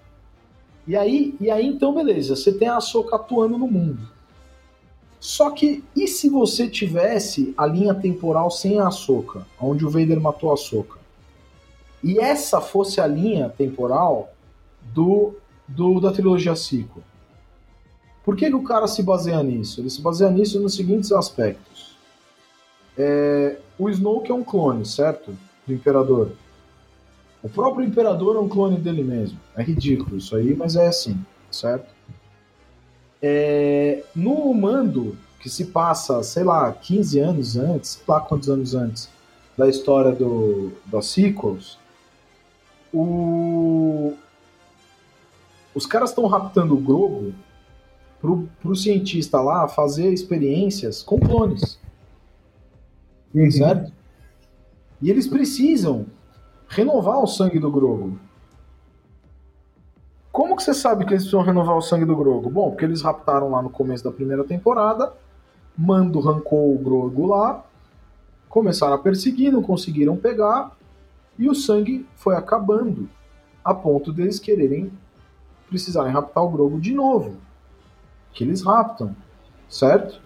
E 0.88 0.96
aí, 0.96 1.36
e 1.40 1.50
aí, 1.50 1.66
então, 1.68 1.94
beleza. 1.94 2.36
Você 2.36 2.52
tem 2.54 2.68
a 2.68 2.78
Ahsoka 2.78 3.16
atuando 3.16 3.58
no 3.58 3.68
mundo. 3.68 4.00
Só 5.20 5.52
que, 5.52 5.84
e 5.96 6.08
se 6.08 6.30
você 6.30 6.68
tivesse 6.68 7.54
a 7.56 7.66
linha 7.68 7.94
temporal 7.94 8.50
sem 8.50 8.80
a 8.80 8.88
Ahsoka, 8.88 9.46
onde 9.60 9.86
o 9.86 9.90
Vader 9.90 10.20
matou 10.20 10.50
a 10.50 10.54
Ahsoka? 10.54 10.98
E 12.04 12.18
essa 12.20 12.60
fosse 12.60 13.00
a 13.00 13.06
linha 13.06 13.48
temporal 13.48 14.34
do, 14.94 15.36
do 15.68 16.00
da 16.00 16.12
trilogia 16.12 16.56
sequel? 16.56 17.04
Por 18.24 18.36
que, 18.36 18.48
que 18.50 18.56
o 18.56 18.64
cara 18.64 18.88
se 18.88 19.04
baseia 19.04 19.42
nisso? 19.44 19.80
Ele 19.82 19.90
se 19.92 20.02
baseia 20.02 20.32
nisso 20.32 20.60
nos 20.60 20.76
seguintes 20.76 21.12
aspectos. 21.12 21.71
É, 22.98 23.58
o 23.78 23.90
Snoke 23.90 24.32
é 24.32 24.34
um 24.34 24.44
clone, 24.44 24.86
certo? 24.86 25.36
Do 25.66 25.74
Imperador. 25.74 26.32
O 27.42 27.50
próprio 27.50 27.86
Imperador 27.86 28.36
é 28.36 28.40
um 28.40 28.50
clone 28.50 28.78
dele 28.78 29.04
mesmo. 29.04 29.40
É 29.56 29.64
ridículo 29.64 30.18
isso 30.18 30.36
aí, 30.36 30.56
mas 30.56 30.76
é 30.76 30.88
assim, 30.88 31.18
certo? 31.50 31.92
É, 33.22 34.04
no 34.16 34.54
mando, 34.54 35.18
que 35.40 35.50
se 35.50 35.66
passa, 35.66 36.22
sei 36.22 36.44
lá, 36.44 36.72
15 36.72 37.20
anos 37.20 37.58
antes, 37.58 37.92
sei 37.92 38.04
lá 38.08 38.20
quantos 38.22 38.50
anos 38.50 38.76
antes 38.76 39.10
da 39.58 39.68
história 39.68 40.12
do, 40.12 40.72
das 40.86 41.08
sequels, 41.08 41.78
o, 42.94 44.14
os 45.74 45.86
caras 45.86 46.10
estão 46.10 46.28
raptando 46.28 46.76
o 46.76 46.80
Grogu 46.80 47.34
pro, 48.20 48.48
pro 48.62 48.76
cientista 48.76 49.42
lá 49.42 49.68
fazer 49.68 50.12
experiências 50.14 51.02
com 51.02 51.20
clones. 51.20 51.80
Uhum. 53.34 53.52
Certo? 53.52 53.92
E 55.02 55.10
eles 55.10 55.28
precisam 55.28 56.06
renovar 56.68 57.20
o 57.20 57.28
sangue 57.28 57.60
do 57.60 57.72
Grogu. 57.72 58.20
Como 60.32 60.56
que 60.56 60.64
você 60.64 60.74
sabe 60.74 61.06
que 61.06 61.12
eles 61.12 61.24
precisam 61.24 61.44
renovar 61.46 61.76
o 61.76 61.82
sangue 61.82 62.06
do 62.06 62.16
Grogu? 62.16 62.50
Bom, 62.50 62.70
porque 62.70 62.86
eles 62.86 63.02
raptaram 63.02 63.50
lá 63.50 63.62
no 63.62 63.70
começo 63.70 64.04
da 64.04 64.12
primeira 64.12 64.44
temporada, 64.44 65.12
Mando 65.78 66.20
arrancou 66.20 66.74
o 66.74 66.78
Grogu 66.78 67.26
lá, 67.26 67.66
começaram 68.48 68.94
a 68.94 68.98
perseguir, 68.98 69.52
não 69.52 69.62
conseguiram 69.62 70.16
pegar, 70.16 70.72
e 71.38 71.50
o 71.50 71.56
sangue 71.56 72.06
foi 72.16 72.36
acabando, 72.36 73.10
a 73.64 73.74
ponto 73.74 74.14
deles 74.14 74.40
quererem 74.40 74.92
precisarem 75.68 76.12
raptar 76.12 76.44
o 76.44 76.50
Grogu 76.50 76.80
de 76.80 76.94
novo. 76.94 77.38
Que 78.34 78.44
eles 78.44 78.62
raptam, 78.62 79.16
certo? 79.70 80.22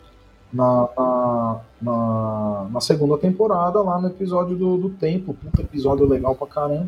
Na, 0.55 0.87
na, 0.97 1.61
na, 1.81 2.67
na 2.71 2.79
segunda 2.79 3.17
temporada, 3.17 3.81
lá 3.81 3.99
no 3.99 4.07
episódio 4.07 4.55
do, 4.55 4.77
do 4.77 4.89
Tempo, 4.91 5.33
puta 5.33 5.61
episódio 5.61 6.07
legal 6.07 6.33
pra 6.33 6.47
caramba. 6.47 6.87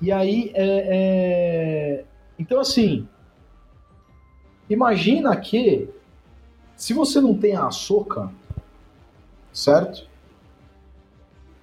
E 0.00 0.10
aí, 0.10 0.50
é, 0.54 0.86
é... 0.88 2.04
então 2.38 2.58
assim, 2.58 3.06
imagina 4.70 5.36
que 5.36 5.90
se 6.74 6.94
você 6.94 7.20
não 7.20 7.34
tem 7.34 7.54
a 7.54 7.66
Ahsoka, 7.66 8.30
certo? 9.52 10.08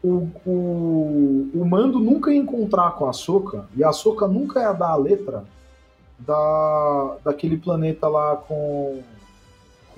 O, 0.03 0.29
o, 0.45 1.49
o 1.55 1.65
Mando 1.65 1.99
nunca 1.99 2.31
ia 2.31 2.39
encontrar 2.39 2.91
com 2.91 3.07
a 3.07 3.09
Ahsoka, 3.09 3.67
e 3.75 3.83
a 3.83 3.89
Ahsoka 3.89 4.27
nunca 4.27 4.59
ia 4.59 4.73
dar 4.73 4.91
a 4.91 4.95
letra 4.95 5.43
da, 6.19 7.17
daquele 7.23 7.57
planeta 7.57 8.07
lá 8.07 8.35
com 8.35 9.01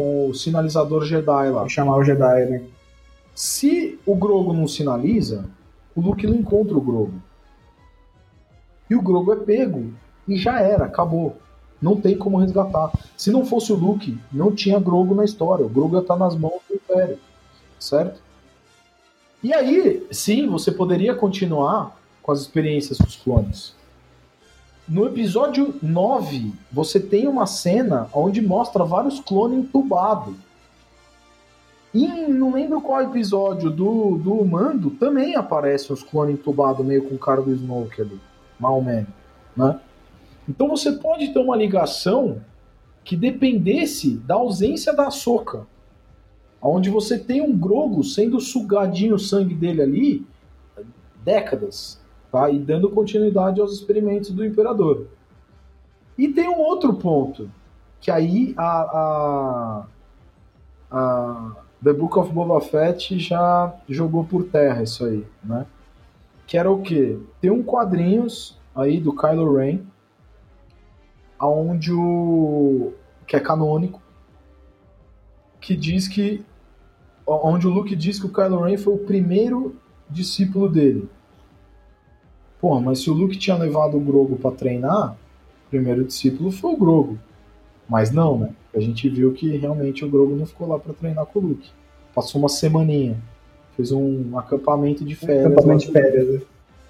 o 0.04 0.34
sinalizador 0.34 1.06
Jedi 1.06 1.50
lá. 1.50 1.62
Vou 1.62 1.70
chamar 1.70 1.98
o 1.98 2.04
Jedi, 2.04 2.46
né? 2.46 2.64
Se 3.36 4.00
o 4.06 4.16
Grogo 4.16 4.54
não 4.54 4.68
sinaliza, 4.68 5.46
o 5.96 6.02
Luke 6.02 6.28
não 6.28 6.36
encontra 6.36 6.78
o 6.78 6.82
Grogo. 6.82 7.14
E 8.90 8.96
o 8.96 9.02
Grogo 9.02 9.34
é 9.34 9.36
pego. 9.36 9.94
E 10.28 10.38
já 10.38 10.60
era, 10.62 10.86
acabou. 10.86 11.38
Não 11.82 12.00
tem 12.00 12.18
como 12.18 12.38
resgatar. 12.38 12.92
Se 13.16 13.32
não 13.32 13.46
fosse 13.46 13.72
o 13.72 13.76
Luke, 13.76 14.18
não 14.32 14.54
tinha 14.54 14.80
Grogo 14.80 15.16
na 15.16 15.24
história. 15.24 15.66
O 15.66 15.70
Grogo 15.70 15.98
estar 15.98 16.18
nas 16.18 16.36
mãos 16.36 16.60
do 16.68 16.76
Império. 16.76 17.18
Certo? 17.80 18.22
E 19.42 19.54
aí, 19.54 20.06
sim, 20.12 20.48
você 20.48 20.72
poderia 20.72 21.16
continuar 21.16 21.98
com 22.22 22.32
as 22.32 22.42
experiências 22.42 22.98
com 22.98 23.06
os 23.06 23.16
clones. 23.16 23.74
No 24.90 25.06
episódio 25.06 25.76
9, 25.84 26.52
você 26.72 27.00
tem 27.00 27.28
uma 27.28 27.46
cena 27.46 28.10
onde 28.12 28.42
mostra 28.42 28.84
vários 28.84 29.20
clones 29.20 29.60
entubados. 29.60 30.34
E 31.94 32.08
não 32.08 32.54
lembro 32.54 32.82
qual 32.82 33.00
episódio 33.04 33.70
do, 33.70 34.18
do 34.18 34.44
Mando 34.44 34.90
também 34.90 35.36
aparecem 35.36 35.94
os 35.94 36.02
clones 36.02 36.34
entubados 36.34 36.84
meio 36.84 37.08
com 37.08 37.14
o 37.14 37.20
cara 37.20 37.40
do 37.40 37.54
Snoke 37.54 38.02
ali. 38.02 38.20
Malman, 38.60 39.06
né? 39.56 39.80
Então 40.48 40.68
você 40.68 40.94
pode 40.94 41.32
ter 41.32 41.40
uma 41.40 41.56
ligação 41.56 42.42
que 43.04 43.16
dependesse 43.16 44.18
da 44.18 44.36
ausência 44.36 44.92
da 44.92 45.12
Soca, 45.12 45.68
onde 46.60 46.90
você 46.90 47.20
tem 47.20 47.42
um 47.42 47.56
Grogo 47.56 48.04
sendo 48.04 48.40
sugadinho 48.40 49.16
o 49.16 49.20
sangue 49.20 49.54
dele 49.54 49.84
ali 49.84 50.28
décadas, 51.24 51.99
tá? 52.32 52.50
E 52.50 52.60
dando 52.60 52.90
continuidade 52.90 53.60
aos 53.60 53.74
experimentos 53.74 54.32
do 54.32 54.46
Imperador. 54.46 55.08
E 56.18 56.28
tem 56.28 56.50
um 56.50 56.60
outro 56.60 56.94
ponto, 56.94 57.50
que 58.02 58.12
aí 58.12 58.54
a, 58.58 58.82
a, 58.82 59.86
a 60.92 61.56
The 61.84 61.94
Book 61.94 62.20
of 62.20 62.32
Boba 62.34 62.60
Fett 62.60 63.18
já 63.20 63.74
jogou 63.88 64.26
por 64.26 64.44
terra 64.46 64.84
isso 64.84 65.06
aí, 65.06 65.26
né? 65.44 65.66
Que 66.46 66.58
era 66.58 66.70
o 66.70 66.82
quê? 66.82 67.18
Tem 67.40 67.50
um 67.50 67.64
quadrinhos 67.64 68.60
aí 68.76 69.00
do 69.00 69.16
Kylo 69.16 69.56
Ren, 69.56 69.80
onde 71.40 71.94
o 71.94 72.94
que 73.26 73.36
é 73.36 73.40
canônico, 73.40 74.02
que 75.62 75.76
diz 75.76 76.08
que 76.08 76.44
onde 77.26 77.68
o 77.68 77.70
Luke 77.70 77.96
diz 77.96 78.20
que 78.20 78.26
o 78.26 78.34
Kylo 78.34 78.64
Ren 78.64 78.78
foi 78.78 78.94
o 78.94 79.06
primeiro 79.06 79.76
discípulo 80.10 80.68
dele. 80.68 81.08
Porra, 82.60 82.82
mas 82.82 83.00
se 83.00 83.10
o 83.10 83.14
Luke 83.14 83.38
tinha 83.38 83.56
levado 83.58 83.96
o 83.98 84.02
Grogo 84.02 84.36
para 84.38 84.52
treinar, 84.52 85.14
o 85.14 85.70
primeiro 85.70 86.04
discípulo 86.04 86.52
foi 86.52 86.74
o 86.74 86.78
Grogo. 86.78 87.18
Mas 87.88 88.12
não, 88.12 88.38
né? 88.38 88.50
A 88.76 88.80
gente 88.80 89.08
viu 89.10 89.32
que 89.34 89.56
realmente 89.58 90.04
o 90.06 90.10
Grogo 90.10 90.36
não 90.36 90.46
ficou 90.46 90.68
lá 90.68 90.78
para 90.78 90.94
treinar 90.94 91.26
com 91.26 91.40
o 91.40 91.42
Luke. 91.42 91.70
Passou 92.14 92.40
uma 92.42 92.50
semaninha. 92.50 93.18
Fez 93.76 93.92
um 93.92 94.38
acampamento 94.38 95.04
de 95.06 95.16
férias. 95.16 95.46
Acampamento 95.46 95.86
de 95.86 95.92
férias. 95.92 96.28
né? 96.34 96.42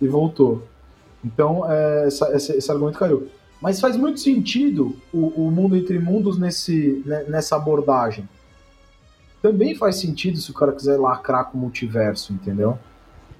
E 0.02 0.08
voltou. 0.08 0.64
Então, 1.24 1.70
é, 1.72 2.08
essa- 2.08 2.36
esse, 2.36 2.54
esse 2.58 2.72
argumento 2.72 2.98
caiu. 2.98 3.28
Mas 3.62 3.80
faz 3.80 3.96
muito 3.96 4.20
sentido 4.22 4.96
o, 5.14 5.28
o 5.48 5.52
mundo 5.52 5.76
entre 5.76 6.00
mundos 6.00 6.38
nesse, 6.40 7.04
né, 7.06 7.26
nessa 7.28 7.56
abordagem. 7.58 8.28
Também 9.42 9.76
faz 9.76 9.98
sentido 9.98 10.38
se 10.38 10.50
o 10.52 10.54
cara 10.54 10.72
quiser 10.72 10.98
lacrar 10.98 11.46
com 11.52 11.58
o 11.58 11.62
multiverso, 11.62 12.34
entendeu? 12.34 12.78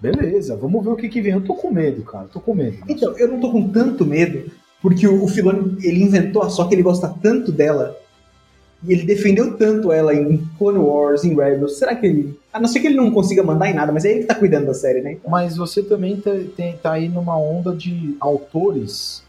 Beleza, 0.02 0.56
vamos 0.56 0.84
ver 0.84 0.92
o 0.92 0.96
que, 0.96 1.10
que 1.10 1.22
vem. 1.22 1.34
Eu 1.34 1.42
tô 1.42 1.54
com 1.56 1.72
medo, 1.72 2.02
cara. 2.04 2.28
Tô 2.32 2.40
com 2.40 2.56
medo. 2.56 2.78
Então, 2.88 3.18
eu 3.18 3.28
não 3.28 3.40
tô 3.40 3.52
com 3.52 3.68
tanto 3.68 4.06
medo, 4.06 4.50
porque 4.82 5.08
o, 5.08 5.24
o 5.24 5.28
Filoni, 5.28 5.78
ele 5.86 6.04
inventou 6.04 6.42
a 6.42 6.50
Soca, 6.50 6.74
ele 6.74 6.84
gosta 6.84 7.14
tanto 7.22 7.52
dela, 7.52 7.98
e 8.84 8.94
ele 8.94 9.04
defendeu 9.04 9.58
tanto 9.58 9.92
ela 9.92 10.14
em 10.16 10.38
Clone 10.58 10.78
Wars, 10.78 11.26
em 11.26 11.36
Rebels. 11.36 11.78
Será 11.78 11.96
que 11.96 12.06
ele... 12.06 12.40
A 12.54 12.60
não 12.60 12.68
ser 12.68 12.80
que 12.80 12.88
ele 12.88 12.96
não 12.96 13.12
consiga 13.12 13.44
mandar 13.44 13.70
em 13.70 13.74
nada, 13.74 13.92
mas 13.92 14.06
é 14.06 14.12
ele 14.12 14.22
que 14.22 14.26
tá 14.26 14.36
cuidando 14.36 14.68
da 14.68 14.74
série, 14.74 15.02
né? 15.02 15.14
Então, 15.14 15.30
Mas 15.30 15.58
você 15.58 15.84
também 15.84 16.16
tá, 16.16 16.32
tem, 16.56 16.78
tá 16.78 16.94
aí 16.94 17.10
numa 17.10 17.38
onda 17.38 17.76
de 17.76 18.16
autores 18.20 19.22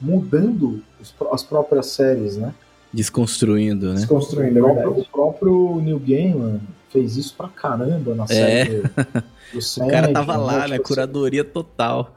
mudando 0.00 0.82
os 1.00 1.14
as 1.32 1.42
próprias 1.42 1.86
séries, 1.86 2.36
né? 2.36 2.54
Desconstruindo, 2.92 3.88
né? 3.88 3.94
desconstruindo, 3.94 4.58
é 4.58 4.62
o, 4.62 4.64
próprio, 4.64 4.84
verdade. 4.84 5.08
o 5.08 5.12
próprio 5.12 5.80
Neil 5.80 5.98
Gaiman 5.98 6.60
fez 6.92 7.16
isso 7.16 7.34
pra 7.36 7.48
caramba 7.48 8.14
na 8.14 8.26
série 8.26 8.76
do, 8.76 8.82
do 8.88 8.88
É. 8.88 9.84
O 9.84 9.88
cara 9.90 10.12
tava 10.12 10.32
Sandman, 10.34 10.46
lá, 10.46 10.52
né? 10.58 10.62
Tipo 10.62 10.74
assim, 10.74 10.82
Curadoria 10.82 11.44
total. 11.44 12.14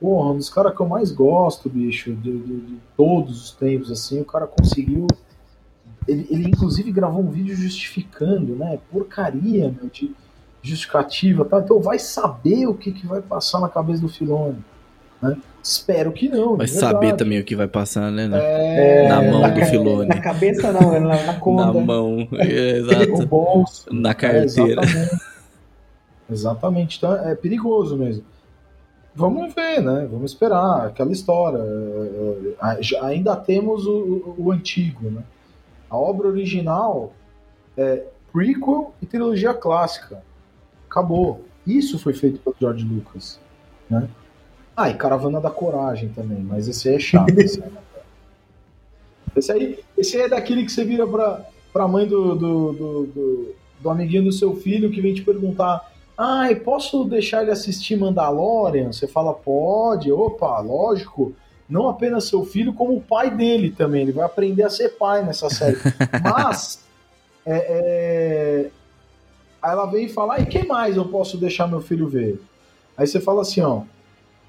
Porra, 0.00 0.30
um 0.32 0.36
dos 0.36 0.48
caras 0.48 0.74
que 0.76 0.80
eu 0.80 0.86
mais 0.86 1.10
gosto, 1.10 1.68
bicho, 1.68 2.12
de, 2.14 2.38
de- 2.38 2.60
de 2.60 2.78
todos 2.96 3.44
os 3.44 3.50
tempos, 3.50 3.90
assim, 3.90 4.20
o 4.20 4.24
cara 4.24 4.46
conseguiu. 4.46 5.06
Ele, 6.06 6.26
ele 6.30 6.48
inclusive 6.48 6.90
gravou 6.92 7.20
um 7.22 7.30
vídeo 7.30 7.54
justificando, 7.56 8.54
né? 8.54 8.78
Porcaria, 8.90 9.74
meu, 9.80 9.90
de 9.90 10.14
justificativa, 10.62 11.44
tá? 11.44 11.58
Então 11.60 11.80
vai 11.80 11.98
saber 11.98 12.66
o 12.66 12.74
que, 12.74 12.92
que 12.92 13.06
vai 13.06 13.20
passar 13.20 13.60
na 13.60 13.68
cabeça 13.68 14.00
do 14.00 14.08
Filone. 14.08 14.58
Né? 15.20 15.36
Espero 15.68 16.12
que 16.12 16.28
não. 16.28 16.56
Verdade. 16.56 16.70
saber 16.70 17.14
também 17.16 17.38
o 17.40 17.44
que 17.44 17.54
vai 17.54 17.68
passar, 17.68 18.10
né? 18.10 18.26
né? 18.26 18.38
É, 18.40 19.08
Na 19.08 19.22
mão 19.22 19.40
na 19.40 19.48
do 19.48 19.64
Filone. 19.66 20.08
Na 20.08 20.20
cabeça 20.20 20.72
não, 20.72 20.94
é 20.94 20.98
na, 21.00 21.08
na 21.08 21.16
Na 21.26 21.34
conta. 21.34 21.72
mão. 21.80 22.28
É, 22.38 22.80
no 22.80 22.92
Exato. 22.92 23.26
bolso. 23.26 23.86
Na 23.92 24.10
É, 24.10 24.14
carteira. 24.14 24.82
exatamente. 24.82 25.22
exatamente. 26.30 26.96
Então 26.98 27.12
é 27.14 27.34
perigoso 27.34 27.96
mesmo. 27.96 28.24
Vamos 29.14 29.52
ver, 29.54 29.82
né? 29.82 30.06
Vamos 30.10 30.30
esperar 30.32 30.86
aquela 30.86 31.10
história. 31.12 31.58
É, 31.58 32.76
é, 32.94 33.00
Ainda 33.04 33.34
temos 33.36 33.84
o, 33.86 33.90
o- 33.92 34.34
o 34.38 34.52
antigo, 34.52 35.10
né? 35.10 35.22
A 35.90 35.96
obra 35.96 36.28
original 36.28 37.12
é 37.76 38.04
prequel 38.32 38.94
e 39.02 39.06
trilogia 39.06 39.52
clássica. 39.54 40.22
Acabou. 40.88 41.44
Isso 41.66 41.98
foi 41.98 42.12
feito 42.14 42.38
pelo 42.40 42.54
George 42.60 42.84
Lucas, 42.84 43.40
né? 43.90 44.08
Ah, 44.80 44.88
e 44.90 44.94
Caravana 44.94 45.40
da 45.40 45.50
Coragem 45.50 46.08
também, 46.10 46.38
mas 46.38 46.68
esse 46.68 46.88
aí 46.88 46.94
é 46.94 46.98
chato. 47.00 47.36
esse, 47.36 47.60
aí, 47.66 47.72
esse 49.34 49.50
aí 49.50 49.78
esse 49.98 50.16
aí 50.16 50.22
é 50.22 50.28
daquele 50.28 50.64
que 50.64 50.70
você 50.70 50.84
vira 50.84 51.04
pra, 51.04 51.44
pra 51.72 51.88
mãe 51.88 52.06
do, 52.06 52.36
do, 52.36 52.72
do, 52.72 53.06
do, 53.06 53.54
do 53.80 53.90
amiguinho 53.90 54.22
do 54.22 54.30
seu 54.30 54.54
filho 54.54 54.88
que 54.88 55.00
vem 55.00 55.12
te 55.12 55.22
perguntar: 55.22 55.90
Ai, 56.16 56.54
posso 56.54 57.02
deixar 57.04 57.42
ele 57.42 57.50
assistir 57.50 57.96
Mandalorian? 57.96 58.92
Você 58.92 59.08
fala, 59.08 59.34
pode, 59.34 60.12
opa, 60.12 60.60
lógico. 60.60 61.34
Não 61.68 61.88
apenas 61.88 62.28
seu 62.28 62.44
filho, 62.44 62.72
como 62.72 62.96
o 62.96 63.02
pai 63.02 63.32
dele 63.32 63.72
também. 63.72 64.02
Ele 64.02 64.12
vai 64.12 64.26
aprender 64.26 64.62
a 64.62 64.70
ser 64.70 64.90
pai 64.90 65.24
nessa 65.24 65.50
série. 65.50 65.76
Mas, 66.22 66.84
é, 67.44 67.56
é... 67.56 68.70
aí 69.60 69.72
ela 69.72 69.86
vem 69.86 70.04
e 70.04 70.08
fala: 70.08 70.38
e 70.38 70.46
que 70.46 70.64
mais 70.64 70.96
eu 70.96 71.04
posso 71.06 71.36
deixar 71.36 71.66
meu 71.66 71.80
filho 71.80 72.08
ver? 72.08 72.40
Aí 72.96 73.08
você 73.08 73.20
fala 73.20 73.42
assim: 73.42 73.60
ó, 73.60 73.82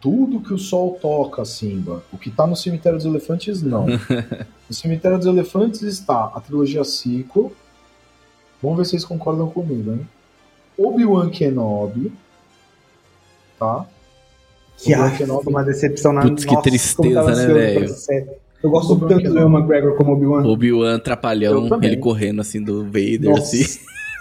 tudo 0.02 0.40
que 0.40 0.54
o 0.54 0.58
sol 0.58 0.98
toca, 1.02 1.44
Simba. 1.44 2.04
O 2.12 2.18
que 2.18 2.30
tá 2.30 2.48
no 2.48 2.56
Cemitério 2.56 2.98
dos 2.98 3.06
Elefantes, 3.06 3.62
não. 3.62 3.86
no 4.70 4.74
Cemitério 4.76 5.18
dos 5.18 5.28
Elefantes 5.28 5.82
está 5.82 6.32
a 6.34 6.40
trilogia 6.40 6.84
Ciclo. 6.84 7.52
Vamos 8.62 8.78
ver 8.78 8.86
se 8.86 8.92
vocês 8.92 9.06
concordam 9.06 9.50
comigo, 9.50 9.92
hein? 9.92 10.08
Obi-Wan 10.78 11.30
Kenobi. 11.30 12.12
Tá? 13.58 13.86
Que 14.78 14.94
Obi-Wan 14.94 15.08
ah, 15.08 15.18
Kenobi. 15.18 15.50
uma 15.50 15.64
decepção 15.64 16.14
na 16.14 16.22
Putz, 16.22 16.46
que 16.46 16.54
Nossa, 16.54 16.70
tristeza, 16.70 17.36
né, 17.36 17.48
velho? 17.48 17.96
Eu 18.64 18.70
gosto 18.70 18.94
Obi-Wan 18.94 19.10
tanto 19.10 19.30
do. 19.30 19.40
Ewan 19.40 19.60
McGregor 19.60 19.96
como 19.96 20.14
Obi-Wan. 20.14 20.46
Obi-Wan 20.46 20.94
Eu 20.94 21.00
trapalhão, 21.00 21.70
também. 21.70 21.92
ele 21.92 22.00
correndo 22.00 22.42
assim 22.42 22.62
do 22.64 22.86
Vader, 22.86 23.30
Nossa. 23.30 23.56
assim. 23.56 23.80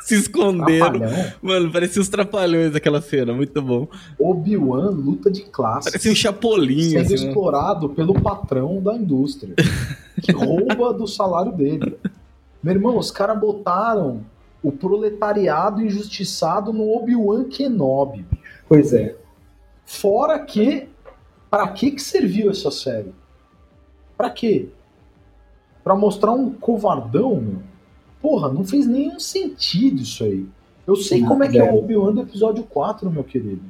Se 0.08 0.14
escondendo. 0.14 0.98
Trapalhão. 0.98 1.32
Mano, 1.42 1.70
parecia 1.70 2.00
os 2.00 2.08
trapalhões 2.08 2.72
daquela 2.72 3.02
cena, 3.02 3.34
muito 3.34 3.60
bom. 3.60 3.86
Obi-Wan 4.18 4.88
luta 4.88 5.30
de 5.30 5.42
classe. 5.42 5.90
Parecia 5.90 6.10
um 6.10 6.14
chapolim, 6.14 6.80
sendo 6.90 7.00
assim. 7.02 7.16
mano. 7.16 7.28
explorado 7.28 7.90
pelo 7.90 8.18
patrão 8.18 8.82
da 8.82 8.94
indústria, 8.96 9.54
que 10.22 10.32
rouba 10.32 10.94
do 10.94 11.06
salário 11.06 11.52
dele. 11.52 11.98
Meu 12.62 12.74
irmão, 12.74 12.96
os 12.96 13.10
caras 13.10 13.38
botaram 13.38 14.24
o 14.62 14.72
proletariado 14.72 15.82
injustiçado 15.82 16.72
no 16.72 16.88
Obi-Wan 16.90 17.44
Kenobi. 17.44 18.22
bicho. 18.22 18.42
Pois 18.66 18.94
é. 18.94 19.14
Fora 19.84 20.38
que, 20.38 20.88
pra 21.50 21.68
que 21.68 21.90
que 21.90 22.00
serviu 22.00 22.50
essa 22.50 22.70
série? 22.70 23.12
Pra 24.16 24.30
quê? 24.30 24.70
Pra 25.84 25.94
mostrar 25.94 26.32
um 26.32 26.50
covardão, 26.50 27.36
meu? 27.36 27.67
Porra, 28.20 28.52
não 28.52 28.64
fez 28.64 28.86
nenhum 28.86 29.18
sentido 29.20 30.02
isso 30.02 30.24
aí. 30.24 30.46
Eu 30.86 30.96
sei 30.96 31.20
Não, 31.20 31.28
como 31.28 31.44
é 31.44 31.48
que 31.48 31.58
é 31.58 31.70
o 31.70 31.78
Obi-Wan 31.78 32.12
do 32.14 32.22
episódio 32.22 32.64
4, 32.64 33.10
meu 33.10 33.22
querido. 33.22 33.62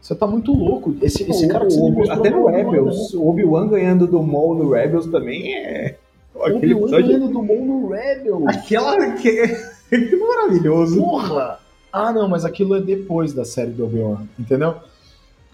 Você 0.00 0.14
tá 0.14 0.26
muito 0.26 0.52
louco. 0.52 0.94
Esse, 1.02 1.28
esse 1.28 1.46
O- 1.46 1.48
cara 1.48 1.66
que 1.66 1.72
você 1.72 1.80
o- 1.80 1.90
mostrou 1.90 2.18
até 2.20 2.30
no 2.30 2.48
é 2.48 2.62
Rebels, 2.62 3.12
o 3.14 3.28
Obi-Wan 3.28 3.68
ganhando 3.68 4.06
do 4.06 4.22
Maul 4.22 4.54
no 4.56 4.70
Rebels 4.70 5.06
também 5.06 5.54
é. 5.54 5.98
Aquele 6.40 6.56
Obi-Wan 6.74 6.80
episódio. 6.82 7.06
ganhando 7.06 7.28
do 7.28 7.42
Maul 7.42 7.64
no 7.66 7.88
Rebels. 7.88 8.46
Aquela. 8.46 9.12
Que... 9.12 9.46
que 9.90 10.16
maravilhoso. 10.16 10.96
Porra! 11.02 11.58
Ah, 11.92 12.12
não, 12.12 12.28
mas 12.28 12.44
aquilo 12.44 12.76
é 12.76 12.80
depois 12.80 13.32
da 13.32 13.44
série 13.44 13.70
do 13.70 13.84
Obi-Wan, 13.84 14.26
entendeu? 14.38 14.74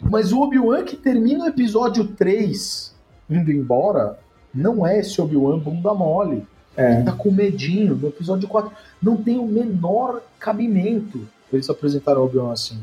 Mas 0.01 0.33
o 0.33 0.41
Obi-Wan 0.41 0.83
que 0.85 0.97
termina 0.97 1.45
o 1.45 1.49
episódio 1.49 2.05
3 2.09 2.93
indo 3.31 3.51
embora, 3.53 4.19
não 4.53 4.87
é 4.87 4.99
esse 5.01 5.21
Obi-Wan 5.21 5.59
bunda 5.61 5.95
mole. 5.95 6.45
É. 6.77 7.03
Tá 7.03 7.13
com 7.13 7.31
medinho. 7.31 7.95
No 7.97 8.09
episódio 8.09 8.49
4 8.49 8.71
não 9.03 9.17
tem 9.17 9.39
o 9.39 9.47
menor 9.47 10.23
cabimento 10.39 11.27
eles 11.53 11.69
apresentaram 11.69 12.23
o 12.23 12.25
Obi-Wan 12.25 12.53
assim. 12.53 12.79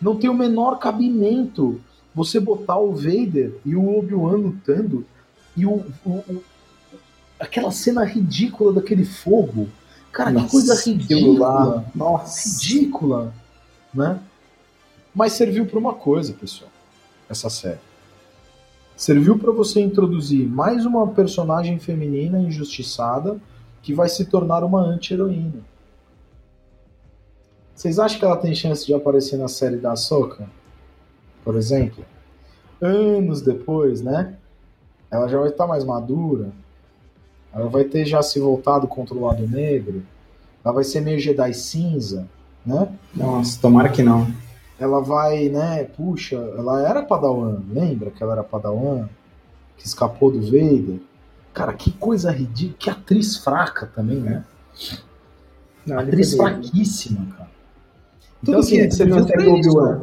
Não 0.00 0.14
tem 0.14 0.28
o 0.28 0.34
menor 0.34 0.78
cabimento 0.78 1.80
você 2.14 2.38
botar 2.38 2.76
o 2.78 2.92
Vader 2.94 3.54
e 3.64 3.74
o 3.74 3.98
Obi-Wan 3.98 4.36
lutando 4.36 5.06
e 5.56 5.64
o, 5.64 5.82
o- 6.04 6.10
o- 6.28 6.42
aquela 7.40 7.70
cena 7.72 8.04
ridícula 8.04 8.74
daquele 8.74 9.04
fogo. 9.06 9.68
Cara, 10.12 10.30
que 10.30 10.36
Nossa, 10.36 10.50
coisa 10.50 10.74
aquilo 10.74 10.98
ridícula. 10.98 11.84
Nossa. 11.94 12.48
ridícula, 12.48 13.34
né? 13.94 14.18
Mas 15.14 15.32
serviu 15.32 15.64
para 15.66 15.78
uma 15.78 15.94
coisa, 15.94 16.32
pessoal. 16.34 16.70
Essa 17.28 17.48
série 17.48 17.78
serviu 18.98 19.38
para 19.38 19.52
você 19.52 19.80
introduzir 19.80 20.44
mais 20.48 20.84
uma 20.84 21.06
personagem 21.06 21.78
feminina 21.78 22.40
injustiçada 22.40 23.40
que 23.80 23.94
vai 23.94 24.08
se 24.08 24.24
tornar 24.24 24.64
uma 24.64 24.80
anti-heroína. 24.80 25.60
Vocês 27.72 28.00
acham 28.00 28.18
que 28.18 28.24
ela 28.24 28.36
tem 28.36 28.52
chance 28.56 28.84
de 28.84 28.92
aparecer 28.92 29.36
na 29.36 29.46
série 29.46 29.76
da 29.76 29.92
Ahsoka? 29.92 30.50
Por 31.44 31.54
exemplo? 31.54 32.04
Anos 32.82 33.40
depois, 33.40 34.02
né? 34.02 34.34
Ela 35.08 35.28
já 35.28 35.38
vai 35.38 35.50
estar 35.50 35.68
mais 35.68 35.84
madura. 35.84 36.50
Ela 37.54 37.68
vai 37.68 37.84
ter 37.84 38.04
já 38.04 38.20
se 38.20 38.40
voltado 38.40 38.88
contra 38.88 39.14
o 39.14 39.24
lado 39.24 39.46
negro. 39.46 40.02
Ela 40.64 40.74
vai 40.74 40.82
ser 40.82 41.02
meio 41.02 41.20
Jedi 41.20 41.54
cinza, 41.54 42.28
né? 42.66 42.92
Nossa, 43.14 43.60
tomara 43.60 43.90
que 43.90 44.02
não. 44.02 44.26
Ela 44.78 45.00
vai, 45.00 45.48
né, 45.48 45.84
puxa, 45.84 46.36
ela 46.56 46.88
era 46.88 47.02
Padawan, 47.02 47.62
lembra 47.70 48.10
que 48.10 48.22
ela 48.22 48.32
era 48.34 48.44
Padawan? 48.44 49.08
Que 49.76 49.86
escapou 49.86 50.30
do 50.30 50.40
Vader? 50.42 51.00
Cara, 51.54 51.72
que 51.72 51.90
coisa 51.92 52.30
ridícula, 52.30 52.76
que 52.78 52.90
atriz 52.90 53.36
fraca 53.36 53.86
também, 53.94 54.16
né? 54.20 54.44
Não, 55.86 55.98
atriz 55.98 56.34
fraquíssima, 56.34 57.26
cara. 57.36 57.48
Tudo 58.40 58.50
Então, 58.50 58.60
assim, 58.60 58.76
que 58.88 58.90
você 58.94 59.04
na 59.04 59.26
série 59.26 59.44
do 59.44 59.50
Obi-Wan. 59.54 60.00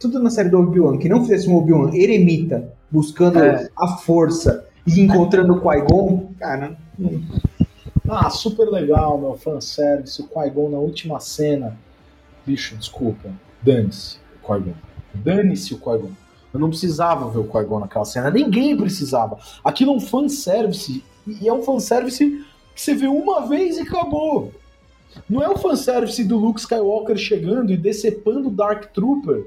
Tudo 0.00 0.18
na 0.20 0.30
série 0.30 0.48
do 0.48 0.58
Obi-Wan, 0.60 0.98
que 0.98 1.08
não 1.08 1.22
fizesse 1.22 1.48
um 1.48 1.56
Obi-Wan 1.56 1.94
eremita, 1.94 2.72
buscando 2.90 3.38
É. 3.38 3.68
a 3.78 3.88
força 3.98 4.64
e 4.86 5.00
encontrando 5.00 5.54
o 5.54 5.60
Qui-Gon, 5.60 6.32
cara, 6.38 6.76
não- 6.98 7.20
Ah, 8.10 8.30
super 8.30 8.66
legal, 8.70 9.18
meu 9.20 9.36
fanservice, 9.36 10.22
o 10.22 10.26
Qui-Gon 10.26 10.70
na 10.70 10.78
última 10.78 11.20
cena. 11.20 11.76
Bicho, 12.46 12.74
desculpa, 12.76 13.28
dane-se 13.62 14.18
o 14.42 14.46
Qui-Gon. 14.46 14.74
Dane-se 15.14 15.74
o 15.74 15.78
Qui-Gon. 15.78 16.10
Eu 16.52 16.60
não 16.60 16.68
precisava 16.70 17.28
ver 17.28 17.38
o 17.38 17.44
Qui-Gon 17.44 17.80
naquela 17.80 18.04
cena, 18.04 18.30
ninguém 18.30 18.76
precisava. 18.76 19.38
Aquilo 19.62 19.92
é 19.92 19.96
um 19.96 20.00
fanservice, 20.00 21.04
e 21.26 21.48
é 21.48 21.52
um 21.52 21.62
fanservice 21.62 22.44
que 22.74 22.80
você 22.80 22.94
vê 22.94 23.06
uma 23.06 23.46
vez 23.46 23.76
e 23.76 23.82
acabou. 23.82 24.52
Não 25.28 25.42
é 25.42 25.48
o 25.48 25.58
fanservice 25.58 26.22
do 26.24 26.38
Luke 26.38 26.60
Skywalker 26.60 27.16
chegando 27.16 27.72
e 27.72 27.76
decepando 27.76 28.48
o 28.48 28.50
Dark 28.52 28.92
Trooper 28.92 29.44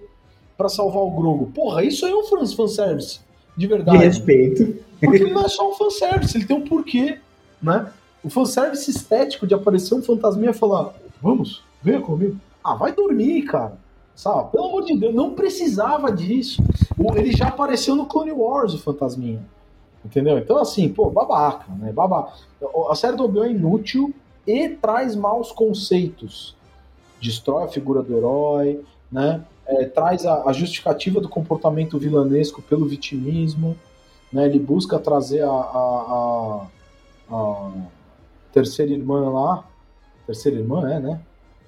pra 0.57 0.67
salvar 0.69 1.01
o 1.03 1.11
Grogu. 1.11 1.47
Porra, 1.53 1.83
isso 1.83 2.05
aí 2.05 2.11
é 2.11 2.15
um 2.15 2.23
fan- 2.25 2.45
fanservice, 2.45 3.19
de 3.55 3.61
de 3.61 3.67
verdade. 3.67 3.97
respeito. 3.97 4.75
Porque 4.99 5.17
ele 5.23 5.31
não 5.31 5.43
é 5.45 5.47
só 5.47 5.71
um 5.71 5.73
fanservice, 5.73 6.37
ele 6.37 6.45
tem 6.45 6.55
um 6.57 6.61
porquê, 6.67 7.17
né? 7.61 7.91
O 8.23 8.29
fanservice 8.29 8.91
estético 8.91 9.47
de 9.47 9.53
aparecer 9.55 9.95
um 9.95 10.03
fantasminha 10.03 10.51
e 10.51 10.53
falar, 10.53 10.93
vamos, 11.21 11.63
venha 11.81 11.99
comigo. 12.01 12.37
Ah, 12.63 12.75
vai 12.75 12.91
dormir, 12.93 13.41
cara. 13.43 13.73
Sabe? 14.21 14.51
Pelo 14.51 14.65
amor 14.65 14.85
de 14.85 14.95
Deus, 14.95 15.15
não 15.15 15.33
precisava 15.33 16.11
disso. 16.11 16.61
Ele 17.15 17.31
já 17.31 17.47
apareceu 17.47 17.95
no 17.95 18.05
Clone 18.05 18.31
Wars, 18.31 18.71
o 18.71 18.77
fantasminha. 18.77 19.43
Entendeu? 20.05 20.37
Então, 20.37 20.59
assim, 20.59 20.87
pô, 20.89 21.09
babaca, 21.09 21.65
né? 21.73 21.91
Babaca. 21.91 22.33
A 22.87 22.93
série 22.93 23.17
do 23.17 23.23
Obi-Wan 23.23 23.47
é 23.47 23.51
inútil 23.51 24.13
e 24.45 24.69
traz 24.69 25.15
maus 25.15 25.51
conceitos. 25.51 26.55
Destrói 27.19 27.63
a 27.63 27.67
figura 27.67 28.03
do 28.03 28.15
herói, 28.15 28.81
né? 29.11 29.43
É, 29.65 29.85
traz 29.85 30.23
a, 30.23 30.43
a 30.47 30.53
justificativa 30.53 31.19
do 31.19 31.27
comportamento 31.27 31.97
vilanesco 31.97 32.61
pelo 32.61 32.85
vitimismo, 32.87 33.75
né? 34.31 34.45
Ele 34.45 34.59
busca 34.59 34.99
trazer 34.99 35.41
a, 35.43 35.49
a- 35.49 36.67
a 37.31 37.71
terceira 38.53 38.91
irmã 38.91 39.31
lá, 39.31 39.65
terceira 40.27 40.59
irmã 40.59 40.87
é, 40.91 40.99
né? 40.99 41.21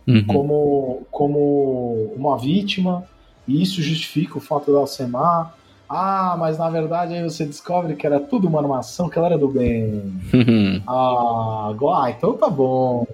Uhum. 0.07 0.25
Como, 0.25 1.07
como 1.11 2.13
uma 2.15 2.37
vítima, 2.37 3.05
e 3.47 3.61
isso 3.61 3.81
justifica 3.81 4.37
o 4.37 4.41
fato 4.41 4.87
ser 4.87 5.07
má. 5.07 5.51
Ah, 5.87 6.35
mas 6.39 6.57
na 6.57 6.69
verdade 6.69 7.13
aí 7.13 7.23
você 7.23 7.45
descobre 7.45 7.95
que 7.95 8.05
era 8.05 8.19
tudo 8.19 8.47
uma 8.47 8.59
armação, 8.59 9.09
que 9.09 9.17
ela 9.17 9.27
era 9.27 9.37
do 9.37 9.47
bem. 9.47 10.13
Ah, 10.87 11.67
agora, 11.69 12.05
ah, 12.05 12.11
então 12.11 12.33
tá 12.33 12.49
bom. 12.49 13.07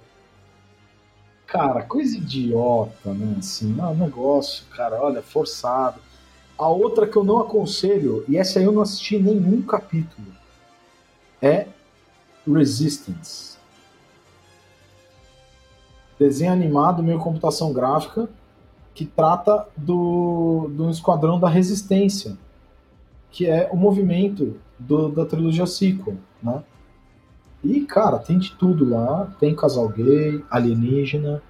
Cara, 1.45 1.81
coisa 1.83 2.17
idiota, 2.17 3.13
né? 3.13 3.35
Assim, 3.37 3.73
não, 3.73 3.93
negócio, 3.95 4.65
cara, 4.75 5.01
olha, 5.01 5.21
forçado. 5.21 5.99
A 6.57 6.67
outra 6.67 7.07
que 7.07 7.15
eu 7.15 7.23
não 7.23 7.39
aconselho, 7.39 8.23
e 8.27 8.37
essa 8.37 8.59
aí 8.59 8.65
eu 8.65 8.71
não 8.71 8.81
assisti 8.81 9.17
nenhum 9.17 9.61
capítulo, 9.61 10.27
é 11.41 11.67
Resistance. 12.47 13.58
Desenho 16.19 16.51
animado, 16.51 17.01
meio 17.01 17.17
computação 17.19 17.71
gráfica, 17.71 18.29
que 18.93 19.05
trata 19.05 19.65
do, 19.77 20.69
do 20.75 20.89
Esquadrão 20.89 21.39
da 21.39 21.47
Resistência, 21.47 22.37
que 23.31 23.47
é 23.47 23.69
o 23.71 23.77
movimento 23.77 24.57
do- 24.77 25.09
da 25.09 25.25
trilogia 25.25 25.65
sequel, 25.65 26.17
né? 26.43 26.63
E, 27.63 27.81
cara, 27.81 28.17
tem 28.19 28.37
de 28.39 28.51
tudo 28.55 28.89
lá. 28.89 29.33
Tem 29.39 29.55
casal 29.55 29.87
gay, 29.89 30.43
alienígena. 30.49 31.41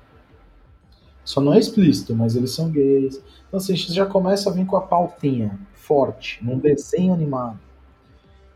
Só 1.24 1.40
não 1.40 1.54
é 1.54 1.60
explícito, 1.60 2.16
mas 2.16 2.36
eles 2.36 2.52
são 2.52 2.70
gays. 2.70 3.22
Então, 3.48 3.58
assim, 3.60 3.74
a 3.74 3.76
gente 3.76 3.94
já 3.94 4.06
começa 4.06 4.50
a 4.50 4.54
vir 4.54 4.66
com 4.66 4.76
a 4.76 4.82
pautinha 4.82 5.60
forte, 5.74 6.44
num 6.44 6.58
desenho 6.58 7.14
animado. 7.14 7.60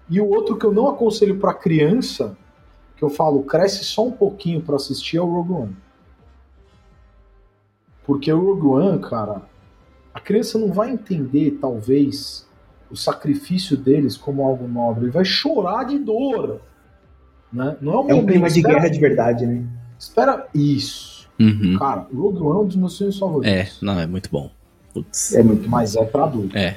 E 0.09 0.19
o 0.19 0.27
outro 0.27 0.57
que 0.57 0.65
eu 0.65 0.73
não 0.73 0.89
aconselho 0.89 1.39
pra 1.39 1.53
criança, 1.53 2.35
que 2.97 3.03
eu 3.03 3.09
falo, 3.09 3.43
cresce 3.43 3.83
só 3.83 4.05
um 4.05 4.11
pouquinho 4.11 4.61
pra 4.61 4.75
assistir 4.75 5.17
é 5.17 5.21
o 5.21 5.25
Rogue 5.25 5.53
One. 5.53 5.77
Porque 8.13 8.31
o 8.31 8.39
Rogue 8.53 8.67
One, 8.67 8.99
cara, 8.99 9.41
a 10.13 10.19
criança 10.19 10.59
não 10.59 10.71
vai 10.71 10.91
entender, 10.91 11.57
talvez, 11.59 12.45
o 12.91 12.95
sacrifício 12.95 13.75
deles 13.75 14.15
como 14.15 14.43
algo 14.45 14.67
nobre. 14.67 15.05
Ele 15.05 15.11
vai 15.11 15.25
chorar 15.25 15.83
de 15.85 15.97
dor. 15.97 16.61
Né? 17.51 17.75
Não 17.81 17.93
é, 17.93 17.97
um 17.97 18.09
É 18.09 18.13
um 18.13 18.25
clima 18.25 18.47
de 18.49 18.59
espera- 18.59 18.75
guerra 18.75 18.89
de 18.89 18.99
verdade, 18.99 19.45
né? 19.47 19.63
Espera 19.97 20.47
isso. 20.53 21.27
Uhum. 21.39 21.75
Cara, 21.79 22.05
Rogue 22.15 22.39
One 22.39 22.59
é 22.59 22.61
um 22.61 22.65
dos 22.67 22.75
meus 22.75 22.97
filmes 22.97 23.17
favoritos. 23.17 23.51
É, 23.51 23.67
não, 23.83 23.99
é 23.99 24.05
muito 24.05 24.29
bom. 24.31 24.51
Putz. 24.93 25.33
É 25.33 25.41
muito. 25.41 25.67
Mas 25.67 25.95
é 25.95 26.05
pra 26.05 26.25
adulto. 26.25 26.55
É. 26.55 26.75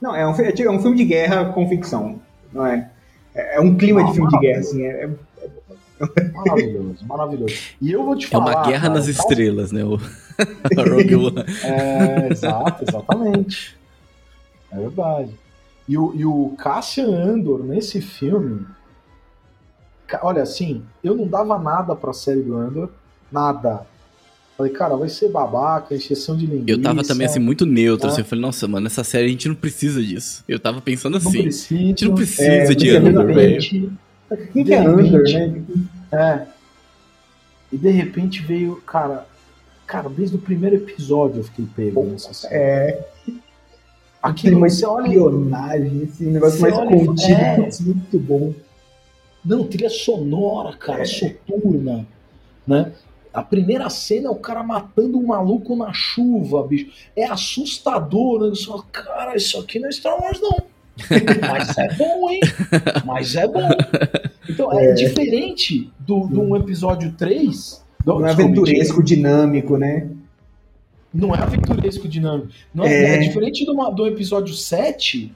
Não, 0.00 0.14
é 0.14 0.28
um, 0.28 0.34
fi- 0.34 0.62
é 0.62 0.70
um 0.70 0.80
filme 0.80 0.96
de 0.98 1.04
guerra 1.06 1.46
com 1.46 1.66
ficção. 1.66 2.20
Não 2.52 2.66
é? 2.66 2.90
É 3.34 3.56
é 3.56 3.60
um 3.60 3.74
clima 3.74 4.02
Ah, 4.02 4.04
de 4.04 4.12
filme 4.12 4.28
de 4.28 4.38
guerra, 4.38 4.60
assim. 4.60 4.82
É, 4.82 5.04
é- 5.04 5.10
Maravilhoso, 6.34 7.04
maravilhoso. 7.06 7.54
E 7.80 7.92
eu 7.92 8.04
vou 8.04 8.16
te 8.16 8.26
É 8.26 8.28
falar. 8.30 8.56
uma 8.56 8.62
guerra 8.66 8.82
cara, 8.88 8.94
nas 8.94 9.04
tá- 9.04 9.10
estrelas, 9.10 9.72
né? 9.72 9.84
O 9.84 9.96
Rogue 10.76 11.14
One. 11.16 11.44
É, 11.64 12.28
exato, 12.32 12.84
exatamente. 12.88 13.76
É 14.70 14.76
verdade. 14.78 15.30
E 15.88 15.98
o, 15.98 16.12
e 16.14 16.24
o 16.24 16.54
Cassian 16.58 17.08
Andor 17.08 17.62
nesse 17.64 18.00
filme. 18.00 18.64
Olha, 20.22 20.42
assim, 20.42 20.82
eu 21.02 21.14
não 21.16 21.26
dava 21.26 21.58
nada 21.58 21.94
pra 21.96 22.12
série 22.12 22.42
do 22.42 22.56
Andor. 22.56 22.90
Nada. 23.30 23.86
Falei, 24.56 24.70
cara, 24.72 24.94
vai 24.96 25.08
ser 25.08 25.30
babaca, 25.30 25.94
encheção 25.94 26.36
de 26.36 26.44
linguiça. 26.46 26.70
Eu 26.78 26.82
tava 26.82 27.02
também 27.02 27.26
assim, 27.26 27.38
muito 27.40 27.64
neutro. 27.64 28.06
Ah. 28.06 28.12
Assim, 28.12 28.20
eu 28.20 28.24
falei, 28.26 28.42
nossa, 28.42 28.68
mano, 28.68 28.86
essa 28.86 29.02
série 29.02 29.24
a 29.26 29.28
gente 29.28 29.48
não 29.48 29.54
precisa 29.54 30.02
disso. 30.02 30.44
Eu 30.46 30.60
tava 30.60 30.80
pensando 30.82 31.16
assim. 31.16 31.46
A 31.48 31.50
gente 31.50 32.04
não 32.04 32.14
precisa 32.14 32.42
é, 32.46 32.64
de 32.66 32.74
de 32.74 32.90
Andor, 32.96 33.26
velho. 33.32 33.92
Quem 34.52 34.64
que 34.64 34.74
é 34.74 34.80
repente- 34.80 35.34
né? 35.34 35.64
É. 36.12 36.46
E 37.72 37.78
de 37.78 37.90
repente 37.90 38.42
veio, 38.42 38.76
cara. 38.82 39.26
Cara, 39.86 40.08
desde 40.08 40.36
o 40.36 40.38
primeiro 40.38 40.76
episódio 40.76 41.40
eu 41.40 41.44
fiquei 41.44 41.66
pego 41.74 42.04
nessa 42.04 42.32
série. 42.32 42.54
É, 42.54 43.04
você 44.70 44.80
de 44.80 44.86
olha. 44.86 45.06
espionagem, 45.08 46.02
esse 46.04 46.24
negócio 46.24 46.60
mais 46.60 46.74
contido, 46.74 47.32
é. 47.32 47.56
putz, 47.56 47.80
muito 47.80 48.18
bom. 48.18 48.54
Não, 49.44 49.64
trilha 49.64 49.90
sonora, 49.90 50.76
cara, 50.76 51.04
soturna, 51.04 52.06
né? 52.66 52.92
A 53.34 53.42
primeira 53.42 53.88
cena 53.90 54.28
é 54.28 54.30
o 54.30 54.36
cara 54.36 54.62
matando 54.62 55.18
um 55.18 55.26
maluco 55.26 55.74
na 55.74 55.92
chuva, 55.92 56.66
bicho. 56.66 56.92
É 57.16 57.24
assustador, 57.24 58.48
né? 58.48 58.54
Fala, 58.64 58.82
cara, 58.92 59.36
isso 59.36 59.58
aqui 59.58 59.78
não 59.78 59.88
é 59.88 59.92
Star 59.92 60.20
Wars, 60.22 60.40
não. 60.40 60.71
Mas 61.40 61.78
é 61.78 61.94
bom, 61.94 62.30
hein? 62.30 62.40
Mas 63.04 63.34
é 63.34 63.46
bom. 63.46 63.68
Então, 64.48 64.72
é, 64.78 64.92
diferente 64.92 65.90
do, 65.98 66.26
de 66.28 66.38
um 66.38 66.54
episódio 66.56 67.12
3. 67.12 67.82
Do, 68.04 68.18
Não 68.18 68.26
é 68.26 68.30
aventuresco, 68.30 69.02
dinâmico, 69.02 69.76
né? 69.78 70.08
Não 71.12 71.34
é 71.34 71.38
aventuresco 71.38 72.08
dinâmico. 72.08 72.48
Não 72.74 72.84
é, 72.84 72.92
É. 72.92 73.14
é 73.14 73.18
diferente 73.18 73.64
do, 73.64 73.74
do 73.90 74.06
episódio 74.06 74.54
7, 74.54 75.32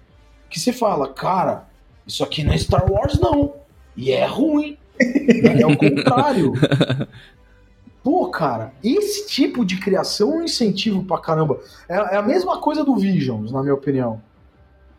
que 0.51 0.59
você 0.61 0.73
fala, 0.73 1.09
cara, 1.09 1.65
isso 2.07 2.23
aqui 2.23 2.43
não 2.45 2.53
é 2.53 2.59
Star 2.59 2.91
Wars, 2.91 3.19
não. 3.19 3.55
E 3.97 4.11
é 4.13 4.27
ruim. 4.27 4.77
é 5.01 5.67
o 5.67 5.77
contrário. 5.77 6.53
Pô, 8.03 8.29
cara, 8.29 8.73
esse 8.85 9.27
tipo 9.27 9.65
de 9.65 9.79
criação 9.81 10.33
é 10.35 10.37
um 10.37 10.43
incentivo 10.45 11.03
pra 11.03 11.19
caramba. 11.19 11.59
É, 11.89 11.95
é 11.97 12.17
a 12.17 12.23
mesma 12.23 12.61
coisa 12.61 12.85
do 12.85 12.95
Visions, 12.95 13.51
na 13.51 13.63
minha 13.63 13.75
opinião. 13.75 14.23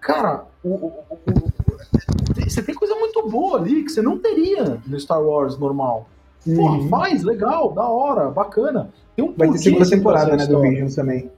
Cara, 0.01 0.45
o- 0.63 0.69
o- 0.69 0.93
o- 1.11 2.47
você 2.49 2.61
tem 2.61 2.75
coisa 2.75 2.95
muito 2.95 3.27
boa 3.29 3.57
ali 3.59 3.83
que 3.83 3.89
você 3.91 4.01
não 4.01 4.17
teria 4.17 4.79
no 4.85 4.99
Star 4.99 5.21
Wars 5.21 5.57
normal. 5.57 6.07
Porra, 6.45 6.77
Uhum. 6.77 6.89
faz, 6.89 7.23
legal, 7.23 7.71
da 7.73 7.83
hora, 7.87 8.29
bacana. 8.29 8.89
Tem 9.15 9.25
um 9.25 9.33
Vai 9.35 9.49
ter 9.51 9.57
segunda 9.57 9.89
temporada, 9.89 10.35
né, 10.37 10.45
do. 10.45 10.61
Visions 10.61 10.95
também. 10.95 11.29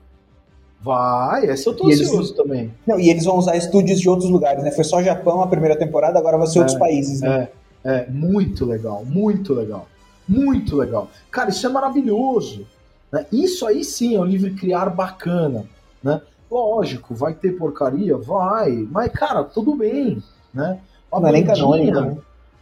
Vai, 0.82 1.46
essa 1.46 1.68
eu 1.68 1.74
tô 1.76 1.88
E 1.88 1.92
eles- 1.92 2.08
ansioso 2.08 2.34
também. 2.34 2.72
Não, 2.86 2.98
e 2.98 3.10
eles 3.10 3.24
vão 3.24 3.36
usar 3.36 3.54
estúdios 3.56 4.00
de 4.00 4.08
outros 4.08 4.30
lugares, 4.30 4.62
né? 4.64 4.70
Foi 4.70 4.84
só 4.84 5.02
Japão 5.02 5.42
a 5.42 5.46
primeira 5.46 5.76
temporada, 5.76 6.18
agora 6.18 6.38
vai 6.38 6.46
ser 6.46 6.60
outros 6.60 6.78
países, 6.78 7.20
né? 7.20 7.48
É, 7.84 7.90
é, 7.92 8.06
muito 8.10 8.64
legal, 8.64 9.04
muito 9.04 9.52
legal. 9.52 9.86
Muito 10.26 10.76
legal. 10.76 11.08
Cara, 11.30 11.50
isso 11.50 11.66
é 11.66 11.70
maravilhoso. 11.70 12.66
né? 13.12 13.26
Isso 13.32 13.66
aí 13.66 13.82
sim 13.82 14.14
é 14.14 14.20
um 14.20 14.24
livre 14.24 14.54
criar 14.54 14.88
bacana. 14.90 15.64
Né? 16.02 16.20
Lógico, 16.50 17.14
vai 17.14 17.34
ter 17.34 17.52
porcaria? 17.52 18.16
Vai. 18.16 18.88
Mas, 18.90 19.12
cara, 19.12 19.44
tudo 19.44 19.74
bem. 19.74 20.22
Né? 20.52 20.80
A 21.12 21.20
Não 21.20 21.28
é 21.28 21.32
nem 21.32 21.44
canônico, 21.44 22.00
né? 22.00 22.16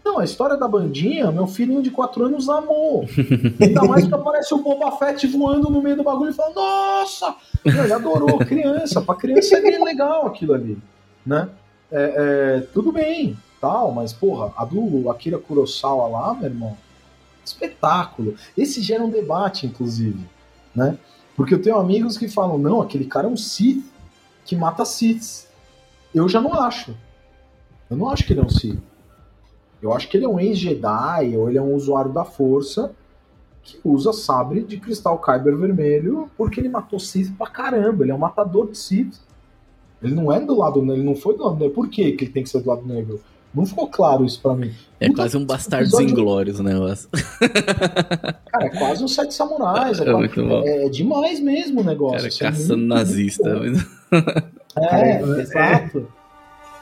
Não, 0.05 0.19
a 0.19 0.25
história 0.25 0.57
da 0.57 0.67
bandinha, 0.67 1.31
meu 1.31 1.47
filhinho 1.47 1.83
de 1.83 1.91
4 1.91 2.25
anos 2.25 2.49
amou. 2.49 3.05
Ainda 3.61 3.83
mais 3.83 4.07
que 4.07 4.15
aparece 4.15 4.55
o 4.55 4.59
Boba 4.59 4.93
Fett 4.93 5.27
voando 5.27 5.69
no 5.69 5.83
meio 5.83 5.97
do 5.97 6.03
bagulho 6.03 6.31
e 6.31 6.35
fala, 6.35 6.55
nossa! 6.55 7.35
Meu, 7.65 7.85
Ele 7.85 7.93
adorou, 7.93 8.39
criança. 8.47 9.03
Pra 9.03 9.15
criança 9.15 9.57
é 9.57 9.61
bem 9.61 9.85
legal 9.85 10.27
aquilo 10.27 10.55
ali. 10.55 10.79
Né? 11.27 11.49
É, 11.93 12.15
é, 12.57 12.61
tudo 12.73 12.91
bem, 12.91 13.37
tal, 13.61 13.93
mas, 13.93 14.13
porra, 14.13 14.53
a 14.57 14.65
do 14.65 15.11
Akira 15.11 15.39
Kurosawa 15.39 16.09
lá, 16.09 16.35
meu 16.35 16.45
irmão, 16.45 16.77
espetáculo. 17.45 18.35
Esse 18.57 18.81
gera 18.81 19.03
um 19.03 19.11
debate, 19.11 19.67
inclusive. 19.67 20.27
Né? 20.75 20.97
Porque 21.39 21.55
eu 21.55 21.63
tenho 21.63 21.79
amigos 21.79 22.19
que 22.19 22.27
falam, 22.27 22.59
não, 22.59 22.83
aquele 22.83 23.05
cara 23.05 23.29
é 23.29 23.31
um 23.31 23.37
Sith 23.37 23.85
que 24.45 24.57
mata 24.57 24.85
Siths. 24.85 25.47
Eu 26.13 26.29
já 26.29 26.41
não 26.41 26.53
acho. 26.53 26.97
Eu 27.89 27.97
não 27.97 28.11
acho 28.11 28.27
que 28.27 28.33
ele 28.33 28.41
é 28.41 28.43
um 28.43 28.49
Sith. 28.49 28.77
Eu 29.81 29.93
acho 29.93 30.09
que 30.09 30.17
ele 30.17 30.25
é 30.25 30.29
um 30.29 30.41
ex-Jedi, 30.41 31.37
ou 31.37 31.49
ele 31.49 31.57
é 31.57 31.63
um 31.63 31.77
usuário 31.77 32.13
da 32.13 32.25
força 32.25 32.93
que 33.63 33.79
usa 33.85 34.13
sabre 34.13 34.65
de 34.65 34.81
cristal 34.81 35.17
Kyber 35.21 35.57
vermelho 35.57 36.29
porque 36.37 36.59
ele 36.59 36.69
matou 36.69 36.99
Sith 36.99 37.33
pra 37.39 37.47
caramba. 37.47 38.03
Ele 38.03 38.11
é 38.11 38.15
um 38.17 38.19
matador 38.19 38.69
de 38.69 38.77
Sith. 38.77 39.21
Ele 40.03 40.17
não 40.17 40.33
é 40.33 40.41
do 40.41 40.59
lado 40.59 40.81
ele 40.93 41.05
não 41.05 41.15
foi 41.15 41.37
do 41.37 41.45
lado 41.45 41.57
negro. 41.57 41.73
Por 41.73 41.89
que, 41.89 42.03
ele 42.03 42.31
tem 42.31 42.43
que 42.43 42.51
ser 42.51 42.63
do 42.63 42.69
lado 42.69 42.85
negro? 42.85 43.21
Não 43.55 43.65
ficou 43.67 43.89
claro 43.89 44.25
isso 44.25 44.41
pra 44.41 44.55
mim. 44.55 44.73
É 45.01 45.07
Puta, 45.07 45.23
quase 45.23 45.37
um 45.37 45.45
Bastardos 45.45 45.89
episódio- 45.95 46.11
Inglórios 46.11 46.61
o 46.61 46.63
negócio. 46.63 47.09
Cara, 48.53 48.67
é 48.67 48.69
quase 48.69 49.03
um 49.03 49.09
Sete 49.09 49.33
Samurais. 49.35 49.99
É, 50.01 50.03
É 50.09 50.13
quase- 50.13 50.41
é- 50.69 50.87
é 50.87 50.89
demais 50.89 51.41
mesmo 51.41 51.81
o 51.81 51.85
negócio. 51.85 52.19
Cara, 52.19 52.29
é 52.29 52.39
caçando 52.51 52.77
muito, 52.79 52.89
nazista. 52.95 53.57
muito. 53.57 53.87
É, 54.77 55.01
É, 55.01 55.23
é. 55.23 55.41
exato. 55.41 56.07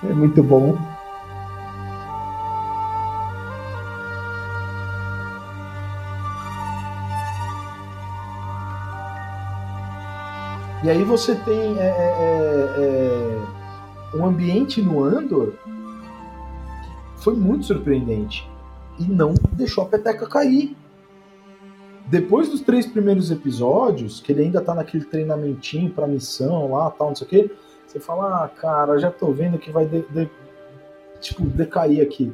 É 0.02 0.12
muito 0.12 0.43
bom. 0.43 0.76
E 10.84 10.90
aí 10.90 11.02
você 11.05 11.34
tem 11.34 11.78
é, 11.78 11.82
é, 11.82 12.74
é, 12.78 13.43
é, 14.14 14.16
um 14.16 14.26
ambiente 14.26 14.80
no 14.82 15.02
Andor 15.02 15.55
foi 17.27 17.35
muito 17.35 17.66
surpreendente 17.66 18.48
e 19.01 19.03
não 19.03 19.35
deixou 19.55 19.82
a 19.82 19.89
peteca 19.89 20.28
cair. 20.28 20.77
Depois 22.09 22.48
dos 22.48 22.61
três 22.61 22.86
primeiros 22.86 23.32
episódios, 23.32 24.20
que 24.20 24.31
ele 24.31 24.43
ainda 24.43 24.61
tá 24.61 24.73
naquele 24.77 25.05
treinamentinho 25.05 25.90
pra 25.90 26.07
missão 26.07 26.70
lá, 26.70 26.89
tal, 26.93 27.09
não 27.09 27.16
sei 27.16 27.27
o 27.27 27.31
quê, 27.31 27.51
você 27.85 27.98
fala, 27.98 28.44
ah, 28.44 28.48
cara, 28.48 28.97
já 28.98 29.11
tô 29.11 29.32
vendo 29.32 29.59
que 29.59 29.73
vai 29.73 29.86
de- 29.86 30.05
de- 30.11 30.31
tipo, 31.20 31.43
decair 31.44 32.01
aqui. 32.01 32.32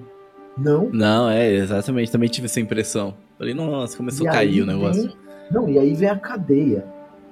Não. 0.59 0.91
Não, 0.93 1.31
é, 1.31 1.51
exatamente. 1.55 2.13
Também 2.13 2.29
tive 2.29 2.45
essa 2.45 2.61
impressão. 2.61 3.15
Falei, 3.39 3.55
nossa, 3.55 3.97
começou 3.97 4.27
E 4.27 4.29
a 4.29 4.33
cair 4.33 4.61
o 4.63 4.67
negócio. 4.67 5.05
vem- 5.05 5.17
Não, 5.51 5.69
e 5.71 5.79
aí 5.79 5.95
vem 5.95 6.11
a 6.11 6.17
cadeia. 6.19 6.85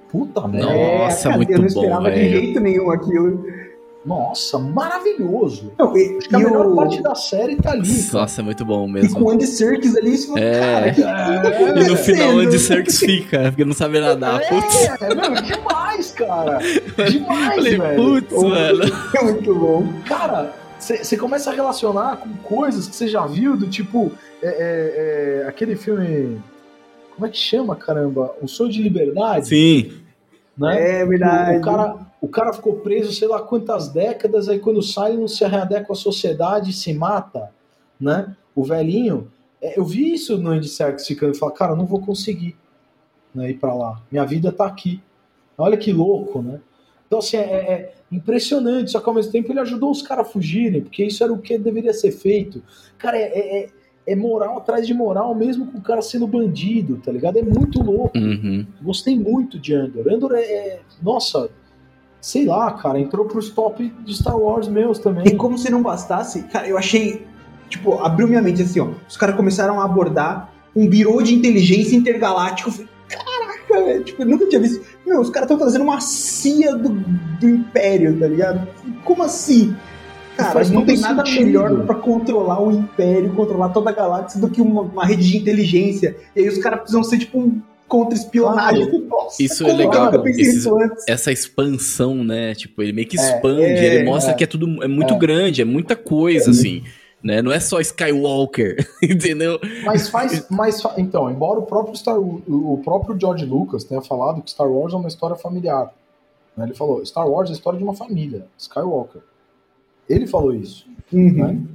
Puta 0.09 0.49
merda. 0.49 0.73
Nossa, 0.73 1.25
cara, 1.25 1.37
muito 1.37 1.51
eu 1.53 1.59
não 1.59 1.63
bom, 1.65 1.67
esperava 1.69 2.11
de 2.11 2.17
velho. 2.19 2.31
jeito 2.41 2.61
nenhum 2.61 2.91
aquilo. 2.91 3.45
Nossa, 4.05 4.59
maravilhoso. 4.59 5.73
Não, 5.79 5.95
e, 5.97 6.17
Acho 6.17 6.29
que 6.29 6.35
a 6.37 6.41
e 6.41 6.45
melhor 6.45 6.67
o, 6.67 6.75
parte 6.77 7.03
da 7.03 7.15
série 7.15 7.57
tá 7.57 7.73
ali. 7.73 8.03
cara. 8.05 8.21
Nossa, 8.23 8.41
é 8.41 8.45
muito 8.45 8.65
bom 8.65 8.89
e 8.89 8.93
mesmo. 8.93 9.19
com 9.19 9.25
o 9.27 9.31
Andy 9.31 9.47
Serkis 9.47 9.95
ali, 9.97 10.17
fala, 10.17 10.41
É. 10.41 10.95
cara, 10.95 11.43
tá 11.43 11.81
E 11.81 11.85
no 11.89 11.97
final 11.97 12.35
o 12.37 12.39
Andy 12.39 12.59
Serkis 12.59 12.99
fica, 12.99 13.43
porque 13.51 13.65
não 13.65 13.75
sabe 13.75 14.01
nadar. 14.01 14.41
Putz. 14.49 15.03
É, 15.03 15.15
meu, 15.15 15.43
demais, 15.43 16.13
cara. 16.13 16.59
Demais, 17.11 17.55
Falei, 17.57 17.77
velho. 17.79 17.97
putz, 18.03 18.33
mano. 18.43 18.81
É 19.15 19.23
muito 19.23 19.55
bom. 19.55 19.87
Cara, 20.07 20.55
você 20.79 21.17
começa 21.19 21.51
a 21.51 21.53
relacionar 21.55 22.17
com 22.17 22.31
coisas 22.43 22.89
que 22.89 22.97
você 22.97 23.07
já 23.07 23.27
viu, 23.27 23.55
do 23.55 23.67
tipo, 23.69 24.11
é, 24.43 24.49
é, 24.49 25.43
é, 25.45 25.49
aquele 25.49 25.77
filme. 25.77 26.41
Como 27.15 27.27
é 27.27 27.29
que 27.29 27.37
chama, 27.37 27.77
caramba? 27.77 28.35
O 28.41 28.49
Sonho 28.49 28.71
de 28.73 28.83
Liberdade? 28.83 29.47
Sim. 29.49 29.93
Né? 30.61 31.01
É 31.01 31.07
verdade. 31.07 31.59
O 31.59 31.61
cara, 31.63 31.97
o 32.21 32.29
cara 32.29 32.53
ficou 32.53 32.77
preso 32.77 33.13
sei 33.15 33.27
lá 33.27 33.41
quantas 33.41 33.89
décadas, 33.89 34.47
aí 34.47 34.59
quando 34.59 34.83
sai 34.83 35.17
não 35.17 35.27
se 35.27 35.43
readequa 35.45 35.95
à 35.95 35.97
sociedade 35.97 36.71
e 36.71 36.75
se 36.75 36.93
mata, 36.93 37.51
né? 37.99 38.37
O 38.55 38.63
velhinho. 38.63 39.33
É, 39.63 39.79
eu 39.79 39.85
vi 39.85 40.13
isso 40.13 40.37
no 40.37 40.51
Andy 40.51 40.69
Serkis 40.69 41.07
ficando 41.07 41.35
e 41.35 41.39
falar, 41.39 41.53
cara, 41.53 41.75
não 41.75 41.87
vou 41.87 42.01
conseguir 42.01 42.57
né, 43.35 43.51
ir 43.51 43.55
pra 43.55 43.73
lá. 43.75 44.03
Minha 44.11 44.25
vida 44.27 44.53
tá 44.53 44.67
aqui. 44.67 45.03
Olha 45.57 45.77
que 45.77 45.93
louco, 45.93 46.43
né? 46.43 46.61
Então, 47.07 47.19
assim, 47.19 47.37
é, 47.39 47.43
é 47.43 47.95
impressionante, 48.13 48.91
só 48.91 49.01
que 49.01 49.09
ao 49.09 49.15
mesmo 49.15 49.33
tempo 49.33 49.51
ele 49.51 49.61
ajudou 49.61 49.91
os 49.91 50.03
caras 50.03 50.27
a 50.27 50.31
fugirem, 50.31 50.83
porque 50.83 51.05
isso 51.05 51.25
era 51.25 51.33
o 51.33 51.39
que 51.39 51.59
deveria 51.59 51.93
ser 51.93 52.13
feito. 52.13 52.63
Cara, 52.99 53.19
é, 53.19 53.65
é- 53.65 53.69
é- 54.07 54.17
moral 54.17 54.59
atrás 54.59 54.87
de 54.87 54.95
moral, 54.95 55.35
mesmo 55.35 55.67
com 55.67 55.79
o 55.79 55.83
cara 55.83 56.03
sendo 56.03 56.27
bandido, 56.27 56.97
tá 56.97 57.11
ligado? 57.13 57.39
É 57.39 57.43
muito 57.43 57.83
louco. 57.83 58.17
Uhum. 58.19 58.67
Gostei 58.83 59.19
muito 59.19 59.59
de 59.59 59.75
Andor. 59.75 60.09
Andor 60.13 60.35
é, 60.35 60.43
é- 60.43 60.81
Nossa, 61.03 61.49
sei 62.21 62.45
lá, 62.47 62.71
cara, 62.73 62.99
entrou 62.99 63.25
pros 63.27 63.51
top 63.51 63.93
de 64.05 64.15
Star 64.15 64.37
Wars 64.37 64.69
meus 64.69 64.99
também. 64.99 65.27
E 65.27 65.37
como 65.37 65.57
se 65.57 65.71
não 65.71 65.83
bastasse, 65.83 66.43
cara, 66.45 66.69
eu 66.69 66.77
achei. 66.77 67.27
Tipo, 67.69 67.95
abriu 68.01 68.27
minha 68.27 68.43
mente 68.43 68.63
assim, 68.63 68.81
ó. 68.81 68.89
Os 69.09 69.17
caras 69.17 69.37
começaram 69.37 69.81
a 69.81 69.85
abordar 69.85 70.53
um 70.75 70.89
birô 70.89 71.23
de 71.23 71.35
inteligência 71.35 71.97
intergaláctico. 71.97 72.69
Eu 72.69 72.73
falei, 72.73 72.89
caraca, 73.09 73.85
velho. 73.85 74.05
Tipo, 74.05 74.23
eu 74.23 74.27
nunca 74.27 74.47
tinha 74.47 74.61
visto. 74.61 74.85
Meu, 75.07 75.21
os 75.21 75.31
caras 75.31 75.47
estão 75.47 75.59
trazendo 75.59 75.83
uma 75.85 76.01
CIA 76.01 76.75
do, 76.77 76.89
do 76.89 77.49
Império, 77.49 78.19
tá 78.19 78.27
ligado? 78.27 78.69
Como 79.05 79.23
assim? 79.23 79.75
Cara, 80.43 80.65
não 80.69 80.85
tem 80.85 80.99
nada 80.99 81.25
sentido. 81.25 81.45
melhor 81.47 81.87
pra 81.87 81.95
controlar 81.97 82.61
o 82.63 82.71
Império, 82.71 83.33
controlar 83.35 83.69
toda 83.71 83.91
a 83.91 83.93
galáxia 83.93 84.41
do 84.41 84.49
que 84.51 84.61
uma, 84.61 84.83
uma 84.83 85.05
rede 85.07 85.29
de 85.31 85.37
inteligência. 85.37 86.17
E 86.35 86.41
aí 86.41 86.49
os 86.49 86.59
caras 86.59 86.81
precisam 86.81 87.03
ser, 87.05 87.19
tipo, 87.19 87.39
um 87.39 87.61
contra-espionagem. 87.89 88.89
Isso 89.39 89.67
é 89.67 89.73
legal, 89.73 90.11
antes. 90.81 91.05
Essa 91.09 91.33
expansão, 91.33 92.23
né? 92.25 92.55
Tipo, 92.55 92.83
ele 92.83 92.93
meio 92.93 93.07
que 93.09 93.19
É, 93.19 93.23
expande, 93.23 93.63
é, 93.63 93.95
ele 93.95 94.05
mostra 94.05 94.33
é. 94.33 94.35
que 94.35 94.45
é 94.45 94.47
tudo 94.47 94.83
é 94.83 94.89
muito 94.89 95.15
É. 95.15 95.19
grande, 95.19 95.63
é 95.63 95.65
muita 95.65 95.95
coisa, 95.97 96.51
assim. 96.51 96.83
Né? 97.23 97.43
Não 97.43 97.53
é 97.53 97.61
só 97.61 97.79
Skywalker, 97.81 98.77
entendeu? 99.03 99.61
Mas 99.85 100.09
faz. 100.09 100.47
Mas, 100.49 100.81
fa- 100.81 100.95
então, 100.97 101.31
embora 101.31 101.59
o 101.59 101.63
próprio, 101.63 101.95
Star, 101.95 102.19
o, 102.19 102.43
o 102.49 102.81
próprio 102.83 103.19
George 103.21 103.45
Lucas 103.45 103.85
tenha 103.85 104.01
falado 104.01 104.41
que 104.41 104.51
Star 104.51 104.71
Wars 104.71 104.95
é 104.95 104.97
uma 104.97 105.09
história 105.09 105.37
familiar. 105.37 105.93
né? 106.57 106.65
Ele 106.65 106.75
falou: 106.75 107.05
Star 107.05 107.29
Wars 107.29 107.51
é 107.51 107.53
a 107.53 107.57
história 107.57 107.77
de 107.79 107.85
uma 107.85 107.95
família, 107.95 108.47
Skywalker. 108.57 109.21
Ele 110.13 110.27
falou 110.27 110.53
isso. 110.55 110.87
Uhum. 111.13 111.67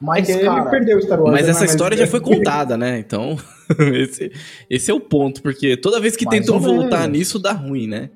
Mas, 0.00 0.28
É 0.28 0.32
que 0.32 0.38
ele 0.40 0.48
cara, 0.48 0.70
perdeu 0.70 0.98
o 0.98 1.02
Star 1.02 1.20
Wars. 1.20 1.32
Mas 1.32 1.44
né? 1.46 1.50
essa 1.50 1.64
história 1.64 1.96
já 1.96 2.06
foi 2.06 2.20
contada, 2.20 2.76
né? 2.76 2.98
Então, 2.98 3.36
esse, 3.94 4.30
esse 4.68 4.90
é 4.90 4.94
o 4.94 5.00
ponto, 5.00 5.42
porque 5.42 5.76
toda 5.76 6.00
vez 6.00 6.14
que 6.16 6.26
Mais 6.26 6.38
tentam 6.40 6.60
voltar 6.60 7.00
menos. 7.02 7.18
nisso, 7.18 7.38
dá 7.38 7.52
ruim, 7.52 7.86
né? 7.86 8.10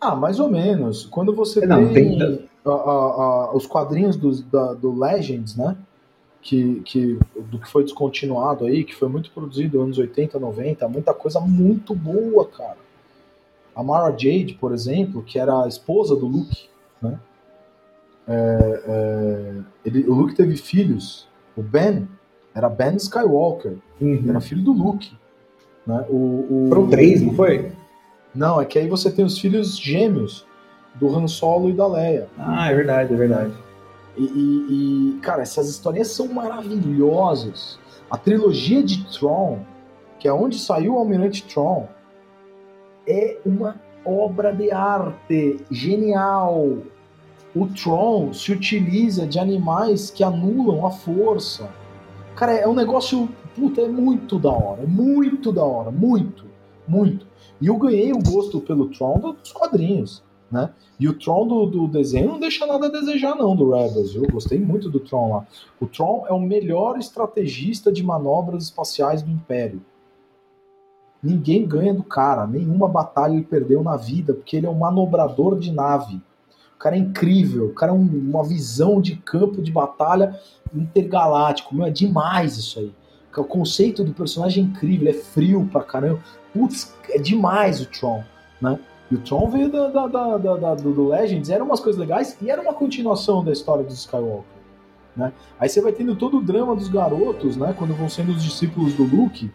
Ah, 0.00 0.16
mais 0.16 0.40
ou 0.40 0.50
menos. 0.50 1.04
Quando 1.06 1.34
você 1.34 1.64
Não, 1.66 1.92
tem, 1.92 2.18
tem- 2.18 2.48
a- 2.64 2.70
a- 2.70 2.72
a- 2.72 3.56
os 3.56 3.66
quadrinhos 3.66 4.16
do, 4.16 4.42
da- 4.44 4.72
do 4.74 4.98
Legends, 4.98 5.56
né? 5.56 5.76
Que, 6.42 6.80
que, 6.86 7.18
do 7.50 7.58
que 7.58 7.68
foi 7.68 7.84
descontinuado 7.84 8.64
aí, 8.64 8.82
que 8.82 8.94
foi 8.94 9.08
muito 9.10 9.30
produzido 9.30 9.76
nos 9.76 9.84
anos 9.84 9.98
80, 9.98 10.38
90, 10.38 10.88
muita 10.88 11.12
coisa 11.14 11.38
muito 11.38 11.94
boa, 11.94 12.46
cara. 12.46 12.78
A 13.76 13.82
Mara 13.82 14.10
Jade, 14.10 14.56
por 14.58 14.72
exemplo, 14.72 15.22
que 15.22 15.38
era 15.38 15.64
a 15.64 15.68
esposa 15.68 16.16
do 16.16 16.26
Luke, 16.26 16.64
né? 17.00 17.18
É, 18.28 18.82
é, 18.86 19.52
ele, 19.84 20.04
o 20.08 20.14
Luke 20.14 20.34
teve 20.34 20.56
filhos. 20.56 21.28
O 21.56 21.62
Ben 21.62 22.06
era 22.54 22.68
Ben 22.68 22.96
Skywalker, 22.96 23.76
Uhum. 24.00 24.24
era 24.28 24.40
filho 24.40 24.62
do 24.62 24.72
Luke. 24.72 25.12
Né? 25.86 26.04
O, 26.08 26.14
o, 26.14 26.66
Foram 26.68 26.88
três, 26.88 27.20
não 27.22 27.34
foi? 27.34 27.72
não, 28.34 28.60
é 28.60 28.64
que 28.64 28.78
aí 28.78 28.88
você 28.88 29.10
tem 29.10 29.24
os 29.24 29.38
filhos 29.38 29.76
gêmeos 29.78 30.46
do 30.94 31.08
Han 31.16 31.26
Solo 31.26 31.68
e 31.68 31.72
da 31.72 31.86
Leia. 31.86 32.28
Ah, 32.38 32.70
é 32.70 32.74
verdade, 32.74 33.12
é 33.12 33.16
verdade. 33.16 33.52
E, 34.16 34.22
e- 34.24 35.14
e, 35.16 35.20
cara, 35.20 35.42
essas 35.42 35.68
historinhas 35.68 36.08
são 36.08 36.28
maravilhosas. 36.28 37.78
A 38.10 38.16
trilogia 38.16 38.82
de 38.82 39.04
Tron, 39.18 39.60
que 40.18 40.26
é 40.28 40.32
onde 40.32 40.58
saiu 40.58 40.94
o 40.94 40.98
Almirante 40.98 41.44
Tron, 41.44 41.88
é 43.06 43.38
uma 43.46 43.76
obra 44.04 44.52
de 44.52 44.70
arte 44.70 45.64
genial. 45.70 46.78
O 47.54 47.66
Tron 47.66 48.32
se 48.32 48.52
utiliza 48.52 49.26
de 49.26 49.38
animais 49.38 50.10
que 50.10 50.22
anulam 50.22 50.86
a 50.86 50.90
força. 50.90 51.68
Cara, 52.36 52.52
é 52.52 52.66
um 52.66 52.74
negócio. 52.74 53.28
Puta, 53.56 53.80
é 53.80 53.88
muito 53.88 54.38
da 54.38 54.50
hora. 54.50 54.86
Muito 54.86 55.52
da 55.52 55.64
hora. 55.64 55.90
Muito. 55.90 56.44
Muito. 56.86 57.26
E 57.60 57.66
eu 57.66 57.76
ganhei 57.76 58.12
o 58.12 58.22
gosto 58.22 58.60
pelo 58.60 58.88
Tron 58.88 59.18
dos 59.18 59.52
quadrinhos, 59.52 60.22
né? 60.50 60.70
E 60.98 61.08
o 61.08 61.18
Tron 61.18 61.46
do, 61.46 61.66
do 61.66 61.88
desenho 61.88 62.32
não 62.32 62.40
deixa 62.40 62.66
nada 62.66 62.86
a 62.86 62.90
desejar, 62.90 63.34
não, 63.34 63.54
do 63.56 63.70
Rebels. 63.70 64.14
Eu 64.14 64.26
gostei 64.30 64.58
muito 64.58 64.88
do 64.88 65.00
Tron 65.00 65.30
lá. 65.30 65.46
O 65.80 65.86
Tron 65.86 66.24
é 66.28 66.32
o 66.32 66.40
melhor 66.40 66.98
estrategista 66.98 67.92
de 67.92 68.02
manobras 68.02 68.64
espaciais 68.64 69.22
do 69.22 69.30
Império. 69.30 69.82
Ninguém 71.22 71.66
ganha 71.66 71.92
do 71.92 72.02
cara. 72.02 72.46
Nenhuma 72.46 72.88
batalha 72.88 73.34
ele 73.34 73.44
perdeu 73.44 73.82
na 73.82 73.96
vida, 73.96 74.32
porque 74.32 74.56
ele 74.56 74.66
é 74.66 74.70
um 74.70 74.78
manobrador 74.78 75.58
de 75.58 75.70
nave. 75.70 76.20
Cara 76.80 76.96
é 76.96 76.98
incrível. 76.98 77.66
O 77.66 77.74
cara 77.74 77.92
é 77.92 77.94
um- 77.94 78.00
uma 78.30 78.42
visão 78.42 79.00
de 79.00 79.14
campo 79.16 79.62
de 79.62 79.70
batalha 79.70 80.40
intergaláctico. 80.74 81.74
Meu, 81.74 81.86
é 81.86 81.90
demais 81.90 82.56
isso 82.56 82.78
aí. 82.78 82.92
O 83.36 83.44
conceito 83.44 84.02
do 84.02 84.12
personagem 84.12 84.64
é 84.64 84.66
incrível. 84.66 85.08
Ele 85.08 85.16
é 85.16 85.20
frio 85.20 85.68
pra 85.70 85.82
caramba. 85.82 86.20
Putz, 86.52 86.92
é 87.10 87.18
demais 87.18 87.80
o 87.80 87.86
Tron, 87.86 88.24
né? 88.60 88.78
E 89.10 89.14
o 89.14 89.18
Tron 89.18 89.48
veio 89.50 89.70
da, 89.70 89.88
da- 89.88 90.38
da- 90.38 90.74
do, 90.74 91.08
Legends, 91.08 91.50
eram 91.50 91.66
umas 91.66 91.80
coisas 91.80 92.00
legais 92.00 92.36
e 92.40 92.50
era 92.50 92.60
uma 92.62 92.72
continuação 92.74 93.44
da 93.44 93.52
história 93.52 93.84
dos 93.84 93.98
Skywalker. 93.98 94.44
Né? 95.16 95.32
Aí 95.58 95.68
você 95.68 95.80
vai 95.80 95.92
tendo 95.92 96.14
todo 96.16 96.38
o 96.38 96.42
drama 96.42 96.74
dos 96.76 96.88
garotos, 96.88 97.56
né? 97.56 97.74
Quando 97.76 97.94
vão 97.94 98.08
sendo 98.08 98.30
os 98.32 98.42
discípulos 98.42 98.94
do 98.94 99.02
Luke, 99.04 99.50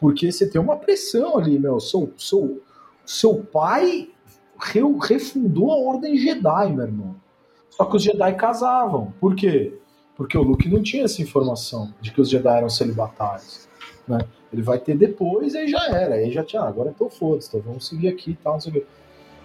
porque 0.00 0.32
você 0.32 0.48
tem 0.48 0.60
uma 0.60 0.76
pressão 0.76 1.36
ali, 1.38 1.58
meu. 1.58 1.78
Seu, 1.78 2.12
seu, 2.16 2.62
seu 3.04 3.34
pai 3.36 4.08
re- 4.58 4.98
refundou 5.08 5.72
a 5.72 5.76
Ordem 5.76 6.16
Jedi, 6.16 6.72
meu 6.72 6.84
irmão. 6.86 7.16
Só 7.70 7.84
que 7.84 7.96
os 7.96 8.02
Jedi 8.02 8.34
casavam. 8.34 9.12
Por 9.20 9.34
quê? 9.34 9.74
Porque 10.16 10.36
o 10.38 10.42
Luke 10.42 10.68
não 10.68 10.82
tinha 10.82 11.04
essa 11.04 11.20
informação 11.20 11.92
de 12.00 12.10
que 12.10 12.20
os 12.20 12.30
Jedi 12.30 12.56
eram 12.56 12.70
celibatários. 12.70 13.68
Né? 14.08 14.18
Ele 14.52 14.62
vai 14.62 14.78
ter 14.78 14.96
depois, 14.96 15.54
aí 15.54 15.68
já 15.68 15.86
era. 15.88 16.14
Aí 16.14 16.30
já 16.32 16.42
tinha, 16.42 16.62
ah, 16.62 16.68
agora 16.68 16.90
então 16.94 17.10
foda-se, 17.10 17.48
então 17.48 17.60
vamos 17.60 17.86
seguir 17.86 18.08
aqui 18.08 18.30
e 18.30 18.36
tal, 18.36 18.54
não 18.54 18.60
sei 18.60 18.70
o 18.70 18.74
quê. 18.74 18.86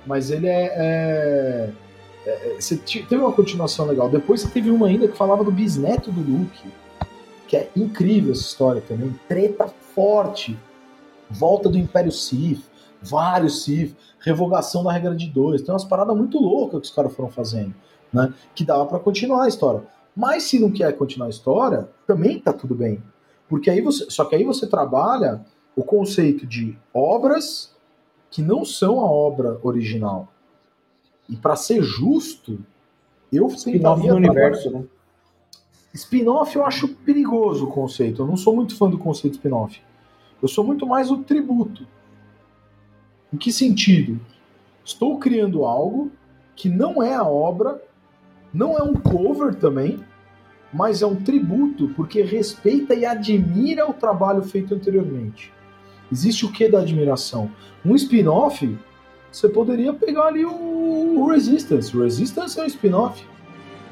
Mas 0.05 0.31
ele 0.31 0.47
é. 0.47 0.73
é- 0.75 1.69
é- 2.25 2.57
ti- 2.85 3.03
teve 3.03 3.21
uma 3.21 3.33
continuação 3.33 3.85
legal. 3.85 4.09
Depois 4.09 4.41
você 4.41 4.47
teve 4.49 4.69
uma 4.69 4.88
ainda 4.88 5.07
que 5.07 5.17
falava 5.17 5.43
do 5.43 5.51
bisneto 5.51 6.11
do 6.11 6.21
Luke. 6.21 6.69
Que 7.47 7.57
é 7.57 7.69
incrível 7.75 8.31
essa 8.31 8.41
história 8.41 8.81
também. 8.81 9.13
Treta 9.27 9.67
forte. 9.93 10.57
Volta 11.29 11.67
do 11.69 11.77
Império 11.77 12.11
Sith. 12.11 12.63
Vários 13.01 13.63
Sith. 13.63 13.93
Revogação 14.22 14.84
da 14.84 14.91
regra 14.91 15.15
de 15.15 15.27
dois. 15.27 15.61
Tem 15.61 15.73
umas 15.73 15.84
paradas 15.84 16.15
muito 16.15 16.39
loucas 16.39 16.81
que 16.81 16.88
os 16.88 16.93
caras 16.93 17.14
foram 17.14 17.30
fazendo. 17.30 17.73
Né? 18.14 18.34
Que 18.56 18.64
dava 18.64 18.85
pra 18.85 18.99
continuar 18.99 19.43
a 19.43 19.48
história. 19.48 19.84
Mas 20.15 20.43
se 20.43 20.60
não 20.60 20.72
quer 20.72 20.95
continuar 20.98 21.27
a 21.27 21.30
história, 21.30 21.89
também 22.06 22.39
tá 22.39 22.52
tudo 22.53 22.76
bem. 22.76 23.02
Porque 23.48 23.69
aí 23.69 23.81
você. 23.81 24.10
Só 24.10 24.26
que 24.26 24.35
aí 24.35 24.43
você 24.43 24.68
trabalha 24.68 25.45
o 25.76 25.84
conceito 25.84 26.45
de 26.45 26.77
obras 26.93 27.73
que 28.30 28.41
não 28.41 28.64
são 28.64 28.99
a 29.02 29.06
obra 29.11 29.60
original. 29.64 30.30
E 31.27 31.35
para 31.35 31.56
ser 31.56 31.81
justo, 31.81 32.60
eu 33.31 33.48
Spin-off 33.48 34.07
no 34.07 34.15
universo, 34.15 34.69
né? 34.69 34.84
Spin-off 35.93 36.56
eu 36.56 36.65
acho 36.65 36.88
perigoso 36.88 37.65
o 37.65 37.72
conceito. 37.72 38.22
Eu 38.22 38.27
não 38.27 38.38
sou 38.38 38.56
muito 38.56 38.76
fã 38.76 38.89
do 38.89 38.98
conceito 38.98 39.34
spin-off. 39.34 39.81
Eu 40.41 40.48
sou 40.48 40.64
muito 40.64 40.85
mais 40.85 41.11
o 41.11 41.18
tributo. 41.18 41.85
Em 43.34 43.38
que 43.38 43.52
sentido? 43.52 44.20
Estou 44.84 45.20
criando 45.20 45.64
algo 45.64 46.12
que 46.56 46.70
não 46.70 47.02
é 47.02 47.14
a 47.16 47.24
obra, 47.24 47.82
não 48.53 48.78
é 48.78 48.84
um 48.84 48.94
cover 48.94 49.56
também, 49.56 49.99
mas 50.74 51.02
é 51.02 51.06
um 51.06 51.16
tributo 51.16 51.90
porque 51.95 52.22
respeita 52.22 52.94
e 52.94 53.06
admira 53.06 53.90
o 53.90 53.94
trabalho 53.94 54.44
feito 54.44 54.74
anteriormente. 54.74 55.52
Existe 56.12 56.45
o 56.45 56.52
que 56.52 56.68
da 56.68 56.80
admiração? 56.80 57.49
Um 57.86 57.95
spin-off, 57.95 58.78
você 59.32 59.48
poderia 59.48 59.94
pegar 59.94 60.26
ali 60.26 60.45
o 60.45 61.26
Resistance. 61.32 61.95
O 61.95 62.03
Resistance 62.03 62.60
é 62.60 62.64
um 62.64 62.68
spin-off. 62.68 63.26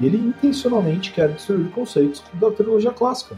Ele 0.00 0.16
intencionalmente 0.16 1.12
quer 1.12 1.28
destruir 1.28 1.70
conceitos 1.70 2.22
da 2.34 2.50
trilogia 2.50 2.90
clássica. 2.90 3.36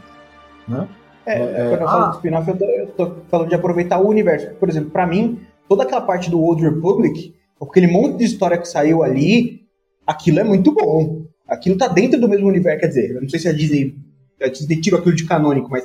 Né? 0.66 0.88
É, 1.24 1.38
É, 1.42 1.68
quando 1.70 1.80
eu 1.80 1.88
ah. 1.88 1.90
falo 1.90 2.10
de 2.10 2.16
spin-off, 2.16 2.50
eu 2.50 2.56
eu 2.56 2.86
tô 2.88 3.14
falando 3.28 3.48
de 3.48 3.54
aproveitar 3.54 4.00
o 4.00 4.08
universo. 4.08 4.52
Por 4.54 4.68
exemplo, 4.68 4.90
pra 4.90 5.06
mim, 5.06 5.40
toda 5.68 5.82
aquela 5.82 6.00
parte 6.00 6.30
do 6.30 6.40
Old 6.40 6.62
Republic, 6.62 7.34
aquele 7.60 7.86
monte 7.86 8.18
de 8.18 8.24
história 8.24 8.58
que 8.58 8.68
saiu 8.68 9.02
ali, 9.02 9.62
aquilo 10.06 10.40
é 10.40 10.44
muito 10.44 10.72
bom. 10.72 11.24
Aquilo 11.46 11.76
tá 11.76 11.88
dentro 11.88 12.20
do 12.20 12.28
mesmo 12.28 12.48
universo. 12.48 12.80
Quer 12.80 12.88
dizer, 12.88 13.10
eu 13.14 13.22
não 13.22 13.28
sei 13.28 13.38
se 13.38 13.48
a 13.48 13.52
Disney, 13.52 13.94
a 14.40 14.48
Disney 14.48 14.80
tirou 14.80 15.00
aquilo 15.00 15.14
de 15.14 15.26
canônico, 15.26 15.70
mas, 15.70 15.84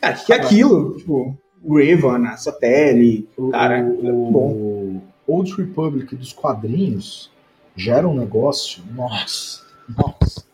cara, 0.00 0.14
que 0.14 0.32
é 0.32 0.36
aquilo? 0.36 0.96
Tipo, 0.96 1.36
o 1.62 1.76
Raven, 1.76 2.26
a 2.26 2.36
Satélite, 2.36 3.28
O, 3.36 3.50
cara, 3.50 3.84
o, 3.84 4.06
é 4.06 4.12
o 4.12 4.30
bom. 4.30 5.00
Old 5.26 5.54
Republic 5.56 6.14
dos 6.16 6.32
quadrinhos 6.32 7.30
gera 7.76 8.08
um 8.08 8.14
negócio. 8.14 8.82
Nossa, 8.94 9.62
nossa. 9.88 10.44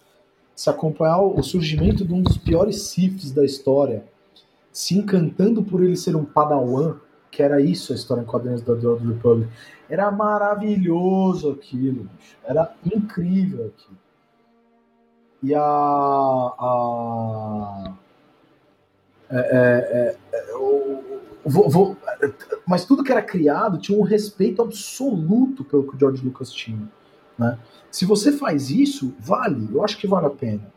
Se 0.55 0.71
acompanhar 0.71 1.21
o 1.21 1.43
surgimento 1.43 2.05
de 2.05 2.13
um 2.13 2.23
dos 2.23 2.37
piores 2.37 2.83
Siths 2.83 3.33
da 3.33 3.45
história, 3.45 4.05
se 4.73 4.97
encantando 4.97 5.63
por 5.63 5.83
ele 5.83 5.97
ser 5.97 6.17
um 6.17 6.25
padawan, 6.25 6.97
que 7.35 7.43
era 7.43 7.61
isso 7.61 7.93
a 7.93 7.97
história 7.97 8.23
em 8.23 8.25
quadrinhos 8.25 8.63
da 8.63 8.77
The 8.77 8.87
Old 8.87 9.07
Republic, 9.07 9.51
era 9.89 10.11
maravilhoso 10.11 11.51
aquilo, 11.51 12.05
bicho. 12.05 12.37
era 12.45 12.73
incrível 12.85 13.67
aquilo. 13.75 13.99
E 15.43 15.55
a, 15.55 15.61
a 16.59 17.93
É, 19.31 19.37
é, 19.39 20.17
é, 20.33 20.53
vou- 21.45 21.69
vou- 21.69 21.97
mas 22.67 22.85
tudo 22.85 23.03
que 23.03 23.11
era 23.11 23.23
criado 23.23 23.79
tinha 23.79 23.99
um 23.99 24.03
respeito 24.03 24.63
absoluto 24.63 25.65
pelo 25.65 25.83
que 25.89 25.97
o 25.97 25.99
George 25.99 26.25
Lucas 26.25 26.53
tinha. 26.53 26.89
Né? 27.37 27.59
Se 27.91 28.05
você 28.05 28.31
faz 28.33 28.71
isso, 28.71 29.13
vale, 29.19 29.69
eu 29.73 29.83
acho 29.83 29.99
que 29.99 30.07
vale 30.07 30.27
a 30.27 30.31
pena. 30.31 30.73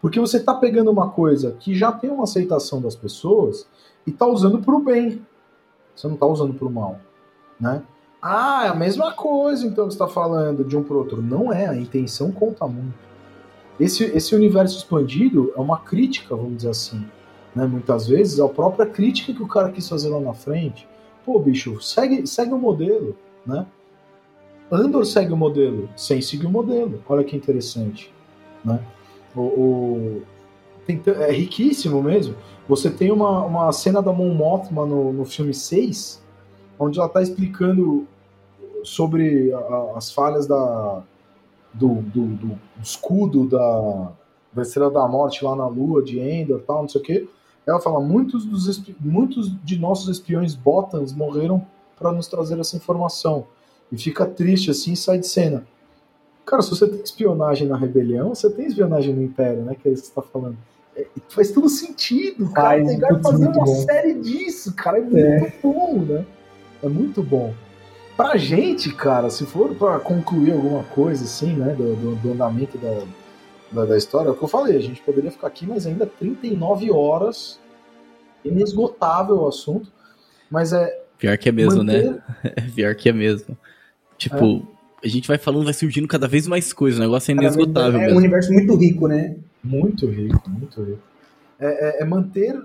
Porque 0.00 0.18
você 0.20 0.36
está 0.38 0.54
pegando 0.54 0.90
uma 0.90 1.10
coisa 1.10 1.52
que 1.58 1.74
já 1.74 1.90
tem 1.92 2.08
uma 2.08 2.24
aceitação 2.24 2.80
das 2.80 2.94
pessoas 2.96 3.66
e 4.06 4.10
está 4.10 4.26
usando 4.26 4.60
para 4.60 4.74
o 4.74 4.80
bem. 4.80 5.26
Você 5.98 6.06
não 6.06 6.14
está 6.14 6.26
usando 6.26 6.54
para 6.54 6.68
o 6.68 6.70
mal. 6.70 7.00
Né? 7.60 7.82
Ah, 8.22 8.66
é 8.66 8.68
a 8.68 8.74
mesma 8.74 9.12
coisa 9.12 9.66
então 9.66 9.88
que 9.88 9.94
você 9.94 10.02
está 10.02 10.06
falando 10.06 10.62
de 10.64 10.76
um 10.76 10.82
para 10.82 10.96
outro. 10.96 11.20
Não 11.20 11.52
é, 11.52 11.66
a 11.66 11.76
intenção 11.76 12.30
conta 12.30 12.68
muito. 12.68 12.94
Esse, 13.80 14.04
esse 14.04 14.32
universo 14.34 14.78
expandido 14.78 15.52
é 15.56 15.60
uma 15.60 15.78
crítica, 15.78 16.36
vamos 16.36 16.58
dizer 16.58 16.70
assim. 16.70 17.04
Né? 17.54 17.66
Muitas 17.66 18.06
vezes 18.06 18.38
a 18.38 18.48
própria 18.48 18.86
crítica 18.86 19.32
que 19.32 19.42
o 19.42 19.48
cara 19.48 19.72
quis 19.72 19.88
fazer 19.88 20.08
lá 20.08 20.20
na 20.20 20.34
frente. 20.34 20.86
Pô, 21.24 21.36
bicho, 21.40 21.80
segue, 21.80 22.24
segue 22.28 22.52
o 22.52 22.58
modelo. 22.58 23.16
Né? 23.44 23.66
Andor 24.70 25.04
segue 25.04 25.32
o 25.32 25.36
modelo, 25.36 25.88
sem 25.96 26.20
seguir 26.20 26.46
o 26.46 26.50
modelo. 26.50 27.02
Olha 27.08 27.24
que 27.24 27.36
interessante. 27.36 28.14
Né? 28.64 28.80
O, 29.34 29.40
o- 29.40 30.22
tem 30.96 31.14
é 31.14 31.30
riquíssimo 31.30 32.02
mesmo. 32.02 32.34
Você 32.68 32.90
tem 32.90 33.10
uma, 33.12 33.44
uma 33.44 33.72
cena 33.72 34.00
da 34.00 34.12
Mon 34.12 34.32
Mothma 34.34 34.86
no, 34.86 35.12
no 35.12 35.24
filme 35.24 35.52
6, 35.52 36.22
onde 36.78 36.98
ela 36.98 37.08
está 37.08 37.20
explicando 37.20 38.06
sobre 38.82 39.52
a- 39.52 39.92
as 39.96 40.10
falhas 40.10 40.46
da, 40.46 41.02
do, 41.74 41.96
do, 42.02 42.26
do 42.26 42.58
escudo 42.82 43.46
da, 43.46 44.12
da 44.52 44.62
Estrela 44.62 44.90
da 44.90 45.06
Morte 45.06 45.44
lá 45.44 45.54
na 45.54 45.66
Lua, 45.66 46.02
de 46.02 46.18
Endor 46.18 46.60
tal, 46.66 46.82
não 46.82 46.88
sei 46.88 47.00
o 47.00 47.04
quê. 47.04 47.28
Ela 47.66 47.80
fala, 47.80 48.00
muitos, 48.00 48.46
dos, 48.46 48.82
muitos 49.00 49.54
de 49.62 49.78
nossos 49.78 50.08
espiões 50.08 50.54
Botans 50.54 51.12
morreram 51.12 51.66
para 51.98 52.12
nos 52.12 52.26
trazer 52.26 52.58
essa 52.58 52.76
informação. 52.76 53.46
E 53.92 53.98
fica 53.98 54.24
triste 54.24 54.70
assim 54.70 54.92
e 54.92 54.96
sai 54.96 55.18
de 55.18 55.26
cena. 55.26 55.66
Cara, 56.46 56.62
se 56.62 56.70
você 56.70 56.88
tem 56.88 57.00
espionagem 57.02 57.68
na 57.68 57.76
rebelião, 57.76 58.34
você 58.34 58.48
tem 58.48 58.66
espionagem 58.66 59.14
no 59.14 59.22
Império, 59.22 59.62
né? 59.64 59.74
Que 59.74 59.88
é 59.88 59.92
isso 59.92 60.04
que 60.04 60.08
você 60.08 60.14
tá 60.14 60.22
falando. 60.22 60.56
É, 60.98 61.06
faz 61.28 61.52
todo 61.52 61.68
sentido, 61.68 62.50
cara. 62.50 62.78
Faz, 62.84 62.88
Pegar 62.94 63.12
e 63.18 63.22
fazer 63.22 63.46
uma 63.46 63.52
bom. 63.64 63.74
série 63.84 64.14
disso, 64.14 64.74
cara, 64.74 64.98
é 64.98 65.00
muito 65.02 65.16
É. 65.18 65.52
bom, 65.62 65.98
né? 66.06 66.24
É 66.82 66.88
muito 66.88 67.22
bom. 67.22 67.54
Pra 68.16 68.36
gente, 68.36 68.92
cara, 68.92 69.30
se 69.30 69.46
for 69.46 69.74
pra 69.76 70.00
concluir 70.00 70.52
alguma 70.52 70.82
coisa, 70.82 71.24
assim, 71.24 71.52
né, 71.54 71.72
do, 71.74 71.94
do- 71.94 72.16
do 72.16 72.32
andamento 72.32 72.76
da, 72.78 73.02
da, 73.70 73.84
da 73.84 73.96
história, 73.96 74.28
é 74.28 74.32
o 74.32 74.34
que 74.34 74.42
eu 74.42 74.48
falei, 74.48 74.76
a 74.76 74.80
gente 74.80 75.00
poderia 75.02 75.30
ficar 75.30 75.46
aqui, 75.46 75.64
mas 75.66 75.86
ainda 75.86 76.04
39 76.04 76.90
horas, 76.90 77.60
inesgotável 78.44 79.36
o 79.36 79.48
assunto, 79.48 79.88
mas 80.50 80.72
é 80.72 81.02
Pior 81.18 81.36
que 81.36 81.48
é 81.48 81.52
mesmo, 81.52 81.82
né? 81.82 82.02
manter- 82.02 82.22
É 82.56 82.60
pior 82.74 82.94
que 82.94 83.08
é 83.08 83.12
mesmo. 83.12 83.56
Tipo, 84.16 84.66
a 85.02 85.06
gente 85.08 85.26
vai 85.28 85.38
falando, 85.38 85.64
vai 85.64 85.74
surgindo 85.74 86.06
cada 86.08 86.26
vez 86.28 86.46
mais 86.46 86.72
coisas. 86.72 86.98
O 86.98 87.02
negócio 87.02 87.30
é 87.30 87.34
inesgotável 87.34 87.94
É 88.00 88.02
um 88.02 88.06
mesmo. 88.06 88.18
universo 88.18 88.52
muito 88.52 88.74
rico, 88.76 89.06
né? 89.08 89.36
Muito 89.62 90.06
rico, 90.06 90.48
muito 90.48 90.82
rico. 90.82 91.02
É, 91.58 92.00
é- 92.00 92.02
é 92.02 92.04
manter 92.04 92.60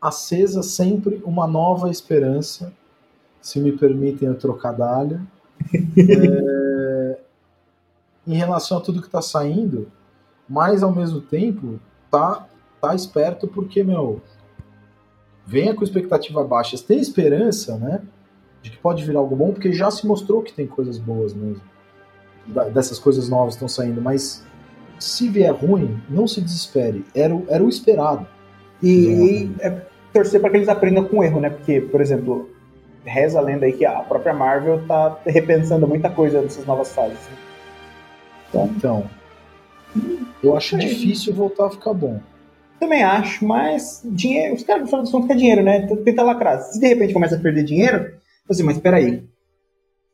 acesa 0.00 0.62
sempre 0.62 1.22
uma 1.24 1.46
nova 1.46 1.88
esperança, 1.90 2.72
se 3.40 3.60
me 3.60 3.72
permitem 3.72 4.28
o 4.30 4.34
trocadalho, 4.34 5.20
é, 5.96 7.18
em 8.26 8.34
relação 8.34 8.78
a 8.78 8.80
tudo 8.80 9.00
que 9.00 9.06
está 9.06 9.22
saindo, 9.22 9.90
mas 10.48 10.82
ao 10.82 10.92
mesmo 10.92 11.20
tempo 11.20 11.78
tá, 12.10 12.48
tá 12.80 12.94
esperto 12.94 13.46
porque, 13.46 13.82
meu, 13.84 14.20
venha 15.46 15.74
com 15.74 15.84
expectativa 15.84 16.42
baixa, 16.42 16.76
tem 16.78 16.98
esperança, 16.98 17.76
né, 17.76 18.02
de 18.60 18.70
que 18.70 18.78
pode 18.78 19.04
virar 19.04 19.20
algo 19.20 19.36
bom, 19.36 19.52
porque 19.52 19.72
já 19.72 19.90
se 19.90 20.06
mostrou 20.06 20.42
que 20.42 20.52
tem 20.52 20.66
coisas 20.66 20.98
boas 20.98 21.32
mesmo, 21.34 21.62
dessas 22.72 22.98
coisas 22.98 23.28
novas 23.28 23.54
estão 23.54 23.68
saindo, 23.68 24.00
mas 24.00 24.44
se 25.02 25.28
vier 25.28 25.52
ruim, 25.52 26.00
não 26.08 26.26
se 26.26 26.40
desespere. 26.40 27.04
Era 27.14 27.34
o, 27.34 27.44
era 27.48 27.62
o 27.62 27.68
esperado. 27.68 28.26
E, 28.82 28.88
e 28.88 29.54
é 29.60 29.70
torcer 30.12 30.40
para 30.40 30.50
que 30.50 30.56
eles 30.56 30.68
aprendam 30.68 31.04
com 31.04 31.18
o 31.18 31.24
erro, 31.24 31.40
né? 31.40 31.50
Porque, 31.50 31.80
por 31.80 32.00
exemplo, 32.00 32.50
reza 33.04 33.38
a 33.38 33.42
lenda 33.42 33.66
aí 33.66 33.72
que 33.72 33.84
a 33.84 34.00
própria 34.00 34.32
Marvel 34.34 34.86
tá 34.86 35.18
repensando 35.26 35.86
muita 35.86 36.10
coisa 36.10 36.40
nessas 36.40 36.66
novas 36.66 36.92
fases. 36.92 37.18
né? 38.54 38.68
Então, 38.76 39.08
eu 40.42 40.56
acho 40.56 40.76
É. 40.76 40.78
difícil 40.78 41.32
voltar 41.34 41.66
a 41.66 41.70
ficar 41.70 41.92
bom. 41.94 42.20
Também 42.80 43.02
acho, 43.02 43.44
mas 43.46 44.02
dinheiro, 44.04 44.54
os 44.54 44.64
caras 44.64 44.90
falam 44.90 45.26
que 45.26 45.32
é 45.32 45.36
dinheiro, 45.36 45.62
né? 45.62 45.86
Tenta 46.04 46.22
lacrar. 46.22 46.60
Se 46.62 46.80
de 46.80 46.86
repente 46.88 47.12
começa 47.12 47.36
a 47.36 47.38
perder 47.38 47.62
dinheiro, 47.64 48.12
assim, 48.50 48.62
mas 48.64 48.76
peraí. 48.78 49.24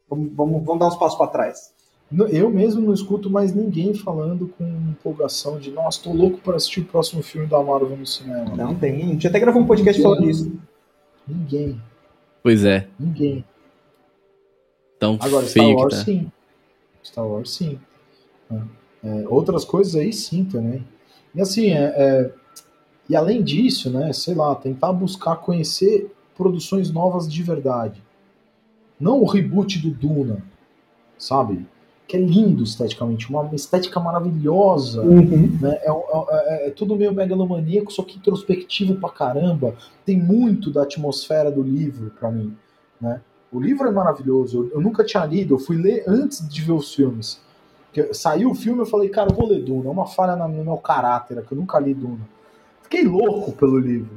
Vamos, 0.08 0.32
vamos, 0.34 0.64
vamos 0.64 0.78
dar 0.80 0.88
uns 0.88 0.96
passos 0.96 1.16
para 1.18 1.26
trás. 1.28 1.72
Eu 2.10 2.48
mesmo 2.48 2.80
não 2.80 2.94
escuto 2.94 3.28
mais 3.28 3.54
ninguém 3.54 3.92
falando 3.94 4.48
com 4.56 4.64
empolgação 4.64 5.58
de 5.58 5.70
nossa, 5.70 6.02
tô 6.02 6.12
louco 6.12 6.38
para 6.38 6.56
assistir 6.56 6.80
o 6.80 6.84
próximo 6.84 7.22
filme 7.22 7.46
da 7.46 7.62
Marvel 7.62 7.96
no 7.96 8.06
cinema. 8.06 8.56
Não 8.56 8.74
tem. 8.74 9.02
A 9.02 9.06
gente 9.08 9.26
até 9.26 9.38
gravou 9.38 9.60
um 9.60 9.66
podcast 9.66 10.00
falando 10.00 10.22
disso. 10.22 10.50
Ninguém, 11.26 11.78
Pois 12.42 12.64
é. 12.64 12.88
ninguém. 12.98 13.44
Tão 14.98 15.18
Agora, 15.20 15.46
Star 15.46 15.68
Wars 15.68 15.98
tá. 15.98 16.04
sim. 16.04 16.32
Star 17.04 17.26
Wars 17.26 17.50
sim. 17.50 17.78
É, 18.50 18.56
é, 19.04 19.28
outras 19.28 19.64
coisas 19.66 19.94
aí 19.94 20.12
sim 20.12 20.44
também. 20.44 20.82
E 21.34 21.40
assim, 21.40 21.72
é, 21.72 21.92
é, 21.96 22.32
e 23.08 23.14
além 23.14 23.42
disso, 23.42 23.90
né, 23.90 24.12
sei 24.12 24.34
lá, 24.34 24.54
tentar 24.54 24.92
buscar 24.92 25.36
conhecer 25.36 26.10
produções 26.36 26.90
novas 26.90 27.30
de 27.30 27.42
verdade. 27.42 28.02
Não 28.98 29.20
o 29.20 29.26
reboot 29.26 29.78
do 29.78 29.90
Duna, 29.90 30.42
sabe? 31.18 31.66
Que 32.08 32.16
é 32.16 32.20
lindo 32.20 32.64
esteticamente, 32.64 33.28
uma 33.28 33.48
estética 33.54 34.00
maravilhosa. 34.00 35.02
Uhum. 35.02 35.58
né? 35.60 35.78
É, 35.82 35.90
é- 35.90 36.68
é 36.68 36.70
tudo 36.70 36.96
meio 36.96 37.12
megalomaníaco, 37.12 37.92
só 37.92 38.02
que 38.02 38.16
introspectivo 38.16 38.96
pra 38.96 39.10
caramba. 39.10 39.74
Tem 40.06 40.18
muito 40.18 40.70
da 40.72 40.82
atmosfera 40.84 41.50
do 41.52 41.62
livro 41.62 42.10
pra 42.18 42.30
mim. 42.30 42.56
Né? 43.00 43.20
O 43.52 43.60
livro 43.60 43.86
é 43.86 43.90
maravilhoso. 43.92 44.64
Eu, 44.64 44.76
eu 44.76 44.80
nunca 44.80 45.04
tinha 45.04 45.24
lido, 45.26 45.54
eu 45.54 45.58
fui 45.58 45.76
ler 45.76 46.02
antes 46.08 46.48
de 46.48 46.62
ver 46.62 46.72
os 46.72 46.94
filmes. 46.94 47.40
Porque 47.86 48.12
saiu 48.14 48.50
o 48.50 48.54
filme, 48.54 48.80
eu 48.80 48.86
falei, 48.86 49.08
cara, 49.10 49.30
eu 49.30 49.34
vou 49.36 49.46
ler 49.46 49.62
Duna. 49.62 49.88
É 49.88 49.90
uma 49.90 50.06
falha 50.06 50.34
no 50.34 50.48
meu 50.64 50.76
caráter, 50.78 51.36
é 51.38 51.42
que 51.42 51.52
eu 51.52 51.58
nunca 51.58 51.78
li 51.78 51.92
Duna. 51.94 52.26
Fiquei 52.82 53.04
louco 53.04 53.52
pelo 53.52 53.78
livro. 53.78 54.10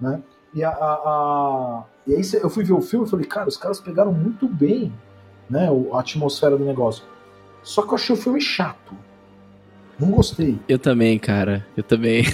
Né? 0.00 0.20
E, 0.54 0.62
a, 0.62 0.70
a- 0.70 1.02
a- 1.04 1.84
e 2.06 2.14
aí 2.14 2.22
eu 2.40 2.48
fui 2.50 2.62
ver 2.64 2.74
o 2.74 2.80
filme 2.80 3.06
e 3.06 3.10
falei, 3.10 3.26
cara, 3.26 3.48
os 3.48 3.56
caras 3.56 3.80
pegaram 3.80 4.12
muito 4.12 4.46
bem 4.46 4.92
né, 5.50 5.68
a 5.92 5.98
atmosfera 6.00 6.56
do 6.56 6.64
negócio. 6.64 7.02
Só 7.64 7.82
que 7.82 7.88
eu 7.88 7.94
achei 7.96 8.14
o 8.14 8.18
filme 8.18 8.40
chato. 8.40 8.94
Não 9.98 10.10
gostei. 10.10 10.58
Eu 10.68 10.78
também, 10.78 11.18
cara. 11.18 11.66
Eu 11.76 11.82
também. 11.82 12.24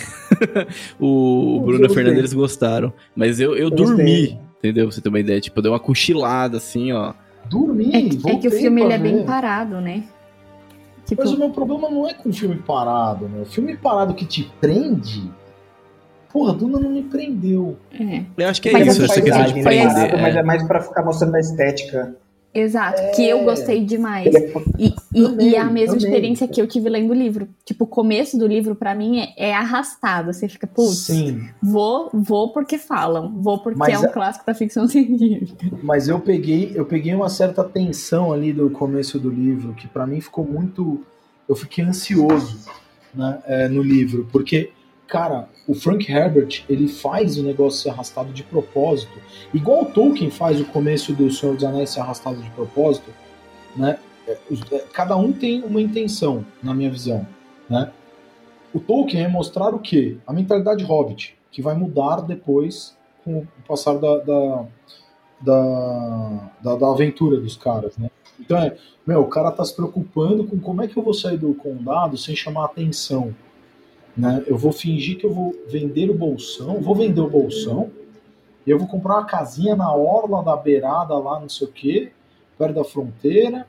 o 0.98 1.56
Eu 1.58 1.60
Bruno 1.62 1.82
e 1.82 1.84
a 1.84 1.88
gostei. 1.88 2.06
Eles 2.06 2.32
gostaram. 2.32 2.92
Mas 3.14 3.38
eu, 3.40 3.52
eu, 3.52 3.64
Eu 3.64 3.70
dormi, 3.70 3.96
gostei. 3.96 4.38
entendeu? 4.58 4.86
Pra 4.86 4.94
você 4.94 5.00
ter 5.00 5.08
uma 5.08 5.20
ideia. 5.20 5.40
Tipo, 5.40 5.58
eu 5.58 5.62
dei 5.62 5.72
uma 5.72 5.80
cochilada, 5.80 6.56
assim, 6.56 6.92
ó. 6.92 7.12
Dormi, 7.48 7.88
É, 7.94 8.02
que- 8.08 8.30
é 8.30 8.36
que 8.36 8.48
o 8.48 8.50
filme 8.50 8.82
ele 8.82 8.92
é 8.92 8.98
bem 8.98 9.24
parado, 9.24 9.80
né? 9.80 10.04
Tipo, 11.06 11.22
Mas 11.22 11.32
o 11.32 11.38
meu 11.38 11.50
problema 11.50 11.90
não 11.90 12.06
é 12.08 12.14
com 12.14 12.28
o 12.28 12.32
filme 12.32 12.56
parado, 12.56 13.28
né? 13.28 13.42
O 13.42 13.46
filme 13.46 13.76
parado 13.76 14.14
que 14.14 14.24
te 14.24 14.44
prende. 14.60 15.30
Porra, 16.32 16.52
Duna 16.54 16.78
não 16.78 16.90
me 16.90 17.02
prendeu. 17.02 17.76
é. 17.92 18.22
Eu 18.38 18.48
acho 18.48 18.62
que 18.62 18.68
é 18.68 18.72
Mas 18.72 18.86
isso, 18.88 19.02
essa 19.04 19.20
questão 19.20 19.44
de 19.44 19.54
né? 19.54 19.62
prender. 19.62 19.88
Parado, 19.92 20.22
Mas 20.22 20.36
é. 20.36 20.38
é 20.38 20.42
mais 20.42 20.62
pra 20.62 20.80
ficar 20.80 21.02
mostrando 21.04 21.34
a 21.34 21.40
estética. 21.40 22.14
Exato, 22.52 23.00
que 23.14 23.28
eu 23.28 23.44
gostei 23.44 23.84
demais. 23.84 24.34
É- 24.34 24.52
E, 24.78 24.92
e- 25.14 25.22
Também, 25.22 25.48
e 25.50 25.54
é 25.54 25.58
a 25.60 25.64
mesma 25.66 25.94
também. 25.94 26.08
experiência 26.10 26.48
que 26.48 26.60
eu 26.60 26.66
tive 26.66 26.88
lendo 26.88 27.10
o 27.10 27.14
livro. 27.14 27.48
Tipo, 27.64 27.84
o 27.84 27.86
começo 27.86 28.36
do 28.36 28.46
livro, 28.46 28.74
pra 28.74 28.92
mim, 28.94 29.20
é, 29.20 29.50
é 29.50 29.54
arrastado. 29.54 30.32
Você 30.32 30.48
fica, 30.48 30.66
putz, 30.66 31.08
vou, 31.62 32.10
vou 32.12 32.52
porque 32.52 32.76
falam. 32.76 33.32
Vou 33.40 33.58
porque 33.62 33.78
Mas 33.78 33.94
é 33.94 33.98
um 34.00 34.04
a- 34.06 34.12
clássico 34.12 34.44
da 34.46 34.54
ficção 34.54 34.86
científica. 34.88 35.64
mas 35.82 36.08
eu 36.08 36.18
peguei, 36.18 36.72
eu 36.74 36.84
peguei 36.84 37.14
uma 37.14 37.28
certa 37.28 37.62
tensão 37.62 38.32
ali 38.32 38.52
do 38.52 38.68
começo 38.70 39.18
do 39.20 39.30
livro, 39.30 39.72
que 39.74 39.86
pra 39.86 40.04
mim 40.06 40.20
ficou 40.20 40.44
muito. 40.44 41.00
Eu 41.48 41.54
fiquei 41.54 41.84
ansioso 41.84 42.58
né, 43.14 43.38
é, 43.46 43.68
no 43.68 43.82
livro, 43.82 44.28
porque, 44.32 44.70
cara, 45.10 45.48
o 45.66 45.74
Frank 45.74 46.10
Herbert 46.10 46.64
ele 46.68 46.86
faz 46.86 47.36
o 47.36 47.42
negócio 47.42 47.82
ser 47.82 47.90
arrastado 47.90 48.32
de 48.32 48.44
propósito, 48.44 49.12
igual 49.52 49.82
o 49.82 49.86
Tolkien 49.86 50.30
faz 50.30 50.60
o 50.60 50.64
começo 50.64 51.12
do 51.12 51.30
Senhor 51.30 51.56
dos 51.56 51.64
Anéis 51.64 51.90
ser 51.90 52.00
arrastado 52.00 52.40
de 52.40 52.48
propósito, 52.50 53.10
né? 53.76 53.98
É, 54.26 54.38
é, 54.72 54.78
Cada 54.92 55.16
um 55.16 55.32
tem 55.32 55.62
uma 55.64 55.80
intenção, 55.80 56.46
na 56.62 56.72
minha 56.72 56.90
visão, 56.90 57.26
né? 57.68 57.90
O 58.72 58.78
Tolkien 58.78 59.24
é 59.24 59.28
mostrar 59.28 59.74
o 59.74 59.80
quê? 59.80 60.16
A 60.24 60.32
mentalidade 60.32 60.84
hobbit, 60.84 61.36
que 61.50 61.60
vai 61.60 61.74
mudar 61.74 62.20
depois 62.20 62.96
com 63.24 63.38
o 63.38 63.48
passar 63.66 63.94
da, 63.94 64.18
da, 64.18 64.64
da, 65.40 66.50
da, 66.62 66.76
da 66.76 66.88
aventura 66.88 67.40
dos 67.40 67.56
caras, 67.56 67.98
né? 67.98 68.08
Então 68.38 68.56
é, 68.56 68.76
meu, 69.04 69.22
o 69.22 69.28
cara 69.28 69.50
tá 69.50 69.64
se 69.64 69.74
preocupando 69.74 70.44
com 70.44 70.58
como 70.58 70.82
é 70.82 70.86
que 70.86 70.96
eu 70.96 71.02
vou 71.02 71.12
sair 71.12 71.36
do 71.36 71.52
condado 71.52 72.16
sem 72.16 72.36
chamar 72.36 72.66
atenção. 72.66 73.34
Né? 74.16 74.44
Eu 74.46 74.56
vou 74.56 74.72
fingir 74.72 75.18
que 75.18 75.26
eu 75.26 75.32
vou 75.32 75.54
vender 75.68 76.10
o 76.10 76.14
bolsão, 76.14 76.80
vou 76.80 76.94
vender 76.94 77.20
o 77.20 77.28
bolsão, 77.28 77.90
e 78.66 78.70
eu 78.70 78.78
vou 78.78 78.86
comprar 78.86 79.14
uma 79.14 79.24
casinha 79.24 79.74
na 79.74 79.92
orla 79.92 80.42
da 80.42 80.56
beirada 80.56 81.16
lá, 81.16 81.40
não 81.40 81.48
sei 81.48 81.66
o 81.66 81.70
quê, 81.70 82.12
perto 82.58 82.74
da 82.74 82.84
fronteira, 82.84 83.66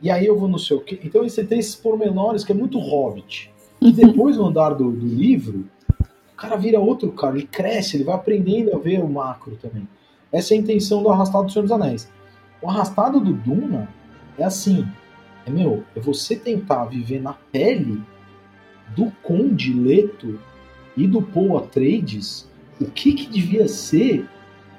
e 0.00 0.10
aí 0.10 0.26
eu 0.26 0.38
vou 0.38 0.48
não 0.48 0.58
sei 0.58 0.76
o 0.76 0.80
quê. 0.80 0.98
Então 1.02 1.22
você 1.22 1.44
tem 1.44 1.58
esses 1.58 1.76
pormenores 1.76 2.44
que 2.44 2.52
é 2.52 2.54
muito 2.54 2.78
hobbit. 2.78 3.52
E 3.80 3.92
depois 3.92 4.36
no 4.36 4.46
andar 4.46 4.70
do, 4.70 4.90
do 4.90 5.06
livro, 5.06 5.64
o 6.32 6.36
cara 6.36 6.56
vira 6.56 6.80
outro 6.80 7.12
cara, 7.12 7.36
ele 7.36 7.46
cresce, 7.46 7.96
ele 7.96 8.04
vai 8.04 8.14
aprendendo 8.14 8.74
a 8.74 8.78
ver 8.78 9.02
o 9.02 9.08
macro 9.08 9.56
também. 9.56 9.88
Essa 10.32 10.54
é 10.54 10.56
a 10.56 10.60
intenção 10.60 11.02
do 11.02 11.08
Arrastado 11.08 11.46
do 11.46 11.52
Senhor 11.52 11.62
dos 11.62 11.72
Anéis. 11.72 12.10
O 12.60 12.68
Arrastado 12.68 13.20
do 13.20 13.32
Duna 13.32 13.88
é 14.36 14.44
assim, 14.44 14.86
é 15.46 15.50
meu, 15.50 15.84
é 15.94 16.00
você 16.00 16.36
tentar 16.36 16.84
viver 16.86 17.22
na 17.22 17.32
pele 17.32 18.02
do 18.94 19.10
Conde 19.22 19.72
Leto 19.72 20.38
e 20.96 21.06
do 21.06 21.20
Paul 21.22 21.58
Atreides 21.58 22.48
o 22.80 22.86
que 22.86 23.12
que 23.12 23.26
devia 23.26 23.68
ser 23.68 24.26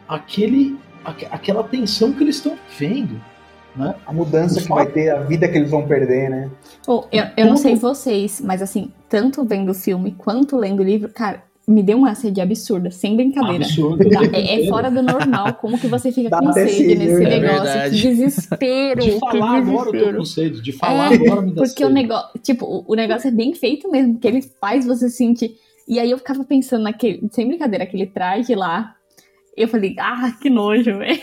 aquele 0.08 0.78
aqu 1.04 1.26
aquela 1.32 1.64
tensão 1.64 2.14
que 2.14 2.24
eles 2.24 2.36
estão 2.36 2.58
vivendo, 2.70 3.20
né? 3.76 3.96
A 4.06 4.14
mudança 4.14 4.60
O 4.60 4.64
que 4.64 4.70
vai 4.70 4.86
ter, 4.88 5.10
a 5.10 5.22
vida 5.22 5.48
que 5.48 5.58
eles 5.58 5.72
vão 5.72 5.88
perder, 5.88 6.30
né? 6.30 6.50
Eu, 6.88 7.06
eu 7.36 7.46
não 7.46 7.58
sei 7.58 7.76
vocês, 7.76 8.42
mas 8.42 8.62
assim, 8.62 8.92
tanto 9.10 9.44
vendo 9.44 9.70
o 9.70 9.74
filme 9.74 10.16
quanto 10.18 10.58
lendo 10.58 10.82
o 10.82 10.84
livro, 10.84 11.10
cara, 11.12 11.44
me 11.68 11.84
deu 11.84 11.98
uma 11.98 12.16
sede 12.16 12.40
absurda, 12.40 12.90
sem 12.90 13.16
brincadeira. 13.18 13.66
Absurdo. 13.66 14.10
Tá, 14.10 14.22
é, 14.32 14.64
é 14.66 14.68
fora 14.70 14.90
do 14.90 15.02
normal, 15.02 15.54
como 15.56 15.78
que 15.78 15.88
você 15.88 16.12
fica 16.14 16.30
Dá 16.30 16.40
com 16.40 16.54
sede 16.54 16.96
nesse 16.96 17.24
é 17.26 17.30
negócio. 17.40 17.64
verdade. 17.64 18.02
Que 18.02 18.08
desespero. 18.08 19.02
De 19.02 19.12
que 19.12 19.20
falar 19.20 19.58
agora 19.58 19.72
eu 19.72 19.84
tô 19.86 19.92
desespero. 19.92 20.18
com 20.20 20.26
sede, 20.26 20.62
de 20.62 20.72
falar 20.72 21.12
É, 21.12 21.16
agora 21.16 21.42
me 21.42 21.52
dá 21.52 21.62
Porque 21.64 21.84
o 21.84 21.88
sede. 21.88 21.94
negócio, 21.94 22.40
tipo, 22.42 22.66
o- 22.66 22.86
o 22.88 22.96
negócio 22.96 23.28
é 23.28 23.32
bem 23.32 23.54
feito 23.54 23.92
mesmo, 23.92 24.14
porque 24.14 24.28
ele 24.28 24.42
faz 24.62 24.86
você 24.86 25.10
sentir. 25.10 25.58
E 25.88 26.00
aí 26.00 26.10
eu 26.10 26.18
ficava 26.18 26.44
pensando 26.46 26.84
naquele, 26.84 27.28
sem 27.32 27.46
brincadeira, 27.48 27.84
aquele 27.84 28.06
traje 28.06 28.56
lá. 28.56 28.96
Eu 29.56 29.68
falei, 29.68 29.94
ah, 30.00 30.32
que 30.42 30.50
nojo, 30.50 30.84
velho. 31.00 31.20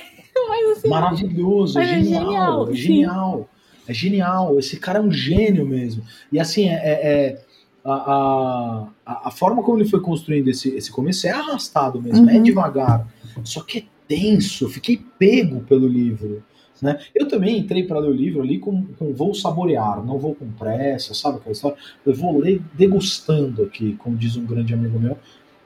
Mas 0.48 0.78
assim, 0.78 0.88
Maravilhoso, 0.88 1.78
é 1.78 1.82
Mas 1.86 1.90
é 1.90 2.02
genial, 2.02 2.20
genial, 2.26 2.68
é 2.68 2.74
genial, 2.74 3.48
é 3.88 3.94
genial. 3.94 4.58
Esse 4.58 4.78
cara 4.78 4.98
é 4.98 5.02
um 5.02 5.10
gênio 5.12 5.64
mesmo. 5.64 6.02
E 6.30 6.38
assim, 6.38 6.68
é, 6.68 6.74
é- 6.74 7.00
é- 7.02 7.38
a, 7.84 8.88
a, 9.04 9.28
a 9.28 9.30
forma 9.30 9.62
como 9.62 9.78
ele 9.78 9.88
foi 9.88 10.00
construindo 10.00 10.48
esse, 10.48 10.68
esse 10.74 10.90
começo 10.90 11.26
é 11.26 11.30
arrastado 11.30 12.00
mesmo, 12.00 12.28
é 12.30 12.36
Uhum. 12.36 12.42
devagar. 12.42 13.06
Só 13.42 13.60
que 13.62 13.78
é 13.78 13.84
tenso, 14.06 14.68
fiquei 14.68 15.02
pego 15.18 15.60
pelo 15.62 15.86
livro. 15.86 16.42
Né? 16.82 16.98
Eu 17.14 17.26
também 17.28 17.58
entrei 17.58 17.84
para 17.84 17.98
ler 17.98 18.08
o 18.08 18.12
livro 18.14 18.42
ali 18.42 18.58
com, 18.58 18.84
com 18.98 19.12
vou 19.14 19.32
saborear, 19.34 20.04
não 20.04 20.18
vou 20.18 20.34
com 20.34 20.50
pressa, 20.52 21.14
sabe 21.14 21.38
aquela 21.38 21.52
história? 21.52 21.76
Eu 22.04 22.14
vou 22.14 22.38
ler 22.38 22.60
degustando 22.74 23.62
aqui, 23.62 23.94
como 23.98 24.16
diz 24.16 24.36
um 24.36 24.44
grande 24.44 24.74
amigo 24.74 24.98
meu, 24.98 25.16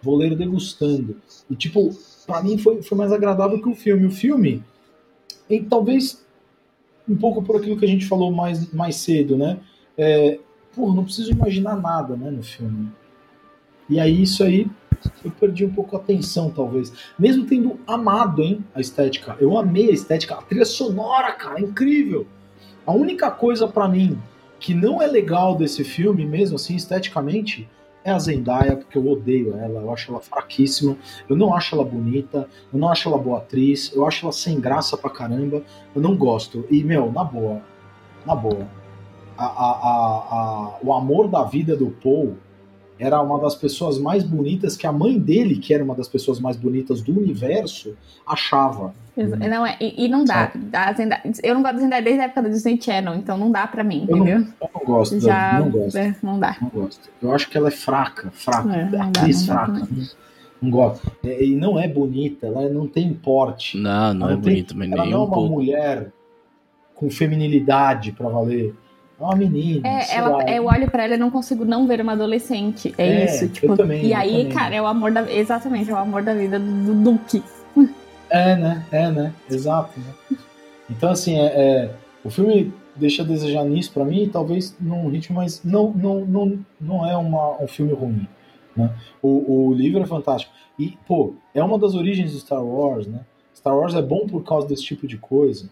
vou 0.02 0.16
ler 0.16 0.36
degustando. 0.36 1.16
E 1.50 1.56
tipo, 1.56 1.90
para 2.26 2.42
mim 2.42 2.58
foi, 2.58 2.82
foi 2.82 2.96
mais 2.96 3.10
agradável 3.10 3.60
que 3.60 3.68
o 3.68 3.74
filme. 3.74 4.06
O 4.06 4.10
filme, 4.10 4.62
e 5.48 5.60
talvez 5.60 6.24
um 7.08 7.16
pouco 7.16 7.42
por 7.42 7.56
aquilo 7.56 7.76
que 7.76 7.84
a 7.84 7.88
gente 7.88 8.06
falou 8.06 8.30
mais, 8.30 8.70
mais 8.72 8.96
cedo, 8.96 9.36
né? 9.36 9.58
É, 9.96 10.38
pô, 10.74 10.92
não 10.92 11.04
preciso 11.04 11.32
imaginar 11.32 11.76
nada 11.80 12.14
né, 12.16 12.30
no 12.30 12.42
filme. 12.42 12.90
E 13.88 13.98
aí 13.98 14.22
isso 14.22 14.42
aí 14.44 14.70
eu 15.24 15.30
perdi 15.30 15.64
um 15.64 15.72
pouco 15.72 15.96
a 15.96 15.98
atenção, 15.98 16.50
talvez. 16.50 16.92
Mesmo 17.18 17.46
tendo 17.46 17.78
amado, 17.86 18.42
hein, 18.42 18.64
a 18.74 18.80
estética. 18.80 19.36
Eu 19.40 19.56
amei 19.56 19.88
a 19.90 19.92
estética, 19.92 20.34
a 20.34 20.42
trilha 20.42 20.64
sonora, 20.64 21.32
cara, 21.32 21.58
é 21.60 21.62
incrível. 21.62 22.26
A 22.86 22.92
única 22.92 23.30
coisa 23.30 23.68
pra 23.68 23.86
mim 23.88 24.18
que 24.58 24.74
não 24.74 25.00
é 25.00 25.06
legal 25.06 25.54
desse 25.54 25.84
filme, 25.84 26.26
mesmo 26.26 26.56
assim, 26.56 26.74
esteticamente, 26.74 27.68
é 28.04 28.10
a 28.10 28.18
Zendaya, 28.18 28.76
porque 28.76 28.98
eu 28.98 29.06
odeio 29.06 29.56
ela, 29.56 29.80
eu 29.82 29.92
acho 29.92 30.10
ela 30.10 30.20
fraquíssima, 30.20 30.96
eu 31.28 31.36
não 31.36 31.54
acho 31.54 31.74
ela 31.76 31.84
bonita, 31.84 32.48
eu 32.72 32.78
não 32.78 32.88
acho 32.88 33.08
ela 33.08 33.18
boa 33.18 33.38
atriz, 33.38 33.92
eu 33.94 34.04
acho 34.06 34.24
ela 34.24 34.32
sem 34.32 34.58
graça 34.58 34.96
pra 34.96 35.10
caramba, 35.10 35.62
eu 35.94 36.00
não 36.02 36.16
gosto. 36.16 36.64
E, 36.70 36.82
meu, 36.82 37.12
na 37.12 37.22
boa, 37.22 37.60
na 38.26 38.34
boa, 38.34 38.66
a, 39.36 39.44
a, 39.44 39.70
a- 40.30 40.78
o 40.82 40.92
amor 40.92 41.28
da 41.28 41.44
vida 41.44 41.76
do 41.76 41.90
Paul 41.90 42.36
era 42.98 43.20
uma 43.22 43.38
das 43.40 43.54
pessoas 43.54 43.98
mais 43.98 44.24
bonitas 44.24 44.76
que 44.76 44.86
a 44.86 44.92
mãe 44.92 45.18
dele, 45.18 45.56
que 45.56 45.72
era 45.72 45.82
uma 45.84 45.94
das 45.94 46.08
pessoas 46.08 46.40
mais 46.40 46.56
bonitas 46.56 47.00
do 47.00 47.18
universo, 47.18 47.94
achava. 48.26 48.92
exa- 49.16 49.36
não, 49.36 49.64
é, 49.66 49.76
e, 49.80 50.04
e 50.04 50.08
não 50.08 50.24
dá. 50.24 50.50
eu 51.42 51.54
não 51.54 51.62
gosto 51.62 51.74
da 51.76 51.80
Zendaya 51.80 52.02
desde 52.02 52.20
a 52.20 52.24
época 52.24 52.42
do 52.42 52.48
Disney 52.50 52.80
Channel, 52.80 53.14
então 53.14 53.38
não 53.38 53.50
dá 53.50 53.66
pra 53.66 53.82
mim, 53.84 54.04
Eu 54.08 54.16
não- 54.16 54.26
entendeu? 54.26 54.46
Eu 54.60 54.70
não 54.74 54.84
gosto, 54.84 55.14
da- 55.14 55.20
Já. 55.20 55.60
não 55.60 55.70
gosto. 55.70 55.96
é, 55.96 56.16
não 56.22 56.38
dá. 56.40 56.56
Não 56.60 56.68
gosto. 56.68 57.08
Eu 57.22 57.32
acho 57.32 57.48
que 57.48 57.56
ela 57.56 57.68
é 57.68 57.72
fraca, 57.72 58.30
fraca. 58.32 58.74
É, 58.74 58.84
não 58.90 59.02
atriz 59.08 59.46
não 59.46 59.54
dá 59.56 59.64
fraca. 59.66 59.88
Não, 59.90 60.06
não 60.60 60.70
gosto. 60.70 61.12
É, 61.24 61.44
E 61.44 61.54
não 61.54 61.78
é 61.78 61.86
bonita, 61.88 62.46
ela 62.46 62.68
não 62.68 62.86
tem 62.86 63.12
porte. 63.14 63.76
Não, 63.78 64.12
não 64.14 64.26
Ela 64.26 64.32
é 64.32 64.34
não 64.36 64.42
bonito, 64.42 64.76
mas 64.76 64.90
ela 64.90 65.02
nem 65.02 65.12
não 65.12 65.18
é 65.18 65.22
um 65.22 65.24
uma 65.26 65.34
pouco. 65.34 65.52
mulher 65.54 66.10
com 66.94 67.08
feminilidade 67.08 68.10
pra 68.12 68.28
valer. 68.28 68.74
É 69.18 69.24
uma 69.24 69.34
menina. 69.34 69.88
É, 69.88 70.14
ela, 70.14 70.28
lá. 70.28 70.44
eu 70.44 70.66
olho 70.66 70.90
pra 70.90 71.04
ela 71.04 71.14
e 71.14 71.18
não 71.18 71.30
consigo 71.30 71.64
não 71.64 71.86
ver 71.86 72.00
uma 72.00 72.12
adolescente. 72.12 72.94
É, 72.96 73.06
É, 73.06 73.24
isso, 73.24 73.48
tipo. 73.48 73.76
também, 73.76 74.06
e 74.06 74.14
aí, 74.14 74.30
também. 74.30 74.48
cara, 74.48 74.74
é 74.76 74.82
o 74.82 74.86
amor 74.86 75.10
da. 75.10 75.30
Exatamente, 75.30 75.90
é 75.90 75.94
o 75.94 75.96
amor 75.96 76.22
da 76.22 76.34
vida 76.34 76.58
do 76.58 76.94
Duque. 76.94 77.42
É, 78.30 78.56
né? 78.56 78.84
É, 78.92 79.10
né? 79.10 79.32
Exato. 79.50 79.98
Né? 79.98 80.38
Então, 80.90 81.10
assim, 81.10 81.36
é, 81.38 81.46
é, 81.46 81.90
o 82.22 82.30
filme 82.30 82.72
deixa 82.94 83.22
a 83.22 83.26
desejar 83.26 83.64
nisso 83.64 83.92
pra 83.92 84.04
mim, 84.04 84.28
talvez 84.28 84.76
num 84.80 85.08
ritmo, 85.08 85.36
mas 85.36 85.62
não, 85.64 85.90
não, 85.92 86.20
não, 86.26 86.58
não 86.80 87.06
é 87.06 87.16
uma, 87.16 87.62
um 87.62 87.66
filme 87.66 87.92
ruim. 87.92 88.28
Né? 88.76 88.90
O, 89.22 89.68
o 89.68 89.74
livro 89.74 90.02
é 90.02 90.06
fantástico. 90.06 90.52
E, 90.78 90.96
pô, 91.06 91.34
é 91.54 91.62
uma 91.62 91.78
das 91.78 91.94
origens 91.94 92.32
de 92.32 92.40
Star 92.40 92.62
Wars, 92.64 93.06
né? 93.06 93.20
Star 93.54 93.76
Wars 93.76 93.94
é 93.94 94.02
bom 94.02 94.26
por 94.26 94.44
causa 94.44 94.68
desse 94.68 94.84
tipo 94.84 95.06
de 95.06 95.16
coisa. 95.16 95.68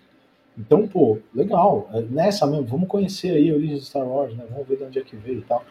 Então, 0.58 0.86
pô, 0.86 1.18
legal. 1.34 1.88
É 1.92 2.00
nessa 2.02 2.46
mesmo, 2.46 2.64
vamos 2.66 2.88
conhecer 2.88 3.30
aí 3.30 3.50
a 3.50 3.54
origem 3.54 3.76
de 3.76 3.84
Star 3.84 4.06
Wars, 4.06 4.34
né? 4.34 4.44
Vamos 4.50 4.66
ver 4.66 4.76
de 4.78 4.84
onde 4.84 4.98
é 4.98 5.02
que 5.02 5.16
veio 5.16 5.38
e 5.38 5.42
tal. 5.42 5.64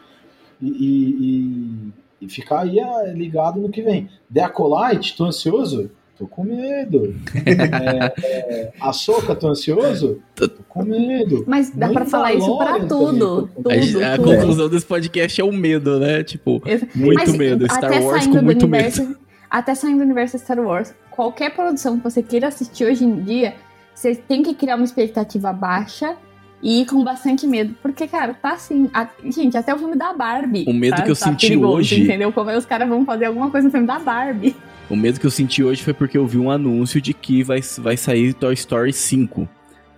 E, 0.62 0.68
e, 0.68 2.24
e- 2.24 2.28
ficar 2.28 2.60
aí 2.60 2.78
ah, 2.80 3.02
ligado 3.14 3.60
no 3.60 3.68
que 3.68 3.82
vem. 3.82 4.08
The 4.32 4.42
Acolyte, 4.42 5.16
tô 5.16 5.24
ansioso? 5.24 5.90
Tô 6.18 6.26
com 6.26 6.44
medo. 6.44 7.14
é, 7.44 8.14
é, 8.24 8.72
a 8.80 8.90
Soca, 8.92 9.34
tô 9.34 9.48
ansioso? 9.48 10.22
Tô 10.34 10.48
com 10.68 10.82
medo. 10.82 11.44
Mas 11.46 11.70
dá 11.70 11.90
pra 11.90 12.06
falar 12.06 12.32
isso 12.32 12.56
pra 12.56 12.78
Mandalorian 12.78 12.88
tudo. 13.18 13.48
também, 13.62 13.80
Tudo, 13.92 14.02
A, 14.04 14.12
a 14.14 14.16
tudo. 14.16 14.34
conclusão 14.34 14.68
desse 14.70 14.86
podcast 14.86 15.40
é 15.40 15.44
o 15.44 15.52
medo, 15.52 16.00
né? 16.00 16.24
Tipo, 16.24 16.62
muito 16.94 17.14
Mas, 17.20 17.36
medo. 17.36 17.66
Star 17.66 17.84
até 17.84 18.00
Wars 18.00 18.22
saindo 18.22 18.32
com 18.32 18.38
do 18.40 18.44
muito 18.44 18.62
universo, 18.66 19.02
medo. 19.02 19.18
Até 19.50 19.74
saindo 19.74 19.98
do 19.98 20.04
universo 20.04 20.38
Star 20.38 20.58
Wars, 20.58 20.94
qualquer 21.10 21.54
produção 21.54 21.98
que 21.98 22.04
você 22.04 22.22
queira 22.22 22.48
assistir 22.48 22.86
hoje 22.86 23.04
em 23.04 23.22
dia, 23.22 23.54
você 23.96 24.14
tem 24.14 24.42
que 24.42 24.54
criar 24.54 24.76
uma 24.76 24.84
expectativa 24.84 25.52
baixa 25.52 26.16
e 26.62 26.82
ir 26.82 26.86
com 26.86 27.02
bastante 27.02 27.46
medo. 27.46 27.74
Porque, 27.82 28.06
cara, 28.06 28.34
tá 28.34 28.52
assim. 28.52 28.90
a- 28.92 29.08
gente, 29.24 29.56
até 29.56 29.74
o 29.74 29.78
filme 29.78 29.96
da 29.96 30.12
Barbie. 30.12 30.64
O 30.68 30.72
medo 30.74 30.96
tá- 30.96 31.02
que 31.02 31.10
eu 31.10 31.16
tá 31.16 31.26
senti 31.26 31.48
perigoso, 31.48 31.72
hoje- 31.78 32.02
Entendeu? 32.02 32.30
Como 32.32 32.50
é 32.50 32.56
os 32.56 32.66
caras 32.66 32.88
vão 32.88 33.04
fazer 33.04 33.24
alguma 33.24 33.50
coisa 33.50 33.66
no 33.66 33.70
filme 33.72 33.86
da 33.86 33.98
Barbie. 33.98 34.54
O 34.88 34.94
medo 34.96 35.18
que 35.18 35.26
eu 35.26 35.30
senti 35.30 35.64
hoje 35.64 35.82
foi 35.82 35.92
porque 35.94 36.16
eu 36.16 36.26
vi 36.26 36.38
um 36.38 36.50
anúncio 36.50 37.00
de 37.00 37.12
que 37.14 37.42
vai, 37.42 37.60
vai 37.78 37.96
sair 37.96 38.32
Toy 38.34 38.54
Story 38.54 38.92
5. 38.92 39.48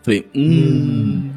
Falei, 0.02 0.26
hum. 0.34 0.40
Hum. 0.42 1.30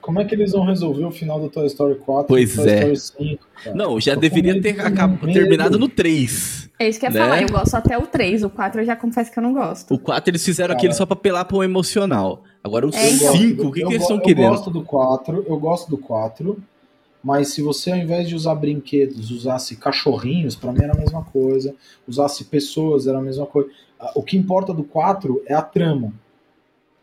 Como 0.00 0.20
é 0.20 0.24
que 0.24 0.34
eles 0.34 0.52
vão 0.52 0.64
resolver 0.64 1.04
o 1.04 1.10
final 1.10 1.38
do 1.40 1.48
Toy 1.48 1.66
Story 1.66 1.94
4 1.96 2.26
Pois 2.26 2.54
Toy 2.56 2.68
é. 2.68 2.92
Story 2.92 3.28
5? 3.30 3.44
cara? 3.62 3.76
Não, 3.76 4.00
já 4.00 4.14
Tô 4.14 4.20
deveria 4.20 4.60
ter 4.60 4.74
tô 4.74 4.80
com 4.82 4.88
acab- 4.88 5.22
medo. 5.22 5.32
terminado 5.32 5.78
no 5.78 5.88
3. 5.88 6.68
É 6.78 6.88
isso 6.88 6.98
que 6.98 7.06
eu 7.06 7.10
ia 7.10 7.14
Né? 7.14 7.20
falar. 7.24 7.42
Eu 7.42 7.48
gosto 7.48 7.74
até 7.76 7.96
o 7.96 8.02
3. 8.06 8.42
O 8.42 8.50
4 8.50 8.80
eu 8.80 8.84
já 8.84 8.96
confesso 8.96 9.30
que 9.30 9.38
eu 9.38 9.42
não 9.42 9.52
gosto. 9.52 9.94
O 9.94 9.98
4 9.98 10.30
eles 10.30 10.44
fizeram 10.44 10.68
Cara. 10.70 10.78
aquilo 10.78 10.94
só 10.94 11.06
pra 11.06 11.14
apelar 11.14 11.44
pro 11.44 11.62
emocional. 11.62 12.42
Agora 12.64 12.86
o 12.86 12.90
É, 12.94 13.10
então. 13.10 13.32
5, 13.32 13.66
o 13.68 13.72
que, 13.72 13.82
Eu 13.82 13.88
que 13.88 13.94
eles 13.94 14.02
estão 14.02 14.16
Eu 14.16 14.22
querendo? 14.22 14.48
gosto 14.48 14.70
do 14.70 14.82
4, 14.82 15.44
eu 15.48 15.58
gosto 15.58 15.88
do 15.90 15.98
4, 15.98 16.58
mas 17.22 17.48
se 17.48 17.62
você 17.62 17.92
ao 17.92 17.98
invés 17.98 18.28
de 18.28 18.34
usar 18.34 18.54
brinquedos, 18.56 19.30
usasse 19.30 19.76
cachorrinhos, 19.76 20.56
pra 20.56 20.72
mim 20.72 20.82
era 20.82 20.92
a 20.94 20.98
mesma 20.98 21.22
coisa. 21.22 21.74
Usasse 22.08 22.44
pessoas, 22.44 23.06
era 23.06 23.18
a 23.18 23.22
mesma 23.22 23.46
coisa. 23.46 23.68
Ah, 24.00 24.10
O 24.16 24.22
que 24.22 24.36
importa 24.36 24.74
do 24.74 24.82
4 24.82 25.40
é 25.46 25.54
a 25.54 25.62
trama. 25.62 26.12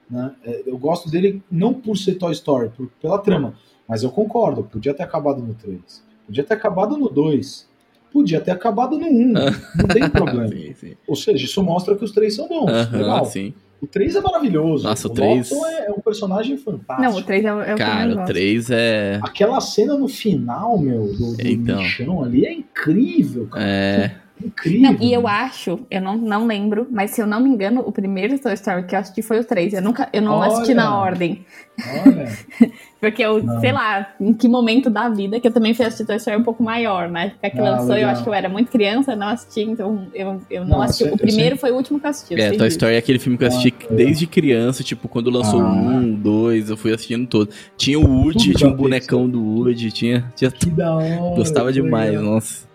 Né? 0.10 0.32
É, 0.44 0.64
Eu 0.66 0.78
gosto 0.78 1.10
dele 1.10 1.42
não 1.52 1.74
por 1.74 1.98
ser 1.98 2.16
Toy 2.16 2.32
Story, 2.34 2.70
por- 2.70 2.90
pela 3.02 3.20
trama. 3.20 3.54
Mas 3.88 4.04
eu 4.04 4.10
concordo, 4.12 4.64
podia 4.64 4.94
ter 4.94 5.04
acabado 5.04 5.42
no 5.42 5.54
3. 5.54 6.04
Podia 6.26 6.44
ter 6.44 6.54
acabado 6.54 6.98
no 6.98 7.10
2. 7.10 7.68
Podia 8.12 8.40
ter 8.42 8.52
acabado 8.52 8.98
no 8.98 9.06
1. 9.08 9.34
Não 9.78 9.88
tem 9.94 10.10
problema. 10.10 10.48
Sim, 10.48 10.74
sim. 10.74 10.94
Ou 11.08 11.16
seja, 11.16 11.46
isso 11.46 11.62
mostra 11.64 11.96
que 11.96 12.04
os 12.04 12.12
três 12.12 12.36
são 12.36 12.48
bons. 12.48 12.70
Aham, 12.70 12.98
Legal. 12.98 13.26
sim. 13.26 13.54
O 13.82 13.88
3 13.88 14.16
é 14.16 14.22
maravilhoso. 14.22 14.84
Nossa, 14.84 15.08
o 15.08 15.12
o 15.12 15.14
três- 15.14 15.50
Lawson 15.52 15.66
é, 15.68 15.86
é 15.88 15.92
um 15.92 16.02
personagem 16.02 16.58
fantástico. 16.58 17.02
Não, 17.02 17.16
o 17.18 17.24
3 17.24 17.46
é, 17.46 17.54
o- 17.54 17.62
é 17.62 17.76
o 17.76 17.78
mais 17.78 17.80
Cara, 17.80 18.12
o 18.12 18.16
gosto. 18.16 18.28
3 18.28 18.70
é. 18.72 19.20
Aquela 19.24 19.62
cena 19.62 19.96
no 19.98 20.08
final, 20.08 20.78
meu, 20.80 21.08
do, 21.14 21.38
do 21.38 21.48
Então. 21.48 22.24
ali 22.24 22.46
é 22.46 22.52
incrível, 22.54 23.48
cara. 23.48 23.64
É. 23.66 24.16
Incrível. 24.44 24.82
Não, 24.94 24.98
e 25.02 25.12
eu 25.14 25.28
acho, 25.28 25.80
eu 25.92 26.02
não, 26.02 26.16
não 26.18 26.48
lembro, 26.48 26.88
mas 26.90 27.12
se 27.12 27.22
eu 27.22 27.28
não 27.28 27.40
me 27.42 27.50
engano, 27.50 27.82
o 27.86 27.92
primeiro 27.92 28.40
Toy 28.40 28.54
Story 28.54 28.84
que 28.86 28.96
eu 28.96 29.00
assisti 29.00 29.22
foi 29.22 29.40
o 29.40 29.44
3. 29.44 29.74
Eu 29.74 29.82
nunca, 29.82 30.08
eu 30.14 30.22
não 30.22 30.34
Olha! 30.38 30.48
assisti 30.48 30.74
na 30.74 30.98
ordem. 31.00 31.46
Olha, 31.88 32.28
Porque 33.00 33.22
eu, 33.24 33.42
Não. 33.42 33.62
sei 33.62 33.72
lá, 33.72 34.14
em 34.20 34.34
que 34.34 34.48
momento 34.50 34.90
da 34.90 35.08
vida 35.08 35.40
que 35.40 35.48
eu 35.48 35.52
também 35.54 35.74
fui 35.74 35.86
assistir 35.86 36.06
Toy 36.06 36.18
Story 36.18 36.38
um 36.38 36.44
pouco 36.44 36.62
maior, 36.62 37.10
né? 37.10 37.30
Porque 37.30 37.52
que 37.52 37.62
Ah, 37.62 37.72
lançou, 37.72 37.90
eu 37.92 37.96
legal. 37.96 38.12
acho 38.12 38.24
que 38.24 38.30
eu 38.30 38.34
era 38.34 38.50
muito 38.50 38.70
criança, 38.72 39.16
não 39.16 39.28
assisti, 39.30 39.62
então 39.62 40.08
eu, 40.14 40.42
eu 40.50 40.62
não, 40.66 40.78
Não, 40.80 40.82
assisti. 40.82 41.04
eu 41.04 41.08
sei- 41.08 41.14
o 41.14 41.16
eu 41.16 41.18
primeiro 41.18 41.58
foi 41.58 41.72
o 41.72 41.76
último 41.76 42.00
que 42.00 42.06
eu 42.06 42.10
assisti. 42.10 42.34
eu 42.34 42.40
É, 42.40 42.52
Toy. 42.52 42.68
Story 42.68 42.96
é 42.96 42.98
aquele 42.98 43.20
filme 43.20 43.38
que 43.38 43.44
eu 43.46 43.48
assisti 43.48 43.74
Ah, 43.82 43.86
é. 43.90 43.96
desde 43.96 44.28
criança, 44.28 44.84
tipo, 44.84 45.08
quando 45.08 45.30
lançou 45.30 45.62
Ah. 45.62 45.70
um, 45.70 46.14
dois, 46.14 46.70
eu 46.70 46.76
fui 46.76 46.94
assistindo 46.94 47.26
todo. 47.28 47.50
Tinha 47.78 47.98
o 47.98 48.04
Woody, 48.06 48.48
Tudo 48.48 48.58
tinha 48.58 48.70
um 48.70 48.74
bonecão 48.76 49.30
do 49.30 49.42
Woody, 49.42 49.92
tinha, 49.92 50.32
tinha 50.36 50.52
que 50.52 50.70
da 50.70 50.94
hora. 51.00 51.36
Gostava 51.36 51.68
que 51.68 51.82
demais, 51.82 52.10
legal. 52.12 52.24
nossa. 52.26 52.69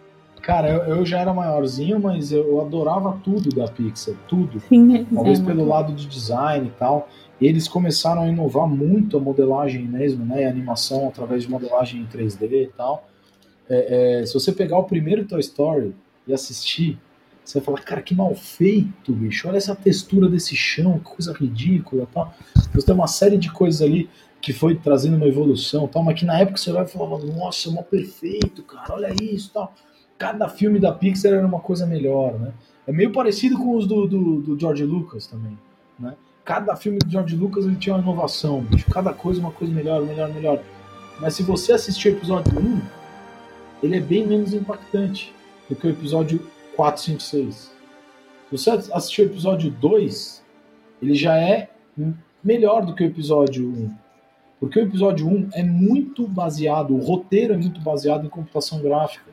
Cara, 0.45 0.69
eu, 0.69 0.97
eu 0.97 1.07
já 1.07 1.21
era 1.21 1.33
maiorzinho, 1.33 1.99
mas 1.99 2.31
eu, 2.31 2.47
eu 2.47 2.61
adorava 2.61 3.19
tudo 3.25 3.49
da 3.55 3.67
Pixar, 3.67 4.15
tudo. 4.29 4.61
Sim, 4.61 5.05
Talvez 5.07 5.41
é 5.41 5.43
pelo 5.43 5.59
muito- 5.61 5.71
lado 5.71 5.93
de 5.95 6.07
design 6.07 6.67
e 6.69 6.71
tal. 6.79 7.09
Eles 7.41 7.67
começaram 7.67 8.23
a 8.23 8.29
inovar 8.29 8.67
muito 8.69 9.17
a 9.17 9.21
modelagem 9.21 9.83
mesmo, 9.87 10.25
né? 10.25 10.43
E 10.43 10.45
a 10.45 10.51
animação 10.51 11.09
através 11.09 11.45
de 11.45 11.51
modelagem 11.51 12.03
em 12.03 12.07
3D 12.07 12.65
e 12.65 12.71
tal. 12.77 13.09
É, 13.69 14.21
é, 14.21 14.27
se 14.27 14.35
você 14.35 14.53
pegar 14.53 14.79
o 14.79 14.85
primeiro 14.85 15.25
Toy 15.25 15.41
Story 15.41 15.95
e 16.29 16.33
assistir, 16.35 16.99
você 17.43 17.59
vai 17.59 17.65
falar, 17.65 17.81
cara, 17.81 18.03
que 18.03 18.15
mal 18.15 18.35
feito, 18.35 19.13
bicho. 19.13 19.49
Olha 19.49 19.57
essa 19.57 19.75
textura 19.75 20.29
desse 20.29 20.55
chão, 20.55 20.99
que 20.99 21.05
coisa 21.07 21.33
ridícula 21.33 22.03
e 22.05 22.07
tal. 22.15 22.35
Então 22.69 22.83
tem 22.83 22.95
uma 22.95 23.07
série 23.07 23.39
de 23.39 23.51
coisas 23.51 23.81
ali 23.81 24.09
que 24.43 24.53
foi 24.53 24.75
trazendo 24.75 25.17
uma 25.17 25.27
evolução 25.27 25.87
e 25.87 25.89
tal, 25.89 26.03
mas 26.03 26.19
que 26.21 26.27
na 26.27 26.39
época 26.39 26.59
você 26.59 26.71
vai 26.71 26.87
falar, 26.87 27.19
nossa, 27.19 27.71
é 27.71 27.73
mó 27.73 27.83
perfeito, 27.83 28.63
cara, 28.63 28.95
olha 28.95 29.15
isso 29.23 29.49
e 29.49 29.53
tal. 29.55 29.75
Cada 30.19 30.49
filme 30.49 30.79
da 30.79 30.93
Pixar 30.93 31.33
era 31.33 31.47
uma 31.47 31.61
coisa 31.61 31.87
melhor, 31.87 32.39
né? 32.39 32.53
É 32.87 32.93
meio 32.93 33.13
parecido 33.13 33.57
com 33.57 33.77
os 33.77 33.87
do, 33.87 34.07
do, 34.07 34.41
do 34.41 34.59
George 34.59 34.85
Lucas 34.85 35.27
também, 35.27 35.59
né? 35.99 36.15
Cada 36.45 36.77
filme 36.77 36.99
do 36.99 37.11
George 37.11 37.35
Lucas 37.35 37.65
ele 37.65 37.77
tinha 37.77 37.95
uma 37.95 38.03
inovação, 38.03 38.61
bicho. 38.61 38.91
Cada 38.91 39.13
coisa 39.15 39.41
uma 39.41 39.51
coisa 39.51 39.73
melhor, 39.73 40.03
melhor, 40.03 40.33
melhor. 40.33 40.61
Mas 41.19 41.35
se 41.35 41.43
você 41.43 41.73
assistir 41.73 42.09
o 42.09 42.17
episódio 42.17 42.59
1, 42.59 42.81
ele 43.83 43.97
é 43.97 44.01
bem 44.01 44.27
menos 44.27 44.53
impactante 44.53 45.33
do 45.69 45.75
que 45.75 45.87
o 45.87 45.91
episódio 45.91 46.41
4, 46.77 47.03
5, 47.03 47.23
6. 47.23 47.55
Se 47.55 47.73
você 48.51 48.71
assistir 48.71 49.23
o 49.23 49.27
episódio 49.27 49.71
2, 49.71 50.45
ele 51.01 51.15
já 51.15 51.37
é 51.37 51.71
melhor 52.43 52.85
do 52.85 52.95
que 52.95 53.03
o 53.03 53.07
episódio 53.07 53.67
1. 53.67 53.91
Porque 54.61 54.79
o 54.79 54.83
episódio 54.83 55.27
1 55.27 55.51
é 55.53 55.63
muito 55.63 56.27
baseado, 56.27 56.95
o 56.95 56.99
roteiro 56.99 57.55
é 57.55 57.57
muito 57.57 57.81
baseado 57.81 58.27
em 58.27 58.29
computação 58.29 58.81
gráfica. 58.81 59.31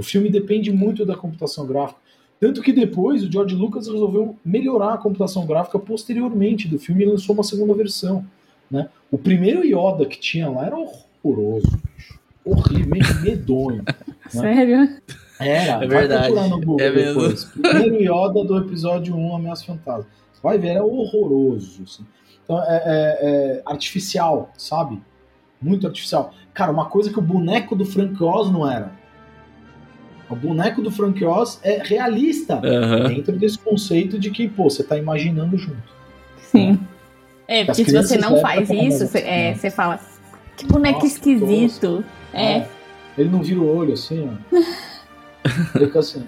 O 0.00 0.02
filme 0.02 0.30
depende 0.30 0.72
muito 0.72 1.04
da 1.04 1.14
computação 1.14 1.66
gráfica. 1.66 2.00
Tanto 2.40 2.62
que 2.62 2.72
depois 2.72 3.22
o 3.22 3.30
George 3.30 3.54
Lucas 3.54 3.86
resolveu 3.86 4.34
melhorar 4.42 4.94
a 4.94 4.98
computação 4.98 5.44
gráfica 5.46 5.78
posteriormente 5.78 6.66
do 6.66 6.78
filme 6.78 7.04
e 7.04 7.06
lançou 7.06 7.34
uma 7.34 7.44
segunda 7.44 7.74
versão. 7.74 8.24
Né? 8.70 8.88
O 9.10 9.18
primeiro 9.18 9.62
Yoda 9.64 10.06
que 10.06 10.18
tinha 10.18 10.48
lá 10.48 10.64
era 10.64 10.76
horroroso, 10.78 11.68
bicho. 11.96 12.18
horrível, 12.44 12.86
meio 12.88 13.20
medonho. 13.20 13.84
Sério? 14.30 14.88
Era, 15.38 15.84
É 15.84 15.86
verdade, 15.88 16.32
Google 16.50 16.76
é 16.80 16.90
mesmo. 16.90 17.20
depois. 17.20 17.44
Primeiro 17.44 17.96
Yoda 18.00 18.44
do 18.44 18.56
episódio 18.58 19.14
1, 19.14 19.36
Ameaça 19.36 19.64
Fantasma. 19.66 20.06
Vai 20.42 20.56
ver, 20.58 20.68
era 20.68 20.84
horroroso. 20.84 21.82
assim. 21.82 22.04
Então, 22.44 22.58
é, 22.62 22.64
é- 22.68 23.18
é 23.22 23.62
artificial, 23.66 24.50
sabe? 24.56 24.98
Muito 25.60 25.86
artificial. 25.86 26.32
Cara, 26.54 26.72
uma 26.72 26.86
coisa 26.86 27.10
que 27.12 27.18
o 27.18 27.22
boneco 27.22 27.76
do 27.76 27.84
Frank 27.84 28.22
Oz 28.22 28.50
não 28.50 28.66
era. 28.70 28.92
O 30.30 30.36
boneco 30.36 30.80
do 30.80 30.90
Frank 30.90 31.22
Oz 31.24 31.58
é 31.62 31.82
realista 31.82 32.60
Aham. 32.64 33.08
dentro 33.08 33.32
desse 33.36 33.58
conceito 33.58 34.18
de 34.18 34.30
que, 34.30 34.48
pô, 34.48 34.70
você 34.70 34.84
tá 34.84 34.96
imaginando 34.96 35.58
junto. 35.58 35.82
Sim. 36.42 36.78
É, 37.48 37.64
porque 37.64 37.84
se 37.84 37.92
você 37.92 38.16
não 38.16 38.40
faz 38.40 38.70
isso, 38.70 39.06
você, 39.08 39.18
é, 39.18 39.54
você 39.54 39.70
fala, 39.70 39.98
que 40.56 40.64
boneco 40.66 41.00
Nossa, 41.00 41.06
esquisito. 41.08 42.04
É. 42.32 42.58
É. 42.58 42.68
Ele 43.18 43.28
não 43.28 43.42
vira 43.42 43.58
o 43.60 43.76
olho 43.76 43.92
assim, 43.94 44.28
ó. 44.28 44.56
Ele 45.74 45.86
fica 45.86 45.98
assim. 45.98 46.24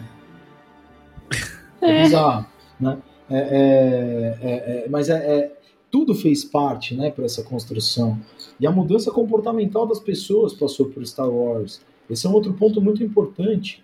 É 1.81 1.91
É. 2.01 2.03
bizarro, 2.03 2.47
né? 2.81 2.99
É, 3.31 3.39
é, 3.39 4.39
é, 4.43 4.55
é, 4.85 4.89
mas 4.89 5.09
é, 5.09 5.15
é- 5.15 5.53
tudo 5.91 6.15
fez 6.15 6.43
parte, 6.45 6.95
né, 6.95 7.11
para 7.11 7.25
essa 7.25 7.43
construção. 7.43 8.19
E 8.59 8.67
a 8.67 8.71
mudança 8.71 9.11
comportamental 9.11 9.87
das 9.87 10.01
pessoas 10.01 10.55
passou 10.55 10.87
por 10.87 11.07
Star 11.07 11.29
Wars. 11.29 11.81
Esse 12.09 12.27
é 12.27 12.31
um 12.31 12.33
outro 12.33 12.53
ponto 12.55 12.81
muito 12.81 13.03
importante, 13.05 13.83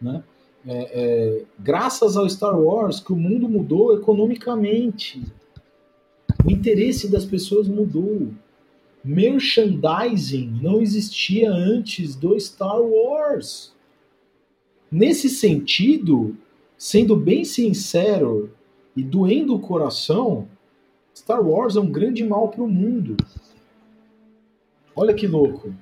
né? 0.00 0.22
É, 0.66 0.90
é, 0.92 1.44
graças 1.58 2.16
ao 2.16 2.28
Star 2.28 2.58
Wars 2.58 2.98
que 2.98 3.12
o 3.12 3.16
mundo 3.16 3.48
mudou 3.48 3.94
economicamente. 3.94 5.22
O 6.44 6.50
interesse 6.50 7.08
das 7.08 7.24
pessoas 7.24 7.68
mudou. 7.68 8.28
Merchandising 9.04 10.58
não 10.60 10.80
existia 10.80 11.50
antes 11.50 12.16
do 12.16 12.38
Star 12.40 12.80
Wars. 12.80 13.72
Nesse 14.90 15.28
sentido, 15.28 16.36
sendo 16.76 17.14
bem 17.14 17.44
sincero 17.44 18.50
e 18.96 19.02
doendo 19.02 19.54
o 19.54 19.60
coração, 19.60 20.48
Star 21.14 21.46
Wars 21.46 21.76
é 21.76 21.80
um 21.80 21.90
grande 21.90 22.24
mal 22.24 22.48
para 22.48 22.62
o 22.62 22.68
mundo. 22.68 23.16
Olha 24.94 25.14
que 25.14 25.26
louco. 25.26 25.72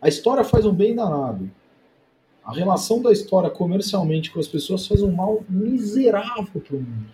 A 0.00 0.08
história 0.08 0.44
faz 0.44 0.66
um 0.66 0.74
bem 0.74 0.94
danado. 0.94 1.50
A 2.50 2.54
relação 2.54 3.00
da 3.00 3.12
história 3.12 3.48
comercialmente 3.48 4.30
com 4.30 4.40
as 4.40 4.48
pessoas 4.48 4.86
faz 4.86 5.02
um 5.02 5.12
mal 5.12 5.42
miserável 5.48 6.60
para 6.60 6.76
o 6.76 6.80
mundo. 6.80 7.10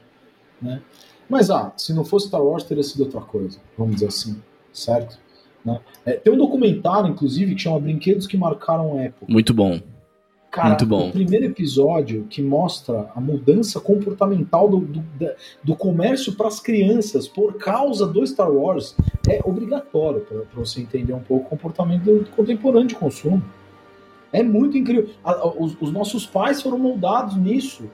Né? 0.60 0.80
Mas, 1.28 1.50
ah, 1.50 1.72
se 1.76 1.92
não 1.92 2.04
fosse 2.04 2.28
Star 2.28 2.42
Wars, 2.42 2.64
teria 2.64 2.82
sido 2.82 3.04
outra 3.04 3.20
coisa, 3.20 3.58
vamos 3.76 3.96
dizer 3.96 4.06
assim, 4.06 4.40
certo? 4.72 5.18
Né? 5.64 5.80
É, 6.04 6.12
tem 6.12 6.32
um 6.32 6.38
documentário, 6.38 7.10
inclusive, 7.10 7.54
que 7.54 7.62
chama 7.62 7.80
Brinquedos 7.80 8.26
que 8.26 8.36
Marcaram 8.36 8.98
Época. 8.98 9.26
Muito 9.28 9.52
bom. 9.52 9.80
Cara, 10.56 10.70
Muito 10.70 10.86
bom. 10.86 11.08
o 11.08 11.12
primeiro 11.12 11.44
episódio 11.44 12.24
que 12.30 12.40
mostra 12.40 13.10
a 13.14 13.20
mudança 13.20 13.78
comportamental 13.78 14.66
do, 14.66 14.78
do, 14.78 15.04
do 15.62 15.76
comércio 15.76 16.32
para 16.34 16.48
as 16.48 16.58
crianças 16.58 17.28
por 17.28 17.58
causa 17.58 18.06
do 18.06 18.26
Star 18.26 18.50
Wars 18.50 18.96
é 19.28 19.40
obrigatório 19.44 20.22
para 20.22 20.38
você 20.54 20.80
entender 20.80 21.12
um 21.12 21.20
pouco 21.20 21.44
o 21.44 21.50
comportamento 21.50 22.26
contemporâneo 22.34 22.88
de 22.88 22.94
consumo. 22.94 23.42
É 24.38 24.42
muito 24.42 24.76
incrível. 24.76 25.08
A- 25.24 25.32
a- 25.32 25.46
os, 25.56 25.76
os 25.80 25.90
nossos 25.92 26.26
pais 26.26 26.60
foram 26.60 26.78
moldados 26.78 27.36
nisso. 27.36 27.84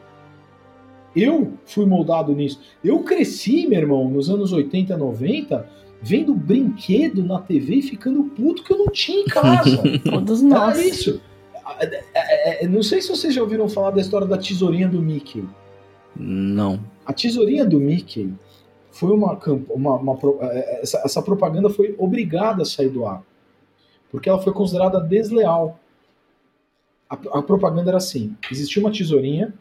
Eu 1.14 1.52
fui 1.66 1.84
moldado 1.86 2.34
nisso. 2.34 2.58
Eu 2.82 3.00
cresci, 3.00 3.66
meu 3.66 3.78
irmão, 3.78 4.08
nos 4.08 4.30
anos 4.30 4.52
80, 4.52 4.96
90, 4.96 5.68
vendo 6.00 6.34
brinquedo 6.34 7.22
na 7.22 7.38
TV 7.38 7.76
e 7.76 7.82
ficando 7.82 8.24
puto 8.24 8.64
que 8.64 8.72
eu 8.72 8.78
não 8.78 8.88
tinha 8.88 9.20
em 9.20 9.26
casa. 9.26 9.82
Todos 10.04 10.40
Era 10.42 10.48
nós. 10.48 10.78
isso. 10.84 11.20
É, 11.78 12.02
é, 12.14 12.64
é, 12.64 12.68
não 12.68 12.82
sei 12.82 13.00
se 13.02 13.08
vocês 13.08 13.34
já 13.34 13.42
ouviram 13.42 13.68
falar 13.68 13.90
da 13.90 14.00
história 14.00 14.26
da 14.26 14.36
tesourinha 14.38 14.88
do 14.88 15.00
Mickey. 15.02 15.44
Não. 16.16 16.80
A 17.06 17.12
tesourinha 17.12 17.64
do 17.64 17.78
Mickey 17.78 18.32
foi 18.90 19.12
uma, 19.12 19.38
uma, 19.70 19.96
uma 19.96 20.18
essa, 20.80 21.02
essa 21.04 21.22
propaganda 21.22 21.70
foi 21.70 21.94
obrigada 21.98 22.62
a 22.62 22.66
sair 22.66 22.88
do 22.88 23.06
ar 23.06 23.22
porque 24.10 24.28
ela 24.28 24.42
foi 24.42 24.52
considerada 24.52 25.00
desleal. 25.00 25.78
A, 27.12 27.38
a 27.38 27.42
propaganda 27.42 27.90
era 27.90 27.98
assim: 27.98 28.34
existia 28.50 28.82
uma 28.82 28.90
tesourinha 28.90 29.52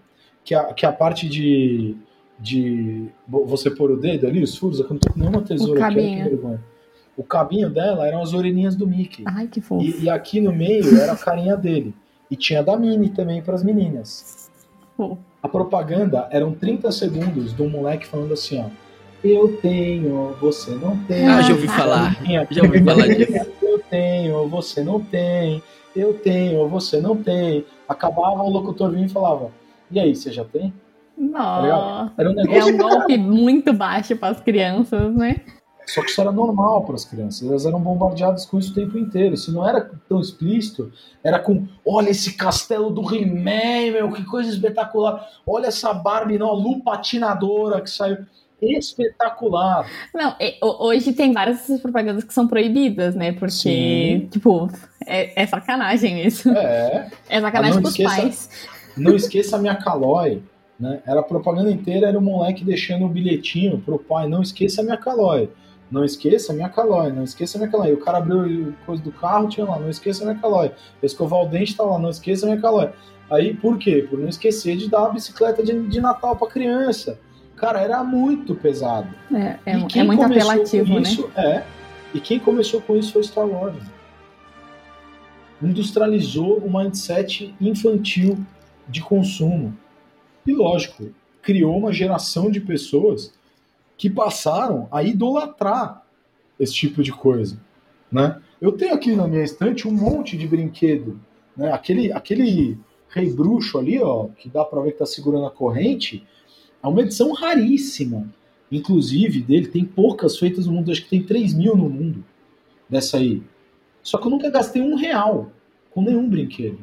que 0.44 0.56
a, 0.56 0.74
que 0.74 0.86
a 0.86 0.92
parte 0.92 1.28
de, 1.28 1.96
de 2.40 3.08
vo- 3.28 3.46
você 3.46 3.70
pôr 3.70 3.92
o 3.92 3.98
dedo 3.98 4.26
ali, 4.28 4.42
os 4.42 4.56
furos, 4.58 4.80
eu 4.80 4.88
não 4.90 4.98
tô 4.98 5.12
com 5.12 5.20
nenhuma 5.20 5.42
tesoura 5.42 5.86
aqui, 5.86 5.98
olha 6.00 6.24
que 6.24 6.30
vergonha. 6.30 6.64
O 7.18 7.24
cabinho 7.24 7.70
dela 7.70 8.08
eram 8.08 8.22
as 8.22 8.34
orelhinhas 8.34 8.76
do 8.76 8.88
Mickey. 8.88 9.24
Ai, 9.28 9.48
que 9.48 9.60
fofo. 9.62 9.84
E, 9.84 10.04
e 10.06 10.10
aqui 10.10 10.40
no 10.40 10.52
meio 10.54 10.98
era 10.98 11.12
a 11.12 11.18
carinha 11.18 11.58
dele. 11.58 11.94
E 12.30 12.36
tinha 12.38 12.64
da 12.64 12.78
Mini 12.78 13.10
também 13.10 13.42
para 13.42 13.54
as 13.54 13.64
meninas. 13.64 14.50
Pô. 14.96 15.18
A 15.44 15.50
propaganda 15.50 16.28
eram 16.32 16.54
30 16.54 16.90
segundos 16.92 17.54
de 17.54 17.62
um 17.62 17.70
moleque 17.70 18.08
falando 18.08 18.34
assim, 18.34 18.60
ó. 18.60 18.68
Eu 19.24 19.58
tenho, 19.58 20.36
você 20.40 20.72
não 20.72 20.98
tem. 21.04 21.28
Ah, 21.28 21.42
já 21.42 21.54
ouvi 21.54 21.68
falar. 21.68 22.18
Já 22.50 22.64
ouvi 22.64 22.82
falar 22.84 23.08
disso. 23.14 23.52
Eu 23.62 23.80
tenho, 23.80 24.48
você 24.48 24.84
não 24.84 25.00
tem. 25.00 25.62
Eu 25.96 26.18
tenho, 26.20 26.68
você 26.70 27.00
não 27.02 27.16
tem. 27.22 27.66
Acabava 27.88 28.42
o 28.44 28.50
locutor 28.50 28.92
vinha 28.92 29.06
e 29.06 29.10
falava: 29.10 29.52
E 29.92 30.00
aí, 30.00 30.16
você 30.16 30.32
já 30.32 30.44
tem? 30.46 30.74
Nossa. 31.18 32.14
Era 32.18 32.30
um 32.30 32.34
É 32.40 32.44
negócio. 32.44 32.74
um 32.74 32.78
golpe 32.78 33.18
muito 33.18 33.74
baixo 33.74 34.16
para 34.16 34.30
as 34.30 34.40
crianças, 34.42 35.14
né? 35.16 35.42
Só 35.86 36.02
que 36.02 36.10
isso 36.12 36.22
era 36.22 36.32
normal 36.32 36.84
para 36.86 36.96
as 36.96 37.04
crianças. 37.04 37.48
Elas 37.48 37.66
eram 37.66 37.80
bombardeadas 37.80 38.46
com 38.46 38.58
isso 38.58 38.72
o 38.72 38.76
tempo 38.76 38.98
inteiro. 38.98 39.36
Se 39.36 39.52
não 39.52 39.68
era 39.68 39.92
tão 40.08 40.22
explícito, 40.22 40.92
era 41.24 41.38
com: 41.40 41.68
olha 41.86 42.10
esse 42.10 42.34
castelo 42.38 42.90
do 42.90 43.02
He-Man, 43.14 43.92
meu, 43.92 44.12
que 44.12 44.24
coisa 44.24 44.50
espetacular. 44.50 45.28
Olha 45.46 45.68
essa 45.68 45.94
Barbie, 45.94 46.38
não, 46.38 46.50
a 46.50 46.54
Lu 46.54 46.82
patinadora 46.82 47.82
que 47.82 47.90
saiu. 47.90 48.18
Espetacular. 48.62 49.86
Não, 50.14 50.36
e- 50.40 50.58
ho- 50.62 50.86
hoje 50.88 51.14
tem 51.14 51.34
várias 51.34 51.58
dessas 51.58 51.82
propagandas 51.82 52.24
que 52.24 52.34
são 52.34 52.48
proibidas, 52.48 53.16
né? 53.16 53.32
Porque, 53.32 53.52
Sim. 53.52 54.28
tipo, 54.32 54.70
é, 55.06 55.42
é 55.42 55.48
sacanagem 55.48 56.26
isso. 56.26 56.50
É. 56.52 57.10
É 57.30 57.42
sacanagem 57.42 57.72
Ah, 57.72 57.76
não 57.76 57.82
com 57.82 57.88
os 57.88 57.94
esqueça- 58.00 58.16
pais. 58.22 58.50
Não 58.98 59.16
esqueça 59.16 59.56
a 59.56 59.60
minha 59.60 59.76
calói. 59.76 60.42
Né? 60.80 61.00
Era 61.06 61.20
a 61.20 61.24
propaganda 61.24 61.70
inteira, 61.70 62.08
era 62.08 62.18
o 62.18 62.22
moleque 62.22 62.64
deixando 62.64 63.04
o 63.04 63.06
um 63.06 63.10
bilhetinho 63.10 63.78
pro 63.80 64.00
pai, 64.00 64.28
não 64.28 64.42
esqueça 64.42 64.82
a 64.82 64.84
minha 64.84 64.98
calói. 64.98 65.48
Não 65.92 66.04
esqueça 66.04 66.52
a 66.52 66.56
minha 66.56 66.70
calói, 66.70 67.12
não 67.12 67.24
esqueça 67.24 67.58
a 67.58 67.60
minha 67.60 67.70
calói. 67.70 67.94
O 67.94 67.98
cara 68.00 68.18
abriu 68.18 68.74
coisa 68.86 69.04
do 69.04 69.12
carro, 69.12 69.48
tinha 69.48 69.66
lá, 69.66 69.78
não 69.78 69.90
esqueça 69.90 70.24
a 70.24 70.28
minha 70.28 70.40
calói. 70.40 70.72
Escovar 71.04 71.42
o 71.42 71.46
dente 71.48 71.76
tá 71.76 71.84
lá, 71.84 72.00
não 72.00 72.10
esqueça 72.10 72.46
a 72.46 72.50
minha 72.50 72.60
calói. 72.62 72.90
Aí, 73.30 73.54
por 73.54 73.78
quê? 73.78 74.08
Por 74.10 74.18
não 74.18 74.28
esquecer 74.28 74.76
de 74.76 74.90
dar 74.90 75.06
a 75.06 75.10
bicicleta 75.10 75.62
de, 75.64 75.88
de 75.88 76.02
Natal 76.02 76.36
pra 76.36 76.48
criança. 76.48 77.20
Cara, 77.62 77.80
era 77.80 78.04
muito 78.04 78.56
pesado. 78.56 79.08
É, 79.32 79.60
é, 79.68 79.72
é 79.74 80.04
muito 80.04 80.24
apelativo, 80.24 80.96
né? 80.96 81.02
isso, 81.02 81.28
né? 81.28 81.58
É. 81.58 81.66
E 82.12 82.20
quem 82.20 82.40
começou 82.40 82.82
com 82.82 82.98
isso 82.98 83.14
foi 83.14 83.24
Star 83.24 83.48
Wars. 83.48 83.78
Industrializou 85.62 86.58
o 86.58 86.76
mindset 86.76 87.54
infantil 87.62 88.36
de 88.90 89.00
consumo. 89.00 89.78
E 90.46 90.52
lógico, 90.52 91.12
criou 91.44 91.78
uma 91.78 91.94
geração 91.94 92.50
de 92.50 92.60
pessoas 92.60 93.32
que 93.96 94.10
passaram 94.10 94.88
a 94.92 95.04
idolatrar 95.04 96.04
esse 96.60 96.74
tipo 96.74 97.04
de 97.04 97.12
coisa, 97.12 97.60
né? 98.12 98.42
Eu 98.60 98.72
tenho 98.72 98.96
aqui 98.96 99.16
na 99.16 99.28
minha 99.28 99.44
estante 99.44 99.88
um 99.88 99.92
monte 99.92 100.36
de 100.36 100.48
brinquedo, 100.48 101.20
né? 101.56 101.72
Aquele, 101.72 102.12
aquele 102.12 102.80
rei 103.10 103.32
bruxo 103.32 103.78
ali, 103.78 104.02
ó, 104.02 104.30
que 104.36 104.50
dá 104.50 104.66
para 104.66 104.82
ver 104.82 104.94
que 104.94 104.98
tá 104.98 105.06
segurando 105.06 105.46
a 105.46 105.52
corrente, 105.52 106.26
é 106.84 106.88
uma 106.88 107.02
edição 107.02 107.32
raríssima, 107.34 108.28
inclusive 108.72 109.42
dele. 109.42 109.68
Tem 109.68 109.86
poucas 109.86 110.38
feitas 110.38 110.66
no 110.66 110.74
mundo, 110.74 110.92
acho 110.92 111.04
que 111.04 111.10
tem 111.10 111.24
3 111.24 111.54
mil 111.54 111.76
no 111.76 111.90
mundo 111.90 112.24
dessa 112.90 113.18
aí. 113.18 113.42
Só 114.04 114.18
que 114.18 114.28
eu 114.28 114.32
nunca 114.32 114.50
gastei 114.50 114.82
um 114.82 114.96
real 114.96 115.52
com 115.92 116.02
nenhum 116.02 116.30
brinquedo, 116.30 116.80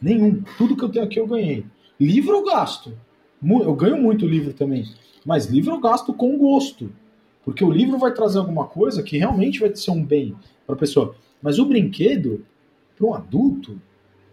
nenhum. 0.00 0.42
Tudo 0.58 0.76
que 0.76 0.82
eu 0.82 0.88
tenho 0.88 1.04
aqui 1.04 1.20
eu 1.20 1.26
ganhei. 1.26 1.64
Livro 1.98 2.32
eu 2.32 2.44
gasto, 2.44 2.92
eu 3.42 3.74
ganho 3.74 3.96
muito 3.96 4.26
livro 4.26 4.52
também. 4.52 4.84
Mas 5.24 5.46
livro 5.46 5.74
eu 5.74 5.80
gasto 5.80 6.12
com 6.12 6.36
gosto. 6.36 6.92
Porque 7.44 7.64
o 7.64 7.70
livro 7.70 7.96
vai 7.96 8.12
trazer 8.12 8.38
alguma 8.38 8.66
coisa 8.66 9.02
que 9.02 9.18
realmente 9.18 9.60
vai 9.60 9.74
ser 9.74 9.92
um 9.92 10.04
bem 10.04 10.34
para 10.66 10.74
a 10.74 10.78
pessoa. 10.78 11.14
Mas 11.40 11.58
o 11.58 11.64
brinquedo, 11.64 12.44
para 12.96 13.06
um 13.06 13.14
adulto, 13.14 13.80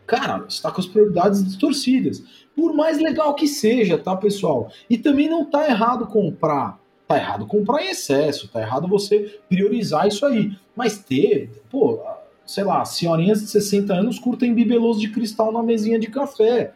cara, 0.06 0.46
está 0.48 0.72
com 0.72 0.82
as 0.82 0.88
prioridades 0.88 1.44
distorcidas. 1.44 2.24
Por 2.56 2.74
mais 2.74 3.00
legal 3.00 3.34
que 3.34 3.48
seja, 3.48 3.98
tá, 3.98 4.16
pessoal? 4.16 4.70
E 4.90 4.98
também 4.98 5.30
não 5.30 5.46
tá 5.46 5.68
errado 5.68 6.08
comprar. 6.08 6.80
Tá 7.08 7.18
errado 7.18 7.46
comprar 7.46 7.84
em 7.84 7.90
excesso, 7.90 8.48
tá 8.48 8.62
errado 8.62 8.88
você 8.88 9.40
priorizar 9.50 10.08
isso 10.08 10.26
aí. 10.26 10.56
Mas 10.76 11.00
ter, 11.00 11.64
pô, 11.70 12.00
sei 12.46 12.64
lá, 12.64 12.84
senhorinhas 12.86 13.42
de 13.42 13.48
60 13.48 13.94
anos 13.94 14.20
curtem 14.20 14.54
bibeloso 14.54 15.00
de 15.00 15.10
cristal 15.10 15.52
na 15.52 15.64
mesinha 15.64 16.00
de 16.00 16.08
café. 16.08 16.74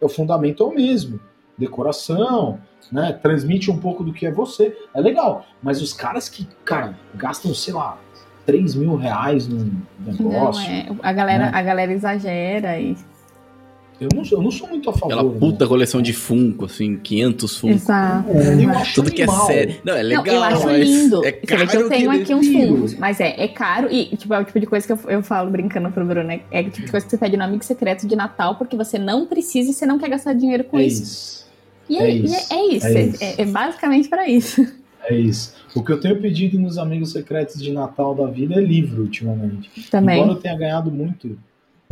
É 0.00 0.04
o 0.04 0.08
fundamento 0.08 0.62
é 0.62 0.66
o 0.66 0.74
mesmo 0.74 1.20
decoração, 1.56 2.60
né? 2.90 3.12
Transmite 3.12 3.70
um 3.70 3.78
pouco 3.78 4.04
do 4.04 4.12
que 4.12 4.26
é 4.26 4.30
você. 4.30 4.76
É 4.94 5.00
legal. 5.00 5.44
Mas 5.62 5.82
os 5.82 5.92
caras 5.92 6.28
que, 6.28 6.46
cara, 6.64 6.96
gastam, 7.14 7.52
sei 7.52 7.74
lá, 7.74 7.98
3 8.48 8.74
mil 8.76 8.96
reais 8.96 9.46
num 9.46 9.70
negócio. 10.00 10.62
Não, 10.62 10.70
é. 10.70 10.86
A 11.02 11.12
galera, 11.12 11.44
né? 11.44 11.50
a 11.52 11.62
galera 11.62 11.92
exagera 11.92 12.80
e. 12.80 12.96
Eu 14.00 14.08
não, 14.14 14.24
sou, 14.24 14.38
eu 14.38 14.42
não 14.42 14.50
sou 14.50 14.68
muito 14.68 14.88
a 14.88 14.92
favor. 14.92 15.12
Aquela 15.12 15.30
puta 15.30 15.64
né? 15.64 15.68
coleção 15.68 16.00
de 16.00 16.14
Funko, 16.14 16.64
assim, 16.64 16.96
500 16.96 17.58
Funko. 17.58 17.74
Exato. 17.74 18.30
É, 18.30 18.64
eu 18.64 18.70
acho 18.70 18.94
Tudo 18.94 19.10
que 19.10 19.22
é 19.22 19.26
sério. 19.26 19.76
Não, 19.84 19.92
é 19.92 20.02
legal, 20.02 20.24
não, 20.24 20.34
eu 20.34 20.42
acho 20.44 20.66
mas 20.66 20.88
lindo. 20.88 21.24
é 21.26 21.32
caro. 21.32 21.66
que 21.68 21.76
eu 21.76 21.88
tenho 21.90 22.10
aqui 22.10 22.34
uns 22.34 22.46
Funkos, 22.46 22.94
mas 22.94 23.20
é, 23.20 23.34
é 23.36 23.48
caro 23.48 23.88
e, 23.92 24.16
tipo, 24.16 24.32
é 24.32 24.38
o 24.38 24.44
tipo 24.44 24.60
de 24.60 24.66
coisa 24.66 24.86
que 24.86 24.92
eu, 24.92 24.98
eu 25.08 25.22
falo 25.22 25.50
brincando 25.50 25.90
pro 25.90 26.06
Bruno, 26.06 26.26
né? 26.26 26.40
É 26.50 26.60
o 26.60 26.70
tipo 26.70 26.86
de 26.86 26.90
coisa 26.90 27.04
que 27.04 27.10
você 27.10 27.18
pede 27.18 27.36
no 27.36 27.42
amigo 27.42 27.62
secreto 27.62 28.06
de 28.06 28.16
Natal 28.16 28.54
porque 28.54 28.76
você 28.76 28.98
não 28.98 29.26
precisa 29.26 29.70
e 29.70 29.74
você 29.74 29.84
não 29.84 29.98
quer 29.98 30.08
gastar 30.08 30.32
dinheiro 30.32 30.64
com 30.64 30.78
é 30.78 30.84
isso. 30.84 31.02
isso. 31.02 31.48
E 31.90 31.98
é, 31.98 32.02
é, 32.02 32.10
isso. 32.12 32.54
é, 32.54 32.66
isso. 32.66 32.86
É, 32.86 33.02
isso. 33.02 33.24
é, 33.24 33.42
é 33.42 33.44
basicamente 33.44 34.08
para 34.08 34.26
isso. 34.26 34.64
É 35.08 35.14
isso. 35.14 35.54
O 35.74 35.82
que 35.82 35.90
eu 35.90 35.98
tenho 35.98 36.20
pedido 36.20 36.58
nos 36.58 36.76
amigos 36.76 37.12
secretos 37.12 37.62
de 37.62 37.72
Natal 37.72 38.14
da 38.14 38.26
vida 38.26 38.54
é 38.54 38.60
livro 38.60 39.02
ultimamente. 39.02 39.88
Também. 39.90 40.18
Embora 40.20 40.36
eu 40.36 40.40
tenha 40.40 40.56
ganhado 40.56 40.90
muito, 40.90 41.38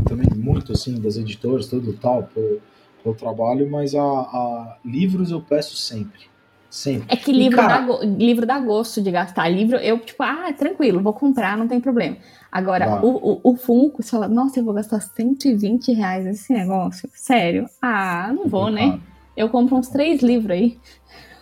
também 0.04 0.26
muito 0.36 0.72
assim, 0.72 1.00
das 1.00 1.16
editoras, 1.16 1.66
tudo 1.66 1.94
tal, 1.94 2.24
pelo, 2.24 2.60
pelo 3.02 3.14
trabalho, 3.14 3.70
mas 3.70 3.94
a, 3.94 4.02
a, 4.02 4.76
livros 4.84 5.30
eu 5.30 5.40
peço 5.40 5.76
sempre. 5.76 6.20
Sempre. 6.68 7.06
É 7.08 7.16
que 7.16 7.32
livro, 7.32 7.56
cara, 7.56 7.86
dá, 7.86 8.04
livro 8.04 8.44
dá 8.44 8.58
gosto 8.58 9.00
de 9.00 9.10
gastar. 9.10 9.48
Livro, 9.48 9.78
eu, 9.78 9.98
tipo, 9.98 10.22
ah, 10.22 10.52
tranquilo, 10.52 11.00
vou 11.00 11.14
comprar, 11.14 11.56
não 11.56 11.66
tem 11.66 11.80
problema. 11.80 12.18
Agora, 12.52 13.02
o, 13.02 13.32
o, 13.32 13.52
o 13.52 13.56
Funko, 13.56 14.02
você 14.02 14.10
fala, 14.10 14.28
nossa, 14.28 14.60
eu 14.60 14.64
vou 14.64 14.74
gastar 14.74 15.00
120 15.00 15.92
reais 15.92 16.26
nesse 16.26 16.52
negócio? 16.52 17.08
Sério? 17.14 17.66
Ah, 17.80 18.30
não 18.34 18.46
vou, 18.46 18.70
né? 18.70 19.00
Eu 19.34 19.48
compro 19.48 19.76
uns 19.76 19.88
três 19.88 20.20
livros 20.22 20.50
aí. 20.50 20.78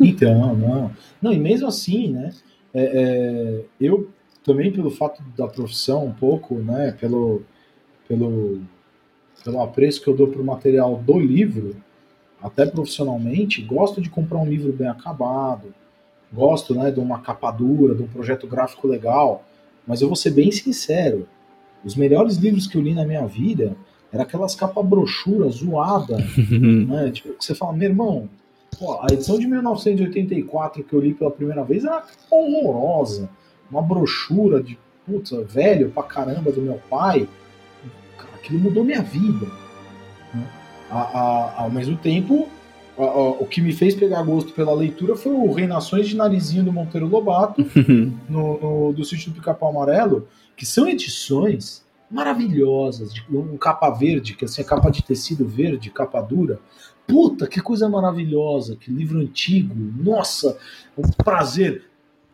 Então, 0.00 0.54
não. 0.54 0.90
Não, 1.24 1.32
e 1.32 1.38
mesmo 1.38 1.66
assim, 1.66 2.08
né? 2.08 2.34
É, 2.74 2.82
é, 2.82 3.64
eu 3.80 4.10
também, 4.44 4.70
pelo 4.70 4.90
fato 4.90 5.22
da 5.34 5.48
profissão, 5.48 6.04
um 6.04 6.12
pouco, 6.12 6.56
né? 6.56 6.94
Pelo, 7.00 7.40
pelo, 8.06 8.60
pelo 9.42 9.62
apreço 9.62 10.02
que 10.02 10.08
eu 10.08 10.14
dou 10.14 10.28
pro 10.28 10.44
material 10.44 10.96
do 10.98 11.18
livro, 11.18 11.76
até 12.42 12.66
profissionalmente, 12.66 13.62
gosto 13.62 14.02
de 14.02 14.10
comprar 14.10 14.36
um 14.36 14.46
livro 14.46 14.70
bem 14.70 14.86
acabado, 14.86 15.72
gosto, 16.30 16.74
né? 16.74 16.90
De 16.90 17.00
uma 17.00 17.20
capa 17.20 17.50
dura, 17.50 17.94
de 17.94 18.02
um 18.02 18.06
projeto 18.06 18.46
gráfico 18.46 18.86
legal, 18.86 19.46
mas 19.86 20.02
eu 20.02 20.08
vou 20.08 20.16
ser 20.16 20.30
bem 20.30 20.52
sincero. 20.52 21.26
Os 21.82 21.96
melhores 21.96 22.36
livros 22.36 22.66
que 22.66 22.76
eu 22.76 22.82
li 22.82 22.92
na 22.92 23.06
minha 23.06 23.26
vida 23.26 23.74
era 24.12 24.24
aquelas 24.24 24.54
capas 24.54 24.84
brochura 24.84 25.48
zoada, 25.48 26.18
né? 26.86 27.10
Tipo, 27.12 27.32
que 27.32 27.42
você 27.42 27.54
fala, 27.54 27.72
meu 27.72 27.88
irmão, 27.88 28.28
pô, 28.74 29.00
a 29.00 29.06
edição 29.12 29.38
de 29.38 29.46
1984 29.46 30.82
que 30.84 30.92
eu 30.92 31.00
li 31.00 31.14
pela 31.14 31.30
primeira 31.30 31.64
vez 31.64 31.84
era 31.84 32.04
horrorosa. 32.30 33.28
Uma 33.70 33.82
brochura 33.82 34.62
de 34.62 34.78
puta, 35.06 35.42
velho 35.42 35.90
pra 35.90 36.02
caramba 36.02 36.50
do 36.50 36.60
meu 36.60 36.80
pai. 36.88 37.28
Aquilo 38.34 38.58
mudou 38.58 38.84
minha 38.84 39.02
vida. 39.02 39.46
Né? 40.32 40.46
A, 40.90 41.00
a, 41.00 41.62
ao 41.62 41.70
mesmo 41.70 41.96
tempo, 41.96 42.48
a, 42.96 43.02
o 43.02 43.46
que 43.46 43.60
me 43.60 43.72
fez 43.72 43.94
pegar 43.94 44.22
gosto 44.22 44.52
pela 44.52 44.74
leitura 44.74 45.16
foi 45.16 45.32
o 45.32 45.52
Reinações 45.52 46.08
de 46.08 46.16
Narizinho 46.16 46.64
do 46.64 46.72
Monteiro 46.72 47.06
Lobato, 47.06 47.64
no, 48.28 48.60
no, 48.60 48.92
do 48.92 49.04
sítio 49.04 49.30
do 49.30 49.36
Pica-Pau 49.36 49.70
Amarelo, 49.70 50.28
que 50.56 50.64
são 50.64 50.88
edições 50.88 51.84
maravilhosas, 52.10 53.12
de 53.12 53.24
um 53.30 53.56
capa 53.56 53.90
verde, 53.90 54.34
que 54.34 54.44
assim, 54.44 54.62
é 54.62 54.64
capa 54.64 54.90
de 54.90 55.02
tecido 55.02 55.46
verde, 55.46 55.90
capa 55.90 56.20
dura. 56.20 56.60
Puta, 57.06 57.46
que 57.46 57.60
coisa 57.60 57.88
maravilhosa, 57.88 58.76
que 58.76 58.90
livro 58.90 59.20
antigo, 59.20 59.74
nossa, 60.02 60.56
um 60.96 61.02
prazer. 61.02 61.84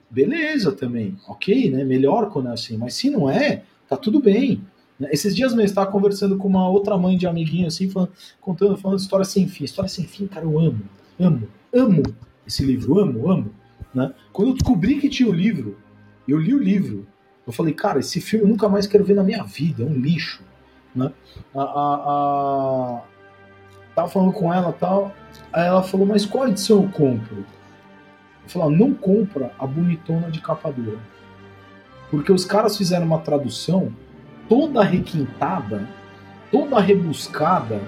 Beleza 0.09 0.73
também, 0.73 1.17
ok, 1.29 1.71
né? 1.71 1.85
Melhor 1.85 2.31
quando 2.31 2.49
é 2.49 2.53
assim, 2.53 2.77
mas 2.77 2.95
se 2.95 3.11
não 3.11 3.31
é, 3.31 3.63
tá 3.89 3.97
tudo 3.97 4.21
bem. 4.21 4.63
Esses 5.11 5.35
dias 5.35 5.53
mesmo, 5.53 5.67
estava 5.67 5.91
conversando 5.91 6.37
com 6.37 6.49
uma 6.49 6.69
outra 6.69 6.99
mãe 6.99 7.17
de 7.17 7.27
amiguinho, 7.27 7.67
assim, 7.67 7.89
falando, 7.89 8.13
contando, 8.41 8.77
falando 8.77 8.99
história 8.99 9.25
sem 9.25 9.49
fim. 9.49 9.65
História 9.65 9.89
sem 9.89 10.05
fim, 10.05 10.27
cara, 10.27 10.45
eu 10.45 10.59
amo, 10.59 10.83
amo, 11.19 11.49
amo 11.73 12.03
esse 12.47 12.65
livro, 12.65 12.99
amo, 12.99 13.31
amo. 13.31 13.55
Né? 13.95 14.13
Quando 14.33 14.49
eu 14.49 14.55
descobri 14.55 15.01
que 15.01 15.09
tinha 15.09 15.29
o 15.29 15.33
livro, 15.33 15.79
eu 16.29 16.39
li 16.39 16.53
o 16.53 16.63
livro, 16.63 17.07
eu 17.47 17.53
falei, 17.53 17.73
cara, 17.73 18.01
esse 18.01 18.21
filme 18.21 18.45
eu 18.45 18.49
nunca 18.49 18.69
mais 18.69 18.87
quero 18.87 19.05
ver 19.05 19.15
na 19.15 19.25
minha 19.25 19.43
vida, 19.43 19.83
é 19.83 19.87
um 19.87 19.95
lixo. 19.95 20.43
Né? 20.95 21.11
A, 21.55 21.63
a, 21.63 21.95
a... 21.95 23.03
Tava 24.01 24.09
falando 24.11 24.33
com 24.33 24.51
ela 24.51 24.73
tal, 24.73 25.15
aí 25.53 25.67
ela 25.67 25.83
falou, 25.83 26.07
mas 26.07 26.25
qual 26.25 26.49
edição 26.49 26.85
eu 26.85 26.89
compro? 26.89 27.37
Eu 27.37 28.49
falei, 28.49 28.75
não 28.79 28.95
compra 28.95 29.53
a 29.59 29.67
bonitona 29.67 30.31
de 30.31 30.41
capa 30.41 30.73
dura. 30.73 30.97
Porque 32.11 32.33
os 32.33 32.47
caras 32.47 32.79
fizeram 32.79 33.05
uma 33.05 33.19
tradução 33.19 33.93
toda 34.49 34.83
requintada, 34.83 35.87
toda 36.51 36.81
rebuscada, 36.81 37.79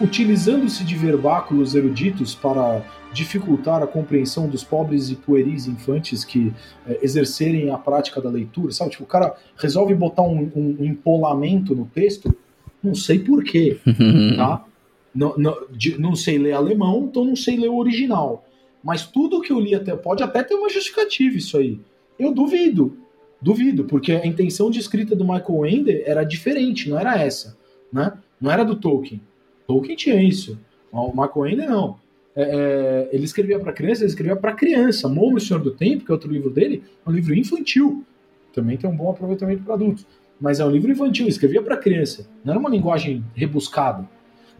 utilizando-se 0.00 0.84
de 0.84 0.94
verbáculos 0.94 1.74
eruditos 1.74 2.36
para 2.36 2.80
dificultar 3.12 3.82
a 3.82 3.86
compreensão 3.88 4.48
dos 4.48 4.62
pobres 4.62 5.10
e 5.10 5.16
pueris 5.16 5.66
infantes 5.66 6.24
que 6.24 6.52
é, 6.86 7.00
exercerem 7.02 7.72
a 7.72 7.78
prática 7.78 8.20
da 8.20 8.30
leitura, 8.30 8.70
sabe? 8.70 8.92
Tipo, 8.92 9.02
o 9.02 9.08
cara 9.08 9.34
resolve 9.56 9.92
botar 9.92 10.22
um, 10.22 10.52
um, 10.54 10.76
um 10.78 10.84
empolamento 10.84 11.74
no 11.74 11.86
texto, 11.86 12.32
não 12.80 12.94
sei 12.94 13.18
porquê, 13.18 13.80
tá? 14.36 14.66
Não, 15.14 15.36
não, 15.36 15.56
não 15.98 16.16
sei 16.16 16.38
ler 16.38 16.52
alemão, 16.52 17.04
então 17.04 17.24
não 17.24 17.36
sei 17.36 17.56
ler 17.56 17.68
o 17.68 17.76
original. 17.76 18.44
Mas 18.82 19.06
tudo 19.06 19.40
que 19.40 19.52
eu 19.52 19.60
li 19.60 19.74
até 19.74 19.94
pode 19.94 20.22
até 20.22 20.42
ter 20.42 20.54
uma 20.54 20.68
justificativa 20.68 21.36
isso 21.36 21.56
aí. 21.56 21.80
Eu 22.18 22.32
duvido, 22.32 22.96
duvido, 23.40 23.84
porque 23.84 24.12
a 24.12 24.26
intenção 24.26 24.70
de 24.70 24.78
escrita 24.78 25.14
do 25.14 25.24
Michael 25.24 25.66
Ende 25.66 26.02
era 26.04 26.24
diferente, 26.24 26.88
não 26.88 26.98
era 26.98 27.20
essa, 27.20 27.56
né? 27.92 28.12
Não 28.40 28.50
era 28.50 28.64
do 28.64 28.74
Tolkien. 28.74 29.20
Tolkien 29.66 29.96
tinha 29.96 30.22
isso. 30.22 30.58
O 30.90 31.08
Michael 31.08 31.46
Ende 31.46 31.66
não. 31.66 32.00
É, 32.34 32.42
é, 32.42 33.08
ele 33.12 33.24
escrevia 33.24 33.58
para 33.58 33.72
criança, 33.72 34.02
ele 34.02 34.10
escrevia 34.10 34.36
para 34.36 34.52
criança. 34.52 35.08
Momo, 35.08 35.36
o 35.36 35.40
Senhor 35.40 35.60
do 35.60 35.70
Tempo, 35.70 36.04
que 36.04 36.10
é 36.10 36.14
outro 36.14 36.30
livro 36.30 36.50
dele, 36.50 36.82
é 37.06 37.08
um 37.08 37.12
livro 37.12 37.34
infantil. 37.34 38.04
Também 38.52 38.76
tem 38.76 38.88
um 38.88 38.96
bom 38.96 39.10
aproveitamento 39.10 39.62
para 39.62 39.74
adultos. 39.74 40.06
Mas 40.40 40.58
é 40.58 40.64
um 40.64 40.70
livro 40.70 40.90
infantil, 40.90 41.28
escrevia 41.28 41.62
para 41.62 41.76
criança. 41.76 42.28
Não 42.44 42.52
era 42.52 42.60
uma 42.60 42.70
linguagem 42.70 43.24
rebuscada. 43.34 44.08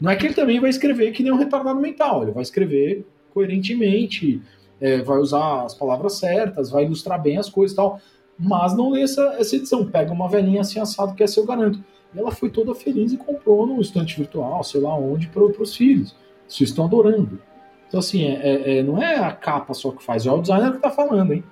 Não 0.03 0.11
é 0.11 0.17
que 0.17 0.27
ele 0.27 0.35
também 0.35 0.59
vai 0.59 0.69
escrever 0.69 1.13
que 1.13 1.23
nem 1.23 1.31
um 1.31 1.37
retardado 1.37 1.79
mental, 1.79 2.25
ele 2.25 2.33
vai 2.33 2.43
escrever 2.43 3.07
coerentemente, 3.33 4.43
é, 4.81 5.01
vai 5.01 5.17
usar 5.19 5.63
as 5.63 5.75
palavras 5.77 6.15
certas, 6.15 6.71
vai 6.71 6.85
ilustrar 6.85 7.23
bem 7.23 7.39
as 7.39 7.49
coisas 7.49 7.73
e 7.73 7.77
tal, 7.77 8.01
mas 8.37 8.77
não 8.77 8.91
lê 8.91 9.03
essa, 9.03 9.23
essa 9.39 9.55
edição. 9.55 9.87
Pega 9.87 10.13
uma 10.13 10.29
velhinha 10.29 10.63
assim 10.63 10.81
assado 10.81 11.15
que 11.15 11.23
é 11.23 11.27
seu 11.29 11.47
garanto. 11.47 11.79
E 12.13 12.19
ela 12.19 12.33
foi 12.33 12.51
toda 12.51 12.75
feliz 12.75 13.13
e 13.13 13.17
comprou 13.17 13.65
no 13.65 13.81
estante 13.81 14.17
virtual, 14.19 14.65
sei 14.65 14.81
lá 14.81 14.93
onde, 14.93 15.29
para 15.29 15.45
os 15.45 15.77
filhos. 15.77 16.17
Os 16.49 16.57
filhos 16.57 16.71
estão 16.71 16.87
adorando. 16.87 17.39
Então, 17.87 18.01
assim, 18.01 18.25
é, 18.25 18.41
é, 18.43 18.79
é, 18.79 18.83
não 18.83 19.01
é 19.01 19.21
a 19.21 19.31
capa 19.31 19.73
só 19.73 19.93
que 19.93 20.03
faz, 20.03 20.27
é 20.27 20.33
o 20.33 20.41
designer 20.41 20.71
que 20.73 20.79
está 20.79 20.91
falando, 20.91 21.33
hein? 21.33 21.45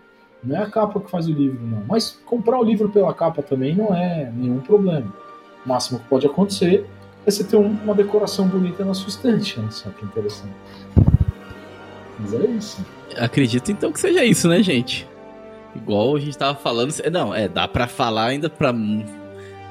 Não 0.42 0.56
é 0.56 0.62
a 0.64 0.66
capa 0.66 0.98
que 0.98 1.08
faz 1.08 1.28
o 1.28 1.32
livro, 1.32 1.64
não. 1.64 1.84
Mas 1.86 2.18
comprar 2.26 2.58
o 2.58 2.64
livro 2.64 2.88
pela 2.88 3.14
capa 3.14 3.42
também 3.42 3.76
não 3.76 3.94
é 3.94 4.28
nenhum 4.34 4.58
problema. 4.58 5.14
O 5.64 5.68
máximo 5.68 6.00
que 6.00 6.08
pode 6.08 6.26
acontecer 6.26 6.84
é 7.26 7.30
você 7.30 7.44
ter 7.44 7.56
uma 7.56 7.94
decoração 7.94 8.46
bonita 8.48 8.84
na 8.84 8.94
sua 8.94 9.08
estante, 9.08 9.58
né? 9.60 9.68
Só 9.70 9.90
que 9.90 10.04
interessante. 10.04 10.54
Mas 12.18 12.34
é 12.34 12.46
isso. 12.46 12.84
Acredito 13.16 13.72
então 13.72 13.92
que 13.92 14.00
seja 14.00 14.24
isso, 14.24 14.48
né, 14.48 14.62
gente? 14.62 15.08
Igual 15.74 16.16
a 16.16 16.20
gente 16.20 16.36
tava 16.36 16.58
falando. 16.58 16.92
Não, 17.10 17.34
é, 17.34 17.48
dá 17.48 17.68
para 17.68 17.86
falar 17.86 18.26
ainda 18.26 18.48
pra. 18.50 18.74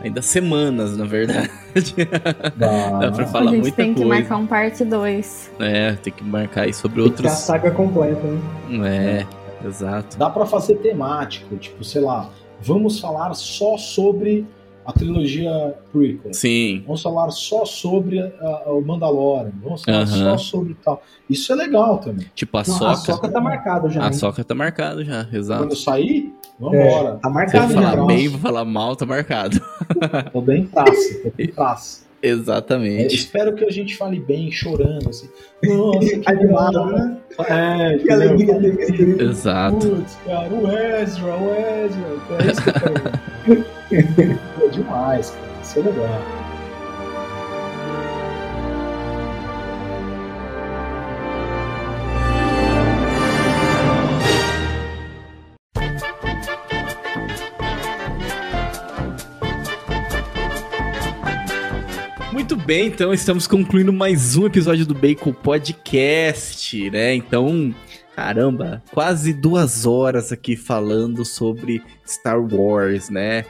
Ainda 0.02 0.22
semanas, 0.22 0.96
na 0.96 1.04
verdade. 1.04 1.50
Dá, 2.56 2.90
dá 3.00 3.12
pra 3.12 3.26
falar 3.28 3.52
muita 3.52 3.62
coisa. 3.62 3.62
A 3.62 3.64
gente 3.66 3.76
tem 3.76 3.94
que 3.94 4.06
marcar 4.06 4.38
um 4.38 4.48
parte 4.48 4.86
2. 4.86 5.52
É, 5.60 5.92
tem 5.94 6.14
que 6.14 6.24
marcar 6.24 6.62
aí 6.62 6.74
sobre 6.74 6.98
tem 6.98 7.04
outros. 7.04 7.22
Que 7.22 7.28
a 7.28 7.32
saga 7.32 7.72
completa, 7.72 8.26
né? 8.70 9.26
É, 9.62 9.68
exato. 9.68 10.18
Dá 10.18 10.30
para 10.30 10.46
fazer 10.46 10.76
temático, 10.76 11.58
tipo, 11.58 11.84
sei 11.84 12.02
lá, 12.02 12.30
vamos 12.62 12.98
falar 13.00 13.34
só 13.34 13.78
sobre 13.78 14.48
a 14.90 14.94
trilogia 14.94 15.76
prequel. 15.91 16.34
Sim. 16.34 16.84
Vamos 16.86 17.03
falar 17.03 17.30
só 17.30 17.64
sobre 17.64 18.20
a, 18.20 18.64
a, 18.66 18.74
o 18.74 18.82
Mandalorian. 18.82 19.52
Vamos 19.61 19.84
falar 19.84 20.07
só 20.07 20.38
sobre 20.38 20.76
tal. 20.84 21.03
Isso 21.30 21.53
é 21.53 21.56
legal 21.56 21.99
também. 21.99 22.26
Tipo, 22.34 22.57
a 22.57 22.64
Não, 22.68 22.74
Soca. 22.74 22.91
A 22.91 22.95
Soca 22.95 23.30
tá 23.30 23.40
marcado 23.40 23.90
já. 23.90 24.03
A 24.03 24.07
hein? 24.07 24.14
Soca 24.14 24.44
tá 24.44 24.56
marcado 24.56 25.06
já, 25.06 25.28
exato. 25.32 25.61
Quando 25.61 25.72
eu 25.72 25.78
sair, 25.78 26.34
vambora. 26.60 27.10
É, 27.10 27.18
tá 27.22 27.30
marcado. 27.30 27.68
Se 27.68 27.74
falar 27.76 28.06
bem, 28.07 28.28
vou 28.28 28.40
falar 28.40 28.66
mal, 28.66 28.95
tá 28.95 29.06
marcado. 29.06 29.61
tô 30.34 30.41
bem 30.41 30.66
praça, 30.66 31.20
tô 31.24 31.32
bem 31.38 31.48
praça. 31.53 32.10
Exatamente. 32.22 33.14
É, 33.14 33.16
espero 33.16 33.53
que 33.53 33.64
a 33.64 33.72
gente 33.72 33.95
fale 33.95 34.20
bem, 34.20 34.52
chorando, 34.52 35.07
assim. 35.07 35.30
Nossa, 35.64 35.99
que 35.99 36.30
animado, 36.30 36.86
né? 36.88 37.18
É, 37.48 37.98
que 37.99 38.11
alegria 38.11 38.60
ter 38.60 39.22
Exato. 39.22 39.88
Putz, 39.88 40.18
cara, 40.26 40.53
o 40.53 40.68
Ezra, 40.68 41.36
o 41.38 41.53
Ezra. 41.53 42.18
É 42.40 42.52
isso 42.52 42.61
que 42.64 42.70
eu 42.70 42.74
quero 42.74 44.40
demais, 44.70 45.32
cara. 45.32 45.62
Isso 45.62 45.80
é 45.80 45.82
legal. 45.84 46.40
Muito 62.50 62.56
bem, 62.56 62.88
então 62.88 63.14
estamos 63.14 63.46
concluindo 63.46 63.94
mais 63.94 64.36
um 64.36 64.48
episódio 64.48 64.86
do 64.86 64.96
Bacon 64.96 65.34
Podcast, 65.34 66.90
né? 66.90 67.14
Então, 67.14 67.76
caramba, 68.16 68.82
quase 68.91 69.34
duas 69.34 69.86
horas 69.86 70.32
aqui 70.32 70.56
falando 70.56 71.24
sobre 71.24 71.84
Star 72.08 72.41
Wars, 72.41 73.10
né? 73.10 73.46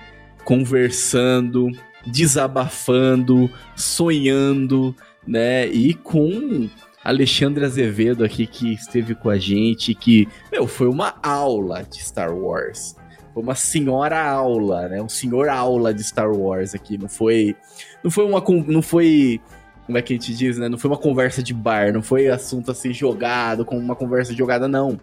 Conversando, 0.50 1.70
desabafando, 2.08 3.52
sonhando, 3.76 4.96
né? 5.28 5.68
E 5.68 5.94
com 5.94 6.68
Alexandre 7.04 7.64
Azevedo 7.64 8.24
aqui 8.24 8.48
que 8.48 8.74
esteve 8.74 9.14
com 9.14 9.30
a 9.30 9.38
gente, 9.38 9.94
que, 9.94 10.28
meu, 10.52 10.66
foi 10.66 10.88
uma 10.88 11.14
aula 11.22 11.84
de 11.84 12.04
Star 12.04 12.36
Wars. 12.36 12.96
Foi 13.32 13.44
uma 13.44 13.54
senhora 13.54 14.20
aula, 14.28 14.88
né? 14.90 15.00
Um 15.00 15.08
senhor 15.08 15.50
aula 15.50 15.94
de 15.94 16.04
Star 16.04 16.32
Wars 16.32 16.74
aqui. 16.74 16.98
Não 16.98 17.08
foi, 17.08 17.56
não 18.04 18.10
foi 18.10 18.26
uma, 18.26 18.44
não 18.66 18.82
foi, 18.82 19.40
como 19.86 20.00
é 20.00 20.02
que 20.02 20.14
a 20.14 20.16
gente 20.16 20.34
diz, 20.34 20.58
né? 20.58 20.68
Não 20.68 20.80
foi 20.80 20.90
uma 20.90 20.98
conversa 20.98 21.44
de 21.44 21.54
bar, 21.54 21.94
não 21.94 22.02
foi 22.02 22.28
assunto 22.28 22.72
assim 22.72 22.92
jogado, 22.92 23.64
com 23.64 23.78
uma 23.78 23.96
conversa 23.96 24.34
jogada, 24.34 24.68
não. 24.68 25.00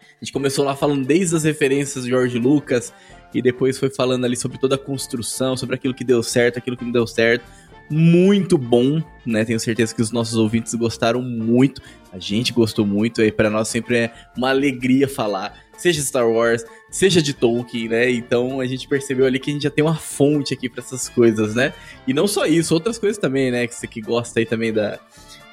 A 0.00 0.24
gente 0.24 0.32
começou 0.32 0.64
lá 0.64 0.76
falando 0.76 1.04
desde 1.04 1.34
as 1.34 1.42
referências 1.42 2.04
de 2.04 2.10
George 2.10 2.38
Lucas, 2.38 2.94
e 3.34 3.42
depois 3.42 3.78
foi 3.78 3.90
falando 3.90 4.24
ali 4.24 4.36
sobre 4.36 4.58
toda 4.58 4.74
a 4.74 4.78
construção, 4.78 5.56
sobre 5.56 5.74
aquilo 5.74 5.94
que 5.94 6.04
deu 6.04 6.22
certo, 6.22 6.58
aquilo 6.58 6.76
que 6.76 6.84
não 6.84 6.92
deu 6.92 7.06
certo. 7.06 7.44
Muito 7.88 8.58
bom, 8.58 9.00
né? 9.24 9.44
Tenho 9.44 9.60
certeza 9.60 9.94
que 9.94 10.02
os 10.02 10.10
nossos 10.10 10.34
ouvintes 10.34 10.74
gostaram 10.74 11.22
muito. 11.22 11.80
A 12.12 12.18
gente 12.18 12.52
gostou 12.52 12.84
muito, 12.84 13.22
e 13.22 13.30
para 13.30 13.48
nós 13.48 13.68
sempre 13.68 13.96
é 13.96 14.12
uma 14.36 14.50
alegria 14.50 15.06
falar, 15.06 15.56
seja 15.76 16.02
Star 16.02 16.28
Wars, 16.28 16.64
seja 16.90 17.22
de 17.22 17.32
Tolkien, 17.32 17.88
né? 17.88 18.10
Então 18.10 18.60
a 18.60 18.66
gente 18.66 18.88
percebeu 18.88 19.26
ali 19.26 19.38
que 19.38 19.50
a 19.50 19.52
gente 19.52 19.62
já 19.62 19.70
tem 19.70 19.84
uma 19.84 19.94
fonte 19.94 20.52
aqui 20.52 20.68
para 20.68 20.82
essas 20.82 21.08
coisas, 21.08 21.54
né? 21.54 21.72
E 22.06 22.12
não 22.12 22.26
só 22.26 22.46
isso, 22.46 22.74
outras 22.74 22.98
coisas 22.98 23.18
também, 23.18 23.52
né? 23.52 23.66
Que 23.66 23.74
você 23.74 23.86
que 23.86 24.00
gosta 24.00 24.40
aí 24.40 24.46
também 24.46 24.72
da 24.72 24.98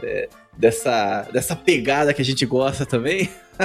é, 0.01 0.29
dessa, 0.57 1.27
dessa 1.31 1.55
pegada 1.55 2.13
que 2.13 2.21
a 2.21 2.25
gente 2.25 2.45
gosta 2.45 2.85
também. 2.85 3.29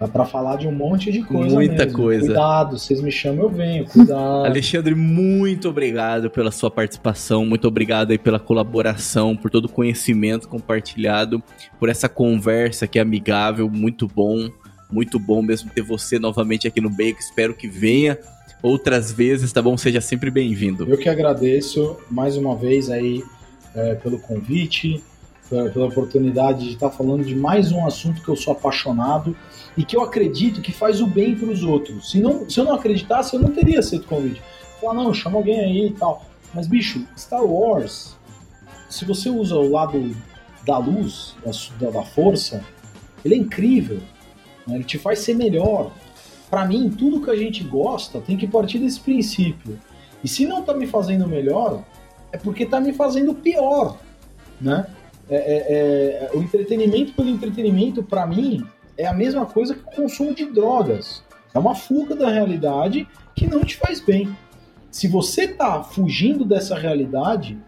Dá 0.00 0.08
pra 0.08 0.24
falar 0.24 0.56
de 0.56 0.66
um 0.66 0.72
monte 0.72 1.10
de 1.12 1.22
coisa. 1.22 1.54
Muita 1.54 1.84
mesmo. 1.84 1.98
coisa. 1.98 2.26
Cuidado, 2.26 2.78
vocês 2.78 3.00
me 3.00 3.12
chamam, 3.12 3.44
eu 3.44 3.50
venho. 3.50 3.84
Cuidado. 3.86 4.44
Alexandre, 4.46 4.94
muito 4.94 5.68
obrigado 5.68 6.30
pela 6.30 6.50
sua 6.50 6.70
participação, 6.70 7.46
muito 7.46 7.66
obrigado 7.68 8.10
aí 8.10 8.18
pela 8.18 8.40
colaboração, 8.40 9.36
por 9.36 9.50
todo 9.50 9.66
o 9.66 9.68
conhecimento 9.68 10.48
compartilhado, 10.48 11.42
por 11.78 11.88
essa 11.88 12.08
conversa 12.08 12.86
que 12.86 12.98
é 12.98 13.02
amigável, 13.02 13.68
muito 13.68 14.06
bom. 14.06 14.48
Muito 14.90 15.18
bom 15.18 15.42
mesmo 15.42 15.70
ter 15.70 15.82
você 15.82 16.20
novamente 16.20 16.68
aqui 16.68 16.80
no 16.80 16.90
Bacon. 16.90 17.18
Espero 17.18 17.54
que 17.54 17.66
venha 17.66 18.16
outras 18.62 19.10
vezes, 19.10 19.52
tá 19.52 19.60
bom? 19.60 19.76
Seja 19.76 20.00
sempre 20.00 20.30
bem-vindo. 20.30 20.88
Eu 20.88 20.96
que 20.96 21.08
agradeço 21.08 21.98
mais 22.08 22.36
uma 22.36 22.54
vez 22.54 22.90
aí 22.90 23.24
é, 23.74 23.94
pelo 23.96 24.20
convite 24.20 25.02
pela 25.48 25.86
oportunidade 25.86 26.64
de 26.64 26.74
estar 26.74 26.90
falando 26.90 27.24
de 27.24 27.34
mais 27.34 27.70
um 27.70 27.86
assunto 27.86 28.22
que 28.22 28.28
eu 28.28 28.36
sou 28.36 28.52
apaixonado 28.52 29.36
e 29.76 29.84
que 29.84 29.96
eu 29.96 30.02
acredito 30.02 30.60
que 30.60 30.72
faz 30.72 31.00
o 31.00 31.06
bem 31.06 31.36
para 31.36 31.48
os 31.48 31.62
outros. 31.62 32.10
Se, 32.10 32.20
não, 32.20 32.48
se 32.48 32.58
eu 32.58 32.64
não 32.64 32.74
acreditasse, 32.74 33.34
eu 33.34 33.40
não 33.40 33.50
teria 33.50 33.80
aceito 33.80 34.04
o 34.04 34.08
convite. 34.08 34.42
Falar, 34.80 34.94
não, 34.94 35.12
chama 35.12 35.38
alguém 35.38 35.60
aí 35.60 35.86
e 35.88 35.92
tal. 35.92 36.24
Mas, 36.52 36.66
bicho, 36.66 37.06
Star 37.16 37.44
Wars, 37.44 38.16
se 38.88 39.04
você 39.04 39.28
usa 39.28 39.56
o 39.56 39.70
lado 39.70 40.16
da 40.64 40.78
luz, 40.78 41.34
da, 41.78 41.90
da 41.90 42.02
força, 42.02 42.64
ele 43.24 43.34
é 43.34 43.38
incrível. 43.38 44.00
Né? 44.66 44.76
Ele 44.76 44.84
te 44.84 44.98
faz 44.98 45.18
ser 45.18 45.34
melhor. 45.34 45.92
Para 46.48 46.64
mim, 46.64 46.88
tudo 46.90 47.20
que 47.20 47.30
a 47.30 47.36
gente 47.36 47.64
gosta 47.64 48.20
tem 48.20 48.36
que 48.36 48.46
partir 48.46 48.78
desse 48.78 49.00
princípio. 49.00 49.78
E 50.22 50.28
se 50.28 50.46
não 50.46 50.62
tá 50.62 50.72
me 50.72 50.86
fazendo 50.86 51.26
melhor, 51.26 51.82
é 52.32 52.38
porque 52.38 52.64
tá 52.64 52.80
me 52.80 52.92
fazendo 52.92 53.34
pior, 53.34 53.98
né? 54.60 54.86
É, 55.28 55.36
é, 55.36 56.30
é, 56.34 56.36
o 56.36 56.42
entretenimento 56.42 57.12
pelo 57.14 57.28
entretenimento, 57.28 58.02
para 58.02 58.26
mim, 58.26 58.64
é 58.96 59.06
a 59.06 59.12
mesma 59.12 59.46
coisa 59.46 59.74
que 59.74 59.82
o 59.82 60.02
consumo 60.02 60.34
de 60.34 60.44
drogas. 60.46 61.22
É 61.54 61.58
uma 61.58 61.74
fuga 61.74 62.14
da 62.14 62.28
realidade 62.28 63.06
que 63.34 63.46
não 63.46 63.64
te 63.64 63.76
faz 63.76 64.00
bem. 64.00 64.36
Se 64.90 65.08
você 65.08 65.48
tá 65.48 65.82
fugindo 65.82 66.44
dessa 66.44 66.76
realidade, 66.76 67.58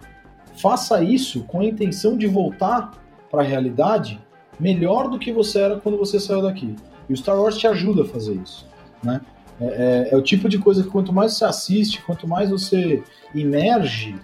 faça 0.56 1.02
isso 1.02 1.44
com 1.44 1.60
a 1.60 1.64
intenção 1.64 2.16
de 2.16 2.26
voltar 2.26 2.92
para 3.30 3.42
a 3.42 3.44
realidade 3.44 4.20
melhor 4.58 5.08
do 5.08 5.18
que 5.18 5.32
você 5.32 5.60
era 5.60 5.76
quando 5.78 5.98
você 5.98 6.18
saiu 6.18 6.42
daqui. 6.42 6.74
E 7.08 7.12
o 7.12 7.16
Star 7.16 7.40
Wars 7.40 7.56
te 7.56 7.66
ajuda 7.66 8.02
a 8.02 8.06
fazer 8.06 8.34
isso, 8.34 8.66
né? 9.02 9.20
É, 9.60 9.64
é, 9.64 10.08
é, 10.12 10.16
o 10.16 10.22
tipo 10.22 10.48
de 10.48 10.58
coisa 10.58 10.82
que 10.82 10.90
quanto 10.90 11.12
mais 11.12 11.34
você 11.34 11.44
assiste, 11.44 12.02
quanto 12.02 12.28
mais 12.28 12.50
você 12.50 13.02
emerge, 13.34 14.14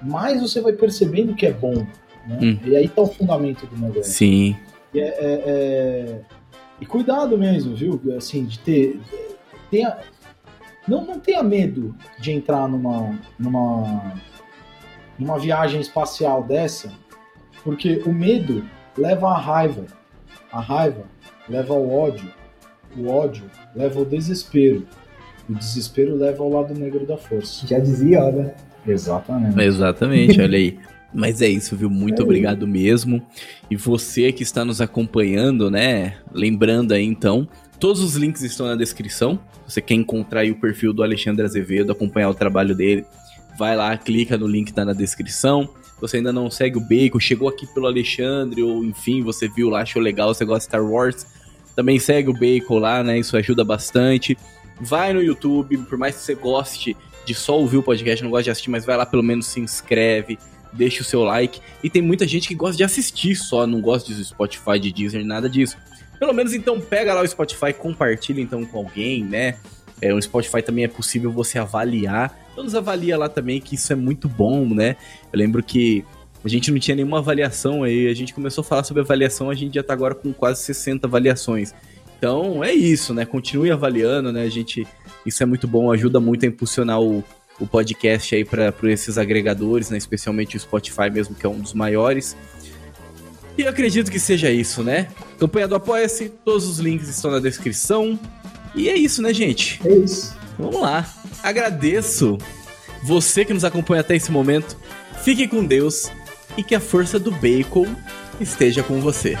mais 0.00 0.40
você 0.40 0.60
vai 0.60 0.72
percebendo 0.72 1.34
que 1.34 1.46
é 1.46 1.52
bom, 1.52 1.84
né? 2.28 2.38
Hum. 2.42 2.58
E 2.64 2.76
aí 2.76 2.86
tá 2.88 3.00
o 3.00 3.06
fundamento 3.06 3.66
do 3.66 3.76
negócio. 3.80 4.12
Sim. 4.12 4.54
E, 4.92 5.00
é, 5.00 5.06
é, 5.06 5.42
é... 5.46 6.20
e 6.80 6.86
cuidado 6.86 7.38
mesmo, 7.38 7.74
viu? 7.74 8.00
Assim, 8.16 8.44
de 8.44 8.58
ter. 8.58 9.00
Tenha... 9.70 9.96
Não, 10.86 11.04
não 11.04 11.18
tenha 11.18 11.42
medo 11.42 11.94
de 12.18 12.32
entrar 12.32 12.68
numa, 12.68 13.18
numa, 13.38 14.14
numa 15.18 15.38
viagem 15.38 15.80
espacial 15.80 16.42
dessa, 16.42 16.92
porque 17.62 18.02
o 18.06 18.12
medo 18.12 18.64
leva 18.96 19.28
à 19.28 19.38
raiva. 19.38 19.86
A 20.50 20.60
raiva 20.60 21.04
leva 21.48 21.74
ao 21.74 21.90
ódio. 21.90 22.30
O 22.96 23.08
ódio 23.08 23.44
leva 23.74 23.98
ao 23.98 24.04
desespero. 24.04 24.86
O 25.48 25.54
desespero 25.54 26.14
leva 26.14 26.42
ao 26.42 26.50
lado 26.50 26.74
negro 26.74 27.06
da 27.06 27.16
força. 27.16 27.66
Já 27.66 27.78
dizia, 27.78 28.30
né? 28.32 28.54
Exatamente. 28.86 29.60
Exatamente, 29.60 30.40
olha 30.40 30.56
aí. 30.56 30.78
Mas 31.12 31.40
é 31.40 31.48
isso, 31.48 31.74
viu? 31.74 31.88
Muito 31.88 32.20
é 32.20 32.24
obrigado 32.24 32.66
mesmo. 32.66 33.22
E 33.70 33.76
você 33.76 34.30
que 34.32 34.42
está 34.42 34.64
nos 34.64 34.80
acompanhando, 34.80 35.70
né? 35.70 36.18
Lembrando 36.32 36.92
aí 36.92 37.04
então, 37.04 37.48
todos 37.80 38.02
os 38.02 38.14
links 38.14 38.42
estão 38.42 38.66
na 38.66 38.74
descrição. 38.74 39.38
Você 39.66 39.80
quer 39.80 39.94
encontrar 39.94 40.40
aí 40.40 40.50
o 40.50 40.60
perfil 40.60 40.92
do 40.92 41.02
Alexandre 41.02 41.44
Azevedo, 41.44 41.92
acompanhar 41.92 42.28
o 42.28 42.34
trabalho 42.34 42.74
dele, 42.74 43.04
vai 43.58 43.76
lá, 43.76 43.96
clica 43.96 44.36
no 44.36 44.46
link 44.46 44.66
que 44.66 44.72
tá 44.72 44.84
na 44.84 44.92
descrição. 44.92 45.68
você 46.00 46.18
ainda 46.18 46.32
não 46.32 46.48
segue 46.50 46.78
o 46.78 46.80
Bacon, 46.80 47.18
chegou 47.18 47.48
aqui 47.48 47.66
pelo 47.66 47.86
Alexandre, 47.86 48.62
ou 48.62 48.84
enfim, 48.84 49.20
você 49.22 49.48
viu 49.48 49.68
lá, 49.68 49.82
achou 49.82 50.00
legal, 50.00 50.32
você 50.32 50.44
gosta 50.44 50.60
de 50.60 50.64
Star 50.66 50.84
Wars, 50.84 51.26
também 51.74 51.98
segue 51.98 52.30
o 52.30 52.32
Bacon 52.32 52.78
lá, 52.78 53.02
né? 53.02 53.18
Isso 53.18 53.36
ajuda 53.36 53.64
bastante. 53.64 54.38
Vai 54.80 55.12
no 55.12 55.22
YouTube, 55.22 55.76
por 55.78 55.98
mais 55.98 56.16
que 56.16 56.22
você 56.22 56.34
goste 56.34 56.96
de 57.26 57.34
só 57.34 57.58
ouvir 57.58 57.78
o 57.78 57.82
podcast, 57.82 58.22
não 58.22 58.30
gosta 58.30 58.44
de 58.44 58.50
assistir, 58.50 58.70
mas 58.70 58.84
vai 58.84 58.96
lá 58.96 59.04
pelo 59.04 59.22
menos 59.22 59.46
se 59.46 59.60
inscreve, 59.60 60.38
deixa 60.72 61.02
o 61.02 61.04
seu 61.04 61.22
like. 61.22 61.60
E 61.82 61.90
tem 61.90 62.02
muita 62.02 62.26
gente 62.26 62.48
que 62.48 62.54
gosta 62.54 62.76
de 62.76 62.84
assistir 62.84 63.34
só, 63.34 63.66
não 63.66 63.80
gosta 63.80 64.12
de 64.12 64.24
Spotify, 64.24 64.78
de 64.78 64.92
Deezer, 64.92 65.24
nada 65.24 65.48
disso. 65.48 65.76
Pelo 66.18 66.32
menos 66.32 66.52
então 66.52 66.80
pega 66.80 67.14
lá 67.14 67.22
o 67.22 67.28
Spotify, 67.28 67.72
compartilha 67.72 68.40
então 68.40 68.64
com 68.64 68.78
alguém, 68.78 69.24
né? 69.24 69.56
É, 70.00 70.12
o 70.12 70.20
Spotify 70.20 70.62
também 70.62 70.84
é 70.84 70.88
possível 70.88 71.30
você 71.30 71.58
avaliar. 71.58 72.36
Todos 72.54 72.74
avalia 72.74 73.16
lá 73.16 73.28
também, 73.28 73.60
que 73.60 73.74
isso 73.74 73.92
é 73.92 73.96
muito 73.96 74.28
bom, 74.28 74.66
né? 74.66 74.96
Eu 75.32 75.38
lembro 75.38 75.62
que 75.62 76.04
a 76.44 76.48
gente 76.48 76.70
não 76.70 76.78
tinha 76.78 76.94
nenhuma 76.94 77.18
avaliação 77.18 77.82
aí, 77.82 78.08
a 78.08 78.14
gente 78.14 78.32
começou 78.32 78.62
a 78.62 78.64
falar 78.64 78.84
sobre 78.84 79.02
avaliação, 79.02 79.50
a 79.50 79.54
gente 79.54 79.74
já 79.74 79.82
tá 79.82 79.92
agora 79.92 80.14
com 80.14 80.32
quase 80.32 80.62
60 80.62 81.06
avaliações. 81.06 81.74
Então 82.16 82.62
é 82.62 82.72
isso, 82.72 83.14
né? 83.14 83.24
Continue 83.24 83.70
avaliando, 83.70 84.32
né? 84.32 84.42
A 84.42 84.48
gente, 84.48 84.86
isso 85.24 85.42
é 85.42 85.46
muito 85.46 85.68
bom, 85.68 85.90
ajuda 85.92 86.18
muito 86.20 86.44
a 86.44 86.48
impulsionar 86.48 87.00
o, 87.00 87.24
o 87.58 87.66
podcast 87.66 88.34
aí 88.34 88.44
para 88.44 88.72
esses 88.84 89.18
agregadores, 89.18 89.90
né? 89.90 89.98
Especialmente 89.98 90.56
o 90.56 90.60
Spotify 90.60 91.10
mesmo, 91.10 91.34
que 91.34 91.44
é 91.44 91.48
um 91.48 91.58
dos 91.58 91.74
maiores. 91.74 92.36
E 93.56 93.62
eu 93.62 93.68
acredito 93.68 94.10
que 94.10 94.20
seja 94.20 94.50
isso, 94.50 94.84
né? 94.84 95.08
Campanha 95.38 95.66
do 95.66 95.74
Apoia-se, 95.74 96.28
todos 96.44 96.66
os 96.66 96.78
links 96.78 97.08
estão 97.08 97.30
na 97.30 97.40
descrição. 97.40 98.18
E 98.74 98.88
é 98.88 98.96
isso, 98.96 99.20
né, 99.20 99.34
gente? 99.34 99.80
É 99.84 99.92
isso. 99.92 100.36
Vamos 100.56 100.80
lá. 100.80 101.08
Agradeço 101.42 102.38
você 103.02 103.44
que 103.44 103.52
nos 103.52 103.64
acompanha 103.64 104.00
até 104.00 104.14
esse 104.14 104.30
momento. 104.30 104.76
Fique 105.22 105.48
com 105.48 105.64
Deus 105.64 106.10
e 106.56 106.62
que 106.62 106.74
a 106.74 106.80
força 106.80 107.18
do 107.18 107.30
bacon 107.32 107.86
esteja 108.40 108.82
com 108.82 109.00
você. 109.00 109.36